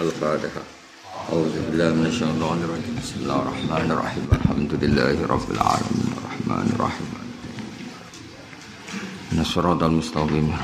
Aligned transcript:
الفاتحة. 0.00 0.62
أعوذ 1.30 1.54
بالله 1.70 1.88
من 1.94 2.06
الشيطان 2.06 2.58
الرجيم. 2.66 2.98
بسم 3.02 3.16
الله 3.22 3.38
الرحمن 3.42 3.90
الرحيم. 3.90 4.26
الحمد 4.32 4.72
لله 4.82 5.26
رب 5.26 5.50
العالمين. 5.50 6.08
الرحمن 6.18 6.66
الرحيم. 6.74 7.10
من 9.32 9.40
الصراط 9.40 9.82
المستقيم. 9.82 10.56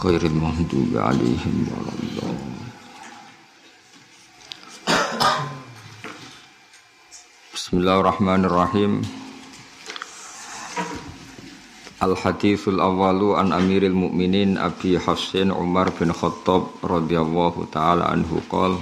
خير 0.00 0.22
المغضوب 0.32 0.96
عليهم 0.96 1.56
ولا 1.76 1.92
الضالين. 1.92 2.56
بسم 7.54 7.72
الله 7.76 8.00
الرحمن 8.00 8.44
الرحيم. 8.44 9.27
Al 11.98 12.14
hadithul 12.14 12.78
awalu 12.78 13.34
an 13.34 13.50
Amiril 13.50 13.90
Mukminin 13.90 14.54
Abi 14.54 14.94
Hafsin 14.94 15.50
Umar 15.50 15.90
bin 15.90 16.14
Khattab 16.14 16.78
radhiyallahu 16.78 17.66
taala 17.74 18.14
anhu 18.14 18.38
qol 18.46 18.78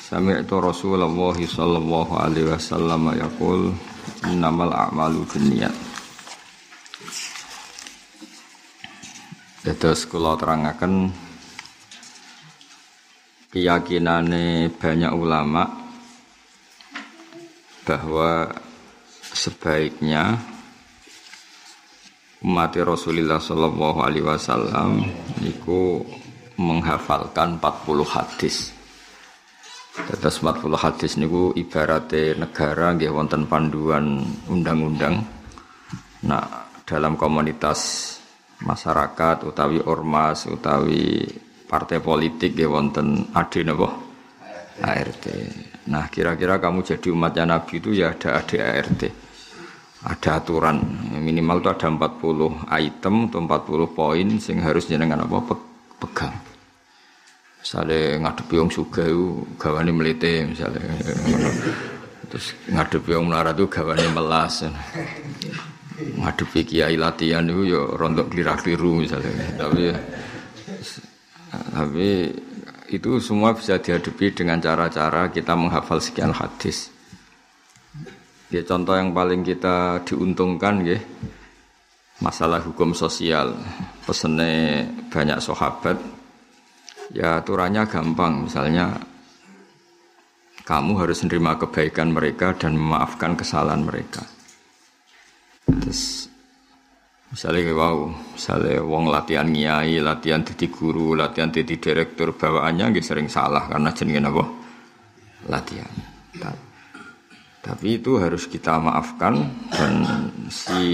Sami'tu 0.00 0.64
Rasulullah 0.64 1.36
sallallahu 1.36 2.16
alaihi 2.16 2.48
wasallam 2.48 3.12
yaqul 3.12 3.76
innamal 4.24 4.72
a'malu 4.72 5.28
binniyat 5.28 5.76
Dados 9.68 10.08
kula 10.08 10.40
terangaken 10.40 11.12
keyakinane 13.52 14.72
banyak 14.72 15.12
ulama 15.12 15.68
bahwa 17.84 18.48
sebaiknya 19.20 20.53
umat 22.44 22.76
Rasulullah 22.76 23.40
Shallallahu 23.40 24.04
Alaihi 24.04 24.28
Wasallam 24.28 25.00
niku 25.40 26.04
menghafalkan 26.60 27.56
40 27.56 28.04
hadis. 28.04 28.68
Tetes 29.94 30.44
40 30.44 30.76
hadis 30.76 31.16
niku 31.16 31.56
ibaratnya 31.56 32.44
negara 32.44 32.92
nggih 32.92 33.08
wonten 33.08 33.48
panduan 33.48 34.20
undang-undang. 34.52 35.24
Nah, 36.28 36.68
dalam 36.84 37.16
komunitas 37.16 38.12
masyarakat 38.60 39.48
utawi 39.48 39.80
ormas 39.80 40.44
utawi 40.44 41.24
partai 41.64 42.04
politik 42.04 42.52
nggih 42.52 42.68
wonten 42.68 43.32
ade 43.32 43.64
napa? 43.64 43.88
ART. 44.84 45.24
Nah, 45.88 46.10
kira-kira 46.12 46.58
kamu 46.58 46.82
jadi 46.82 47.08
umatnya 47.14 47.56
Nabi 47.56 47.78
itu 47.78 47.94
ya 47.94 48.10
ada 48.12 48.42
AD 48.42 48.50
ART 48.58 49.02
ada 50.04 50.36
aturan. 50.36 50.84
Minimal 51.16 51.64
itu 51.64 51.68
ada 51.72 51.88
40 51.88 52.68
item 52.68 53.14
atau 53.32 53.40
40 53.40 53.96
poin 53.96 54.26
sing 54.36 54.60
harus 54.60 54.84
jenengan 54.84 55.24
apa 55.24 55.56
pegang. 55.96 56.36
Misalnya 57.64 58.20
ngadepi 58.28 58.54
wong 58.60 58.68
suga 58.68 59.08
itu 59.08 59.40
gawane 59.56 59.88
melite 59.88 60.44
misalnya 60.44 60.84
terus 62.28 62.52
ngadepi 62.68 63.16
wong 63.16 63.32
melarat 63.32 63.56
itu 63.56 63.66
gawane 63.72 64.04
melas. 64.12 64.68
Ngadepi 65.94 66.60
kiai 66.68 67.00
latihan 67.00 67.48
itu 67.48 67.72
ya 67.72 67.80
rontok 67.96 68.28
keliru 68.28 69.00
misalnya 69.00 69.32
tapi 69.56 69.88
tapi 71.72 72.08
itu 72.92 73.10
semua 73.18 73.56
bisa 73.56 73.80
dihadapi 73.80 74.36
dengan 74.36 74.60
cara-cara 74.60 75.32
kita 75.32 75.56
menghafal 75.56 75.98
sekian 76.02 76.34
hadis 76.34 76.93
Ya 78.54 78.62
contoh 78.62 78.94
yang 78.94 79.10
paling 79.10 79.42
kita 79.42 80.06
diuntungkan 80.06 80.86
ya 80.86 80.94
masalah 82.22 82.62
hukum 82.62 82.94
sosial. 82.94 83.50
Pesennya 84.06 84.86
banyak 85.10 85.42
sahabat 85.42 85.98
ya 87.10 87.42
aturannya 87.42 87.82
gampang 87.90 88.46
misalnya 88.46 88.94
kamu 90.62 91.02
harus 91.02 91.26
menerima 91.26 91.66
kebaikan 91.66 92.14
mereka 92.14 92.54
dan 92.54 92.78
memaafkan 92.78 93.34
kesalahan 93.34 93.82
mereka. 93.82 94.22
Terus 95.66 96.30
misalnya 97.34 97.74
wow, 97.74 98.06
misalnya 98.38 98.86
wong 98.86 99.10
latihan 99.10 99.50
nyai, 99.50 99.98
latihan 99.98 100.46
jadi 100.46 100.70
guru, 100.70 101.18
latihan 101.18 101.50
jadi 101.50 101.74
direktur 101.74 102.30
bawaannya 102.38 102.94
nggak 102.94 103.02
sering 103.02 103.26
salah 103.26 103.66
karena 103.66 103.90
jenenge 103.90 104.30
apa? 104.30 104.44
Latihan. 105.50 105.92
Tapi 107.64 107.96
itu 107.96 108.20
harus 108.20 108.44
kita 108.44 108.76
maafkan 108.76 109.40
dan 109.72 110.04
si 110.52 110.84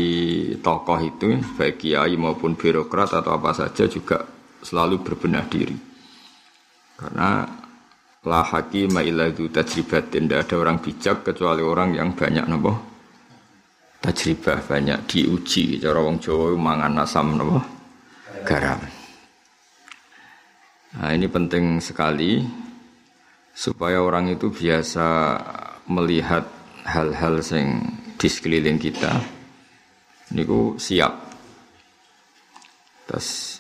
tokoh 0.63 1.03
itu 1.03 1.43
baik 1.59 1.83
kiai 1.83 2.15
maupun 2.15 2.55
birokrat 2.55 3.11
atau 3.11 3.35
apa 3.35 3.51
saja 3.51 3.91
juga 3.91 4.23
selalu 4.63 5.03
berbenah 5.03 5.51
diri. 5.51 5.75
Karena 6.95 7.43
la 8.23 8.43
hakima 8.47 9.01
itu 9.03 9.51
tajribat 9.51 10.13
tidak 10.13 10.47
ada 10.47 10.55
orang 10.61 10.79
bijak 10.79 11.27
kecuali 11.27 11.65
orang 11.65 11.97
yang 11.97 12.13
banyak 12.13 12.45
nopo 12.45 12.73
tajribah 14.01 14.61
banyak 14.65 15.09
diuji 15.09 15.81
cara 15.81 16.01
wong 16.01 16.21
Jawa 16.21 16.53
mangan 16.53 17.01
asam 17.01 17.37
nopo 17.37 17.61
garam. 18.45 18.81
Nah 21.01 21.11
ini 21.17 21.27
penting 21.33 21.81
sekali 21.81 22.45
supaya 23.57 24.05
orang 24.05 24.33
itu 24.37 24.53
biasa 24.53 25.09
melihat 25.89 26.60
hal-hal 26.91 27.39
sing 27.41 27.79
di 28.19 28.29
sekeliling 28.29 28.77
kita 28.77 29.15
niku 30.35 30.75
siap. 30.77 31.15
Terus 33.07 33.59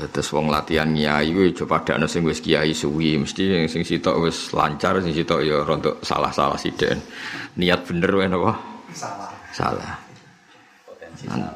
terus 0.00 0.32
wong 0.32 0.48
latihan 0.48 0.88
kiai 0.96 1.28
kuwi 1.28 1.52
coba 1.52 1.84
ada 1.84 2.08
sing 2.08 2.24
wis 2.24 2.40
kiai 2.40 2.72
suwi. 2.72 3.20
Mesti 3.20 3.68
sing 3.68 3.84
sitok 3.84 4.16
wis 4.24 4.52
lancar 4.56 4.96
sing 5.04 5.12
sitok 5.12 5.40
ya 5.44 5.60
rontok 5.60 6.00
salah-salah 6.00 6.56
sithik. 6.56 6.96
Niat 7.60 7.84
bener 7.84 8.10
wae 8.16 8.28
napa? 8.28 8.52
Salah. 8.96 9.32
Salah. 9.52 9.94
Nah, 11.28 11.52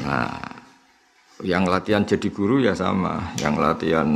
nah 0.00 0.32
yang 1.44 1.68
latihan 1.68 2.04
jadi 2.04 2.28
guru 2.32 2.64
ya 2.64 2.72
sama. 2.72 3.36
Yang 3.36 3.54
latihan 3.60 4.08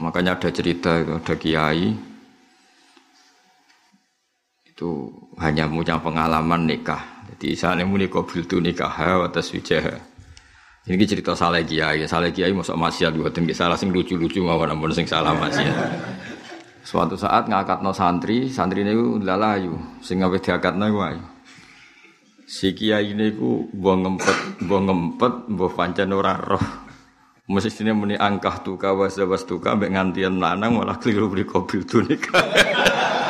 makanya 0.00 0.40
ada 0.40 0.48
cerita 0.48 0.96
itu 0.98 1.12
ada 1.20 1.34
kiai 1.36 2.11
itu 4.72 5.12
hanya 5.36 5.68
punya 5.68 6.00
pengalaman 6.00 6.64
nikah. 6.64 7.04
Jadi 7.28 7.52
saya 7.52 7.84
muni 7.84 8.08
kobil 8.08 8.48
tu 8.48 8.56
nikah 8.56 8.88
atas 9.20 9.52
wijah. 9.52 10.00
Ini 10.82 11.04
cerita 11.06 11.36
salah 11.36 11.62
kiai, 11.62 12.08
salah 12.08 12.32
kiai 12.32 12.50
masuk 12.50 12.74
maksiat 12.74 13.14
buatin 13.14 13.46
salah 13.54 13.76
sing 13.78 13.92
lucu-lucu 13.94 14.42
mawon 14.42 14.72
namun 14.72 14.90
sing 14.96 15.04
salah 15.04 15.36
maksiat. 15.36 15.76
Suatu 16.82 17.14
saat 17.14 17.46
ngakat 17.46 17.84
no 17.84 17.94
santri, 17.94 18.50
santri 18.50 18.82
ini 18.82 18.96
lalayu, 19.22 19.78
sing 20.02 20.18
ngawe 20.18 20.34
diakat 20.40 20.74
no 20.74 20.90
ayu. 20.98 21.22
Si 22.48 22.74
kiai 22.74 23.14
ini 23.14 23.30
ku 23.38 23.70
buang 23.70 24.02
ngempet, 24.02 24.66
buang 24.66 24.90
ngempet, 24.90 25.32
buang 25.54 25.72
pancen 25.78 26.10
ora 26.10 26.34
roh. 26.34 26.64
Mestinya 27.46 27.94
muni 27.94 28.18
angkah 28.18 28.64
tuka 28.64 28.96
was 28.96 29.14
tuka, 29.46 29.78
mbek 29.78 29.94
ngantian 29.94 30.42
lanang 30.42 30.80
malah 30.80 30.98
keliru 30.98 31.30
beri 31.30 31.44
kobil 31.46 31.86
tu 31.86 32.02
nikah. 32.02 32.42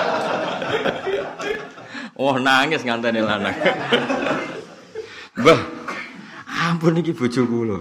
Oh 2.17 2.37
nangis 2.37 2.84
nganteni 2.84 3.25
lanang. 3.25 3.56
Mbah, 5.33 5.61
ampun 6.45 7.00
iki 7.00 7.17
bojo 7.17 7.49
kula. 7.49 7.78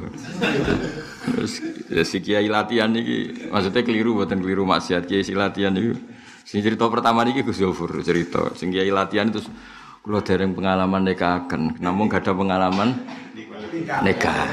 Terus 1.28 1.60
ya 1.92 2.04
si 2.08 2.24
kiai 2.24 2.48
latihan 2.48 2.96
iki 2.96 3.52
maksudnya 3.52 3.84
keliru 3.84 4.16
buatan 4.16 4.40
keliru 4.40 4.64
maksiat 4.64 5.04
kiai 5.04 5.28
si 5.28 5.36
latihan 5.36 5.76
itu. 5.76 6.00
Sing 6.48 6.64
cerita 6.64 6.88
pertama 6.88 7.28
niki 7.28 7.44
Gus 7.44 7.60
Zofur 7.60 7.92
cerita. 8.00 8.56
Sing 8.56 8.72
kiai 8.72 8.88
latihan 8.88 9.28
itu 9.28 9.44
kula 10.00 10.24
dereng 10.24 10.56
pengalaman 10.56 11.06
nikahaken, 11.06 11.78
namun 11.84 12.10
gak 12.10 12.26
ada 12.26 12.34
pengalaman 12.34 12.90
nikah. 14.02 14.48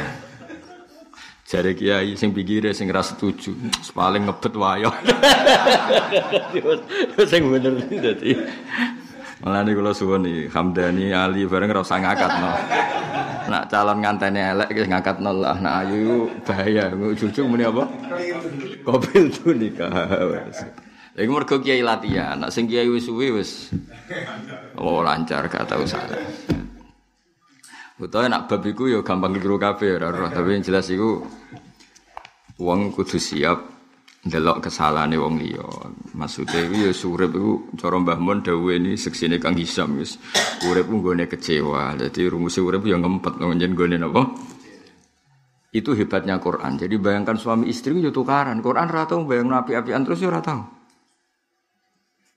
Jare 1.48 1.72
kiai 1.72 2.12
sing 2.18 2.36
pikire 2.36 2.76
sing 2.76 2.92
ra 2.92 3.00
setuju, 3.00 3.56
paling 3.96 4.28
ngebet 4.28 4.52
wayo. 4.58 4.92
Sing 7.32 7.48
bener 7.48 7.72
dadi 7.88 8.36
Malah 9.38 9.62
nih 9.62 9.74
kalau 9.78 9.94
suwon 9.94 10.26
nih 10.26 10.50
Hamdani 10.50 11.14
Ali 11.14 11.46
bareng 11.46 11.70
rasa 11.70 12.02
ngakat 12.02 12.32
no. 12.42 12.50
Nak 13.48 13.70
calon 13.70 14.02
nganteni 14.02 14.42
elek 14.42 14.68
guys 14.74 14.90
ngakat 14.90 15.16
nol 15.22 15.38
lah. 15.38 15.56
Nak 15.62 15.74
ayu 15.86 16.26
bahaya. 16.42 16.90
Cucu 16.92 17.46
muni 17.46 17.62
apa? 17.62 17.86
Kopil 18.82 19.30
tuh 19.30 19.54
nikah. 19.54 19.94
Lagi 21.14 21.30
mergo 21.30 21.62
kiai 21.62 21.86
latihan. 21.86 22.34
Nak 22.34 22.50
sing 22.50 22.66
kiai 22.66 22.90
wis 22.90 23.06
suwi 23.06 23.30
wis 23.30 23.70
oh 24.74 25.06
lancar 25.06 25.46
gak 25.46 25.70
tau 25.70 25.86
salah. 25.86 26.18
Nak 27.98 28.42
bab 28.50 28.62
iku 28.66 28.90
ya 28.90 29.06
gampang 29.06 29.38
keliru 29.38 29.58
ora 29.58 30.30
tapi 30.34 30.58
yang 30.58 30.66
jelas 30.66 30.90
iku 30.90 31.22
wong 32.58 32.90
kudu 32.90 33.22
siap 33.22 33.77
delok 34.24 34.66
kesalahane 34.66 35.14
wong 35.14 35.38
liya. 35.38 35.66
Maksude 36.18 36.66
iki 36.66 36.90
ya 36.90 36.92
urip 37.06 37.30
iku 37.30 37.52
cara 37.78 37.96
Mbah 38.02 38.18
Mun 38.18 38.42
dawuhe 38.42 38.82
ini 38.82 38.98
seksine 38.98 39.38
Kang 39.38 39.54
Hisam 39.54 39.98
wis 39.98 40.18
urip 40.66 40.90
nggone 40.90 41.30
kecewa. 41.30 41.94
Dadi 41.94 42.26
rumuse 42.26 42.58
urip 42.58 42.82
ya 42.82 42.98
ngempet 42.98 43.38
njen 43.38 43.72
nggone 43.78 43.96
napa? 44.00 44.22
Itu 45.70 45.92
hebatnya 45.94 46.40
Quran. 46.40 46.80
Jadi 46.80 46.96
bayangkan 46.96 47.36
suami 47.36 47.68
istri 47.68 47.94
itu 48.00 48.10
tukaran. 48.10 48.58
Quran 48.64 48.88
rata 48.88 49.14
bayang 49.20 49.52
api-apian 49.52 50.02
terus 50.02 50.18
ya 50.24 50.32
rata. 50.32 50.64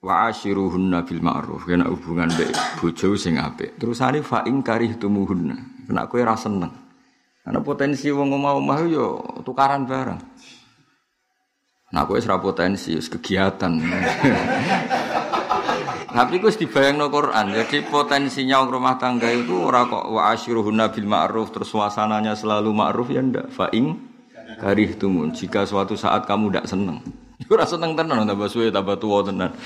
Wa 0.02 0.28
ashiruhunna 0.28 1.02
bil 1.02 1.22
ma'ruf. 1.24 1.64
Kena 1.64 1.88
hubungan 1.88 2.28
be 2.36 2.52
bojo 2.78 3.16
sing 3.16 3.40
apik. 3.40 3.80
Terus 3.80 4.04
hari 4.04 4.20
fa 4.20 4.44
ing 4.44 4.60
karihtumuhunna. 4.60 5.88
Kena 5.88 6.06
kowe 6.06 6.20
ra 6.22 6.36
seneng. 6.36 6.70
Karena 7.42 7.58
potensi 7.58 8.06
wong 8.06 8.38
omah-omah 8.38 8.78
yo 8.86 9.06
tukaran 9.42 9.82
bareng. 9.88 10.31
Nah, 11.92 12.08
kowe 12.08 12.16
ora 12.16 12.40
potensi, 12.40 12.96
kegiatan. 12.96 13.72
Tapi 16.12 16.34
gue 16.44 16.52
dibayang 16.52 17.00
no 17.00 17.08
Quran. 17.08 17.56
Jadi 17.56 17.88
potensinya 17.88 18.60
rumah 18.68 19.00
tangga 19.00 19.32
itu 19.32 19.56
orang 19.56 19.88
kok 19.88 20.12
wa 20.12 20.28
ashiruhunna 20.28 20.92
bil 20.92 21.08
ma'ruf 21.08 21.56
terus 21.56 21.72
suasananya 21.72 22.36
selalu 22.36 22.68
ma'ruf 22.68 23.08
ya 23.08 23.24
ndak. 23.24 23.48
Fa'ing 23.48 23.96
karih 24.60 24.92
tumun. 25.00 25.32
Jika 25.32 25.64
suatu 25.64 25.96
saat 25.96 26.28
kamu 26.28 26.52
ndak 26.52 26.68
seneng. 26.68 27.00
Ora 27.52 27.64
seneng 27.64 27.96
tenan 27.96 28.28
tambah 28.28 28.48
suwe 28.48 28.68
tambah 28.68 29.00
tua 29.00 29.24
tenan. 29.24 29.56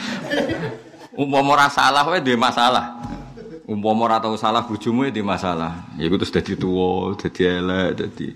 Umpama 1.17 1.56
ora 1.56 1.69
salah 1.73 2.05
wae 2.08 2.20
dhe 2.20 2.37
masalah. 2.37 2.99
Umpama 3.64 4.05
ora 4.05 4.17
tau 4.20 4.37
salah 4.37 4.64
bojomu 4.64 5.08
di 5.08 5.25
masalah. 5.25 5.96
Ya 5.96 6.08
iku 6.08 6.20
terus 6.20 6.32
dadi 6.32 6.56
tuwa, 6.56 7.17
dadi 7.17 7.40
elek, 7.44 7.90
dadi 7.96 8.26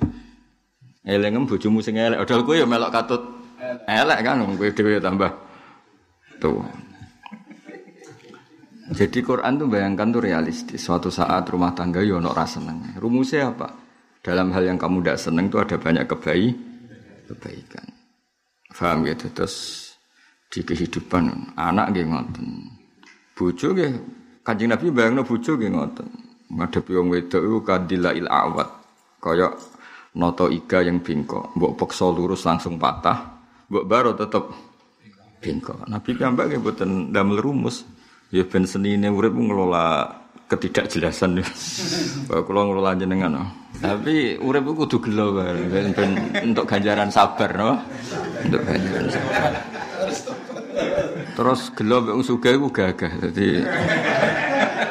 elengem 1.05 1.45
bojomu 1.49 1.81
sing 1.85 1.97
elek. 1.97 2.25
Padahal 2.25 2.45
kowe 2.45 2.57
ya 2.57 2.65
melok 2.69 2.93
katut 2.93 3.40
elek 3.87 4.19
kan 4.25 4.43
kowe 4.57 4.71
dhewe 4.71 4.99
tambah 4.99 5.31
tuwa. 6.41 6.67
Jadi 8.91 9.23
Quran 9.23 9.55
tuh 9.55 9.71
bayangkan 9.71 10.11
tuh 10.11 10.23
realistis. 10.27 10.83
Suatu 10.83 11.15
saat 11.15 11.47
rumah 11.47 11.71
tangga 11.71 12.03
yo 12.03 12.19
ono 12.19 12.35
rasa 12.35 12.59
seneng. 12.59 12.99
Rumusnya 12.99 13.55
apa? 13.55 13.71
Dalam 14.19 14.51
hal 14.51 14.67
yang 14.67 14.79
kamu 14.83 15.01
tidak 15.01 15.19
seneng 15.23 15.47
tuh 15.47 15.63
ada 15.63 15.79
banyak 15.79 16.05
kebaik, 16.11 16.55
kebaikan. 17.31 17.87
Faham 18.75 19.07
gitu? 19.07 19.31
Terus 19.31 19.55
di 20.51 20.67
kehidupan 20.67 21.55
anak 21.55 21.95
gitu 21.95 22.11
ngoten. 22.11 22.47
Bojo 23.39 23.69
gitu. 23.79 24.01
Kanjeng 24.43 24.75
Nabi 24.75 24.91
bayangno 24.91 25.23
bojo 25.23 25.55
gitu 25.55 25.71
ngoten. 25.71 26.09
Ngadepi 26.51 26.91
wong 26.99 27.15
wedok 27.15 27.43
iku 27.47 27.59
kadila 27.63 28.11
il 28.11 28.27
awat. 28.27 28.69
Kaya 29.23 29.55
noto 30.19 30.51
iga 30.51 30.83
yang 30.83 30.99
bingko. 30.99 31.55
Mbok 31.55 31.79
peksa 31.79 32.11
lurus 32.11 32.43
langsung 32.43 32.75
patah. 32.75 33.30
Mbok 33.71 33.85
baru 33.87 34.19
tetep 34.19 34.51
bingko. 35.39 35.87
Nabi 35.87 36.11
piyambak 36.19 36.51
nggih 36.51 36.59
mboten 36.59 36.91
damel 37.15 37.39
rumus. 37.39 37.87
Ya 38.35 38.43
ben 38.43 38.67
senine 38.67 39.11
urip 39.11 39.31
ngelola 39.31 40.11
ketidakjelasan. 40.51 41.39
Kalau 42.47 42.63
ngelola 42.67 42.99
jenengan. 42.99 43.31
No. 43.39 43.45
Tapi 43.79 44.43
urip 44.43 44.75
ku 44.75 44.85
kudu 44.85 44.99
gelo 45.07 45.39
ben, 45.39 45.95
ben 45.95 46.11
untuk 46.51 46.67
ganjaran 46.67 47.15
sabar 47.15 47.51
no. 47.55 47.79
Untuk 48.43 48.61
ganjaran 48.67 49.07
sabar. 49.07 49.53
Terus 51.39 51.61
gelo 51.79 51.97
mek 52.03 52.15
wong 52.19 52.27
sugih 52.27 52.59
ku 52.59 52.69
gagah. 52.75 53.13
Dadi 53.23 53.63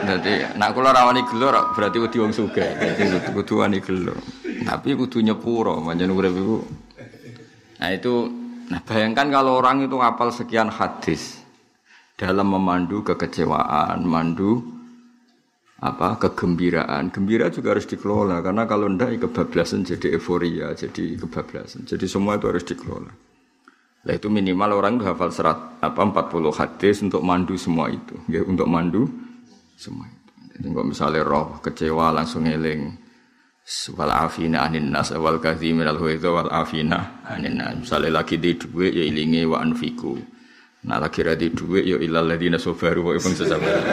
dadi 0.07 0.33
nak 0.55 0.71
kula 0.71 0.95
rawani 0.95 1.27
gelo 1.27 1.51
berarti 1.75 1.97
kudu 1.99 2.17
wong 2.23 2.31
sugih. 2.31 2.79
Dadi 2.79 3.03
kudu 3.35 3.53
wani 3.59 3.83
gelo. 3.83 4.15
Tapi 4.63 4.95
kudu 4.95 5.19
nyepuro 5.19 5.83
manjen 5.83 6.15
urip 6.15 6.31
iku. 6.31 6.59
Nah 7.79 7.91
itu 7.95 8.38
nah 8.69 8.80
bayangkan 8.86 9.27
kalau 9.33 9.57
orang 9.60 9.89
itu 9.89 9.98
hafal 9.98 10.30
sekian 10.30 10.69
hadis 10.69 11.42
dalam 12.19 12.51
memandu 12.51 13.01
kekecewaan, 13.01 14.04
mandu 14.04 14.60
apa 15.80 16.19
kegembiraan. 16.19 17.07
Gembira 17.10 17.48
juga 17.48 17.71
harus 17.71 17.88
dikelola 17.88 18.44
karena 18.44 18.68
kalau 18.68 18.92
ndak 18.92 19.16
kebablasan 19.24 19.88
jadi 19.88 20.19
euforia, 20.19 20.75
jadi 20.75 21.16
kebablasan. 21.16 21.88
Jadi 21.88 22.06
semua 22.06 22.36
itu 22.36 22.51
harus 22.51 22.68
dikelola. 22.68 23.12
Lah 24.04 24.13
itu 24.16 24.27
minimal 24.31 24.80
orang 24.80 25.00
itu 25.00 25.07
hafal 25.07 25.31
serat 25.31 25.60
apa 25.80 26.00
40 26.00 26.51
hadis 26.56 27.04
untuk 27.04 27.24
mandu 27.24 27.56
semua 27.60 27.92
itu, 27.92 28.16
ya, 28.31 28.44
untuk 28.44 28.68
mandu 28.68 29.07
semua 29.75 30.07
itu. 30.07 30.31
Jadi 30.56 30.68
kalau 30.75 30.88
misalnya 30.88 31.21
roh 31.24 31.48
kecewa 31.63 32.12
langsung 32.12 32.44
eling 32.48 32.95
wal 33.94 34.10
afina 34.10 34.66
anin 34.66 34.89
nas 34.89 35.13
wal 35.13 35.38
kadhimin 35.38 35.86
al 35.86 36.01
wal 36.01 36.50
afina 36.50 37.21
anin 37.30 37.57
nas. 37.57 37.77
Misalnya 37.77 38.21
lagi 38.21 38.42
di 38.42 38.57
duit 38.57 38.94
ya 38.94 39.06
ilingi 39.06 39.45
wa 39.45 39.62
anfiku 39.62 40.18
Nah 40.80 40.95
lagi 40.95 41.19
radi 41.27 41.51
duit 41.51 41.83
yo 41.83 42.00
ilal 42.00 42.24
ladina 42.24 42.56
sabaru 42.56 43.12
wa 43.12 43.12
ibn 43.12 43.36
sasabar. 43.36 43.83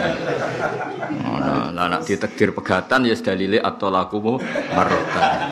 Nah, 1.27 1.75
lah 1.75 1.87
nak 1.91 2.07
ditakdir 2.07 2.55
pegatan 2.55 3.11
ya 3.11 3.19
dalile 3.19 3.59
atau 3.59 3.91
lakumu 3.91 4.39
marrotan. 4.71 5.51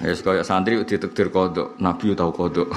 Ya 0.00 0.12
kaya 0.16 0.40
santri 0.40 0.80
ditakdir 0.88 1.28
kodok, 1.28 1.76
nabi 1.84 2.16
tau 2.16 2.32
kodok. 2.32 2.72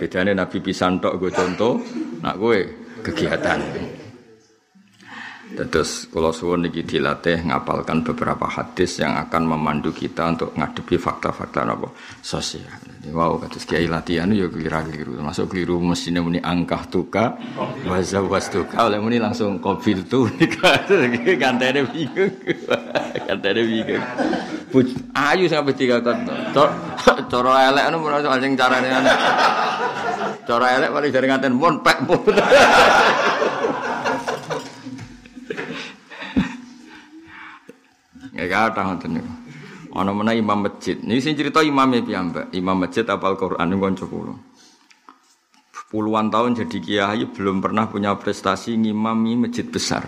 Bedane 0.00 0.32
nabi 0.32 0.64
pisan 0.64 0.96
tok 0.96 1.20
gue 1.20 1.28
contoh, 1.28 1.76
nak 2.24 2.40
gue 2.40 2.58
kegiatan. 3.04 3.60
Terus 5.56 6.12
kalau 6.12 6.36
suwun 6.36 6.68
niki 6.68 6.84
dilatih 6.84 7.48
ngapalkan 7.48 8.04
beberapa 8.04 8.44
hadis 8.44 9.00
yang 9.00 9.16
akan 9.16 9.56
memandu 9.56 9.88
kita 9.88 10.28
untuk 10.28 10.52
ngadepi 10.52 11.00
fakta-fakta 11.00 11.64
apa 11.64 11.88
sosial. 12.20 12.68
Jadi, 13.00 13.08
wow, 13.16 13.40
kata 13.40 13.56
kiai 13.64 13.88
latihan 13.88 14.28
yo 14.36 14.52
keliru 14.52 14.76
keliru. 14.84 15.12
Masuk 15.24 15.56
keliru 15.56 15.80
mestinya 15.80 16.20
muni 16.20 16.44
angkah 16.44 16.84
tuka, 16.92 17.40
waza 17.88 18.20
was 18.20 18.52
tuka. 18.52 18.76
Oleh 18.84 19.00
muni 19.00 19.16
langsung 19.16 19.56
kobil 19.56 20.04
tuh 20.04 20.28
kantene 20.60 21.08
bingung, 21.08 21.38
kantene 23.24 23.60
bingung. 23.64 24.04
Ayu 25.16 25.48
sampai 25.48 25.72
tiga 25.72 26.04
kata. 26.04 26.52
Coro 27.32 27.56
elek 27.56 27.88
nu 27.88 27.96
mun 28.04 28.20
anjing 28.20 28.52
carane. 28.58 28.92
Coro 30.44 30.66
elek 30.68 30.92
paling 30.92 31.10
dari 31.14 31.26
nganten 31.32 31.54
pun 31.56 31.80
pek 31.80 31.98
pun. 32.04 32.20
Ya 38.36 38.44
kata 38.44 38.84
ngoten 38.84 39.10
niku. 39.16 39.32
Ana 39.96 40.12
mana 40.12 40.36
imam 40.36 40.68
masjid. 40.68 41.00
Ini 41.00 41.16
sing 41.24 41.32
cerita 41.32 41.64
imamnya 41.64 42.04
piyambak. 42.04 42.52
Imam 42.52 42.76
masjid 42.76 43.08
apal 43.08 43.40
Quran 43.40 43.64
niku 43.64 43.82
kanca 43.88 44.04
kula. 44.04 44.34
Puluhan 45.86 46.28
tahun 46.28 46.58
jadi 46.58 46.78
kiai 46.82 47.22
belum 47.30 47.62
pernah 47.62 47.88
punya 47.88 48.12
prestasi 48.18 48.76
ngimami 48.76 49.48
masjid 49.48 49.64
besar. 49.64 50.04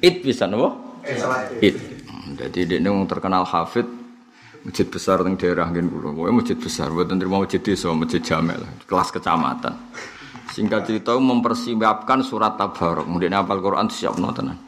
It 0.00 0.24
bisa 0.24 0.48
nopo? 0.48 1.02
It. 1.60 1.76
Jadi 2.38 2.60
dia 2.64 2.78
nung 2.78 3.04
terkenal 3.04 3.42
hafid 3.42 3.84
masjid 4.62 4.86
besar 4.86 5.20
di 5.26 5.34
daerah 5.36 5.68
ngene 5.68 5.90
kula. 5.90 6.14
Pokoke 6.14 6.32
masjid 6.32 6.56
besar, 6.56 6.88
mboten 6.94 7.18
terima 7.20 7.42
masjid 7.42 7.60
desa, 7.60 7.90
masjid 7.92 8.22
jamel, 8.24 8.62
kelas 8.88 9.10
kecamatan. 9.12 9.74
Singkat 10.54 10.80
cerita 10.88 11.12
mempersiapkan 11.18 12.24
surat 12.24 12.56
tabarok. 12.56 13.04
Kemudian 13.04 13.36
apal 13.36 13.60
Quran 13.60 13.90
siap 13.92 14.16
tenan. 14.16 14.67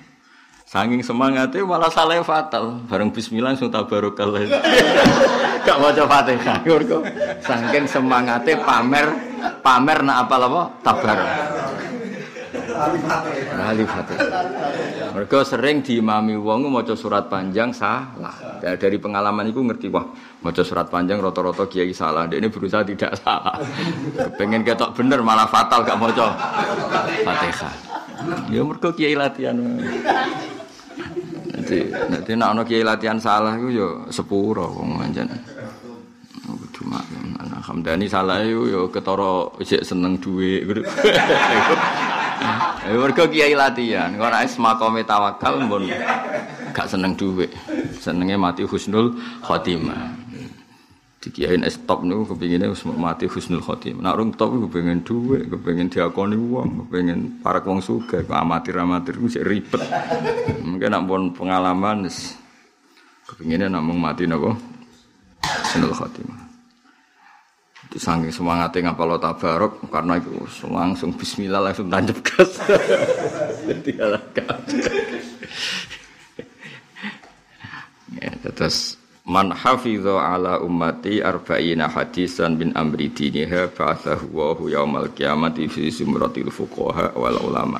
Sanging 0.70 1.02
semangatnya 1.02 1.66
malah 1.66 1.90
salah 1.90 2.22
fatal. 2.22 2.78
Bareng 2.86 3.10
bismillah 3.10 3.58
langsung 3.58 3.74
tabarokal. 3.74 4.38
Gak 5.66 5.78
maca 5.82 6.06
Fatihah. 6.06 6.62
Mergo 6.62 7.02
saking 7.42 7.90
semangatnya 7.90 8.54
pamer 8.62 9.10
pamer 9.66 9.98
nak 10.06 10.30
apa 10.30 10.34
apa 10.38 10.62
tabarok. 10.78 11.30
Ali 13.58 13.82
Fatihah. 13.82 14.30
Mergo 15.10 15.42
sering 15.42 15.82
diimami 15.82 16.38
wong 16.38 16.70
maca 16.70 16.94
surat 16.94 17.26
panjang 17.26 17.74
salah. 17.74 18.62
Ya, 18.62 18.78
dari 18.78 19.02
pengalaman 19.02 19.50
itu 19.50 19.66
ngerti 19.66 19.90
wah 19.90 20.06
maca 20.38 20.62
surat 20.62 20.86
panjang 20.86 21.18
rata-rata 21.18 21.66
kiai 21.66 21.90
salah. 21.90 22.30
Dia 22.30 22.38
ini 22.38 22.46
berusaha 22.46 22.86
tidak 22.86 23.18
salah. 23.18 23.58
Pengen 24.38 24.62
ketok 24.62 24.94
bener 24.94 25.18
malah 25.18 25.50
fatal 25.50 25.82
gak 25.82 25.98
maca 25.98 26.30
Fatihah. 27.26 27.74
Ya 28.46 28.62
mergo 28.62 28.94
kiai 28.94 29.18
latihan. 29.18 29.58
Nanti 31.50 31.78
nanti 31.90 32.30
nak 32.38 32.48
ono 32.54 32.62
kiai 32.62 32.86
latihan 32.86 33.18
salah 33.18 33.58
itu 33.58 33.68
yo 33.74 33.88
sepuro 34.08 34.70
wong 34.70 34.96
manjan. 34.98 35.26
Kudu 36.46 36.82
maklum. 36.86 37.36
Nah, 37.38 37.62
Hamdani 37.62 38.06
salah 38.10 38.42
itu 38.42 38.70
yo 38.70 38.90
ketara 38.90 39.50
isik 39.62 39.82
seneng 39.82 40.18
duit 40.18 40.66
gitu. 40.66 40.82
Ya 42.86 42.96
mergo 42.96 43.24
kiai 43.28 43.54
latihan. 43.58 44.14
Kok 44.14 44.30
nek 44.30 44.50
makome 44.58 45.02
tawakal 45.04 45.60
mbon 45.66 45.90
gak 46.72 46.86
seneng 46.86 47.18
duit. 47.18 47.50
Senenge 48.00 48.38
mati 48.38 48.64
husnul 48.64 49.18
khotimah 49.44 50.29
dikiain 51.20 51.60
es 51.68 51.76
top 51.84 52.00
niku 52.00 52.32
kepinginnya 52.32 52.72
harus 52.72 52.80
mati 52.88 53.28
husnul 53.28 53.60
khotim. 53.60 54.00
Nak 54.00 54.16
rung 54.16 54.32
top 54.32 54.56
iku 54.56 54.66
pengen 54.72 55.04
duit, 55.04 55.52
kepengin 55.52 55.92
diakoni 55.92 56.36
wong, 56.40 56.88
kepengin 56.88 57.44
para 57.44 57.60
wong 57.60 57.84
suga, 57.84 58.24
kok 58.24 58.40
amatir-amatir 58.40 59.20
ku 59.20 59.28
sik 59.28 59.44
ribet. 59.44 59.84
Mungkin 60.64 60.88
nak 60.88 61.04
pun 61.04 61.36
pengalaman 61.36 62.08
wis 62.08 62.40
kepinginnya 63.28 63.68
namung 63.68 64.00
mati 64.00 64.24
napa 64.24 64.56
husnul 65.44 65.92
khotimah. 65.92 66.40
Itu 67.90 67.98
saking 68.00 68.32
semangatnya 68.32 68.88
ngapal 68.88 69.18
tabarok 69.20 69.92
karena 69.92 70.16
itu 70.16 70.30
langsung 70.72 71.10
bismillah 71.12 71.60
langsung 71.60 71.92
tancap 71.92 72.18
gas. 72.24 72.50
Jadi 73.68 73.92
Ya, 78.20 78.34
terus 78.42 78.99
Man 79.30 79.54
hafidha 79.54 80.34
ala 80.34 80.58
ummati 80.58 81.22
arba'ina 81.22 81.86
hadisan 81.86 82.58
bin 82.58 82.74
amri 82.74 83.14
diniha 83.14 83.70
ba'athahu 83.70 84.26
wa 84.34 84.58
yaumal 84.66 85.06
qiyamati 85.14 85.70
fi 85.70 85.86
sumratil 85.86 86.50
fuqaha 86.50 87.14
wal 87.14 87.38
ulama. 87.38 87.78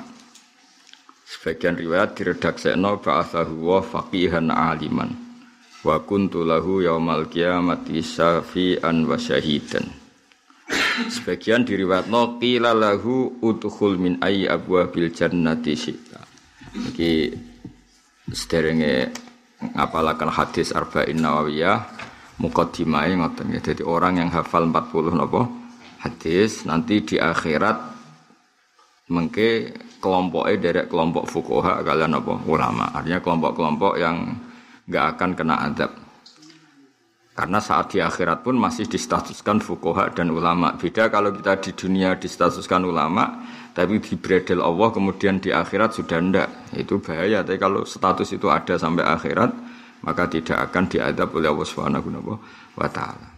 Sebagian 1.27 1.75
riwayat 1.75 2.15
diredaksekno 2.15 3.03
ba'athahu 3.03 3.67
wa 3.67 3.83
faqihan 3.83 4.47
aliman. 4.47 5.11
Wa 5.83 5.99
kuntu 6.07 6.47
lahu 6.47 6.87
yaumal 6.87 7.27
qiyamati 7.27 7.99
syafi'an 7.99 9.11
wa 9.11 9.19
syahidan. 9.19 9.91
Sebagian 11.11 11.67
diriwayatno 11.67 12.39
qila 12.39 12.79
lahu 12.79 13.43
udkhul 13.43 13.99
min 13.99 14.23
ayyi 14.23 14.47
abwabil 14.47 15.11
jannati 15.11 15.75
syi'ta. 15.75 16.23
Iki 16.95 17.35
sederenge 18.31 19.11
ngapalakan 19.61 20.33
hadis 20.33 20.73
arba'in 20.73 21.21
nawawiyah 21.21 21.85
mukaddimah 22.41 23.05
ngoten 23.13 23.53
ya. 23.53 23.61
Jadi 23.61 23.85
orang 23.85 24.25
yang 24.25 24.29
hafal 24.33 24.65
40 24.69 25.17
napa 25.17 25.47
hadis 26.01 26.65
nanti 26.65 27.05
di 27.05 27.17
akhirat 27.21 27.77
mengke 29.13 29.75
kelompoknya 30.01 30.57
dari 30.57 30.83
kelompok 30.89 31.29
fukoha 31.29 31.85
kalian 31.85 32.17
apa 32.17 32.35
ulama. 32.49 32.89
Artinya 32.95 33.21
kelompok-kelompok 33.21 33.95
yang 34.01 34.17
nggak 34.89 35.05
akan 35.17 35.31
kena 35.37 35.57
adab. 35.61 35.93
Karena 37.31 37.57
saat 37.63 37.95
di 37.95 37.99
akhirat 38.03 38.45
pun 38.45 38.59
masih 38.59 38.85
distatuskan 38.85 39.65
fukoha 39.65 40.13
dan 40.13 40.29
ulama. 40.33 40.77
Beda 40.77 41.09
kalau 41.09 41.33
kita 41.33 41.57
di 41.63 41.71
dunia 41.73 42.17
distatuskan 42.17 42.85
ulama 42.85 43.45
tapi 43.71 44.03
di 44.03 44.19
bredel 44.19 44.59
Allah 44.59 44.91
kemudian 44.91 45.39
di 45.39 45.55
akhirat 45.55 45.95
sudah 45.95 46.19
ndak. 46.19 46.49
Itu 46.75 46.99
bahaya 46.99 47.47
tapi 47.47 47.59
kalau 47.59 47.87
status 47.87 48.35
itu 48.35 48.51
ada 48.51 48.75
sampai 48.75 49.07
akhirat 49.07 49.51
maka 50.03 50.27
tidak 50.27 50.59
akan 50.71 50.85
diadab 50.91 51.29
oleh 51.37 51.49
Allah 51.53 51.69
Subhanahu 51.69 52.09
wa 52.75 52.89
taala. 52.91 53.29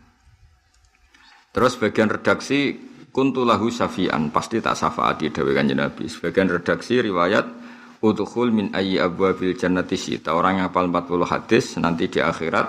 Terus 1.52 1.76
bagian 1.76 2.08
redaksi 2.08 2.72
kuntulahu 3.12 3.68
syafi'an. 3.68 4.32
Pasti 4.32 4.64
tak 4.64 4.72
syafaati 4.72 5.28
dewe 5.28 5.52
kanjeng 5.52 5.84
Nabi. 5.84 6.08
Sebagian 6.08 6.48
redaksi 6.48 7.04
riwayat 7.04 7.44
utukhul 8.00 8.48
min 8.48 8.72
ayyi 8.72 8.96
abwabil 8.96 9.52
jannati 9.52 10.00
sita 10.00 10.32
orang 10.32 10.64
yang 10.64 10.72
hafal 10.72 10.88
40 10.88 11.28
hadis 11.28 11.76
nanti 11.76 12.08
di 12.08 12.18
akhirat 12.24 12.66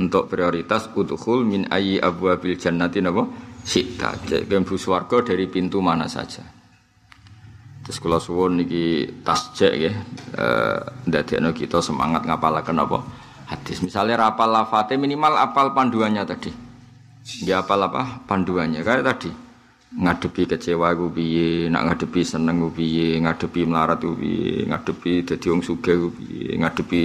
untuk 0.00 0.26
prioritas 0.26 0.88
utukhul 0.90 1.44
min 1.44 1.68
ayyi 1.68 2.00
abwabil 2.00 2.56
jannati 2.56 3.04
napa? 3.04 3.52
Sita 3.64 4.12
jadi 4.28 4.44
swarga 4.76 5.24
dari 5.24 5.48
pintu 5.48 5.80
mana 5.80 6.04
saja 6.04 6.53
Terus 7.84 8.00
kalau 8.00 8.16
suwun 8.16 8.56
niki 8.56 9.04
tasjek 9.20 9.72
ya, 9.76 9.92
eh 9.92 10.78
ndadekno 11.04 11.52
kita 11.52 11.84
semangat 11.84 12.24
ngapalaken 12.24 12.80
apa 12.80 12.98
hadis. 13.52 13.84
Misalnya 13.84 14.24
rapal 14.24 14.48
lafate 14.48 14.96
minimal 14.96 15.36
apal 15.36 15.76
panduannya 15.76 16.24
tadi. 16.24 16.48
Ya 17.44 17.60
apal 17.60 17.84
apa 17.84 18.24
panduannya 18.24 18.80
kayak 18.80 19.04
tadi. 19.04 19.30
Ngadepi 19.94 20.48
kecewa 20.48 20.90
gue 20.96 21.12
piye, 21.12 21.68
nak 21.70 21.86
ngadepi 21.86 22.26
seneng 22.26 22.66
gue 22.66 22.72
piye, 22.72 23.20
ngadepi 23.20 23.62
melarat 23.62 24.02
gue 24.02 24.16
piye, 24.16 24.66
ngadepi 24.66 25.22
dadi 25.22 25.46
wong 25.46 25.62
sugih 25.62 25.94
gue 26.08 26.12
piye, 26.18 26.58
ngadepi 26.58 27.02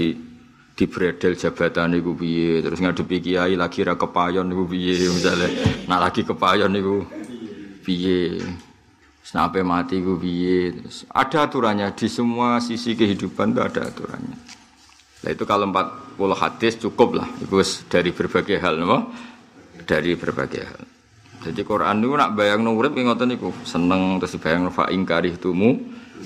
di 0.80 0.88
jabatan 1.36 2.00
iku 2.00 2.16
piye, 2.16 2.64
terus 2.64 2.80
ngadepi 2.80 3.20
kiai 3.20 3.60
lagi 3.60 3.84
ra 3.84 4.00
kepayon 4.00 4.48
iku 4.48 4.64
piye 4.64 4.96
misalnya. 5.12 5.52
Nak 5.92 6.00
lagi 6.02 6.24
kepayon 6.24 6.72
iku 6.72 7.04
piye. 7.84 8.42
Sampai 9.30 9.62
mati 9.62 10.02
gue 10.02 10.18
biye 10.18 10.74
terus 10.74 11.06
ada 11.14 11.46
aturannya 11.46 11.94
di 11.94 12.10
semua 12.10 12.58
sisi 12.58 12.98
kehidupan 12.98 13.54
itu 13.54 13.62
ada 13.62 13.86
aturannya. 13.86 14.38
Nah 15.22 15.30
itu 15.30 15.44
kalau 15.46 15.70
40 15.70 16.18
hadis 16.34 16.74
cukup 16.82 17.22
lah, 17.22 17.30
itu 17.38 17.62
dari 17.86 18.10
berbagai 18.10 18.58
hal, 18.58 18.82
no? 18.82 19.14
dari 19.86 20.18
berbagai 20.18 20.64
hal. 20.66 20.82
Jadi 21.46 21.62
Quran 21.62 22.02
itu 22.02 22.18
nak 22.18 22.34
bayang 22.34 22.66
nurut 22.66 22.90
ngoten 22.90 23.38
niku 23.38 23.54
seneng 23.64 24.18
terus 24.18 24.34
bayang 24.42 24.74
fa 24.74 24.90
ingkarih 24.90 25.38
tumu. 25.38 25.78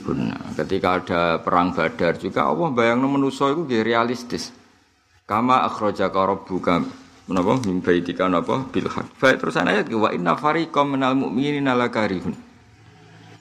Nah, 0.09 0.55
ketika 0.57 1.03
ada 1.03 1.21
perang 1.43 1.75
Badar 1.75 2.17
juga 2.17 2.49
Allah 2.49 2.71
bayang 2.71 3.03
menuso 3.03 3.51
itu 3.51 3.67
realistis. 3.83 4.55
Kama 5.27 5.67
akhrajaka 5.67 6.17
rabbuka 6.23 6.81
menapa 7.27 7.61
min 7.67 7.83
baitika 7.83 8.31
napa 8.31 8.63
bil 8.71 8.87
haq. 8.87 9.11
Baik 9.19 9.37
terus 9.43 9.59
ayat 9.59 9.91
wa 9.91 10.09
inna 10.09 10.33
fariqam 10.39 10.97
minal 10.97 11.19
mu'minina 11.19 11.77
lakarihun. 11.77 12.52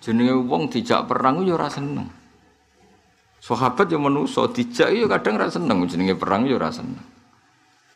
Jenenge 0.02 0.34
wong 0.34 0.66
dijak 0.66 1.06
perang 1.06 1.46
yo 1.46 1.54
ora 1.54 1.70
seneng. 1.70 2.10
Sahabat 3.38 3.86
yo 3.86 4.02
menuso 4.02 4.50
dijak 4.50 4.90
yo 4.90 5.06
kadang 5.06 5.38
ora 5.38 5.46
seneng 5.46 5.86
jenenge 5.86 6.18
perang 6.18 6.42
yo 6.50 6.58
ora 6.58 6.74
seneng. 6.74 6.98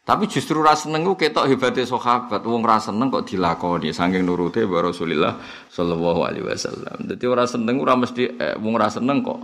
Tapi 0.07 0.31
justru 0.31 0.63
ora 0.63 0.79
seneng 0.79 1.03
ku 1.03 1.19
ketok 1.19 1.51
hebate 1.51 1.83
sahabat, 1.83 2.39
wong 2.47 2.63
ora 2.63 2.79
seneng 2.79 3.11
kok 3.11 3.27
dilakoni 3.27 3.91
saking 3.91 4.23
nurute 4.23 4.63
ba 4.63 4.87
Rasulillah 4.87 5.35
sallallahu 5.67 6.21
alaihi 6.23 6.47
wasallam. 6.47 7.11
Dadi 7.11 7.27
ora 7.27 7.43
seneng 7.43 7.83
ora 7.83 7.99
mesti 7.99 8.23
eh, 8.39 8.55
wong 8.55 8.79
ora 8.79 8.87
seneng 8.87 9.27
kok 9.27 9.43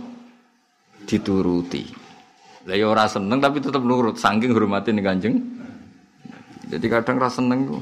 dituruti. 1.03 1.83
Lah 2.63 2.79
ya 2.79 2.87
ora 2.87 3.11
seneng 3.11 3.43
tapi 3.43 3.59
tetap 3.59 3.83
nurut 3.83 4.15
saking 4.15 4.55
hormati 4.55 4.95
ning 4.95 5.03
Kanjeng. 5.03 5.35
Jadi 6.71 6.85
kadang 6.87 7.19
ora 7.19 7.27
seneng 7.27 7.59
ku. 7.67 7.79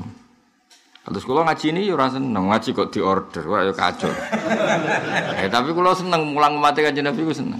Terus 1.02 1.26
kalau 1.26 1.42
ngaji 1.42 1.66
ini 1.74 1.90
ya 1.90 1.98
seneng 2.14 2.46
ngaji 2.54 2.70
kok 2.78 2.94
diorder, 2.94 3.44
wah 3.50 3.66
ya 3.66 3.74
kacau. 3.74 4.14
eh 5.42 5.50
tapi 5.50 5.74
kalau 5.74 5.98
seneng 5.98 6.38
mulang 6.38 6.62
mati 6.62 6.86
kan 6.86 6.94
Nabi 6.94 7.26
ku 7.26 7.34
seneng. 7.34 7.58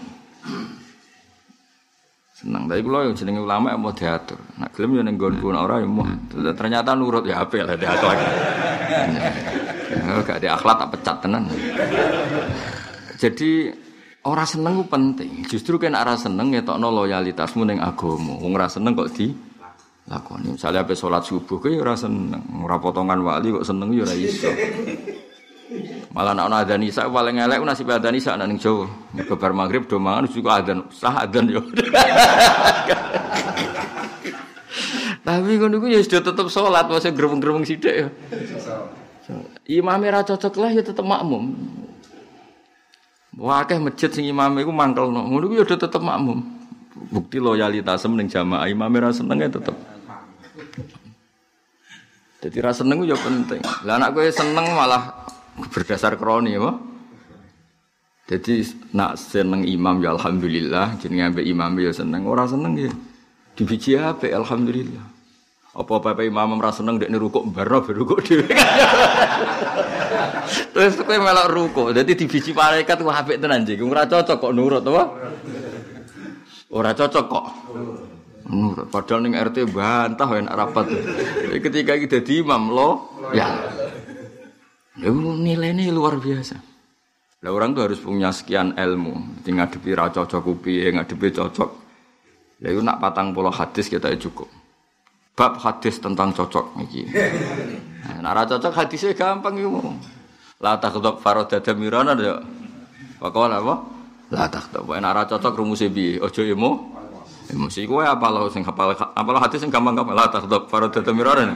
Seneng, 2.38 2.70
tapi 2.70 2.86
kalau 2.86 3.06
yang 3.06 3.18
jenenge 3.18 3.42
ulama 3.42 3.74
yang 3.74 3.82
mau 3.82 3.94
diatur. 3.94 4.38
Nak 4.62 4.70
gelem 4.78 4.98
yo 4.98 5.02
ning 5.02 5.18
nggonku 5.18 5.50
ora 5.50 5.82
ya 5.82 5.90
mau. 5.90 6.06
Ternyata 6.30 6.94
nurut 6.94 7.26
ya 7.26 7.42
apik 7.42 7.66
lah 7.66 7.74
diatur. 7.74 8.14
Gak 10.22 10.38
ada 10.42 10.48
akhlak 10.58 10.76
tak 10.78 10.90
pecat 10.94 11.16
tenan. 11.26 11.50
Jadi 13.18 13.74
orang 14.26 14.46
seneng 14.50 14.74
ku 14.82 14.86
penting. 14.86 15.50
Justru 15.50 15.82
kan 15.82 15.98
arah 15.98 16.18
seneng 16.18 16.54
ngetokno 16.54 16.94
loyalitasmu 16.94 17.66
ning 17.66 17.82
agama. 17.82 18.38
Wong 18.38 18.54
ora 18.54 18.70
seneng 18.70 18.94
kok 18.94 19.14
di 19.18 19.51
lakoni. 20.12 20.60
Misalnya 20.60 20.84
apa 20.84 20.92
sholat 20.92 21.24
subuh 21.24 21.64
ke 21.64 21.72
ora 21.80 21.96
seneng, 21.96 22.44
ora 22.60 22.76
potongan 22.76 23.24
wali 23.24 23.56
kok 23.56 23.64
seneng 23.64 23.96
ya 23.96 24.04
ora 24.04 24.16
iso. 24.16 24.52
Malah 26.12 26.36
nak 26.36 26.68
ada 26.68 26.76
nisa 26.76 27.08
paling 27.08 27.40
elek 27.40 27.64
nasib 27.64 27.88
ada 27.88 28.12
nisa 28.12 28.36
nang 28.36 28.60
Jawa. 28.60 28.84
Kebar 29.16 29.56
maghrib 29.56 29.88
do 29.88 29.96
mangan 29.96 30.28
juga 30.28 30.60
adzan, 30.60 30.84
sah 30.92 31.24
adzan 31.24 31.48
yo. 31.48 31.64
Tapi 35.22 35.52
ngono 35.56 35.80
ku 35.80 35.88
ya 35.88 36.04
sudah 36.04 36.20
tetep 36.20 36.52
sholat, 36.52 36.92
masih 36.92 37.16
gerung-gerung 37.16 37.64
sithik 37.64 37.96
ya. 37.96 38.08
Imame 39.72 40.12
ra 40.12 40.28
cocok 40.28 40.60
lah 40.60 40.76
ya 40.76 40.84
tetep 40.84 41.06
makmum. 41.06 41.56
Wah, 43.40 43.64
masjid 43.64 44.12
sing 44.12 44.28
imame 44.28 44.68
iku 44.68 44.76
mangkelno. 44.76 45.24
Ngono 45.32 45.46
ku 45.48 45.56
ya 45.56 45.64
tetep 45.64 46.04
makmum. 46.04 46.44
Bukti 47.08 47.40
loyalitas 47.40 48.04
ning 48.12 48.28
jamaah 48.28 48.68
imame 48.68 49.00
ra 49.00 49.16
senenge 49.16 49.48
tetep. 49.48 49.78
Jadi 52.42 52.58
rasa 52.58 52.82
seneng 52.82 53.06
ya 53.06 53.14
penting. 53.14 53.62
Lah 53.86 54.02
anak 54.02 54.18
gue 54.18 54.34
seneng 54.34 54.74
malah 54.74 55.30
berdasar 55.70 56.18
kroni 56.18 56.58
ya. 56.58 56.74
Jadi 58.26 58.66
nak 58.98 59.22
seneng 59.22 59.62
imam 59.68 60.02
ya 60.02 60.18
alhamdulillah, 60.18 60.98
jenenge 60.98 61.36
ambek 61.36 61.46
imam 61.46 61.78
ya 61.78 61.94
seneng. 61.94 62.26
Ora 62.26 62.50
seneng 62.50 62.74
ya 62.80 62.90
dibiji 63.54 63.94
apa 63.94 64.26
alhamdulillah. 64.26 65.06
Apa 65.72 66.04
apa 66.04 66.26
imam 66.26 66.58
ora 66.58 66.74
seneng 66.74 66.98
ndek 66.98 67.14
rukuk 67.14 67.46
baro 67.54 67.86
berukuk 67.86 68.26
dhewe. 68.26 68.44
Terus 70.74 71.00
kowe 71.00 71.16
melok 71.16 71.48
rukuk. 71.48 71.88
Dadi 71.96 72.18
dibiji 72.18 72.52
malaikat 72.52 73.00
ku 73.00 73.08
apik 73.08 73.38
tenan 73.38 73.64
jek. 73.64 73.80
Ora 73.86 74.04
cocok 74.10 74.38
kok 74.42 74.52
nurut 74.52 74.84
apa? 74.84 75.04
Ora 76.74 76.92
cocok 76.92 77.26
kok. 77.30 77.46
Padahal 78.92 79.24
ning 79.24 79.40
RT 79.40 79.72
bantah 79.72 80.28
enak 80.28 80.52
rapat. 80.52 80.86
Ketika 81.64 81.96
kita 81.96 82.20
di 82.20 82.44
imam 82.44 82.68
lo, 82.68 83.16
ya. 83.32 83.48
Lu 85.00 85.40
nilainya 85.40 85.88
luar 85.96 86.20
biasa. 86.20 86.60
Lah 87.42 87.52
orang 87.56 87.74
tuh 87.74 87.88
harus 87.88 88.00
punya 88.04 88.30
sekian 88.30 88.76
ilmu. 88.76 89.42
Jadi 89.42 89.50
ngadepi 89.56 89.90
ra 89.96 90.12
cocok 90.12 90.42
kupi, 90.44 90.84
ngadepi 90.84 91.32
cocok. 91.32 91.70
Lah 92.62 92.72
nak 92.84 93.00
patang 93.00 93.32
puluh 93.32 93.50
hadis 93.50 93.88
kita 93.88 94.12
cukup. 94.20 94.52
Bab 95.34 95.58
hadis 95.64 95.98
tentang 95.98 96.36
cocok 96.36 96.76
iki. 96.86 97.08
Nah, 98.20 98.36
ra 98.36 98.44
cocok 98.46 98.76
hadisnya 98.76 99.16
gampang 99.16 99.58
iku. 99.58 99.80
La 100.62 100.78
takhdab 100.78 101.24
faradada 101.24 101.72
mirana 101.74 102.14
ya. 102.20 102.38
Pakola 103.18 103.58
apa? 103.58 103.76
La 104.30 104.46
takhdab. 104.46 104.86
Nek 104.86 105.12
ra 105.16 105.24
cocok 105.26 105.56
rumusé 105.56 105.90
piye? 105.90 106.22
Aja 106.22 106.46
emo 106.46 107.01
Mesti 107.52 107.84
kowe 107.84 108.04
apa 108.04 108.28
lo 108.32 108.48
sing 108.48 108.64
hafal 108.64 108.96
apa 108.96 109.30
lo 109.30 109.40
hati 109.40 109.60
sing 109.60 109.68
gampang-gampang 109.68 110.16
lah 110.16 110.28
takhdab 110.32 110.72
faradatu 110.72 111.12
miraran. 111.12 111.52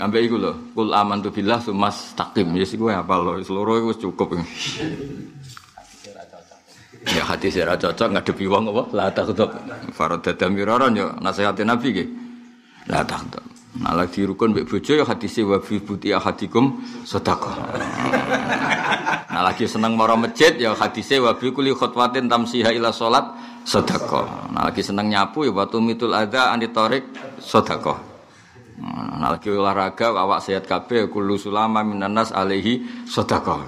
Ambek 0.00 0.28
iku 0.28 0.36
lho, 0.40 0.52
kul 0.72 0.92
amantu 0.92 1.28
billah 1.28 1.60
sumas 1.60 2.16
taqim. 2.16 2.56
Ya 2.56 2.64
sik 2.64 2.80
kowe 2.80 2.92
apa 2.92 3.14
lo 3.20 3.40
seluruh 3.40 3.80
iku 3.84 3.92
cukup. 4.10 4.36
Ya 7.04 7.20
hati 7.20 7.52
saya 7.52 7.76
cocok 7.76 8.16
ngadepi 8.16 8.48
wong 8.48 8.72
apa 8.72 8.82
la 8.96 9.12
takhdab 9.12 9.52
faradatu 9.92 10.48
miraran 10.48 10.96
yo 10.96 11.12
nasihati 11.20 11.60
Nabi 11.60 11.88
ki. 11.92 12.04
La 12.88 13.04
tahdab. 13.04 13.44
Nah 13.74 13.90
lagi 13.90 14.22
rukun 14.22 14.54
mbek 14.54 14.70
bojo 14.70 14.94
ya 14.94 15.02
hadise 15.02 15.42
wa 15.42 15.58
fi 15.58 15.82
buti 15.82 16.14
ahadikum 16.14 16.78
sedekah. 17.02 17.54
Nah 19.34 19.50
lagi 19.50 19.66
seneng 19.66 19.98
mara 19.98 20.14
masjid 20.14 20.54
ya 20.54 20.78
hadise 20.78 21.18
wa 21.18 21.34
bi 21.34 21.50
kulli 21.50 21.74
khutwatin 21.74 22.30
tamsiha 22.30 22.70
ila 22.70 22.94
salat 22.94 23.34
sedekah. 23.64 24.52
Nah 24.52 24.70
lagi 24.70 24.84
seneng 24.84 25.08
nyapu 25.08 25.48
ya 25.48 25.52
wa 25.52 25.64
tumitul 25.64 26.12
adza 26.12 26.52
anitorik 26.52 27.10
sedekah. 27.40 27.98
Nah 28.84 29.28
lagi 29.32 29.48
olahraga 29.48 30.12
awak 30.12 30.44
sehat 30.44 30.68
kabeh 30.68 31.08
kullu 31.08 31.40
sulama 31.40 31.80
minanas 31.80 32.30
alaihi 32.30 33.04
sedekah. 33.08 33.60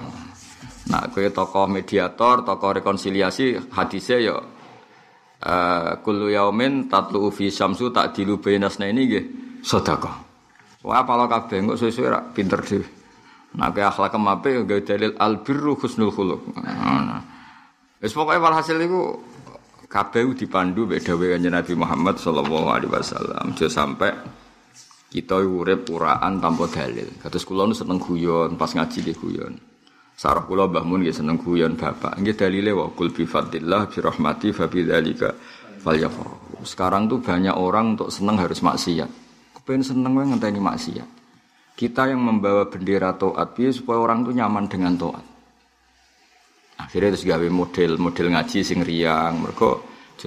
Nah 0.87 1.03
kowe 1.11 1.27
tokoh 1.27 1.65
mediator, 1.67 2.47
tokoh 2.47 2.79
rekonsiliasi 2.79 3.73
hadise 3.75 4.15
ya 4.23 4.37
uh, 4.37 5.91
kullu 5.99 6.31
yaumin 6.31 6.87
tatlu 6.87 7.27
fi 7.33 7.51
syamsu 7.51 7.91
tak 7.91 8.15
dilu 8.15 8.39
bainasna 8.39 8.87
ini 8.87 9.01
nggih 9.09 9.25
sedekah. 9.65 10.15
Wah, 10.87 11.03
kalau 11.03 11.27
kabeh 11.27 11.73
kok 11.73 11.77
suwe-suwe 11.83 12.07
rak 12.07 12.31
pinter 12.31 12.63
dhewe. 12.63 12.87
Nah, 13.59 13.73
ke 13.75 13.83
akhlak 13.83 14.13
kemape 14.13 14.63
gak 14.63 14.87
dalil 14.87 15.11
al 15.19 15.43
birru 15.43 15.75
husnul 15.75 16.13
khuluq. 16.13 16.41
Nah, 16.63 17.19
wis 17.99 18.15
pokoke 18.15 18.39
walhasil 18.39 18.79
iku 18.79 19.19
kabeh 19.87 20.35
dipandu 20.35 20.83
mek 20.83 21.03
dawuh 21.03 21.35
Kanjeng 21.35 21.55
Nabi 21.55 21.73
Muhammad 21.79 22.19
sallallahu 22.19 22.67
alaihi 22.67 22.91
wasallam. 22.91 23.55
Aja 23.55 23.67
sampai 23.71 24.11
kita 25.07 25.39
urip 25.39 25.87
uraan 25.87 26.43
tanpa 26.43 26.67
dalil. 26.67 27.07
Kados 27.23 27.47
kula 27.47 27.71
seneng 27.71 27.97
guyon, 27.97 28.59
pas 28.59 28.71
ngaji 28.75 28.97
nggih 28.99 29.17
guyon. 29.17 29.53
Sarah 30.17 30.43
kula 30.43 30.67
Mbah 30.67 30.83
Mun 30.83 31.07
seneng 31.07 31.39
guyon 31.39 31.79
bapak. 31.79 32.19
Nggih 32.19 32.35
dalile 32.35 32.75
wa 32.75 32.91
kul 32.91 33.15
bi 33.15 33.23
fadlillah 33.23 33.87
bi 33.87 33.97
rahmati 34.03 34.49
fa 34.51 34.67
bi. 34.67 34.83
Sekarang 36.67 37.07
tuh 37.07 37.23
banyak 37.23 37.55
orang 37.55 37.95
untuk 37.95 38.11
seneng 38.11 38.35
harus 38.35 38.59
maksiat. 38.59 39.07
Kepen 39.55 39.85
seneng 39.85 40.19
wae 40.19 40.27
ngenteni 40.27 40.59
maksiat. 40.59 41.09
Kita 41.77 42.09
yang 42.09 42.25
membawa 42.25 42.65
bendera 42.67 43.13
biar 43.13 43.71
supaya 43.71 44.01
orang 44.01 44.25
tuh 44.25 44.33
nyaman 44.33 44.65
dengan 44.65 44.97
toat. 44.97 45.36
Akhirnya 46.77 47.13
terus 47.13 47.25
gawe 47.25 47.47
model-model 47.49 48.27
ngaji 48.37 48.59
sing 48.61 48.85
riang. 48.85 49.41
Mereka 49.41 49.69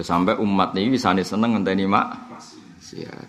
sampai 0.03 0.35
umat 0.39 0.75
ini 0.75 0.95
bisa 0.95 1.15
seneng 1.23 1.59
ngenteni 1.59 1.87
mak. 1.87 2.07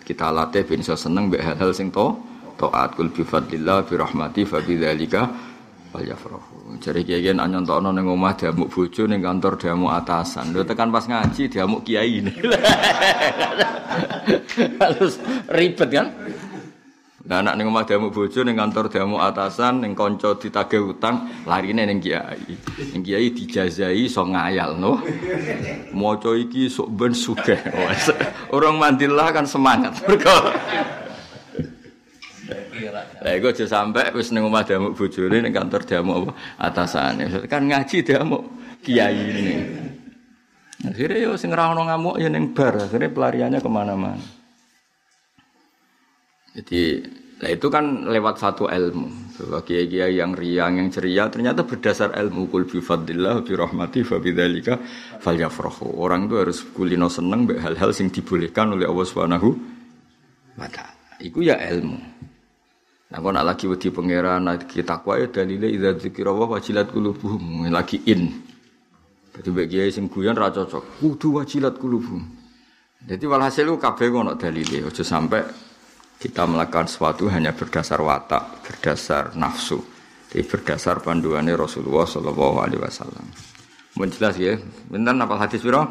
Kita 0.03 0.27
latih 0.27 0.67
ben 0.67 0.83
iso 0.83 0.95
seneng 0.99 1.31
mbek 1.31 1.39
hal-hal 1.39 1.71
sing 1.71 1.87
to 1.87 2.11
toat 2.59 2.99
kul 2.99 3.15
bi 3.15 3.23
fadlillah 3.23 3.87
bi 3.87 3.95
rahmati 3.95 4.43
fa 4.43 4.59
bi 4.59 4.75
dzalika 4.75 5.23
falyafrahu. 5.95 6.83
Jadi 6.83 7.07
kiai 7.07 7.23
kiai 7.23 7.37
nyontokno 7.37 7.95
ning 7.95 8.11
omah 8.11 8.35
diamuk 8.35 8.67
bojo 8.67 9.07
ning 9.07 9.23
kantor 9.23 9.55
diamuk 9.55 9.91
atasan. 9.93 10.51
Lho 10.51 10.67
tekan 10.67 10.91
pas 10.91 11.07
ngaji 11.07 11.47
diamuk 11.47 11.87
kiai. 11.87 12.19
Harus 14.81 15.21
ribet 15.47 15.89
kan? 15.93 16.07
Nah, 17.23 17.39
anak 17.39 17.55
ning 17.55 17.71
omah 17.71 17.87
diamuk 17.87 18.11
bojo 18.11 18.43
ning 18.43 18.59
kantor 18.59 18.91
diamuk 18.91 19.23
atasan 19.23 19.79
ning 19.79 19.95
kanca 19.95 20.35
ditagih 20.35 20.91
utang 20.91 21.23
larine 21.47 21.87
ning 21.87 22.03
kiai. 22.03 22.51
Ning 22.91 22.99
kiai 22.99 23.31
dijazai 23.31 23.95
iso 23.95 24.27
ngayal 24.27 24.75
no. 24.75 24.99
Maca 25.95 26.35
iki 26.35 26.67
sok 26.67 26.91
ben 26.91 27.15
sugih. 27.15 27.55
Orang 28.55 28.75
mandilah 28.75 29.31
kan 29.31 29.47
semangat. 29.47 29.95
Mergo 30.03 30.35
Lah 33.23 33.31
iku 33.39 33.55
aja 33.55 33.71
sampe 33.71 34.03
wis 34.11 34.35
ning 34.35 34.43
omah 34.43 34.67
diamuk 34.67 34.91
bojone 34.99 35.39
ning 35.39 35.55
kantor 35.55 35.87
diamuk 35.87 36.15
apa 36.27 36.31
atasane. 36.59 37.47
Kan 37.47 37.71
ngaji 37.71 38.03
diamuk 38.03 38.43
kiai 38.83 39.15
ini. 39.15 39.55
Akhirnya 40.83 41.23
yo 41.23 41.39
sing 41.39 41.55
ora 41.55 41.71
ono 41.71 41.87
ngamuk 41.87 42.19
ya 42.19 42.27
ning 42.27 42.51
bar, 42.51 42.75
akhirnya 42.75 43.07
pelariannya 43.15 43.63
ke 43.63 43.69
mana-mana. 43.71 44.42
Jadi, 46.53 47.01
nah 47.41 47.49
itu 47.49 47.67
kan 47.73 48.05
lewat 48.05 48.37
satu 48.37 48.69
ilmu. 48.69 49.23
Bahwa 49.33 49.65
kiai-kiai 49.65 50.21
yang 50.21 50.37
riang, 50.37 50.77
yang 50.77 50.93
ceria 50.93 51.25
ternyata 51.25 51.65
berdasar 51.65 52.13
ilmu 52.13 52.53
kul 52.53 52.69
bi 52.69 52.77
fadlillah 52.77 53.41
bi 53.41 53.57
rahmati 53.57 54.05
fa 54.05 54.21
bidzalika 54.21 54.77
falyafrahu. 55.17 55.97
Orang 55.97 56.29
itu 56.29 56.37
harus 56.37 56.61
kulino 56.61 57.09
seneng 57.09 57.49
mbek 57.49 57.57
hal-hal 57.57 57.89
sing 57.89 58.13
dibolehkan 58.13 58.77
oleh 58.77 58.85
Allah 58.85 59.05
Subhanahu 59.09 59.49
wa 60.53 60.69
taala. 60.69 61.17
Iku 61.17 61.41
ya 61.41 61.57
ilmu. 61.57 61.97
Nah, 63.09 63.17
kok 63.21 63.31
nak 63.33 63.45
lagi 63.45 63.65
wedi 63.69 63.89
pangeran, 63.89 64.45
lagi 64.45 64.81
takwa 64.85 65.17
ya 65.17 65.29
dalile 65.29 65.69
idza 65.69 65.97
dzikra 65.97 66.29
wa 66.33 66.57
wajilat 66.57 66.93
qulubuhum, 66.93 67.69
lagi 67.73 68.01
in. 68.05 68.29
Jadi 69.33 69.49
mbek 69.49 69.65
kiai 69.65 69.89
sing 69.89 70.05
guyon 70.13 70.37
ra 70.37 70.53
cocok. 70.53 71.01
Kudu 71.01 71.41
wajilat 71.41 71.81
qulubuhum. 71.81 72.21
Jadi 73.01 73.25
walhasil 73.25 73.65
kabeh 73.81 74.13
ngono 74.13 74.37
dalile, 74.37 74.85
aja 74.85 75.01
sampai 75.01 75.41
kita 76.23 76.47
melakukan 76.47 76.87
sesuatu 76.87 77.27
hanya 77.27 77.51
berdasar 77.51 77.99
watak, 77.99 78.63
berdasar 78.63 79.35
nafsu, 79.35 79.83
jadi 80.31 80.47
berdasar 80.47 81.03
panduannya 81.03 81.51
Rasulullah 81.59 82.07
Shallallahu 82.07 82.63
Alaihi 82.63 82.79
Wasallam. 82.79 83.27
Menjelas 83.99 84.39
ya, 84.39 84.55
bentar 84.87 85.11
apa 85.19 85.35
hadis 85.35 85.59
biro? 85.59 85.83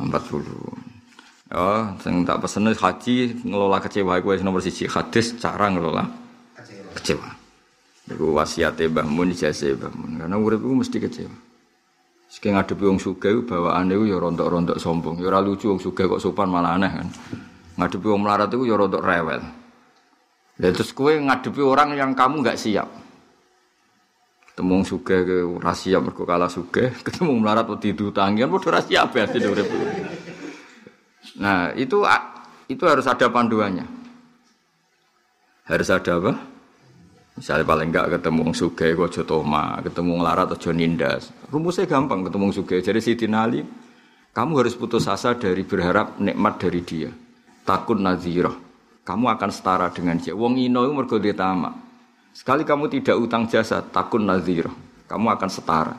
40. 0.00 1.52
Oh, 1.52 1.84
sing 2.00 2.24
tak 2.24 2.40
pesen 2.40 2.72
haji 2.72 3.16
ngelola 3.44 3.80
kecewa 3.84 4.20
gue 4.20 4.40
nomor 4.40 4.64
siji 4.64 4.84
hadis 4.88 5.36
cara 5.36 5.72
ngelola 5.72 6.08
kecewa. 6.56 6.92
kecewa. 6.96 7.28
Iku 8.08 8.32
wasiate 8.36 8.88
Mbah 8.88 9.04
Mun 9.08 9.32
ijazah 9.32 9.76
Mbah 9.76 9.92
Mun. 9.92 10.12
Karena 10.20 10.36
urip 10.36 10.60
iku 10.60 10.76
mesti 10.76 10.96
kecewa. 11.00 11.36
Sing 12.28 12.52
ngadepi 12.52 12.84
wong 12.84 13.00
sugih 13.00 13.48
bawaane 13.48 13.96
ya 13.96 14.16
rontok-rontok 14.20 14.76
sombong. 14.76 15.20
Ya 15.20 15.32
ora 15.32 15.40
lucu 15.40 15.72
wong 15.72 15.80
sugih 15.80 16.04
kok 16.04 16.20
sopan 16.20 16.52
malah 16.52 16.76
aneh 16.76 16.92
kan 16.92 17.08
ngadepi 17.78 18.06
wong 18.10 18.26
melarat 18.26 18.50
itu 18.50 18.66
ya 18.66 18.74
rodok 18.74 19.00
rewel. 19.06 19.40
Dan 20.58 20.70
terus 20.74 20.90
kue 20.90 21.14
ngadepi 21.14 21.62
orang 21.62 21.94
yang 21.94 22.10
kamu 22.18 22.42
nggak 22.42 22.58
siap. 22.58 22.90
Ketemu 24.50 24.82
suge 24.82 25.16
ke 25.22 25.36
rahasia 25.62 26.02
mergo 26.02 26.26
kalah 26.26 26.50
suge, 26.50 26.90
ketemu 27.06 27.38
melarat 27.38 27.70
waktu 27.70 27.94
itu 27.94 28.10
tangian 28.10 28.50
bodoh 28.50 28.74
rahasia 28.74 29.06
apa 29.06 29.22
ya 29.22 29.26
Nah 31.38 31.70
itu 31.78 32.02
itu 32.66 32.82
harus 32.82 33.06
ada 33.06 33.30
panduannya. 33.30 33.86
Harus 35.70 35.88
ada 35.94 36.18
apa? 36.18 36.32
Misalnya 37.38 37.62
paling 37.62 37.94
enggak 37.94 38.18
ketemu 38.18 38.50
suge 38.50 38.98
kok 38.98 39.14
toma, 39.22 39.78
ketemu 39.78 40.18
melarat 40.18 40.50
atau 40.50 40.74
nindas. 40.74 41.30
Rumusnya 41.54 41.86
gampang 41.86 42.26
ketemu 42.26 42.50
suge. 42.50 42.82
Jadi 42.82 42.98
si 42.98 43.14
Ali, 43.30 43.62
kamu 44.34 44.58
harus 44.58 44.74
putus 44.74 45.06
asa 45.06 45.38
dari 45.38 45.62
berharap 45.62 46.18
nikmat 46.18 46.58
dari 46.58 46.82
dia 46.82 47.27
takun 47.68 48.00
naziroh. 48.00 48.56
Kamu 49.04 49.28
akan 49.28 49.50
setara 49.52 49.92
dengan 49.92 50.16
dia. 50.16 50.32
Wong 50.32 50.56
ino 50.56 50.88
itu 50.88 50.92
mergo 50.96 51.20
tamak. 51.20 51.76
Sekali 52.32 52.64
kamu 52.64 52.88
tidak 52.88 53.16
utang 53.20 53.44
jasa, 53.44 53.84
takun 53.84 54.24
naziroh. 54.24 54.72
Kamu 55.04 55.28
akan 55.36 55.48
setara. 55.52 55.96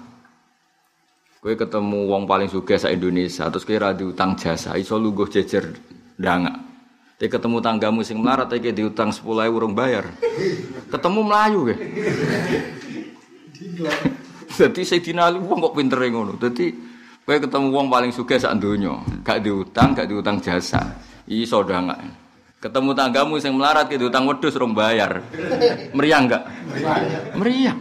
Kue 1.39 1.53
ketemu 1.55 2.09
wong 2.09 2.25
paling 2.25 2.49
suka 2.51 2.75
sa 2.75 2.91
Indonesia, 2.91 3.47
terus 3.47 3.63
kue 3.63 3.79
radi 3.79 4.03
utang 4.03 4.35
jasa, 4.35 4.75
iso 4.75 4.99
lugu 4.99 5.29
jejer 5.29 5.71
danga. 6.19 6.67
Tapi 7.15 7.27
ketemu 7.31 7.59
tanggamu 7.59 7.99
sing 8.03 8.19
melarat, 8.19 8.47
tapi 8.47 8.71
diutang 8.71 9.11
sepuluh 9.11 9.43
euro 9.43 9.67
urung 9.67 9.75
bayar. 9.75 10.07
Ketemu 10.87 11.19
Melayu 11.19 11.59
ke. 11.67 11.75
Jadi 14.55 14.81
saya 14.87 15.27
Ali 15.27 15.39
wong 15.39 15.59
kok 15.63 15.75
pinter 15.75 15.99
ngono. 16.07 16.39
Jadi 16.39 16.71
kue 17.29 17.37
ketemu 17.37 17.69
wong 17.69 17.93
paling 17.93 18.09
suka 18.09 18.41
sa 18.41 18.57
dunia, 18.57 19.05
gak 19.21 19.45
diutang, 19.45 19.93
gak 19.93 20.09
diutang 20.09 20.41
jasa. 20.41 20.81
Iso 21.29 21.61
enggak. 21.61 22.01
Ketemu 22.57 22.97
tanggamu 22.97 23.37
yang 23.37 23.53
melarat 23.53 23.85
gitu 23.85 24.09
utang 24.09 24.25
wedhus 24.25 24.57
rong 24.57 24.73
bayar. 24.73 25.21
Meriah 25.93 26.25
enggak? 26.25 26.43
Meriah. 27.37 27.77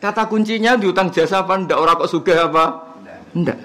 Kata 0.00 0.24
kuncinya 0.32 0.80
di 0.80 0.88
utang 0.88 1.12
jasa 1.12 1.44
apa 1.44 1.60
ndak 1.60 1.76
ora 1.76 1.92
kok 1.92 2.08
sugih 2.08 2.40
apa? 2.40 2.96
Ndak. 3.36 3.58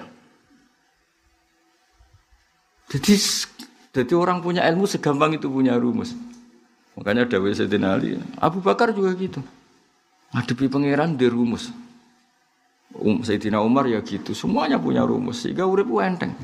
Jadi 2.92 3.12
jadi 3.88 4.12
orang 4.12 4.44
punya 4.44 4.68
ilmu 4.68 4.84
segampang 4.84 5.32
itu 5.32 5.48
punya 5.48 5.80
rumus. 5.80 6.12
Makanya 6.92 7.24
Dawi 7.24 7.56
Sayyidina 7.56 7.96
Ali, 7.96 8.20
Abu 8.36 8.60
Bakar 8.60 8.92
juga 8.92 9.16
gitu. 9.16 9.40
Ngadepi 10.36 10.68
pangeran 10.68 11.16
di 11.16 11.24
rumus. 11.24 11.72
Um, 12.92 13.24
Sayyidina 13.24 13.60
Umar 13.64 13.88
ya 13.88 14.04
gitu, 14.04 14.36
semuanya 14.36 14.76
punya 14.76 15.00
rumus 15.06 15.40
sehingga 15.40 15.64
urip 15.64 15.88
enteng. 16.04 16.36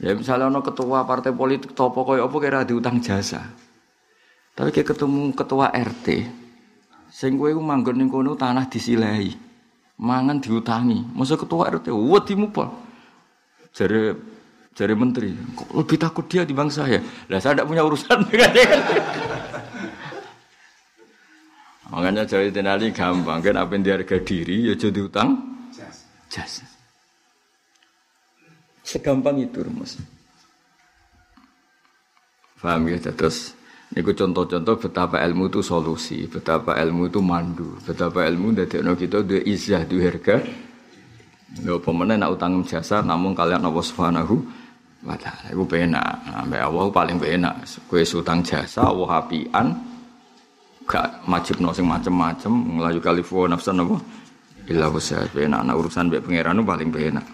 Ya 0.00 0.16
misalnya 0.16 0.48
ono 0.48 0.64
ketua 0.64 1.04
partai 1.04 1.32
politik 1.36 1.76
topo 1.76 2.04
koyo 2.08 2.28
apa 2.28 2.36
kira 2.40 2.64
diutang 2.64 3.04
jasa. 3.04 3.44
Tapi 4.56 4.72
kayak 4.72 4.96
ketemu 4.96 5.32
ketua 5.36 5.72
RT, 5.72 6.06
sing 7.12 7.36
kowe 7.36 7.48
iku 7.52 7.60
manggon 7.60 7.96
ning 8.00 8.08
kono 8.08 8.36
tanah 8.36 8.68
disilahi. 8.68 9.32
Mangan 10.00 10.40
diutangi. 10.40 11.04
Masa 11.12 11.36
ketua 11.36 11.68
RT 11.68 11.92
wedi 11.92 12.32
mupol. 12.32 12.68
Jare 13.76 14.16
jare 14.72 14.94
menteri, 14.96 15.36
kok 15.52 15.68
lebih 15.76 15.96
takut 16.00 16.24
dia 16.24 16.48
di 16.48 16.56
bangsa 16.56 16.88
saya. 16.88 17.00
Lah 17.28 17.40
saya 17.40 17.60
tidak 17.60 17.68
punya 17.68 17.84
urusan 17.84 18.16
dengan 18.32 18.50
dia. 18.56 18.68
Makanya 21.90 22.22
jadi 22.22 22.54
tenali 22.54 22.94
gampang 22.94 23.42
kan 23.42 23.58
apa 23.58 23.74
yang 23.74 23.82
dia 23.82 23.94
harga 23.98 24.16
diri 24.22 24.70
ya 24.70 24.74
jadi 24.78 25.00
utang 25.02 25.34
jasa. 26.30 26.62
Segampang 28.86 29.42
itu 29.42 29.58
rumus. 29.62 29.98
Paham 32.62 32.86
ya 32.86 32.98
terus 33.02 33.58
Niku 33.90 34.14
contoh-contoh 34.14 34.78
betapa 34.78 35.18
ilmu 35.26 35.50
itu 35.50 35.66
solusi, 35.66 36.22
betapa 36.30 36.78
ilmu 36.78 37.10
itu 37.10 37.18
mandu, 37.18 37.74
betapa 37.82 38.22
ilmu 38.22 38.54
dadekno 38.54 38.94
kita 38.94 39.26
duwe 39.26 39.42
izah, 39.42 39.82
duwe 39.82 40.06
harga. 40.06 40.38
Lho 41.66 41.82
pemene 41.82 42.14
nak 42.14 42.38
utang 42.38 42.62
jasa 42.62 43.02
namun 43.02 43.34
kalian 43.34 43.66
Allah 43.66 43.82
Subhanahu 43.82 44.38
wa 45.02 45.18
taala. 45.18 45.50
Iku 45.50 45.66
penak, 45.66 46.22
ambek 46.22 46.62
Allah 46.62 46.86
paling 46.94 47.18
penak. 47.18 47.66
Kowe 47.90 47.98
utang 47.98 48.46
jasa 48.46 48.86
Allah 48.86 49.10
apian 49.26 49.74
gak 50.90 51.22
majibno 51.30 51.70
sing 51.70 51.86
macem-macem 51.86 52.50
nglayu 52.50 52.98
kalifu 52.98 53.46
nafsan 53.46 53.78
apa? 53.86 54.02
Illa 54.66 54.90
wasa 54.90 55.22
penak 55.30 55.62
urusan 55.70 56.10
mbek 56.10 56.26
pangeran 56.26 56.66
paling 56.66 56.90
penak. 56.90 57.26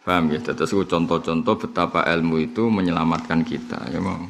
Paham 0.00 0.32
ya? 0.32 0.40
Terus 0.40 0.72
contoh-contoh 0.72 1.54
betapa 1.60 2.08
ilmu 2.08 2.40
itu 2.40 2.72
menyelamatkan 2.72 3.44
kita. 3.44 3.92
Ya 3.92 4.00
mau. 4.00 4.24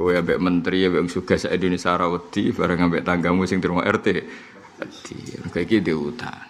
Kowe 0.00 0.16
ambek 0.16 0.40
menteri 0.40 0.88
ambek 0.88 1.12
suga 1.12 1.36
sak 1.36 1.52
Indonesia 1.52 1.92
ra 1.92 2.08
wedi 2.08 2.48
bareng 2.56 2.88
ambek 2.88 3.04
tanggamu 3.04 3.44
sing 3.44 3.60
terima 3.60 3.84
RT. 3.84 4.08
Wedi. 4.80 5.16
Kayak 5.52 5.64
iki 5.68 5.76
diutang. 5.84 6.40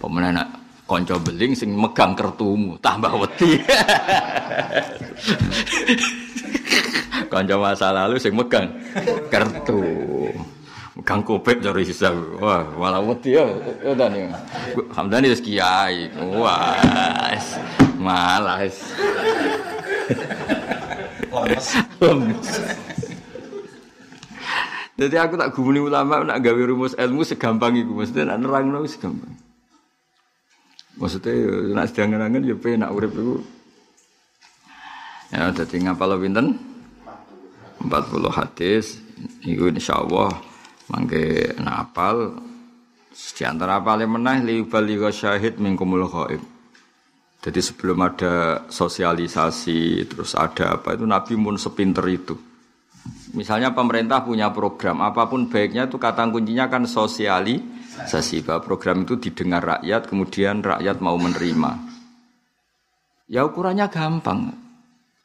Pemenang 0.00 0.48
konco 0.88 1.20
beling 1.20 1.52
sing 1.52 1.76
megang 1.76 2.16
kertumu 2.16 2.80
tambah 2.80 3.12
wedi. 3.12 3.60
konco 7.28 7.54
masa 7.60 7.92
lalu 7.92 8.16
sing 8.16 8.32
megang 8.32 8.72
kertu. 9.28 9.84
Megang 10.96 11.20
kopek 11.22 11.60
dari 11.60 11.84
hisab. 11.84 12.16
Wah, 12.40 12.64
malah 12.80 13.04
wedi 13.04 13.36
ya. 13.36 13.44
Ya 13.84 13.92
tani. 13.92 14.32
Hamdani 14.96 15.28
wis 15.28 15.44
kiai. 15.44 16.08
Wah. 16.34 16.80
Malas. 18.00 18.80
Jadi 24.98 25.14
aku 25.14 25.38
tak 25.38 25.54
gumuni 25.54 25.78
ulama 25.78 26.26
nak 26.26 26.42
gawe 26.42 26.62
rumus 26.66 26.98
ilmu 26.98 27.22
segampang 27.22 27.78
itu 27.78 27.92
maksudnya 27.94 28.34
nak 28.34 28.42
nerangno 28.42 28.82
segampang. 28.88 29.47
Maksudnya 30.98 31.32
nak 31.78 31.86
sedang-sedang 31.94 32.42
ya 32.42 32.56
penak 32.58 32.90
urip 32.90 33.14
iku. 33.14 33.36
Ya 35.30 35.54
dadi 35.54 35.76
ngapal 35.86 36.18
pinten? 36.18 36.58
40 37.78 37.94
hadis 38.34 38.98
iku 39.46 39.70
insyaallah 39.70 40.34
mangke 40.90 41.54
napal 41.62 42.42
di 43.14 43.42
antara 43.46 43.78
paling 43.78 44.10
menah 44.10 44.42
li 44.42 44.66
baligha 44.66 45.14
syahid 45.14 45.62
mingkumul 45.62 46.06
ghaib. 46.10 46.42
Jadi 47.38 47.60
sebelum 47.62 48.02
ada 48.02 48.66
sosialisasi, 48.66 50.10
terus 50.10 50.34
ada 50.34 50.74
apa 50.74 50.98
itu 50.98 51.06
Nabi 51.06 51.38
pun 51.38 51.54
sepinter 51.54 52.02
itu. 52.10 52.34
Misalnya 53.38 53.70
pemerintah 53.70 54.26
punya 54.26 54.50
program, 54.50 55.06
apa 55.06 55.30
pun 55.30 55.46
baiknya 55.46 55.86
itu 55.86 56.02
kata 56.02 56.26
kuncinya 56.34 56.66
kan 56.66 56.82
sosialisasi. 56.82 57.77
Bahwa 58.46 58.60
program 58.62 59.02
itu 59.02 59.18
didengar 59.18 59.62
rakyat, 59.64 60.06
kemudian 60.06 60.62
rakyat 60.62 61.02
mau 61.02 61.18
menerima. 61.18 61.70
Ya 63.28 63.42
ukurannya 63.44 63.90
gampang. 63.90 64.54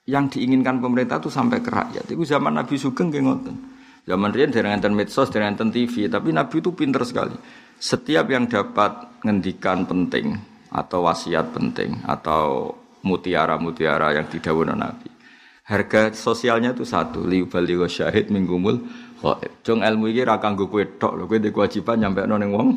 Yang 0.03 0.35
diinginkan 0.39 0.83
pemerintah 0.83 1.23
itu 1.23 1.31
sampai 1.31 1.63
ke 1.63 1.71
rakyat. 1.71 2.09
Itu 2.11 2.27
zaman 2.27 2.59
Nabi 2.59 2.75
Sugeng 2.75 3.13
ngoten. 3.13 3.55
Zaman 4.03 4.35
Rian 4.35 4.51
dari 4.51 4.67
nonton 4.67 4.91
medsos, 4.91 5.31
dari 5.31 5.47
nonton 5.47 5.71
TV, 5.71 6.11
tapi 6.11 6.35
Nabi 6.35 6.59
itu 6.59 6.75
pinter 6.75 7.07
sekali. 7.07 7.39
Setiap 7.79 8.27
yang 8.27 8.51
dapat 8.51 9.23
ngendikan 9.23 9.87
penting, 9.87 10.35
atau 10.73 11.05
wasiat 11.05 11.53
penting 11.53 12.01
atau 12.09 12.73
mutiara-mutiara 13.05 14.17
yang 14.17 14.25
didawuhkan 14.25 14.73
Nabi. 14.73 15.07
Harga 15.63 16.11
sosialnya 16.11 16.75
itu 16.75 16.83
satu, 16.83 17.23
liubali 17.23 17.79
syahid 17.87 18.27
minggumul 18.33 18.83
khaib. 19.23 19.51
Jong 19.63 19.79
ilmu 19.79 20.11
ini 20.11 20.21
ra 20.27 20.35
kanggo 20.43 20.67
kowe 20.67 20.83
tok 20.99 21.15
lho, 21.15 21.23
kowe 21.23 21.39
kewajiban 21.39 22.03
nyampe 22.03 22.27
ning 22.27 22.51
wong 22.51 22.69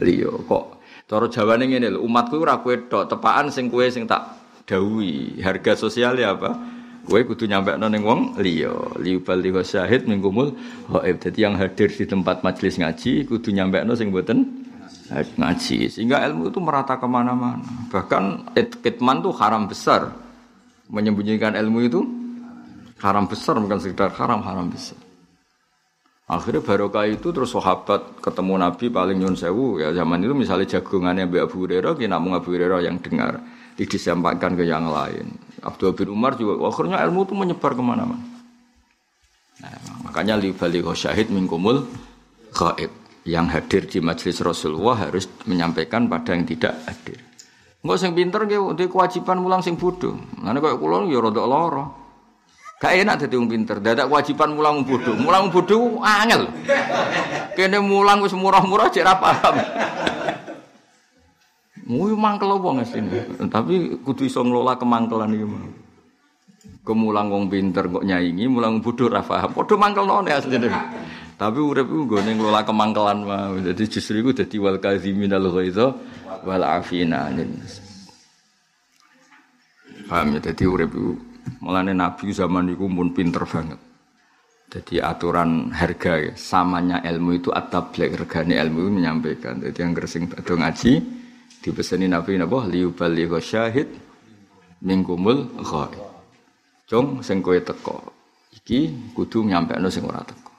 liya. 0.00 0.32
Kok 0.48 0.64
cara 1.04 1.26
Jawane 1.28 1.68
ngene 1.68 1.92
lho, 1.92 2.00
umatku 2.00 2.40
ora 2.40 2.56
kowe 2.64 2.74
tok, 2.88 3.12
tepaan 3.12 3.52
sing 3.52 3.68
kowe 3.68 3.84
sing 3.92 4.08
tak 4.08 4.24
dawuhi. 4.64 5.44
Harga 5.44 5.76
sosialnya 5.76 6.32
apa? 6.32 6.50
Kowe 7.04 7.20
kudu 7.28 7.44
nyampe 7.44 7.76
ning 7.76 8.00
wong 8.00 8.40
liya. 8.40 8.72
Liubali 8.96 9.52
syahid 9.60 10.08
minggumul 10.08 10.56
khaib. 10.88 11.20
Jadi 11.20 11.38
yang 11.44 11.60
hadir 11.60 11.92
di 11.92 12.08
tempat 12.08 12.40
majelis 12.40 12.80
ngaji 12.80 13.28
kudu 13.28 13.52
nyampe 13.52 13.84
sing 13.92 14.08
mboten 14.08 14.60
ngaji 15.10 15.90
sehingga 15.90 16.22
ilmu 16.30 16.54
itu 16.54 16.62
merata 16.62 16.94
ke 16.94 17.06
mana-mana 17.10 17.58
bahkan 17.90 18.46
kitman 18.54 19.18
itu 19.18 19.34
haram 19.34 19.66
besar 19.66 20.14
menyembunyikan 20.86 21.58
ilmu 21.58 21.78
itu 21.82 22.00
haram 23.02 23.26
besar 23.26 23.58
bukan 23.58 23.82
sekedar 23.82 24.14
haram 24.14 24.38
haram 24.46 24.70
besar 24.70 24.94
akhirnya 26.30 26.62
barokah 26.62 27.10
itu 27.10 27.34
terus 27.34 27.50
sahabat 27.50 28.22
ketemu 28.22 28.54
Nabi 28.62 28.86
paling 28.86 29.18
nyun 29.18 29.34
sewu 29.34 29.82
ya 29.82 29.90
zaman 29.90 30.22
itu 30.22 30.30
misalnya 30.30 30.78
jagungannya 30.78 31.26
Mbak 31.26 31.42
Abu 31.50 31.56
Hurairah 31.66 31.92
kena 31.98 32.22
Abu 32.22 32.54
Hurairah 32.54 32.80
yang 32.86 33.02
dengar 33.02 33.42
disampaikan 33.74 34.54
ke 34.54 34.62
yang 34.62 34.86
lain 34.92 35.34
Abdul 35.64 35.96
bin 35.96 36.12
Umar 36.12 36.36
juga 36.38 36.62
akhirnya 36.68 37.02
ilmu 37.02 37.26
itu 37.26 37.34
menyebar 37.34 37.72
ke 37.74 37.82
mana-mana 37.82 38.20
nah, 39.58 39.72
makanya 40.06 40.38
li 40.38 40.54
balik 40.54 40.86
syahid 40.94 41.32
mingkumul 41.32 41.88
gaib 42.54 43.00
yang 43.28 43.52
hadir 43.52 43.84
di 43.84 44.00
majelis 44.00 44.40
Rasulullah 44.40 45.08
harus 45.08 45.28
menyampaikan 45.44 46.08
pada 46.08 46.32
yang 46.32 46.48
tidak 46.48 46.80
hadir. 46.88 47.20
Enggak 47.80 47.98
sing 48.00 48.12
pinter 48.12 48.44
nggih 48.44 48.88
kewajiban 48.88 49.40
mulang 49.40 49.64
sing 49.64 49.76
bodoh. 49.76 50.16
Mana 50.40 50.60
kayak 50.60 50.76
kula 50.76 51.08
ya 51.08 51.20
rada 51.20 51.44
lara. 51.44 51.84
Gak 52.80 52.96
enak 52.96 53.20
dadi 53.20 53.36
wong 53.36 53.52
pinter, 53.52 53.76
dadak 53.76 54.08
kewajiban 54.08 54.56
mulang 54.56 54.80
bodoh. 54.88 55.12
Mulang 55.12 55.52
bodoh 55.52 56.00
angel. 56.00 56.48
Kene 57.52 57.76
mulang 57.76 58.24
wis 58.24 58.32
murah-murah 58.32 58.88
cek 58.88 59.04
ra 59.04 59.20
paham. 59.20 59.60
Muyu 61.84 62.16
mangkel 62.16 62.56
wong 62.56 62.80
asline. 62.80 63.36
Tapi 63.52 64.00
kudu 64.00 64.24
iso 64.24 64.40
ngelola 64.40 64.80
kemangkelan 64.80 65.28
mau. 65.44 65.68
Kemulang 66.80 67.28
wong 67.28 67.52
pinter 67.52 67.84
kok 67.84 68.00
nyaingi, 68.00 68.48
mulang 68.48 68.80
bodoh 68.80 69.12
ra 69.12 69.20
paham. 69.20 69.52
Padha 69.52 69.76
mangkelno 69.76 70.24
asline. 70.24 70.72
Tapi 71.36 71.60
urip 71.60 71.84
iku 71.84 72.08
nggone 72.08 72.32
ngelola 72.32 72.64
kemangkelan 72.64 73.18
mau. 73.28 73.60
Jadi 73.60 73.92
justru 73.92 74.24
iku 74.24 74.32
dadi 74.32 74.56
wal 74.56 74.80
kaziminal 74.80 75.52
ghaidha 75.52 75.92
wal 76.48 76.64
afina. 76.64 77.28
Paham 80.08 80.32
ya 80.32 80.40
dadi 80.40 80.64
urip 80.64 80.96
iku 80.96 81.28
mulane 81.60 81.92
nabi 81.92 82.32
zaman 82.32 82.72
iku 82.72 82.86
pun 82.88 83.10
pinter 83.12 83.44
banget. 83.44 83.80
Jadi 84.70 85.02
aturan 85.02 85.74
harga 85.74 86.30
ya, 86.30 86.32
samanya 86.38 87.02
ilmu 87.02 87.42
itu 87.42 87.50
at-tabligh 87.50 88.14
regane 88.14 88.54
ilmu 88.54 88.86
itu 88.86 88.90
menyampaikan. 89.02 89.58
Jadi 89.58 89.78
yang 89.82 89.92
gersing 89.98 90.30
bado 90.30 90.54
ngaji 90.54 91.02
dipeseni 91.58 92.06
Nabi 92.06 92.38
napa 92.38 92.70
liubaligh 92.70 93.34
syahid 93.42 93.90
mingkumul 94.86 95.58
ghaib. 95.58 95.98
Jong 96.86 97.18
sing 97.26 97.42
kowe 97.42 97.58
teko 97.58 98.14
iki 98.54 99.10
kudu 99.10 99.42
nyampekno 99.42 99.90
sing 99.90 100.06
ora 100.06 100.22
teko. 100.22 100.50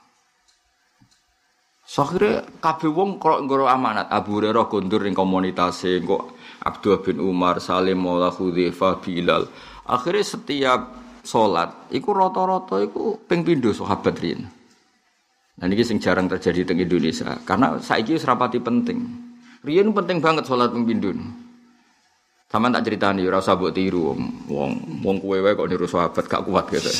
Sakhire 1.87 2.59
kabeh 2.63 2.87
wong 2.87 3.19
kok 3.19 3.43
nggoro 3.43 3.67
amanat 3.67 4.07
Abu 4.07 4.39
Hurairah 4.39 4.67
kondur 4.71 5.03
ning 5.03 5.11
komunitas 5.11 5.83
kok 5.83 6.39
Abdul 6.63 7.03
bin 7.03 7.17
Umar, 7.19 7.59
Salim 7.59 7.99
Maula 7.99 8.31
Hudzaifah, 8.31 9.01
Bilal. 9.01 9.49
Akhirnya 9.91 10.23
setiap 10.23 10.79
sholat 11.27 11.91
iku 11.91 12.15
rata-rata 12.15 12.79
iku 12.79 13.19
ping 13.27 13.43
pindho 13.43 13.75
sahabat 13.75 14.15
riyen. 14.23 14.47
Nah 15.59 15.67
ini 15.67 15.83
sing 15.83 15.99
jarang 15.99 16.31
terjadi 16.31 16.63
di 16.63 16.87
Indonesia 16.87 17.35
karena 17.43 17.75
saiki 17.75 18.15
wis 18.15 18.23
rapati 18.23 18.63
penting. 18.63 19.03
Riyen 19.67 19.91
penting 19.91 20.23
banget 20.23 20.47
sholat 20.47 20.71
ping 20.71 20.87
pindho. 20.87 21.11
Sama 22.51 22.67
tak 22.67 22.83
ceritani, 22.83 23.23
ora 23.23 23.39
usah 23.39 23.55
mbok 23.55 23.71
tiru 23.71 24.11
wong 24.51 24.99
wong 24.99 25.15
kowe 25.23 25.39
wae 25.39 25.55
kok 25.55 25.71
niru 25.71 25.87
sahabat 25.87 26.27
gak 26.27 26.43
kuat 26.43 26.67
gitu. 26.67 26.91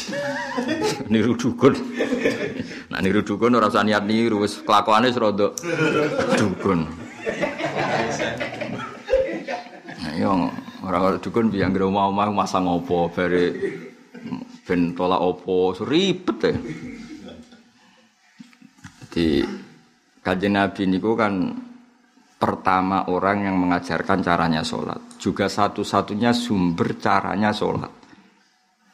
niru 1.11 1.35
dukun. 1.35 1.75
Nah 2.87 3.03
niru 3.03 3.19
dukun 3.19 3.51
ora 3.59 3.67
usah 3.67 3.83
niat 3.83 4.07
niru 4.07 4.39
wis 4.47 4.63
kelakuane 4.63 5.11
rada 5.11 5.51
dukun. 6.39 6.87
Nah 9.99 10.11
yo 10.15 10.47
ora 10.81 11.17
dukun 11.21 11.53
biang 11.53 11.73
ngro 11.73 11.93
mau-mau 11.93 12.33
masang 12.33 12.65
opo 12.65 13.13
bare 13.13 13.43
ben 14.65 14.93
opo 14.97 15.77
ribet 15.81 16.39
ya. 16.41 16.53
Di 19.11 19.43
kajian 20.23 20.55
Nabi 20.55 20.87
niku 20.87 21.13
kan 21.19 21.51
pertama 22.41 23.05
orang 23.11 23.45
yang 23.45 23.55
mengajarkan 23.59 24.25
caranya 24.25 24.65
sholat. 24.65 24.97
Juga 25.21 25.45
satu-satunya 25.45 26.33
sumber 26.33 26.97
caranya 26.97 27.53
sholat. 27.53 27.91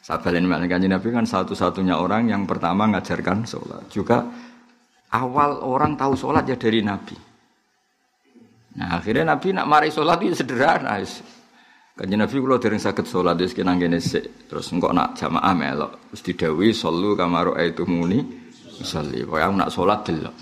Sabalin 0.04 0.48
kanji 0.68 0.88
Nabi 0.88 1.08
kan 1.12 1.24
satu-satunya 1.24 1.96
orang 1.96 2.28
yang 2.28 2.44
pertama 2.44 2.88
mengajarkan 2.88 3.44
sholat. 3.48 3.88
Juga 3.88 4.24
awal 5.12 5.64
orang 5.64 5.96
tahu 5.96 6.12
sholat 6.16 6.44
ya 6.44 6.56
dari 6.60 6.80
Nabi. 6.84 7.16
Nah 8.76 9.00
akhirnya 9.00 9.32
Nabi 9.32 9.48
nak 9.56 9.68
mari 9.68 9.88
sholat 9.88 10.18
itu 10.20 10.44
sederhana. 10.44 11.00
Kanjeng 11.98 12.22
Nabi 12.22 12.38
kula 12.38 12.62
dereng 12.62 12.78
saged 12.78 13.10
salat 13.10 13.34
wis 13.42 13.50
kenang 13.58 13.82
kene 13.82 13.98
sik. 13.98 14.46
Terus 14.46 14.70
engko 14.70 14.94
nak 14.94 15.18
jamaah 15.18 15.50
melok 15.50 16.14
wis 16.14 16.22
didhawuhi 16.22 16.70
sallu 16.70 17.18
kamaru 17.18 17.58
aitu 17.58 17.82
muni 17.90 18.22
salli. 18.86 19.26
Kaya 19.26 19.50
nak 19.50 19.74
salat 19.74 20.06
delok. 20.06 20.36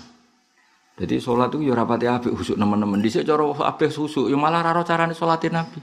Jadi 1.01 1.17
salat 1.17 1.49
itu 1.49 1.65
ya 1.65 1.73
rapati 1.73 2.05
apik 2.05 2.29
husuk 2.29 2.61
nemen-nemen. 2.61 3.01
Dhisik 3.01 3.25
cara 3.25 3.41
apik 3.73 3.89
susuk 3.89 4.29
ya 4.29 4.37
malah 4.37 4.61
ora 4.61 4.85
carane 4.85 5.17
salatin 5.17 5.57
Nabi. 5.57 5.81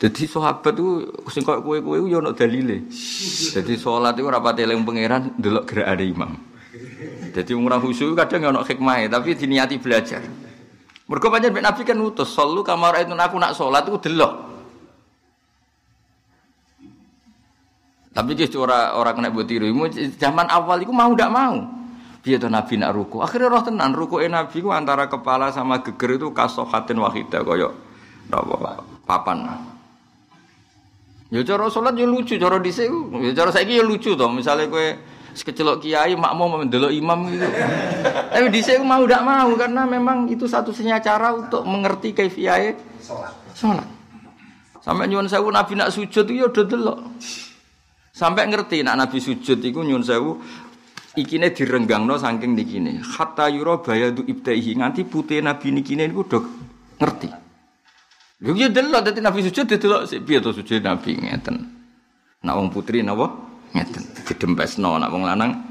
Jadi 0.00 0.24
sahabat 0.24 0.72
itu 0.72 1.12
sing 1.28 1.44
koyo 1.44 1.60
kowe-kowe 1.60 2.08
yo 2.08 2.24
ono 2.24 2.32
dalile. 2.32 2.88
Jadi 3.52 3.76
salat 3.76 4.16
itu 4.16 4.32
rapati 4.32 4.64
eling 4.64 4.80
pangeran 4.80 5.36
delok 5.36 5.68
gerakane 5.68 6.04
imam. 6.08 6.32
Jadi 7.36 7.52
ora 7.52 7.76
khusyuk 7.76 8.16
kadang 8.16 8.48
ono 8.48 8.64
hikmah 8.64 9.12
tapi 9.12 9.36
diniati 9.36 9.76
belajar. 9.76 10.24
Mergo 11.04 11.28
Nabi 11.28 11.84
kan 11.84 12.00
utus, 12.00 12.32
"Sallu 12.32 12.64
kamar 12.64 13.04
itu 13.04 13.12
aku 13.12 13.36
nak 13.36 13.52
salat 13.52 13.84
iku 13.84 14.00
delok." 14.00 14.49
Tapi 18.10 18.34
dia 18.34 18.50
ora 18.58 18.98
ora 18.98 19.14
kena 19.14 19.30
buat 19.30 19.46
tiru. 19.46 19.70
Zaman 20.18 20.50
awal 20.50 20.82
itu 20.82 20.90
mau 20.90 21.14
tidak 21.14 21.30
mau. 21.30 21.62
Dia 22.20 22.36
tuh 22.36 22.52
Nabi 22.52 22.76
nak 22.76 22.92
ruku. 22.92 23.22
Akhirnya 23.22 23.48
roh 23.48 23.62
tenan 23.64 23.94
ruku 23.96 24.20
Nabi 24.26 24.60
itu 24.60 24.68
antara 24.68 25.08
kepala 25.08 25.54
sama 25.54 25.80
geger 25.80 26.20
itu 26.20 26.28
kasohatin 26.34 27.00
wahida 27.00 27.40
koyo 27.46 27.72
apa 28.30 28.82
papan. 29.06 29.46
Ya 31.30 31.46
cara 31.46 31.70
salat 31.70 31.94
ya 31.94 32.06
lucu, 32.10 32.34
cara 32.34 32.58
dhisik 32.58 32.90
ya 33.22 33.30
cara 33.32 33.54
saiki 33.54 33.78
ya 33.78 33.84
lucu 33.86 34.18
to. 34.18 34.26
Misale 34.26 34.66
kowe 34.66 34.98
sekecelok 35.30 35.86
kiai 35.86 36.18
makmum 36.18 36.66
mendelok 36.66 36.90
imam 36.90 37.30
gitu. 37.30 37.46
Tapi 38.34 38.46
dhisik 38.50 38.82
mau 38.82 39.06
tidak 39.06 39.22
mau 39.22 39.48
karena 39.54 39.86
memang 39.86 40.26
itu 40.26 40.50
satu-satunya 40.50 40.98
cara 40.98 41.30
untuk 41.38 41.62
mengerti 41.62 42.10
kaifiyahe 42.10 42.74
salat. 42.98 43.32
Salat. 43.54 43.86
Sampai 44.82 45.06
nyuwun 45.06 45.30
sewu 45.30 45.54
Nabi 45.54 45.78
nak 45.78 45.94
sujud 45.94 46.26
itu 46.26 46.42
ya 46.42 46.50
udah 46.50 46.64
delok. 46.66 46.98
Sampai 48.10 48.50
ngerti 48.50 48.82
nak 48.82 48.98
Nabi 48.98 49.22
sujud 49.22 49.62
iku 49.62 49.86
nyun 49.86 50.02
sewu 50.02 50.42
ikine 51.14 51.54
direnggangno 51.54 52.18
saking 52.18 52.58
nikine. 52.58 52.98
Hatta 53.02 53.46
yura 53.46 53.78
bayadu 53.78 54.26
ibtaihi 54.26 54.78
nganti 54.82 55.06
putih 55.06 55.38
Nabi 55.38 55.70
nikine 55.70 56.10
niku 56.10 56.26
udah 56.26 56.44
ngerti. 56.98 57.28
Lho 58.40 58.52
ya 58.58 58.66
delok 58.66 59.06
dadi 59.06 59.20
Nabi 59.22 59.46
sujud 59.46 59.64
delok 59.68 60.10
sik 60.10 60.26
piye 60.26 60.42
to 60.42 60.50
sujud 60.50 60.82
Nabi 60.82 61.14
ngeten. 61.22 61.56
Nak 62.42 62.54
wong 62.56 62.68
putri 62.74 63.04
napa? 63.06 63.30
Ngeten. 63.76 64.02
Didempesno 64.26 64.98
nak 64.98 65.10
wong 65.14 65.24
lanang 65.24 65.70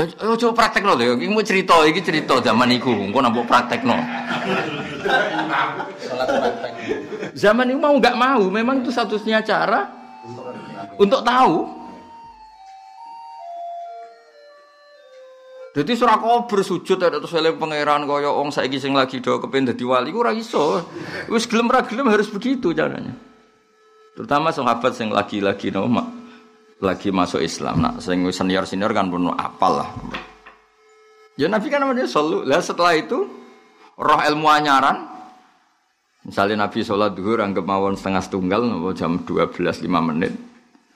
Eh, 0.00 0.06
eh 0.06 0.36
coba 0.38 0.64
praktekno 0.64 0.94
lho, 0.94 1.18
iki 1.18 1.26
mau 1.26 1.42
cerita, 1.42 1.82
iki 1.82 2.00
cerita 2.00 2.38
zaman 2.38 2.70
iku, 2.78 2.94
engko 2.94 3.20
nambah 3.20 3.42
praktekno. 3.42 3.98
Zaman 7.34 7.74
itu 7.74 7.76
mau 7.82 7.92
nggak 7.98 8.16
mau, 8.16 8.42
memang 8.48 8.86
itu 8.86 8.94
satu-satunya 8.94 9.42
cara 9.42 9.99
untuk 11.00 11.20
tahu. 11.24 11.56
Jadi 15.70 15.94
surah 15.94 16.18
kau 16.18 16.50
bersujud 16.50 16.98
ada 16.98 17.22
terus 17.22 17.30
oleh 17.38 17.54
pangeran 17.54 18.02
kaya 18.02 18.26
wong 18.26 18.50
saiki 18.50 18.82
sing 18.82 18.90
lagi 18.90 19.22
do 19.22 19.38
kepen 19.38 19.70
dadi 19.70 19.86
wali 19.86 20.10
ora 20.10 20.34
iso. 20.34 20.82
Wis 21.30 21.46
gelem 21.46 21.70
ra 21.70 21.86
gelem 21.86 22.10
harus 22.10 22.26
begitu 22.26 22.74
caranya. 22.74 23.14
Terutama 24.18 24.50
sahabat 24.50 24.98
sing 24.98 25.14
lagi-lagi 25.14 25.70
no, 25.70 25.86
lagi 26.82 27.14
masuk 27.14 27.38
Islam. 27.38 27.86
Nah, 27.86 27.94
sing 28.02 28.26
senior-senior 28.26 28.90
kan 28.90 29.06
pun 29.14 29.30
apal 29.30 29.86
lah. 29.86 29.90
Ya 31.38 31.46
Nabi 31.46 31.70
kan 31.70 31.86
namanya 31.86 32.04
selalu. 32.10 32.50
Lah 32.50 32.58
setelah 32.58 32.98
itu 32.98 33.30
roh 33.94 34.20
ilmu 34.20 34.50
anyaran 34.50 35.06
Misalnya 36.30 36.62
Nabi 36.62 36.86
sholat 36.86 37.18
duhur 37.18 37.42
anggap 37.42 37.66
mawon 37.66 37.98
setengah 37.98 38.22
setunggal 38.22 38.62
jam 38.94 39.18
12 39.26 39.50
5 39.58 40.08
menit. 40.14 40.30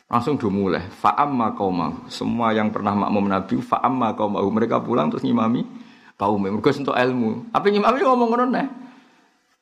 Langsung 0.07 0.39
udah 0.39 0.53
mulai 0.55 0.85
fa'amma 0.95 1.59
kaumah 1.59 2.07
semua 2.07 2.55
yang 2.55 2.71
pernah 2.71 2.95
makmum 2.95 3.27
Nabi 3.27 3.59
fa'amma 3.59 4.15
kaumah 4.15 4.47
mereka 4.47 4.79
pulang 4.79 5.11
terus 5.11 5.27
ngimami 5.27 5.67
kaum 6.15 6.39
mereka 6.39 6.71
untuk 6.71 6.95
ilmu. 6.95 7.51
Apa 7.51 7.67
ngimami 7.67 7.99
ngomong 7.99 8.29
ngono 8.31 8.47
nih 8.55 8.69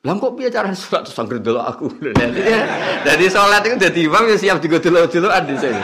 lah 0.03 0.19
kok 0.19 0.35
piye 0.35 0.51
cara 0.51 0.67
sholat? 0.75 1.07
Terus 1.07 1.15
angger 1.15 1.39
delok 1.39 1.63
aku. 1.63 1.87
Jadi 3.07 3.25
sholat 3.31 3.63
itu 3.63 3.75
jadi 3.79 3.99
imam 4.03 4.27
ya 4.27 4.35
siap 4.35 4.57
juga 4.59 4.77
delok-delokan 4.83 5.43
di 5.47 5.55
sini. 5.55 5.81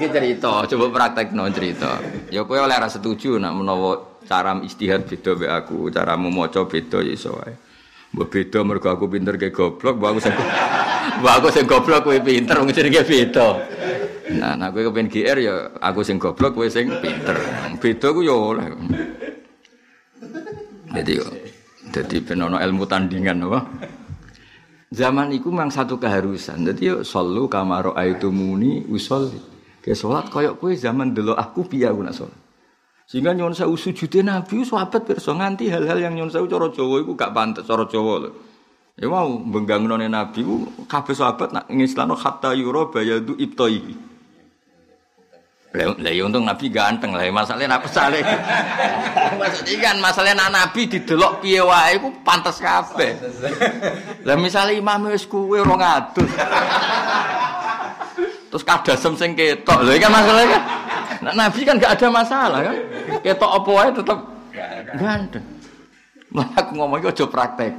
Iki 0.00 0.06
cerita. 0.08 0.64
Coba 0.64 0.84
praktek 0.88 1.36
no 1.36 1.44
cerita. 1.52 2.00
Ya 2.32 2.40
kowe 2.48 2.56
oleh 2.56 2.72
rasa 2.72 2.96
setuju 2.96 3.36
nak 3.36 3.52
menawa 3.52 4.00
cara 4.24 4.56
istihad 4.64 5.04
beda 5.04 5.36
be 5.36 5.46
aku 5.46 5.92
cara 5.92 6.16
maca 6.16 6.64
beda 6.64 7.04
ya 7.04 7.14
wae 7.36 7.52
Mbok 8.14 8.30
beda 8.30 8.62
mergo 8.62 8.88
aku 8.94 9.10
pinter 9.10 9.34
ke 9.34 9.50
goblok, 9.50 9.98
mbok 9.98 10.08
aku 10.14 10.20
sing 10.22 10.34
mbok 11.18 11.32
aku 11.34 11.48
sing 11.50 11.66
goblok 11.66 12.06
kowe 12.06 12.18
pinter 12.22 12.54
wong 12.62 12.70
jenenge 12.70 13.02
beda. 13.02 13.48
Nah, 14.38 14.54
nah 14.54 14.70
kowe 14.70 14.86
kepen 14.86 15.10
GR 15.10 15.38
ya 15.42 15.54
aku 15.82 16.06
sing 16.06 16.22
goblok 16.22 16.54
kowe 16.54 16.66
sing 16.70 16.94
pinter. 17.02 17.34
Beda 17.82 18.14
ku 18.14 18.22
ya 18.22 18.38
oleh. 18.38 18.70
Jadi 20.94 21.14
jadi 21.90 22.16
penono 22.22 22.62
ilmu 22.62 22.86
tandingan 22.86 23.50
apa? 23.50 23.60
Zaman 24.94 25.34
itu 25.34 25.50
memang 25.50 25.74
satu 25.74 25.98
keharusan. 25.98 26.70
Jadi 26.70 26.82
yo 26.86 26.96
sallu 27.02 27.50
kamaro 27.50 27.98
aitu 27.98 28.30
muni 28.30 28.86
usolli. 28.86 29.42
Ke 29.82 29.90
salat 29.90 30.30
koyo 30.30 30.54
kowe 30.54 30.70
zaman 30.70 31.10
dulu 31.10 31.34
aku 31.34 31.66
piye 31.66 31.90
aku 31.90 32.00
nak 32.06 32.14
salat. 32.14 32.43
Sehingga 33.04 33.36
nyon 33.36 33.52
sewu 33.52 33.76
sujude 33.76 34.24
Nabi 34.24 34.64
sahabat 34.64 35.04
pirsa 35.04 35.36
nganti 35.36 35.68
hal-hal 35.68 36.00
yang 36.00 36.16
nyon 36.16 36.32
sewu 36.32 36.48
cara 36.48 36.72
Jawa 36.72 37.04
iku 37.04 37.12
gak 37.12 37.36
pantes 37.36 37.68
cara 37.68 37.84
Jawa 37.84 38.14
lho. 38.24 38.30
Ya 38.94 39.10
mau 39.10 39.42
benggangnone 39.42 40.08
Nabi 40.08 40.40
ku 40.46 40.64
kabeh 40.88 41.12
sahabat 41.12 41.52
nak 41.52 41.64
ngislano 41.68 42.16
hatta 42.16 42.56
yura 42.56 42.88
bayadu 42.88 43.36
ibtai. 43.36 44.14
Lah 45.74 46.12
ya 46.14 46.22
untung 46.22 46.46
Nabi 46.46 46.70
ganteng 46.70 47.10
lah 47.10 47.26
masalahnya 47.34 47.82
apa 47.82 47.90
sale. 47.90 48.22
Maksudnya 49.42 49.76
kan 49.82 49.96
masalahnya 49.98 50.46
Nabi 50.46 50.86
didelok 50.86 51.42
piye 51.42 51.58
wae 51.58 51.98
iku 51.98 52.14
pantes 52.22 52.62
kabeh. 52.62 53.18
Lah 54.22 54.38
misalnya 54.38 54.78
imam 54.78 55.10
wis 55.10 55.26
kuwe 55.26 55.58
ora 55.60 55.74
ngadus. 55.74 56.30
Terus 58.54 58.62
kadasem 58.62 59.18
sing 59.18 59.34
ketok. 59.34 59.82
Lho 59.82 59.98
kan 59.98 60.14
masalahnya 60.14 60.54
kan. 60.54 60.62
Nah, 61.24 61.32
Nabi 61.32 61.64
kan 61.64 61.80
gak 61.80 61.96
ada 61.96 62.08
masalah 62.12 62.60
kan. 62.60 62.76
Ketok 63.24 63.52
apa 63.56 63.70
wae 63.72 63.90
tetep 63.96 64.18
ganteng. 65.00 65.46
Malah 66.34 66.52
aku 66.60 66.70
ngomong 66.76 66.98
itu 67.00 67.08
aja 67.08 67.24
praktek. 67.30 67.72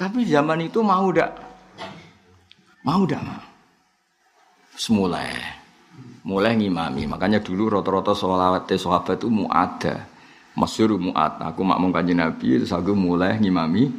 Tapi 0.00 0.18
zaman 0.26 0.66
itu 0.66 0.82
mau 0.82 1.06
ndak? 1.12 1.30
Mau 2.82 3.06
ndak? 3.06 3.22
Semulai. 4.74 5.30
Mulai 6.26 6.58
ngimami. 6.58 7.06
Makanya 7.06 7.38
dulu 7.38 7.68
rata-rata 7.70 8.16
sholawat 8.16 8.66
sahabat 8.66 9.20
itu 9.20 9.28
muada. 9.30 10.08
Masyur 10.58 10.98
muat. 10.98 11.38
Aku 11.38 11.62
makmum 11.62 11.94
kanjeng 11.94 12.18
Nabi 12.18 12.58
terus 12.58 12.72
aku 12.74 12.96
mulai 12.96 13.38
ngimami. 13.38 13.92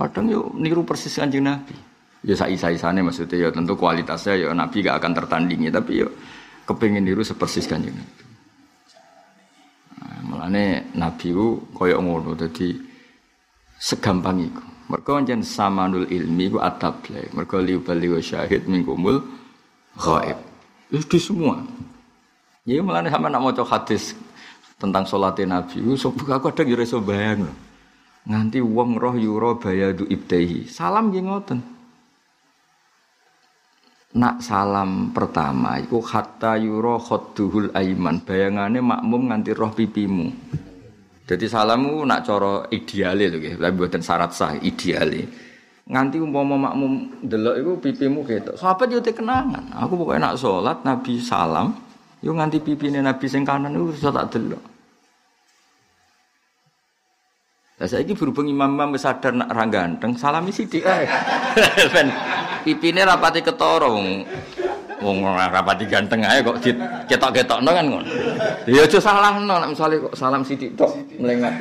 Kadang 0.00 0.30
yuk 0.30 0.54
niru 0.56 0.86
persis 0.86 1.12
kanjeng 1.18 1.44
Nabi. 1.44 1.74
Ya 2.24 2.34
sai-sai-sane 2.34 3.04
maksudnya 3.04 3.36
ya 3.36 3.48
tentu 3.52 3.76
kualitasnya 3.76 4.34
ya 4.40 4.48
Nabi 4.56 4.80
gak 4.82 4.98
akan 4.98 5.12
tertandingi 5.12 5.68
tapi 5.68 6.00
ya 6.00 6.08
kepengen 6.66 7.06
niru 7.06 7.22
sepersis 7.22 7.68
kanjeng 7.70 7.94
Nabi. 7.94 8.22
Nah, 10.00 10.18
Mulane 10.26 10.64
Nabi 10.96 11.28
ku 11.30 11.70
koyo 11.70 12.02
ngono 12.02 12.34
dadi 12.34 12.74
segampang 13.78 14.42
iku. 14.42 14.64
Mergo 14.86 15.18
pancen 15.18 15.42
samanul 15.42 16.06
ilmi 16.10 16.50
ku 16.50 16.58
atablek. 16.58 17.30
Mergo 17.34 17.58
liu 17.62 17.82
bali 17.82 18.10
syahid 18.18 18.66
mingkumul 18.66 19.22
ghaib. 19.98 20.38
Itu 20.90 21.18
semua. 21.18 21.62
Ya 22.66 22.82
mulane 22.82 23.10
sama 23.10 23.30
nak 23.30 23.42
maca 23.46 23.62
hadis 23.62 24.18
tentang 24.76 25.06
sholat 25.06 25.38
Nabi, 25.46 25.80
so, 25.96 26.12
aku 26.12 26.52
ada 26.52 26.62
kira 26.66 26.84
iso 26.84 27.00
bayang 27.00 27.48
Nganti 28.26 28.58
wong 28.58 28.98
roh 28.98 29.14
yura 29.14 29.54
bayadu 29.54 30.02
ibdahi. 30.10 30.66
Salam 30.66 31.14
nggih 31.14 31.30
ngoten 31.30 31.75
nak 34.16 34.40
salam 34.40 35.12
pertama 35.12 35.76
iku 35.76 36.00
hatta 36.00 36.56
yura 36.56 36.96
khadduhul 36.96 37.76
aiman. 37.76 38.24
Bayangane 38.24 38.80
makmum 38.80 39.28
nganti 39.28 39.52
roh 39.52 39.70
pipimu. 39.76 40.26
Jadi 41.26 41.46
salamu 41.46 42.00
nak 42.08 42.24
cara 42.24 42.64
ideale 42.72 43.28
lho 43.28 43.36
nggih. 43.36 43.54
Tapi 43.60 43.72
mboten 43.76 44.02
syarat 44.02 44.32
sah 44.32 44.56
ideale. 44.56 45.28
Nganti 45.86 46.16
umpama 46.18 46.56
makmum 46.56 47.22
delok 47.22 47.54
iku 47.60 47.72
pipimu 47.78 48.24
ketok. 48.24 48.56
Sahabat 48.56 48.90
yo 48.90 48.98
kenangan 49.04 49.70
aku 49.76 49.94
pokoknya 50.00 50.32
nak 50.32 50.36
salat 50.40 50.78
nabi 50.82 51.20
salam 51.22 51.76
yo 52.24 52.32
nganti 52.34 52.58
pipine 52.64 53.04
nabi 53.04 53.28
sing 53.28 53.44
kanan 53.44 53.76
iku 53.76 53.92
iso 53.92 54.10
tak 54.10 54.32
delok. 54.32 54.64
Lah 57.76 57.84
saiki 57.84 58.16
berhubung 58.16 58.48
imam-imam 58.48 58.96
sadar 58.96 59.36
nak 59.36 59.52
ra 59.52 59.68
ganteng, 59.68 60.16
salami 60.16 60.48
sithik 60.48 60.88
ae. 60.88 61.04
Pipine 62.66 63.06
rapati 63.06 63.46
ketara 63.46 63.86
wong 63.86 64.26
Wong 64.96 65.22
rapati 65.28 65.84
ganteng 65.84 66.24
ae 66.24 66.40
kok 66.40 66.56
ketok-ketokno 67.04 67.68
kan 67.68 67.84
ngono. 67.84 68.08
Ya 68.64 68.88
aja 68.88 68.96
salahno 68.96 69.60
nek 69.60 69.76
misale 69.76 70.00
kok 70.00 70.16
salam 70.16 70.40
sithik 70.40 70.72
tok 70.72 70.88
mlengat. 71.20 71.52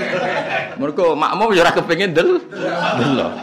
Mergo 0.79 1.19
makmum 1.19 1.51
ya 1.51 1.67
ora 1.67 1.75
kepengin 1.75 2.15
del. 2.15 2.39
Delok. 2.95 3.33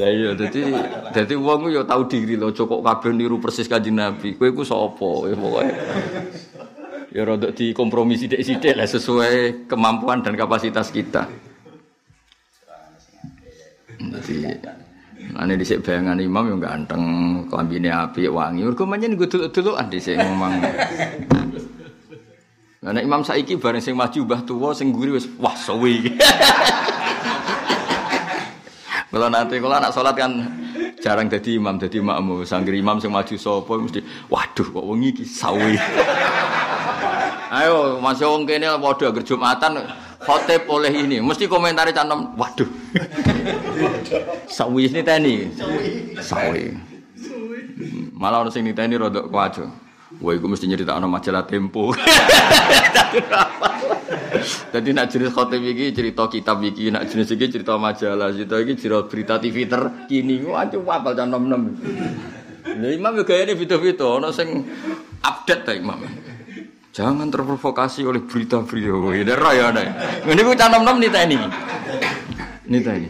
Ya 0.00 0.08
iya 0.08 0.30
dadi 0.32 0.72
dadi 1.12 1.34
wong 1.36 1.68
ya 1.68 1.84
tau 1.84 2.08
diri 2.08 2.40
lho 2.40 2.48
kok 2.48 2.80
kabeh 2.80 3.12
niru 3.12 3.36
persis 3.36 3.68
Kanjeng 3.68 4.00
Nabi. 4.00 4.40
Kowe 4.40 4.48
iku 4.48 4.64
sapa? 4.64 5.28
Ya 5.28 5.36
pokoke. 5.36 5.72
Ya 7.12 7.22
rada 7.28 7.52
dikompromi 7.52 8.16
sithik-sithik 8.16 8.72
lah 8.72 8.88
sesuai 8.88 9.68
kemampuan 9.68 10.24
dan 10.24 10.32
kapasitas 10.32 10.88
kita. 10.88 11.28
Jadi 14.00 14.56
Ane 15.36 15.54
dhisik 15.54 15.86
bayangan 15.86 16.18
imam 16.18 16.56
yang 16.56 16.60
ganteng, 16.62 17.02
klambine 17.46 17.92
api 17.92 18.26
wangi. 18.26 18.66
Mergo 18.66 18.84
menyen 18.88 19.14
nggo 19.14 19.30
delok-delokan 19.30 19.86
dhisik 19.86 20.18
ngomong. 20.18 20.52
Lah 22.80 22.96
imam 22.96 23.20
saiki 23.20 23.60
bareng 23.60 23.84
sing 23.84 23.92
maju 23.92 24.24
mbah 24.24 24.40
tuwa 24.48 24.72
sing 24.72 24.88
guri 24.90 25.12
wah 25.36 25.52
suwi. 25.52 26.16
Kalau 29.10 29.26
nanti 29.26 29.58
kalau 29.58 29.74
anak 29.74 29.90
sholat 29.90 30.14
kan 30.14 30.32
jarang 31.02 31.26
jadi 31.26 31.58
imam, 31.58 31.76
jadi 31.82 31.98
makmum. 31.98 32.46
Sangger 32.46 32.72
imam 32.78 33.02
sing 33.02 33.10
maju 33.10 33.34
sopo 33.34 33.74
mesti, 33.74 34.00
waduh 34.30 34.64
kok 34.70 34.86
wengi 34.86 35.10
iki 35.12 35.24
sawi. 35.26 35.74
Ayo 37.50 37.98
masih 37.98 38.30
wong 38.30 38.46
kene 38.46 38.70
padha 38.78 39.10
agar 39.10 39.26
Jumatan 39.26 39.82
khotib 40.20 40.68
oleh 40.68 40.92
ini, 40.92 41.18
mesti 41.18 41.48
komentari 41.48 41.96
canom, 41.96 42.36
waduh. 42.36 42.68
Sawi 44.46 44.92
ini 44.92 45.00
tani. 45.00 45.48
Sawi. 46.20 46.76
Malah 48.14 48.44
orang 48.44 48.52
sing 48.52 48.68
niteni 48.68 49.00
rodok 49.00 49.32
kuaco. 49.32 49.64
Wah, 50.20 50.34
iku 50.34 50.50
mesti 50.50 50.66
nyeritakno 50.66 51.06
majalah 51.06 51.46
Tempo. 51.46 51.94
Jadi 54.74 54.90
nak 54.90 55.06
jenis 55.06 55.30
khotib 55.30 55.62
iki 55.62 55.94
cerita 55.94 56.26
kitab 56.26 56.58
iki, 56.66 56.90
nak 56.90 57.06
jenis 57.06 57.30
iki 57.30 57.46
cerita 57.46 57.78
majalah, 57.78 58.34
cerita 58.34 58.58
iki 58.58 58.74
cerita 58.74 59.06
berita 59.06 59.34
TV 59.38 59.70
terkini. 59.70 60.42
Wah, 60.44 60.66
coba 60.66 60.98
apal 60.98 61.14
can 61.14 61.30
nom-nom. 61.30 61.78
Lah 62.66 62.90
imam 62.90 63.16
yo 63.16 63.24
gayane 63.24 63.54
beda-beda, 63.54 64.18
ana 64.18 64.34
sing 64.34 64.66
update 65.22 65.62
ta 65.62 65.72
imam. 65.78 66.02
Jangan 66.90 67.30
terprovokasi 67.30 68.02
oleh 68.02 68.22
berita-berita. 68.26 68.98
Ini 69.14 69.34
raya 69.38 69.70
ada. 69.70 69.82
Ini 70.26 70.40
ku 70.42 70.52
can 70.58 70.74
nom-nom 70.74 70.98
niteni. 70.98 71.38
Niteni. 72.66 73.08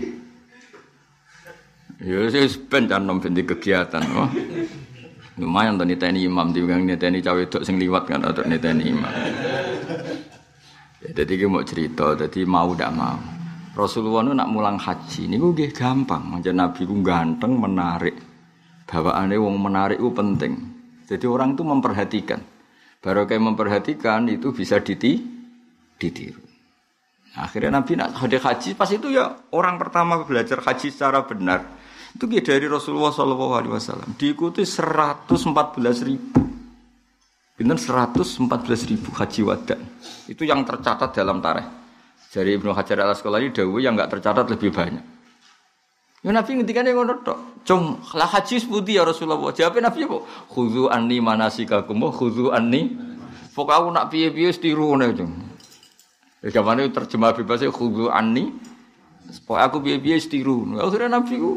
Ya 2.00 2.28
wis 2.28 2.60
ben 2.60 2.84
can 2.88 3.08
nom 3.08 3.20
kegiatan. 3.20 4.04
Lumayan 5.40 5.80
to 5.80 5.88
niteni 5.88 6.28
imam 6.28 6.52
timbang 6.52 6.84
niteni 6.84 7.24
cawe 7.24 7.40
wedok 7.40 7.64
sing 7.64 7.80
liwat 7.80 8.04
kan 8.04 8.20
atau 8.20 8.44
niteni 8.44 8.92
imam. 8.92 9.12
Ya, 11.00 11.24
jadi 11.24 11.32
kita 11.40 11.48
mau 11.48 11.64
cerita, 11.64 12.12
jadi 12.12 12.44
mau 12.44 12.76
tidak 12.76 12.92
mau. 12.92 13.16
Rasulullah 13.72 14.20
itu 14.28 14.36
nak 14.36 14.50
mulang 14.52 14.76
haji, 14.76 15.32
ini 15.32 15.40
gue 15.40 15.72
gampang. 15.72 16.36
Macam 16.36 16.52
Nabi 16.52 16.84
gue 16.84 17.00
ganteng, 17.00 17.56
menarik. 17.56 18.20
Bawaannya 18.84 19.40
wong 19.40 19.56
menarik 19.56 19.96
itu 19.96 20.12
penting. 20.12 20.52
Jadi 21.08 21.24
orang 21.24 21.56
itu 21.56 21.64
memperhatikan. 21.64 22.59
Baru 23.00 23.24
kayak 23.24 23.40
memperhatikan 23.40 24.28
itu 24.28 24.52
bisa 24.52 24.76
diti, 24.84 25.16
ditiru. 25.96 26.44
Akhirnya 27.40 27.80
Nabi 27.80 27.96
nak 27.96 28.16
haji 28.20 28.74
pas 28.74 28.90
itu 28.90 29.08
ya 29.08 29.32
orang 29.54 29.78
pertama 29.78 30.20
belajar 30.26 30.60
haji 30.60 30.90
secara 30.90 31.22
benar 31.22 31.80
itu 32.10 32.26
dari 32.42 32.66
Rasulullah 32.66 33.14
Shallallahu 33.14 33.54
Alaihi 33.54 33.72
Wasallam 33.78 34.18
diikuti 34.18 34.66
114 34.66 35.30
ribu. 36.10 36.42
Pinten 37.54 37.76
114 37.76 38.90
ribu 38.90 39.14
haji 39.14 39.40
wada. 39.46 39.76
Itu 40.26 40.42
yang 40.48 40.64
tercatat 40.64 41.12
dalam 41.14 41.38
tarikh. 41.44 41.68
Dari 42.30 42.56
Ibnu 42.56 42.70
Hajar 42.72 43.04
al 43.04 43.12
Asqalani 43.14 43.50
Dawu 43.50 43.82
yang 43.82 43.98
nggak 43.98 44.10
tercatat 44.18 44.46
lebih 44.48 44.70
banyak. 44.70 45.19
Ya 46.20 46.30
Nabi 46.37 46.50
ngendikane 46.61 46.92
ngono 46.92 47.24
tok. 47.24 47.64
Cung, 47.64 47.96
lah 48.16 48.28
haji 48.28 48.61
seputi 48.61 48.96
ya 48.96 49.04
Rasulullah. 49.04 49.52
Jawab 49.52 49.80
Nabi 49.80 50.04
apa? 50.04 50.18
Khudzu 50.52 50.88
anni 50.92 51.16
manasikakum, 51.20 52.09
khudzu 52.12 52.52
anni. 52.52 52.92
Pokok 53.56 53.74
aku 53.74 53.88
nak 53.92 54.09
piye-piye 54.12 54.52
tiru 54.56 54.96
ngene, 54.96 55.16
Cung. 55.16 55.33
Ya 56.40 56.48
gamane 56.52 56.88
terjemah 56.92 57.33
bebas 57.37 57.64
khudzu 57.68 58.12
anni. 58.12 58.52
Pokok 59.48 59.61
aku 59.61 59.76
piye-piye 59.80 60.20
tiru. 60.28 60.76
Akhirnya 60.76 61.20
Nabi 61.20 61.35
ku 61.40 61.52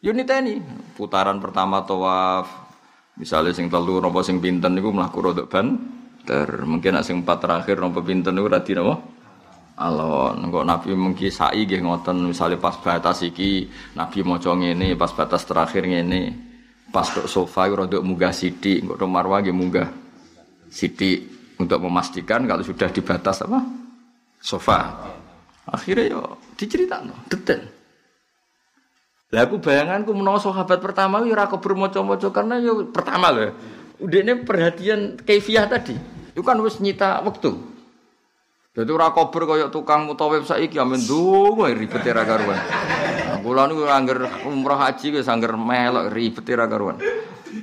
Yo 0.00 0.16
niteni 0.16 0.64
putaran 0.96 1.44
pertama 1.44 1.84
tawaf. 1.84 2.48
Misalnya 3.20 3.52
sing 3.52 3.68
telu 3.68 4.00
nopo 4.00 4.24
sing 4.24 4.40
pinten 4.40 4.72
niku 4.72 4.88
mlaku 4.96 5.20
rodok 5.20 5.52
ban 5.52 5.76
ter 6.24 6.64
mungkin 6.64 6.96
sing 7.04 7.20
empat 7.20 7.44
terakhir 7.44 7.76
nopo 7.84 8.00
pinten 8.00 8.32
niku 8.32 8.48
radi 8.48 8.72
napa? 8.72 8.96
Alon 9.80 10.52
kok 10.52 10.66
Nabi 10.68 10.92
mungkin 10.92 11.32
sai 11.32 11.64
nggih 11.64 11.80
ngoten 11.80 12.28
misalnya 12.28 12.60
pas 12.60 12.76
batas 12.76 13.24
iki 13.24 13.64
Nabi 13.96 14.20
maca 14.20 14.52
ngene, 14.52 14.92
pas 14.92 15.08
batas 15.16 15.48
terakhir 15.48 15.88
ngene. 15.88 16.52
Pas 16.92 17.08
tok 17.08 17.24
sofa 17.24 17.64
rodok 17.70 18.04
munggah 18.04 18.34
sithik, 18.34 18.84
kok 18.84 19.08
marwah 19.08 19.40
nggih 19.40 19.56
munggah 19.56 19.88
sithik 20.68 21.24
untuk 21.56 21.80
memastikan 21.80 22.44
kalau 22.44 22.60
sudah 22.60 22.92
di 22.92 23.00
batas 23.00 23.40
apa? 23.40 23.80
sofa. 24.40 24.96
Akhirnya 25.68 26.16
yo 26.16 26.20
diceritakan 26.56 27.12
detail. 27.28 27.62
Lah 29.30 29.46
aku 29.46 29.62
bayanganku 29.62 30.10
menawa 30.10 30.42
sahabat 30.42 30.82
pertama 30.82 31.22
yo 31.22 31.36
ora 31.36 31.46
keber 31.46 31.78
maca-maca 31.78 32.28
karena 32.34 32.58
yo 32.58 32.90
pertama 32.90 33.30
lho. 33.30 33.54
Udene 34.00 34.42
perhatian 34.42 35.20
kaifiah 35.20 35.68
tadi. 35.68 35.94
Itu 36.32 36.42
kan 36.42 36.58
wis 36.64 36.80
nyita 36.80 37.20
waktu. 37.22 37.79
Jadi 38.70 38.86
ora 38.94 39.10
kober 39.10 39.50
kaya 39.50 39.66
tukang 39.66 40.06
mutawif 40.06 40.46
saiki 40.46 40.78
amen 40.78 41.02
ndonga 41.02 41.74
ribet 41.74 42.06
ra 42.06 42.22
karuan. 42.22 42.54
Kula 43.42 43.66
niku 43.66 43.82
angger 43.90 44.46
umroh 44.46 44.78
haji 44.78 45.18
wis 45.18 45.26
angger 45.26 45.58
melok 45.58 46.14
ribet 46.14 46.46
ra 46.54 46.70
karuan. 46.70 47.02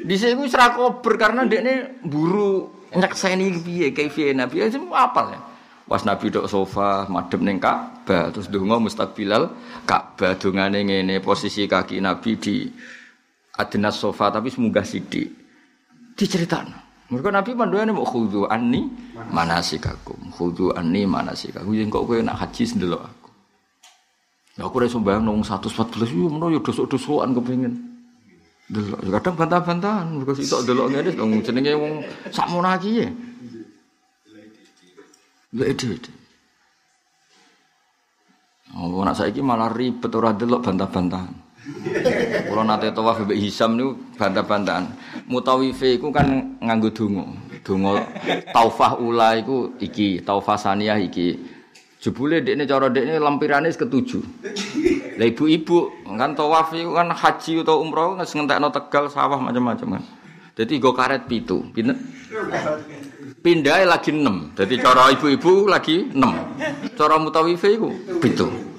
Dhisik 0.03 0.35
wis 0.35 0.51
ra 0.51 0.75
kober 0.75 1.15
karena 1.15 1.47
dekne 1.47 2.03
buru 2.03 2.67
nyekseni 2.91 3.55
piye 3.63 3.95
kaifiah 3.95 4.35
Nabi. 4.35 4.59
Ya 4.59 4.67
apal 4.99 5.31
ya. 5.31 5.39
Pas 5.87 6.03
Nabi 6.03 6.27
dok 6.27 6.51
sofa 6.51 7.07
madem 7.07 7.47
ning 7.47 7.63
Ka'bah 7.63 8.27
terus 8.35 8.51
donga 8.51 8.75
mustaqbilal 8.75 9.47
Ka'bah 9.87 10.35
dongane 10.35 10.83
ngene 10.83 11.23
posisi 11.23 11.63
kaki 11.63 12.03
Nabi 12.03 12.35
di 12.35 12.67
adnas 13.55 13.95
sofa 13.95 14.27
tapi 14.27 14.51
semoga 14.51 14.83
sithik. 14.83 15.31
Diceritakno. 16.19 16.86
Mereka 17.07 17.29
Nabi 17.31 17.55
panduane 17.55 17.91
mau 17.95 18.03
khudhu 18.03 18.51
anni 18.51 18.83
manasikakum. 19.31 20.27
Khudhu 20.35 20.75
anni 20.75 21.07
manasikakum. 21.07 21.71
Yen 21.71 21.87
kok 21.87 22.03
kowe 22.03 22.19
nak 22.19 22.43
haji 22.43 22.63
sendelok 22.67 23.07
aku. 23.07 23.29
Ya 24.59 24.67
aku 24.67 24.75
ora 24.83 24.91
sembayang 24.91 25.23
nang 25.23 25.39
114 25.39 26.11
yo 26.11 26.27
menawa 26.27 26.51
yo 26.51 26.59
dosok-dosokan 26.59 27.31
kepengin. 27.31 27.73
Delok 28.67 28.99
kadang 29.07 29.35
bantah-bantahan 29.39 30.05
mergo 30.11 30.35
sitok 30.35 30.67
delok 30.67 30.91
ngene 30.91 31.15
wong 31.15 31.39
jenenge 31.39 31.71
wong 31.79 31.93
sakmono 32.35 32.67
iki 32.75 32.91
ya. 32.99 33.07
Lha 35.55 35.63
ide. 35.63 36.11
Oh, 38.75 38.99
nak 39.07 39.15
saiki 39.15 39.39
malah 39.39 39.71
ribet 39.71 40.11
ora 40.11 40.35
delok 40.35 40.67
bantah-bantahan. 40.67 41.46
Kalau 42.47 42.63
nate 42.63 42.95
tawaf 42.95 43.27
mbek 43.27 43.35
Hisam 43.35 43.75
niku 43.75 43.99
bantah-bantahan. 44.15 44.87
Mutawife 45.27 45.99
iku 45.99 46.15
kan 46.15 46.55
nganggo 46.63 46.89
donga. 46.95 47.25
Donga 47.63 48.07
taufah 48.55 48.95
ula 49.03 49.35
iku 49.35 49.75
iki, 49.83 50.23
taufah 50.23 50.55
saniyah 50.55 50.95
iki. 51.03 51.35
Jebule 51.99 52.39
dekne 52.39 52.63
cara 52.63 52.87
dekne 52.87 53.19
lampirane 53.19 53.67
ketujuh. 53.67 54.23
Lah 55.19 55.27
ibu-ibu 55.27 56.07
kan 56.07 56.31
tawaf 56.37 56.71
iku 56.71 56.95
kan 56.95 57.11
haji 57.11 57.65
atau 57.65 57.83
umroh 57.83 58.15
ngentekno 58.15 58.71
Tegal 58.71 59.11
sawah 59.11 59.39
macam-macam 59.41 59.99
kan. 59.99 60.03
Dadi 60.55 60.79
go 60.79 60.95
karet 60.95 61.27
pitu. 61.27 61.67
Pindah 63.43 63.83
lagi 63.83 64.15
enam. 64.15 64.55
Jadi 64.55 64.79
cara 64.79 65.11
ibu-ibu 65.11 65.67
lagi 65.67 66.07
enam. 66.15 66.55
Cara 66.95 67.19
mutawife 67.19 67.67
itu 67.67 67.91
pitu. 68.23 68.76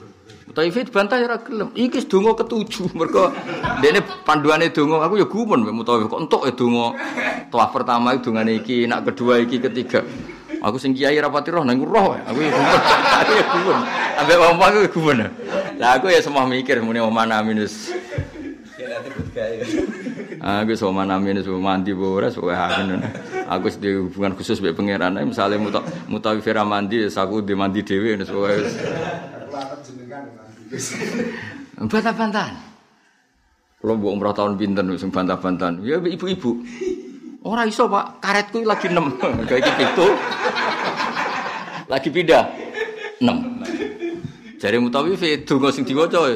Mutawife 0.59 0.91
dibantah 0.91 1.23
ya 1.23 1.39
gelem. 1.39 1.71
Iki 1.71 2.11
donga 2.11 2.35
ketujuh 2.35 2.91
mergo 2.99 3.31
dene 3.79 4.03
panduane 4.27 4.75
donga 4.75 5.07
aku 5.07 5.23
ya 5.23 5.27
gumun 5.31 5.63
mutawife 5.71 6.11
kok 6.11 6.19
entuk 6.19 6.43
ya 6.51 6.53
donga. 6.59 6.99
Tawaf 7.47 7.71
pertama 7.71 8.19
itu 8.19 8.27
dongane 8.27 8.59
iki, 8.59 8.91
nak 8.91 9.07
kedua 9.07 9.39
iki, 9.39 9.63
ketiga. 9.63 10.03
Aku 10.59 10.75
sing 10.83 10.99
kiai 10.99 11.15
rapati 11.23 11.55
roh 11.55 11.63
nang 11.63 11.79
roh. 11.79 12.19
Aku 12.27 12.43
ya 12.43 12.51
gumun. 12.51 12.75
Aku 13.23 13.33
ya 13.39 13.45
gumun. 13.55 13.79
Ambek 14.19 14.37
wong 14.43 14.55
aku 14.59 14.79
ya 14.83 14.91
gumun. 14.91 15.19
Lah 15.79 15.91
aku 15.95 16.07
ya 16.11 16.19
semua 16.19 16.43
mikir 16.51 16.83
muni 16.83 16.99
omana 16.99 17.39
minus. 17.47 17.95
Aku 20.43 20.75
sama 20.75 21.07
namin 21.07 21.39
semua 21.39 21.63
mandi 21.63 21.95
boras, 21.95 22.35
amin. 22.35 22.99
Aku 23.47 23.71
di 23.79 23.95
hubungan 23.95 24.35
khusus 24.35 24.59
dengan 24.59 24.75
pangeran. 24.75 25.23
Misalnya 25.23 25.63
muta 25.63 25.87
mutawi 26.11 26.43
mandi, 26.67 27.07
aku 27.07 27.47
di 27.47 27.55
mandi 27.55 27.87
dewi. 27.87 28.19
Bantah-bantahan. 31.79 32.55
Kalau 33.79 33.95
mbok 33.95 34.11
umrah 34.11 34.35
tahun 34.35 34.59
pinten 34.59 34.91
sing 34.99 35.14
bantah-bantahan. 35.14 35.79
Ya 35.87 36.03
ibu-ibu. 36.03 36.59
Ora 37.47 37.62
iso, 37.62 37.87
Pak. 37.87 38.19
Karetku 38.19 38.66
lagi 38.66 38.91
6. 38.91 38.99
Kayak 39.49 39.79
pitu. 39.79 40.07
Lagi 41.87 42.09
pindah. 42.11 42.45
6. 43.23 44.59
Jare 44.59 44.77
mutawi 44.83 45.14
fi 45.14 45.39
donga 45.47 45.71
sing 45.71 45.87
diwaca. 45.87 46.27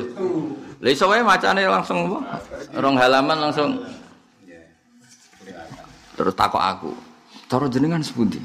Lah 0.83 0.91
iso 0.91 1.11
wae 1.11 1.27
macane 1.27 1.67
langsung 1.67 2.07
apa? 2.07 2.39
Rong 2.79 2.97
halaman 2.99 3.39
langsung 3.51 3.83
terus 6.15 6.35
takok 6.39 6.63
aku. 6.63 6.91
Cara 7.51 7.67
jenengan 7.67 7.99
sepundi? 7.99 8.39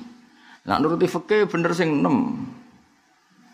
Nak 0.66 0.82
nuruti 0.82 1.06
fikih 1.06 1.46
bener 1.46 1.78
sing 1.78 2.02
6. 2.02 2.57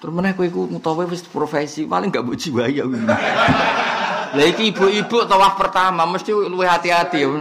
Terus 0.04 0.20
meneh 0.20 0.36
kowe 0.36 0.43
iku 0.43 0.68
mutawi 0.68 1.08
wis 1.08 1.24
profesi 1.24 1.88
paling 1.88 2.12
gak 2.12 2.28
mbok 2.28 2.36
jiwai 2.36 2.76
ya. 2.76 2.84
Lah 4.36 4.45
iki 4.51 4.76
ibu-ibu 4.76 5.24
tawaf 5.24 5.56
pertama 5.56 6.04
mesti 6.04 6.36
luwih 6.36 6.68
hati-hati 6.68 7.24
ya. 7.24 7.32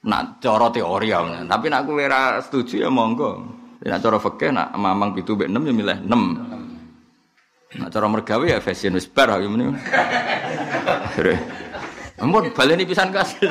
Nak 0.00 0.40
cara 0.40 0.72
teori 0.72 1.12
ya, 1.12 1.20
tapi 1.44 1.68
nak 1.68 1.84
kowe 1.84 2.00
ora 2.00 2.40
setuju 2.40 2.80
ya 2.80 2.88
monggo. 2.88 3.44
Nak 3.84 4.00
cara 4.00 4.16
fikih 4.16 4.48
nak 4.56 4.72
mamang 4.72 5.12
pitu 5.12 5.36
mbek 5.36 5.52
6 5.52 5.60
ya 5.68 5.72
milih 5.76 5.98
6. 6.08 7.84
Nak 7.84 7.88
cara 7.92 8.06
mergawe 8.08 8.46
ya 8.48 8.64
fashion 8.64 8.96
wis 8.96 9.04
bar 9.04 9.28
ya 9.36 9.44
meni. 9.44 9.76
Ampun 12.24 12.48
baleni 12.56 12.88
pisan 12.88 13.12
kas. 13.12 13.36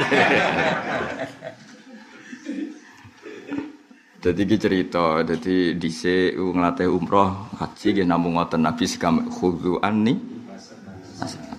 Jadi 4.23 4.41
ki 4.47 4.55
cerita, 4.55 5.19
jadi 5.19 5.75
dhisik 5.75 6.39
nglatih 6.39 6.87
umroh 6.87 7.51
haji 7.59 7.91
nggih 7.91 8.07
namung 8.07 8.39
ngoten 8.39 8.63
Nabi 8.63 8.87
sekam 8.87 9.27
khudhu 9.27 9.83
anni 9.83 10.15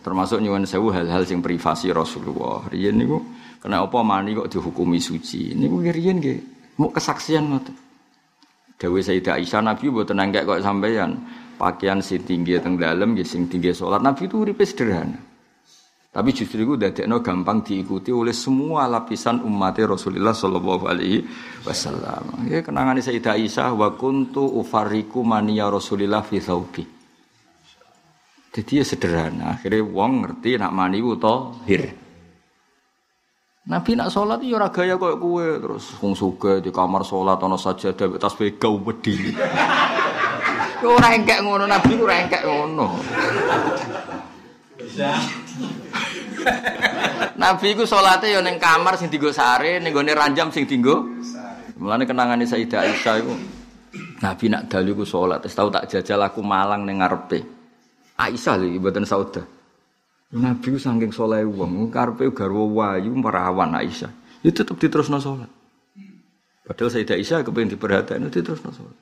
termasuk 0.01 0.41
nyuwun 0.41 0.65
sewu 0.65 0.89
hal-hal 0.89 1.29
sing 1.29 1.45
privasi 1.45 1.93
Rasulullah. 1.93 2.65
Riyen 2.73 2.97
niku 2.97 3.21
kena 3.61 3.85
apa 3.85 4.01
mani 4.01 4.33
kok 4.33 4.49
dihukumi 4.49 4.97
suci. 4.97 5.53
Niku 5.53 5.85
riyen 5.85 6.25
nggih 6.25 6.39
mau 6.81 6.89
kesaksian 6.89 7.53
ngoten. 7.53 7.77
Dawe 8.81 8.99
Sayyidah 9.01 9.37
Aisyah 9.37 9.61
Nabi 9.61 9.93
mboten 9.93 10.17
nangkek 10.17 10.49
kok 10.49 10.61
sampeyan. 10.65 11.21
Pakaian 11.61 12.01
sing 12.01 12.25
tinggi 12.25 12.57
teng 12.65 12.81
dalem 12.81 13.13
nggih 13.13 13.29
sing 13.29 13.45
tinggi 13.45 13.77
salat. 13.77 14.01
Nabi 14.01 14.25
itu 14.25 14.41
uripe 14.41 14.65
sederhana. 14.65 15.34
Tapi 16.15 16.31
justru 16.31 16.63
itu 16.63 16.79
dadekno 16.79 17.19
gampang 17.19 17.67
diikuti 17.67 18.15
oleh 18.15 18.31
semua 18.31 18.87
lapisan 18.87 19.43
umat 19.43 19.75
Rasulullah 19.83 20.31
Shallallahu 20.31 20.87
Alaihi 20.87 21.27
Wasallam. 21.67 22.47
Ya 22.47 22.63
kenangan 22.63 23.03
Sayyidah 23.03 23.35
Aisyah 23.35 23.75
wa 23.75 23.91
kuntu 23.99 24.47
ufariku 24.47 25.27
mania 25.27 25.67
Rasulillah 25.67 26.23
fi 26.23 26.39
thawbi. 26.39 26.87
Jadi 28.55 28.79
ya 28.79 28.87
sederhana. 28.87 29.59
Akhirnya 29.59 29.83
wong 29.83 30.23
ngerti 30.23 30.55
nak 30.55 30.71
mani 30.71 31.03
ku 31.03 31.19
hir. 31.67 31.91
Nabi 33.67 33.99
nak 33.99 34.15
sholat 34.15 34.39
ya 34.47 34.55
ora 34.55 34.71
gaya 34.71 34.95
koyo 34.95 35.19
kowe 35.19 35.47
terus 35.59 35.99
wong 35.99 36.15
suge 36.15 36.63
di 36.63 36.71
kamar 36.71 37.03
sholat 37.03 37.43
ana 37.43 37.59
sajadah 37.59 38.23
tasbih 38.23 38.55
gau 38.55 38.79
wedi. 38.79 39.35
Ya 40.79 40.87
ora 40.87 41.11
engkek 41.11 41.43
ngono 41.43 41.67
Nabi 41.67 41.91
ku 41.99 42.07
ora 42.07 42.23
ngono. 42.23 42.87
Nabi 47.43 47.75
ku 47.75 47.85
salate 47.87 48.31
ya 48.31 48.41
ning 48.43 48.59
kamar 48.59 48.99
sing 48.99 49.11
dienggo 49.11 49.31
sare, 49.35 49.79
ning 49.81 49.95
gone 49.95 50.13
ranjam 50.15 50.51
sing 50.51 50.67
dienggo. 50.67 51.07
Mulane 51.79 52.07
kenangane 52.07 52.47
Sayyidah 52.47 52.87
Aisyah 52.87 53.15
iku 53.19 53.35
Nabi 54.23 54.45
nak 54.49 54.71
dalu 54.71 55.03
ku 55.03 55.05
salat, 55.05 55.43
wis 55.43 55.53
tau 55.53 55.69
tak 55.69 55.91
jajal 55.91 56.23
aku 56.23 56.41
malang 56.41 56.87
ning 56.87 57.03
ngarepe. 57.03 57.43
Aisyah 58.15 58.55
lho 58.57 58.79
mboten 58.79 59.05
sauda. 59.05 59.43
Nabi 60.35 60.67
ku 60.75 60.79
saking 60.79 61.11
saleh 61.11 61.47
wong, 61.47 61.91
karepe 61.91 62.31
garwa 62.31 62.65
wayu 62.65 63.13
merawan 63.13 63.75
Aisyah. 63.75 64.11
Ya 64.47 64.51
tetep 64.55 64.79
diterusno 64.79 65.19
salat. 65.19 65.51
Padahal 66.65 66.91
Sayyidah 66.95 67.17
Aisyah 67.19 67.39
kepengin 67.45 67.75
diperhatekno 67.77 68.31
diterusno 68.31 68.71
salat. 68.71 68.97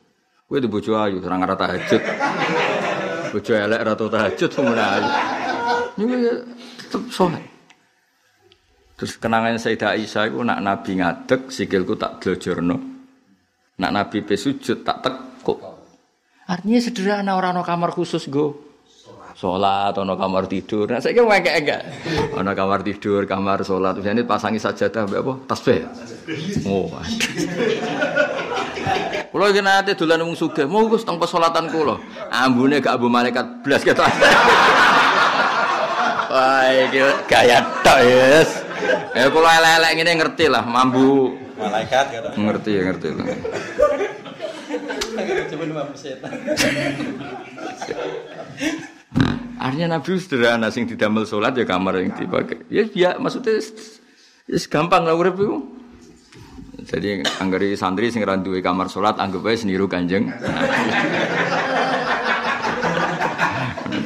Kowe 0.48 0.60
di 0.60 0.68
bojo 0.68 0.92
ayu 1.00 1.16
ora 1.24 1.36
ngara 1.40 1.56
tahajud. 1.56 2.02
Bojo 3.32 3.52
elek 3.56 3.80
ora 3.80 3.94
tahajud 3.96 4.50
ayu. 4.52 5.08
Niku 6.00 6.14
ya 6.16 6.34
tetep. 6.80 7.02
Terus 8.96 9.12
kenangan 9.18 9.58
Sayyidah 9.58 9.98
Aisyah 9.98 10.30
itu 10.30 10.40
nak 10.46 10.62
Nabi 10.62 11.02
ngadeg 11.02 11.50
sikilku 11.50 11.98
tak 11.98 12.22
glojorno. 12.22 12.76
Nak 13.82 13.90
Nabi 13.90 14.22
pe 14.22 14.38
sujud 14.38 14.86
tak 14.86 15.02
tekuk. 15.02 15.58
Artinya 16.46 16.78
sederhana 16.78 17.34
orang 17.34 17.58
no 17.58 17.62
kamar 17.66 17.90
khusus 17.90 18.30
go. 18.30 18.72
Sholat, 19.32 19.96
ono 19.96 20.12
kamar 20.14 20.44
tidur. 20.44 20.92
Nah, 20.92 21.00
saya 21.00 21.16
kira 21.16 21.24
enggak. 21.40 21.82
Ono 22.36 22.52
kamar 22.52 22.84
tidur, 22.84 23.24
kamar 23.24 23.64
sholat. 23.64 23.96
Ini 23.96 24.28
pasangi 24.28 24.60
sajadah, 24.60 25.08
apa? 25.08 25.32
Tasbih. 25.48 25.88
Oh, 26.68 26.92
Kulo 29.32 29.48
iki 29.48 29.64
nate 29.64 29.96
dolan 29.96 30.20
wong 30.28 30.36
sugih, 30.36 30.68
mau 30.68 30.84
Gus 30.92 31.08
teng 31.08 31.16
pesolatan 31.16 31.72
kulo. 31.72 31.96
Ambune 32.28 32.84
gak 32.84 33.00
abu 33.00 33.08
malaikat 33.08 33.64
blas 33.64 33.80
ketok. 33.80 34.04
Wah, 36.32 36.64
iki 36.72 37.04
gaya 37.28 37.60
tok, 37.84 37.98
yes. 38.08 38.64
Ya 39.12 39.28
kalau 39.28 39.44
elek-elek 39.52 40.00
ini 40.00 40.12
ngerti 40.16 40.48
lah, 40.48 40.64
mambu 40.64 41.36
malaikat 41.60 42.08
gitu. 42.08 42.28
Ngerti 42.40 42.70
ya, 42.72 42.82
ngerti 42.88 43.08
lah. 43.12 43.26
Coba 45.52 45.64
lima 45.68 45.84
persen. 45.92 46.16
Artinya 49.60 50.00
Nabi 50.00 50.10
sederhana 50.16 50.72
sing 50.72 50.88
didamel 50.88 51.28
sholat 51.28 51.52
ya 51.52 51.68
kamar 51.68 52.00
yang 52.00 52.16
dipakai. 52.16 52.64
Ya 52.72 52.88
biar 52.88 53.20
maksudnya 53.20 53.60
ya 54.48 54.58
gampang 54.72 55.04
lah 55.04 55.12
urip 55.12 55.36
itu. 55.36 55.68
Jadi 56.82 57.22
anggere 57.44 57.76
santri 57.76 58.08
sing 58.08 58.24
ra 58.24 58.40
duwe 58.40 58.64
kamar 58.64 58.88
sholat 58.88 59.20
anggap 59.20 59.46
aja 59.46 59.68
seniru 59.68 59.84
Kanjeng. 59.84 60.32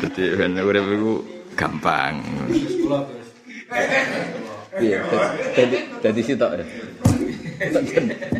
Jadi 0.02 0.22
ben 0.34 0.58
urip 0.60 0.84
itu 0.90 1.24
gampang. 1.56 2.20
Iya, 4.76 5.00
jadi 5.56 5.76
jadi 6.04 6.20
sitok 6.20 6.50
ya. 6.60 6.64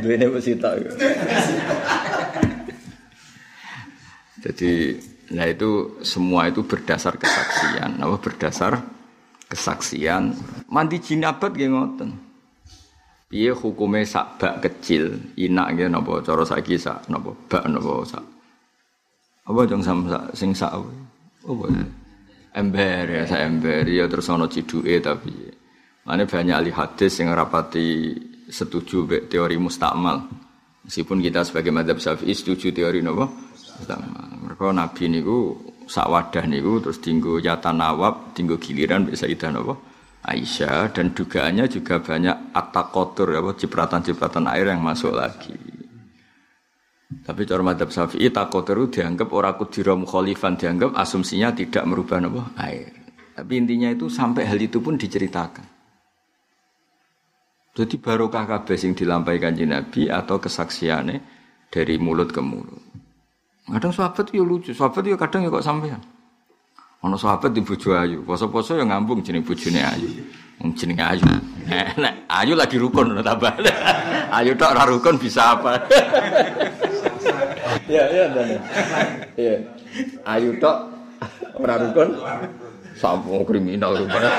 Duwene 0.04 0.26
wis 0.28 0.44
sitok. 0.44 0.74
Jadi 4.44 4.72
Nah 5.34 5.46
itu 5.50 5.98
semua 6.06 6.46
itu 6.46 6.62
berdasar 6.62 7.18
kesaksian, 7.18 7.98
apa 7.98 8.16
berdasar 8.22 8.78
kesaksian. 9.50 10.38
Mandi 10.70 11.02
jinabat 11.02 11.50
nggih 11.50 11.70
ngoten. 11.74 12.10
Piye 13.26 13.50
hukume 13.50 14.06
sak 14.06 14.38
bak 14.38 14.62
kecil, 14.62 15.18
inak 15.34 15.74
nggih 15.74 15.90
napa 15.90 16.22
cara 16.22 16.46
saiki 16.46 16.78
sak 16.78 17.10
napa 17.10 17.34
bak 17.50 17.66
napa 17.66 18.06
sak. 18.06 18.22
Apa 19.50 19.66
jong 19.66 19.82
sam 19.82 20.06
sak 20.06 20.24
sing 20.38 20.54
sak 20.54 20.70
apa? 20.70 20.90
Apa? 21.42 21.66
Ember 22.56 23.04
ya, 23.04 23.22
sak 23.28 23.40
ember 23.44 23.84
ya 23.84 24.08
terus 24.08 24.32
ana 24.32 24.48
ciduke 24.48 24.96
tapi. 25.04 25.52
Mane 26.08 26.24
banyak 26.24 26.56
ahli 26.56 26.72
hadis 26.72 27.20
yang 27.20 27.36
rapati 27.36 28.16
setuju 28.48 29.04
be 29.04 29.18
teori 29.28 29.60
mustakmal. 29.60 30.24
Meskipun 30.88 31.20
kita 31.20 31.44
sebagai 31.44 31.74
madhab 31.74 32.00
syafi'i 32.00 32.32
setuju 32.32 32.72
teori 32.72 33.04
napa? 33.04 33.28
Mereka 34.40 34.72
Nabi 34.72 35.04
niku 35.12 35.52
sak 35.84 36.08
wadah 36.08 36.48
niku 36.48 36.80
terus 36.80 37.02
tinggu 37.04 37.42
yata 37.44 37.76
nawab, 37.76 38.32
tinggu 38.32 38.56
giliran 38.56 39.04
bisa 39.04 39.28
itu 39.28 39.44
napa? 39.52 39.76
Aisyah 40.24 40.96
dan 40.96 41.12
dugaannya 41.12 41.68
juga 41.68 42.00
banyak 42.00 42.56
atakotur 42.56 43.36
apa 43.36 43.52
cipratan-cipratan 43.52 44.48
air 44.48 44.72
yang 44.72 44.80
masuk 44.80 45.12
lagi. 45.12 45.75
Tapi 47.06 47.46
cara 47.46 47.62
madhab 47.62 47.94
syafi'i 47.94 48.34
takotur 48.34 48.90
dianggap 48.90 49.30
orang 49.30 49.54
kudira 49.54 49.94
mukhalifan 49.94 50.58
dianggap 50.58 50.90
asumsinya 50.98 51.54
tidak 51.54 51.86
merubah 51.86 52.18
apa 52.18 52.42
air. 52.66 52.90
Tapi 53.38 53.52
intinya 53.62 53.86
itu 53.94 54.10
sampai 54.10 54.42
hal 54.42 54.58
itu 54.58 54.82
pun 54.82 54.98
diceritakan. 54.98 55.66
Jadi 57.76 57.94
barokah 58.00 58.48
kabeh 58.48 58.74
sing 58.80 58.96
dilampaikan 58.96 59.54
Nabi 59.54 60.08
atau 60.08 60.40
kesaksiannya 60.40 61.16
dari 61.68 61.94
mulut 62.00 62.32
ke 62.32 62.40
mulut. 62.40 62.80
Kadang 63.68 63.92
sahabat 63.92 64.32
yo 64.32 64.42
lucu, 64.42 64.72
sahabat 64.72 65.04
yo 65.06 65.14
kadang 65.20 65.44
yo 65.46 65.52
kok 65.52 65.62
sampean. 65.62 66.00
Ono 67.04 67.14
sahabat 67.20 67.52
di 67.52 67.60
bojo 67.60 67.92
ayu, 67.92 68.24
poso-poso 68.24 68.74
yo 68.74 68.82
ngambung 68.88 69.20
jeneng 69.20 69.44
bojone 69.44 69.84
ayu. 69.84 70.08
Wong 70.56 70.72
jenenge 70.72 71.04
ayu. 71.04 71.26
Ayu 72.32 72.56
lagi 72.56 72.80
rukun 72.80 73.12
tambah. 73.20 73.52
ayu 74.40 74.56
tok 74.56 74.72
ora 74.72 74.88
rukun 74.88 75.20
bisa 75.20 75.60
apa? 75.60 75.76
Iya, 77.86 78.04
iya, 78.10 78.24
dan. 78.34 78.48
Iya. 79.38 79.54
Ayu 80.26 80.58
tok 80.58 80.76
ora 81.58 81.74
rukun. 81.78 82.08
Sampung 82.96 83.44
kriminal 83.44 83.92
rupanya. 83.94 84.30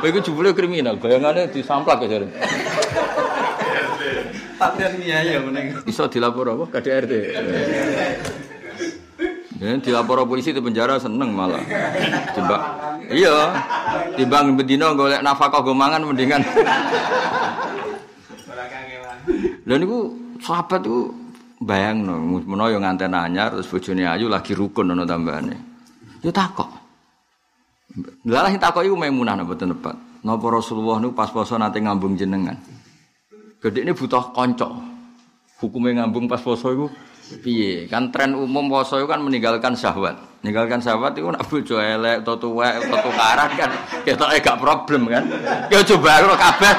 Kowe 0.00 0.08
iku 0.08 0.20
jebule 0.20 0.52
kriminal, 0.52 1.00
bayangane 1.00 1.48
disamplak 1.48 2.04
ya 2.04 2.08
jare. 2.16 2.26
Takdir 4.60 4.92
ya 5.00 5.40
meneng. 5.40 5.80
Iso 5.88 6.04
dilapor 6.12 6.52
apa? 6.52 6.64
KDRT. 6.68 7.12
Ya, 9.60 9.76
dilapor 9.80 10.24
polisi 10.28 10.52
di 10.52 10.60
penjara 10.60 11.00
seneng 11.00 11.32
malah. 11.32 11.64
Coba 12.36 12.56
Iya. 13.08 13.36
Timbang 14.14 14.54
bedino 14.54 14.92
golek 14.94 15.24
nafkah 15.24 15.64
go 15.64 15.72
mangan 15.72 16.04
mendingan. 16.04 16.44
Lha 19.64 19.74
niku 19.76 20.12
sahabat 20.40 20.84
itu 21.60 21.68
bayangno 21.68 22.16
menawa 22.48 22.72
yo 22.72 22.80
nganten 22.80 23.12
anyar 23.12 23.52
terus 23.52 23.68
bojone 23.68 24.08
ayu 24.08 24.32
lagi 24.32 24.56
rukun 24.56 24.96
ana 24.96 25.04
tambahane. 25.04 25.56
Yo 26.24 26.32
takok. 26.32 26.72
Lah 28.24 28.48
sing 28.48 28.56
takok 28.56 28.80
iku 28.88 28.96
Maimunah 28.96 29.36
napa 29.36 29.52
boten 29.52 29.76
tepat. 29.76 29.96
Napa 30.24 30.46
Rasulullah 30.48 30.96
niku 31.04 31.12
pas 31.12 31.28
poso 31.28 31.60
ngambung 31.60 32.16
jenengan. 32.16 32.56
Gede 33.60 33.84
ini 33.84 33.92
butuh 33.92 34.32
konco. 34.32 34.72
Hukumnya 35.60 36.04
ngambung 36.04 36.24
pas 36.24 36.40
poso 36.40 36.88
piye? 37.44 37.84
Kan 37.92 38.08
tren 38.08 38.32
umum 38.32 38.72
poso 38.72 38.96
itu 38.96 39.04
kan 39.04 39.20
meninggalkan 39.20 39.76
syahwat. 39.76 40.16
Meninggalkan 40.40 40.80
syahwat 40.80 41.12
itu 41.12 41.28
nak 41.28 41.44
bojo 41.44 41.76
elek, 41.76 42.24
atau 42.24 42.40
tuwek, 42.40 42.80
atau 42.80 42.98
tukaran 43.04 43.50
kan. 43.60 43.70
Kita 44.08 44.24
gak 44.40 44.56
problem 44.56 45.12
kan. 45.12 45.28
Ya 45.68 45.84
coba 45.84 46.24
kabeh. 46.24 46.74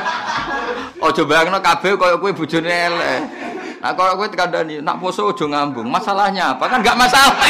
Coba 0.97 1.45
lo 1.45 1.61
kabeh 1.61 1.89
kaya 1.93 2.17
kowe 2.17 2.31
bojone 2.33 2.73
elek. 2.73 3.50
Nah 3.81 3.91
kalau 3.97 4.13
kowe 4.13 4.29
kandhani 4.29 4.77
nak 4.77 5.01
poso 5.01 5.33
aja 5.33 5.45
ngambung. 5.49 5.89
Masalahnya 5.89 6.53
apa? 6.53 6.69
Kan 6.69 6.85
gak 6.85 6.97
masalah. 6.97 7.33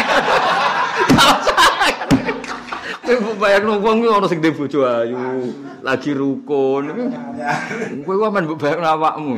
Gak 1.11 1.27
masalah. 1.27 1.91
Kowe 3.03 3.75
wong 3.83 3.97
iki 3.99 4.07
ana 4.07 4.27
sing 4.31 4.39
ndek 4.39 4.55
bojo 4.55 4.87
ayu, 4.87 5.51
lagi 5.83 6.15
rukun. 6.15 6.83
Kowe 8.07 8.15
wae 8.15 8.31
men 8.31 8.47
mbok 8.47 8.57
bayangno 8.63 8.87
awakmu. 8.87 9.35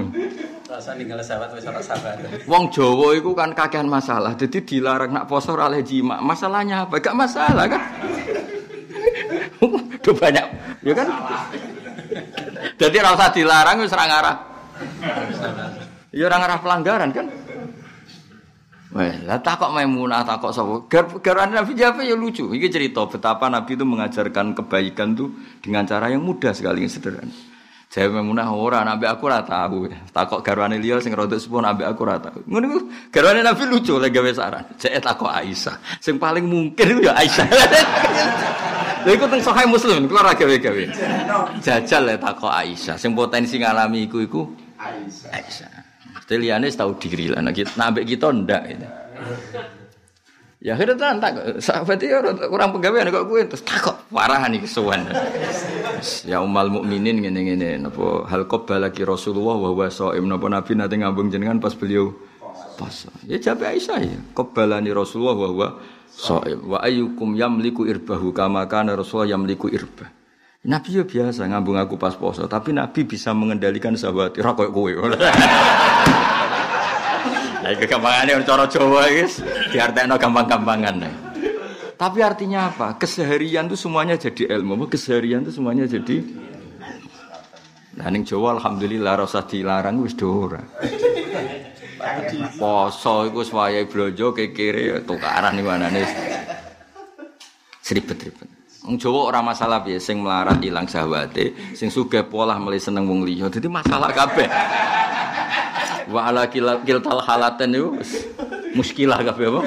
Rasa 0.70 0.94
ninggal 0.94 1.22
sahabat 1.26 1.54
wis 1.58 1.66
ora 1.66 1.82
sabar. 1.82 2.18
Wong 2.46 2.70
Jawa 2.70 3.18
iku 3.18 3.34
kan 3.34 3.58
kakean 3.58 3.90
masalah. 3.90 4.38
Jadi 4.38 4.62
dilarang 4.62 5.10
nak 5.10 5.26
poso 5.26 5.58
ora 5.58 5.70
oleh 5.70 5.82
jima. 5.82 6.22
Masalahnya 6.22 6.86
apa? 6.86 7.02
Gak 7.02 7.18
masalah 7.18 7.66
kan? 7.66 7.82
Udah 9.66 10.14
banyak, 10.14 10.46
ya 10.86 10.94
kan? 10.94 11.08
Jadi 12.78 12.96
ora 13.02 13.18
usah 13.18 13.30
dilarang 13.34 13.78
wis 13.82 13.94
ora 13.94 14.06
ngarah. 14.06 14.36
Ya 16.14 16.30
ora 16.30 16.38
ngarah 16.38 16.60
pelanggaran 16.62 17.10
kan? 17.10 17.26
Wah, 18.94 19.10
lah 19.26 19.42
takok 19.42 19.74
Maimunah, 19.74 20.22
takok 20.22 20.54
sapa? 20.54 20.86
Garwane 21.18 21.58
Nabi 21.58 21.74
Jafe 21.74 22.06
ya 22.06 22.14
lucu. 22.14 22.54
Iki 22.54 22.70
cerita 22.70 23.02
betapa 23.10 23.50
Nabi 23.50 23.74
itu 23.74 23.82
mengajarkan 23.82 24.54
kebaikan 24.54 25.18
tuh 25.18 25.34
dengan 25.66 25.82
cara 25.90 26.14
yang 26.14 26.22
mudah 26.22 26.54
sekali, 26.54 26.86
yang 26.86 26.94
sederhana. 26.94 27.34
Jawa 27.94 28.22
Maimunah 28.22 28.50
ora, 28.50 28.82
nabi 28.82 29.06
aku 29.06 29.30
ora 29.30 29.46
tahu. 29.46 29.86
Takok 30.10 30.42
garwane 30.42 30.82
liya 30.82 30.98
sing 30.98 31.14
rada 31.14 31.38
sepuh 31.38 31.62
nabi 31.62 31.86
aku 31.86 32.02
ora 32.06 32.18
tahu. 32.18 32.42
Ngono 32.50 32.66
iku 32.66 32.80
garwane 33.14 33.46
Nabi 33.46 33.70
lucu 33.70 34.02
lek 34.02 34.10
gawe 34.10 34.32
saran. 34.34 34.66
Cek 34.82 34.98
takok 34.98 35.30
Aisyah. 35.30 36.02
Sing 36.02 36.18
paling 36.18 36.42
mungkin 36.42 37.06
ya 37.06 37.14
Aisyah. 37.14 37.46
Lha 39.06 39.12
iku 39.14 39.30
teng 39.30 39.46
Sahih 39.46 39.70
Muslim, 39.70 40.10
kula 40.10 40.26
ora 40.26 40.34
gawe-gawe. 40.34 40.84
Jajal 41.62 42.02
lek 42.02 42.18
takok 42.18 42.50
Aisyah. 42.50 42.98
Sing 42.98 43.14
potensi 43.14 43.62
ngalami 43.62 44.10
iku 44.10 44.26
iku 44.26 44.42
Aisyah. 44.82 45.30
Aisyah. 45.30 45.83
Mesti 46.24 46.40
liyane 46.40 46.72
tahu 46.72 46.96
diri 46.96 47.36
lah. 47.36 47.44
Nah, 47.44 47.52
kita, 47.52 47.76
nah, 47.76 47.92
kita 47.92 48.32
ndak 48.32 48.64
gitu. 48.72 48.88
Ya 50.64 50.80
akhirnya 50.80 51.20
tak 51.20 51.60
sahabat 51.60 52.00
itu 52.00 52.16
kurang 52.48 52.72
pegawai 52.72 53.12
kok 53.12 53.28
gue 53.28 53.40
terus 53.52 53.68
takok 53.68 54.08
parah 54.08 54.48
nih 54.48 54.64
kesuwan. 54.64 55.12
Ya 56.24 56.40
umal 56.40 56.72
mukminin 56.72 57.20
ngene 57.20 57.52
ngene 57.52 57.70
napa 57.84 58.24
hal 58.32 58.48
lagi 58.80 59.04
Rasulullah 59.04 59.60
wa 59.60 59.76
huwa 59.76 59.92
shaim 59.92 60.24
napa 60.24 60.48
Nabi 60.48 60.80
nate 60.80 60.96
ngambung 60.96 61.28
jenengan 61.28 61.60
pas 61.60 61.76
beliau 61.76 62.16
pas. 62.80 62.96
Ya 63.28 63.44
jawab 63.44 63.76
Aisyah 63.76 64.00
ya. 64.08 64.16
Qabbalani 64.32 64.96
Rasulullah 64.96 65.36
wa 65.36 65.48
huwa 65.52 65.68
shaim 66.16 66.64
wa 66.64 66.80
ayyukum 66.80 67.36
yamliku 67.36 67.84
irbahu 67.84 68.32
kama 68.32 68.64
kana 68.72 68.96
Rasulullah 68.96 69.36
yamliku 69.36 69.68
irbah. 69.68 70.23
Nabi 70.64 70.96
ya 70.96 71.04
biasa 71.04 71.44
ngambung 71.52 71.76
aku 71.76 72.00
pas 72.00 72.16
poso, 72.16 72.48
tapi 72.48 72.72
Nabi 72.72 73.04
bisa 73.04 73.36
mengendalikan 73.36 74.00
sahabat. 74.00 74.40
Ora 74.40 74.56
koyo 74.56 74.72
kowe. 74.72 74.92
Nah, 77.64 77.72
kegampangannya 77.80 78.44
cara 78.44 78.68
Jawa 78.68 79.08
guys, 79.08 79.40
diartekno 79.72 80.20
gampang-gampangan. 80.20 81.00
Tapi 81.96 82.20
artinya 82.20 82.68
apa? 82.68 83.00
Keseharian 83.00 83.72
itu 83.72 83.80
semuanya 83.80 84.20
jadi 84.20 84.60
ilmu. 84.60 84.92
Keseharian 84.92 85.48
itu 85.48 85.56
semuanya 85.56 85.88
jadi 85.88 86.28
Nah, 87.94 88.10
ning 88.12 88.28
Jawa 88.28 88.60
alhamdulillah 88.60 89.16
rasa 89.16 89.48
dilarang 89.48 90.04
wis 90.04 90.18
ora. 90.20 90.60
Poso 92.60 93.30
iku 93.30 93.48
wayahe 93.48 93.88
blonjo 93.88 94.36
tukaran 95.08 95.56
iki 95.56 95.64
manane. 95.64 96.04
Seribet-ribet. 97.80 98.53
Wong 98.84 99.00
Jawa 99.00 99.32
ora 99.32 99.40
masalah 99.40 99.80
piye 99.80 99.96
sing 99.96 100.20
melarat 100.20 100.60
ilang 100.60 100.84
syahwate, 100.84 101.56
sing 101.72 101.88
sugih 101.88 102.28
polah 102.28 102.60
mulai 102.60 102.84
seneng 102.84 103.08
wong 103.08 103.24
liya. 103.24 103.48
Dadi 103.48 103.72
masalah 103.72 104.12
kabeh. 104.12 104.44
Wa 106.12 106.28
ala 106.28 106.52
kiltal 106.52 107.24
halatan 107.24 107.80
itu 107.80 107.96
muskilah 108.76 109.24
kabeh 109.24 109.48
apa? 109.56 109.62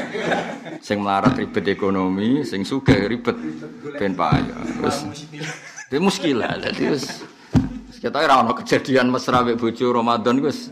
Sing 0.84 1.00
melarat 1.00 1.32
ribet 1.32 1.64
ekonomi, 1.64 2.44
sing 2.44 2.60
sugih 2.60 3.08
ribet 3.08 3.40
ben 3.96 4.12
payah. 4.12 4.60
Terus 4.84 5.08
itu 5.88 5.96
muskilah. 5.96 6.60
Dadi 6.60 6.84
wis 6.92 7.24
kita 7.96 8.20
ora 8.20 8.44
kejadian 8.52 9.08
mesra 9.08 9.40
mek 9.40 9.56
bojo 9.56 9.96
Ramadan 9.96 10.44
wis. 10.44 10.68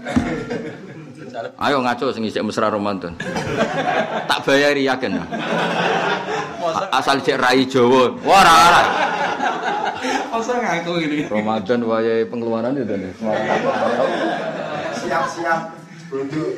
Ayo 1.59 1.83
ngaco 1.83 2.15
sing 2.15 2.25
isik 2.27 2.43
mesra 2.47 2.71
Ramadan. 2.71 3.19
tak 4.31 4.39
bayari 4.47 4.87
yakin. 4.87 5.19
Asal 6.95 7.19
cek 7.21 7.39
rai 7.41 7.67
Jawa. 7.67 8.15
Wah 8.23 8.39
ora 8.41 8.55
ora. 8.55 8.83
Masa 10.31 10.55
ngaku 10.61 10.93
ini. 11.03 11.19
Ramadan 11.27 11.81
wayahe 11.89 12.25
pengeluaran 12.29 12.77
itu 12.77 12.95
nih 12.95 13.13
siap-siap 15.05 15.61
duduk 16.09 16.53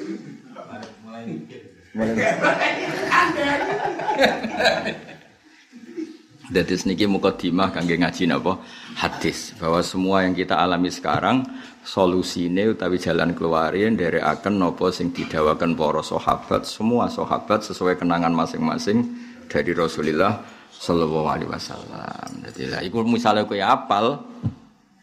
Jadi 6.47 6.75
seniki 6.79 7.11
mukadimah 7.11 7.75
kangge 7.75 7.99
ngaji 7.99 8.31
napa 8.31 8.63
hadis 8.95 9.51
bahwa 9.59 9.83
semua 9.83 10.23
yang 10.23 10.37
kita 10.37 10.55
alami 10.55 10.93
sekarang 10.93 11.43
solusine 11.87 12.75
utawi 12.75 12.99
jalan 12.99 13.31
keluarin 13.31 13.95
dari 13.95 14.19
akan 14.19 14.59
nopo 14.59 14.91
sing 14.91 15.15
didawakan 15.15 15.79
para 15.79 16.03
sahabat 16.03 16.67
semua 16.67 17.07
sahabat 17.07 17.63
sesuai 17.63 17.95
kenangan 18.03 18.35
masing-masing 18.35 19.07
dari 19.47 19.71
Rasulullah 19.71 20.43
Shallallahu 20.75 21.29
Alaihi 21.31 21.49
Wasallam. 21.49 22.43
Jadi 22.51 22.63
lah, 22.69 22.83
iku 22.83 23.07
misalnya 23.07 23.47
kue 23.47 23.63
apal, 23.63 24.19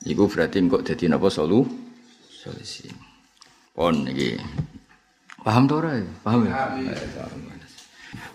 iku 0.04 0.28
berarti 0.28 0.60
kok 0.68 0.84
jadi 0.84 1.16
napa 1.16 1.32
solu 1.32 1.64
solusi. 2.28 2.92
Pon 3.72 4.04
iki. 4.06 4.36
Paham 5.42 5.66
to 5.66 5.80
ora? 5.80 5.98
Paham 6.22 6.46
ya? 6.46 6.54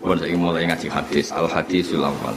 Pon 0.01 0.17
saiki 0.17 0.35
mulai 0.35 0.65
ngaji 0.65 0.89
hadis, 0.89 1.29
al 1.31 1.47
hadisul 1.47 2.01
awal. 2.01 2.35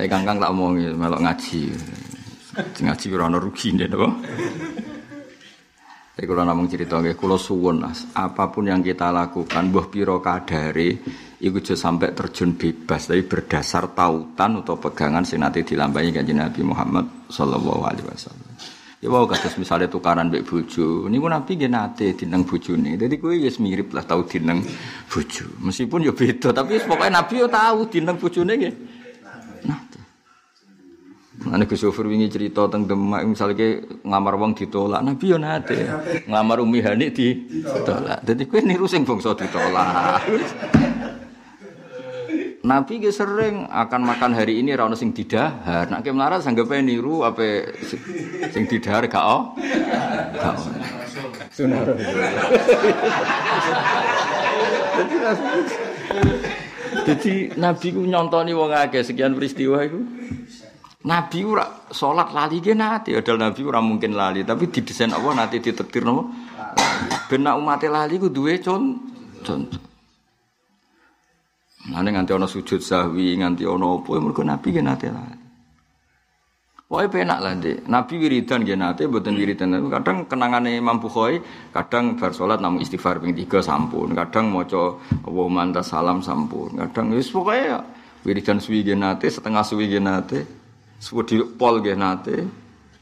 Eh 0.00 0.08
kangkang 0.08 0.40
tak 0.40 0.50
omong 0.50 0.80
melok 0.96 1.20
ngaji. 1.20 1.70
Ngaji 2.52 3.06
ora 3.16 3.32
ono 3.32 3.40
rugine 3.40 3.88
napa? 3.88 4.08
Tapi 6.12 6.28
kalau 6.28 6.44
namung 6.44 6.68
cerita 6.68 7.00
nggih 7.00 7.16
kula 7.16 7.40
suwun 7.40 7.80
apa 7.88 8.44
pun 8.52 8.68
yang 8.68 8.84
kita 8.84 9.08
lakukan 9.08 9.72
mbah 9.72 9.88
pira 9.88 10.20
kadare 10.20 11.00
iku 11.40 11.56
aja 11.56 11.72
sampai 11.72 12.12
terjun 12.12 12.52
bebas 12.52 13.08
tapi 13.08 13.24
berdasar 13.24 13.96
tautan 13.96 14.60
atau 14.60 14.76
pegangan 14.76 15.24
sing 15.24 15.40
nanti 15.40 15.64
dilambai 15.64 16.12
kanjeng 16.12 16.44
Nabi 16.44 16.60
Muhammad 16.60 17.32
sallallahu 17.32 17.82
alaihi 17.88 18.04
wasallam. 18.04 18.44
Ya 19.00 19.08
wow 19.08 19.24
kados 19.24 19.56
misalnya 19.56 19.88
tukaran 19.88 20.28
mbek 20.28 20.44
bojo. 20.44 21.08
Niku 21.08 21.26
Nabi 21.32 21.56
nggih 21.56 21.72
nate 21.72 22.12
dineng 22.12 22.44
bojone. 22.44 23.00
Dadi 23.00 23.16
kowe 23.16 23.32
ya 23.32 23.48
mirip 23.64 23.96
lah 23.96 24.04
tau 24.04 24.28
dineng 24.28 24.60
bojo. 25.08 25.48
Meskipun 25.64 26.04
ya 26.04 26.12
beda 26.12 26.52
tapi 26.52 26.76
pokoknya 26.84 27.24
Nabi 27.24 27.34
yo 27.40 27.48
tahu 27.48 27.88
dineng 27.88 28.20
bojone 28.20 28.52
nggih. 28.60 28.74
Ane 31.32 31.64
Gus 31.64 31.80
Sofir 31.80 32.04
wingi 32.04 32.28
cerita 32.28 32.68
tentang 32.68 32.92
Demak 32.92 33.24
misalnya 33.24 33.56
ke 33.56 33.68
ngamar 34.04 34.36
wong 34.36 34.52
ditolak, 34.52 35.00
Nabi 35.00 35.32
yo 35.32 35.40
nate. 35.40 35.88
Ngamar 36.28 36.60
Umi 36.60 36.84
Hani 36.84 37.08
ditolak. 37.08 38.20
Dadi 38.20 38.44
kowe 38.44 38.60
niru 38.60 38.84
sing 38.84 39.08
bangsa 39.08 39.32
ditolak. 39.32 40.20
Nabi 42.62 43.02
ge 43.02 43.10
sering 43.10 43.66
akan 43.66 44.00
makan 44.06 44.38
hari 44.38 44.62
ini 44.62 44.76
ra 44.76 44.86
sing 44.94 45.10
didahar. 45.10 45.90
Nek 45.90 46.06
melarat 46.12 46.44
sanggepe 46.44 46.78
niru 46.78 47.26
apa 47.26 47.74
sing 48.52 48.68
didahar 48.68 49.08
gak 49.08 49.24
oh. 49.24 49.56
Gak 50.36 50.52
oh. 50.52 50.68
Sunah. 51.50 51.80
Jadi 57.02 57.56
Nabi 57.58 57.86
ku 57.90 58.04
nyontoni 58.06 58.52
wong 58.54 58.70
akeh 58.70 59.02
sekian 59.02 59.34
peristiwa 59.34 59.82
itu. 59.82 59.98
Nabi 61.02 61.42
ora 61.42 61.66
salat 61.90 62.30
lali 62.30 62.62
ge 62.62 62.78
nate, 62.78 63.10
padahal 63.18 63.50
Nabi 63.50 63.60
ora 63.66 63.82
mungkin 63.82 64.14
lali, 64.14 64.46
tapi 64.46 64.70
didesain 64.70 65.10
apa 65.10 65.34
nanti 65.34 65.58
ditektir 65.58 66.06
napa? 66.06 66.30
Ben 67.26 67.42
umat 67.42 67.82
lali 67.90 68.22
ku 68.22 68.30
duwe 68.30 68.62
contoh. 68.62 69.66
Nanti 71.90 72.08
nganti 72.14 72.30
ono 72.30 72.46
sujud 72.46 72.78
sahwi, 72.78 73.34
nganti 73.34 73.66
ono 73.66 73.98
apa, 73.98 74.14
mergo 74.22 74.46
Nabi 74.46 74.68
ge 74.70 74.78
nate 74.78 75.10
lali. 75.10 75.42
Pokoknya 76.86 77.08
penak 77.08 77.38
lah 77.40 77.56
deh. 77.56 77.76
Nabi 77.88 78.14
wiridan 78.20 78.68
ge 78.68 78.76
nate, 78.76 79.08
buatan 79.08 79.34
wiridan. 79.34 79.72
Kadang 79.88 80.28
kenangannya 80.28 80.76
Imam 80.76 81.00
Bukhari, 81.00 81.40
kadang 81.72 82.20
bar 82.20 82.30
namun 82.36 82.84
istighfar 82.84 83.16
ping 83.16 83.32
tiga 83.32 83.64
sampun. 83.64 84.12
Kadang 84.12 84.52
moco 84.52 85.00
Allahumma 85.24 85.64
anta 85.64 85.80
salam 85.80 86.20
sampun. 86.20 86.76
Kadang 86.76 87.16
wis 87.16 87.32
pokoknya 87.32 87.64
ya, 87.64 87.78
wiridan 88.28 88.60
suwi 88.60 88.84
ge 88.84 88.92
nate, 88.92 89.32
setengah 89.32 89.64
suwi 89.64 89.88
ge 89.88 90.04
nate, 90.04 90.61
di 91.02 91.36
pol 91.58 91.82
ge 91.82 91.98
nate, 91.98 92.46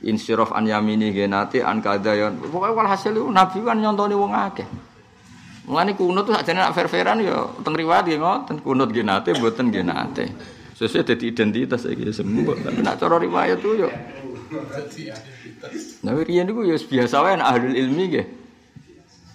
insyiraf 0.01 0.57
an 0.57 0.65
yamini 0.65 1.13
ge 1.13 1.29
nate, 1.29 1.61
an 1.61 1.85
kadayon. 1.85 2.41
Pokoknya 2.41 2.73
walhasil 2.73 3.13
Nabi 3.13 3.61
kan 3.61 3.77
nyontoni 3.77 4.17
wong 4.17 4.33
akeh. 4.33 4.69
Mulane 5.69 5.93
kunut 5.95 6.25
tuh 6.25 6.35
sakjane 6.35 6.65
nak 6.65 6.73
fair-fairan 6.73 7.21
ya 7.21 7.47
teng 7.61 7.77
riwayat 7.77 8.09
nggih 8.09 8.19
ngoten 8.19 8.57
kunut 8.65 8.89
nggih 8.91 9.05
nate 9.05 9.37
mboten 9.37 9.71
nggih 9.71 9.85
nate. 9.85 10.25
Sesuai 10.81 11.05
jadi 11.05 11.25
identitas 11.29 11.85
saya 11.85 12.09
semua 12.09 12.57
tapi 12.57 12.81
nak 12.81 12.97
cara 12.97 13.21
riwayat 13.21 13.61
tuh 13.61 13.85
yo 13.85 13.93
nah 16.01 16.17
rian 16.17 16.49
itu 16.49 16.65
ya 16.65 16.81
biasa 16.81 17.21
wae 17.21 17.37
ahli 17.37 17.77
ilmi 17.77 18.05
ge 18.09 18.25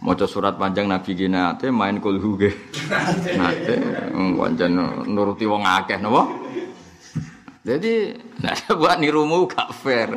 maca 0.01 0.25
surat 0.25 0.57
panjang 0.57 0.89
nabi 0.89 1.13
nate 1.29 1.69
main 1.69 2.01
kulhu 2.01 2.33
ge 2.41 2.51
nate 3.37 3.77
pancen 4.09 4.73
nuruti 5.05 5.45
wong 5.45 5.61
akeh 5.61 6.01
napa 6.01 6.25
jadi, 7.65 8.13
nah 8.45 8.53
buat 8.79 9.01
nirumu 9.01 9.49
gak 9.49 9.73
fair. 9.73 10.13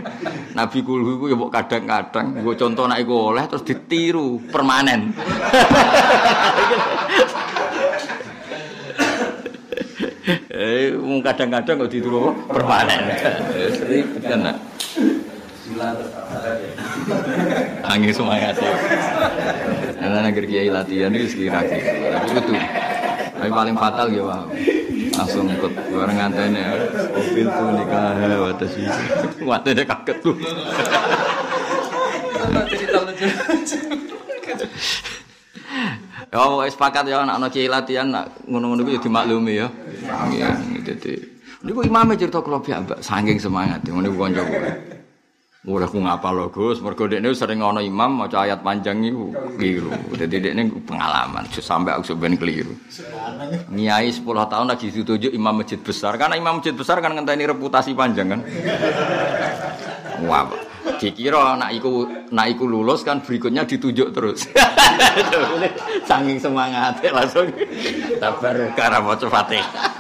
Nabi 0.53 0.85
kulhu 0.85 1.17
itu 1.17 1.33
ya 1.33 1.37
buat 1.41 1.49
kadang-kadang. 1.49 2.45
Gue 2.45 2.53
contoh 2.61 2.85
nak 2.85 3.01
oleh 3.09 3.49
terus 3.49 3.65
ditiru 3.65 4.37
permanen. 4.53 5.01
Eh, 10.29 10.93
kadang-kadang 11.25 11.87
kok 11.87 11.89
ditiru 11.89 12.35
permanen. 12.53 13.01
Kan. 13.17 14.43
Angin 17.89 18.13
semangat 18.13 18.61
ya. 18.61 18.75
Karena 19.97 20.19
negeri 20.29 20.47
kiai 20.51 20.69
latihan 20.69 21.15
itu 21.17 21.33
sekira 21.33 21.65
Tapi 23.41 23.49
paling 23.49 23.77
fatal 23.79 24.13
ya 24.13 24.23
wah. 24.27 24.45
Langsung 25.19 25.51
ikut 25.51 25.73
bareng 25.75 26.15
ngantene. 26.15 26.63
Mobil 27.11 27.47
tuh 27.51 27.69
nikah 27.75 28.15
wates 28.39 28.73
itu. 28.79 29.03
Watene 29.43 29.83
kaget 29.83 30.19
tuh. 30.23 30.39
Ya 36.29 36.45
wis 36.61 36.77
sepakat 36.77 37.09
ya 37.09 37.25
anak 37.25 37.41
anak 37.41 37.51
kiai 37.51 37.67
latihan 37.67 38.07
nak 38.13 38.31
ngono-ngono 38.47 38.87
ku 38.87 38.91
ya 38.95 39.01
dimaklumi 39.03 39.59
ya. 39.59 39.67
Iya, 40.31 40.55
dadi. 40.87 41.19
Niku 41.67 41.83
imame 41.83 42.15
cerita 42.15 42.39
kula 42.39 42.63
piyambak 42.63 43.03
saking 43.03 43.43
semangat 43.43 43.83
ku 43.83 43.99
kanca 43.99 44.45
kula. 44.47 44.71
Ora 45.69 45.85
ku 45.85 46.01
ngapal 46.01 46.33
lho 46.33 46.49
Gus, 46.49 46.81
mergo 46.81 47.05
dekne 47.05 47.29
sering 47.37 47.61
ana 47.61 47.85
imam 47.85 48.25
maca 48.25 48.41
ayat 48.41 48.65
panjang 48.65 49.05
iku 49.05 49.37
keliru. 49.53 49.93
Dadi 50.17 50.41
dekne 50.41 50.73
pengalaman 50.81 51.45
sampai 51.53 51.93
aku 51.93 52.17
ben 52.17 52.41
keliru. 52.41 52.73
Nyai 53.69 54.09
10 54.09 54.25
tahun 54.25 54.65
lagi 54.65 54.89
ditunjuk 54.89 55.29
imam 55.29 55.61
masjid 55.61 55.77
besar 55.77 56.17
karena 56.17 56.41
imam 56.41 56.65
masjid 56.65 56.73
besar 56.73 57.05
kan 57.05 57.13
ngenteni 57.13 57.45
reputasi 57.45 57.93
panjang 57.93 58.33
kan. 58.33 58.41
Wah. 60.25 60.49
dikira 60.99 61.55
nak 61.55 61.71
iku 61.71 62.09
nak 62.33 62.49
iku 62.51 62.65
lulus 62.67 63.05
kan 63.05 63.21
berikutnya 63.21 63.69
ditunjuk 63.69 64.09
terus. 64.11 64.49
Saking 66.09 66.41
semangat 66.41 67.05
langsung 67.13 67.53
sabar 68.17 68.57
karena 68.73 68.99
maca 69.05 69.27
Fatihah. 69.29 69.99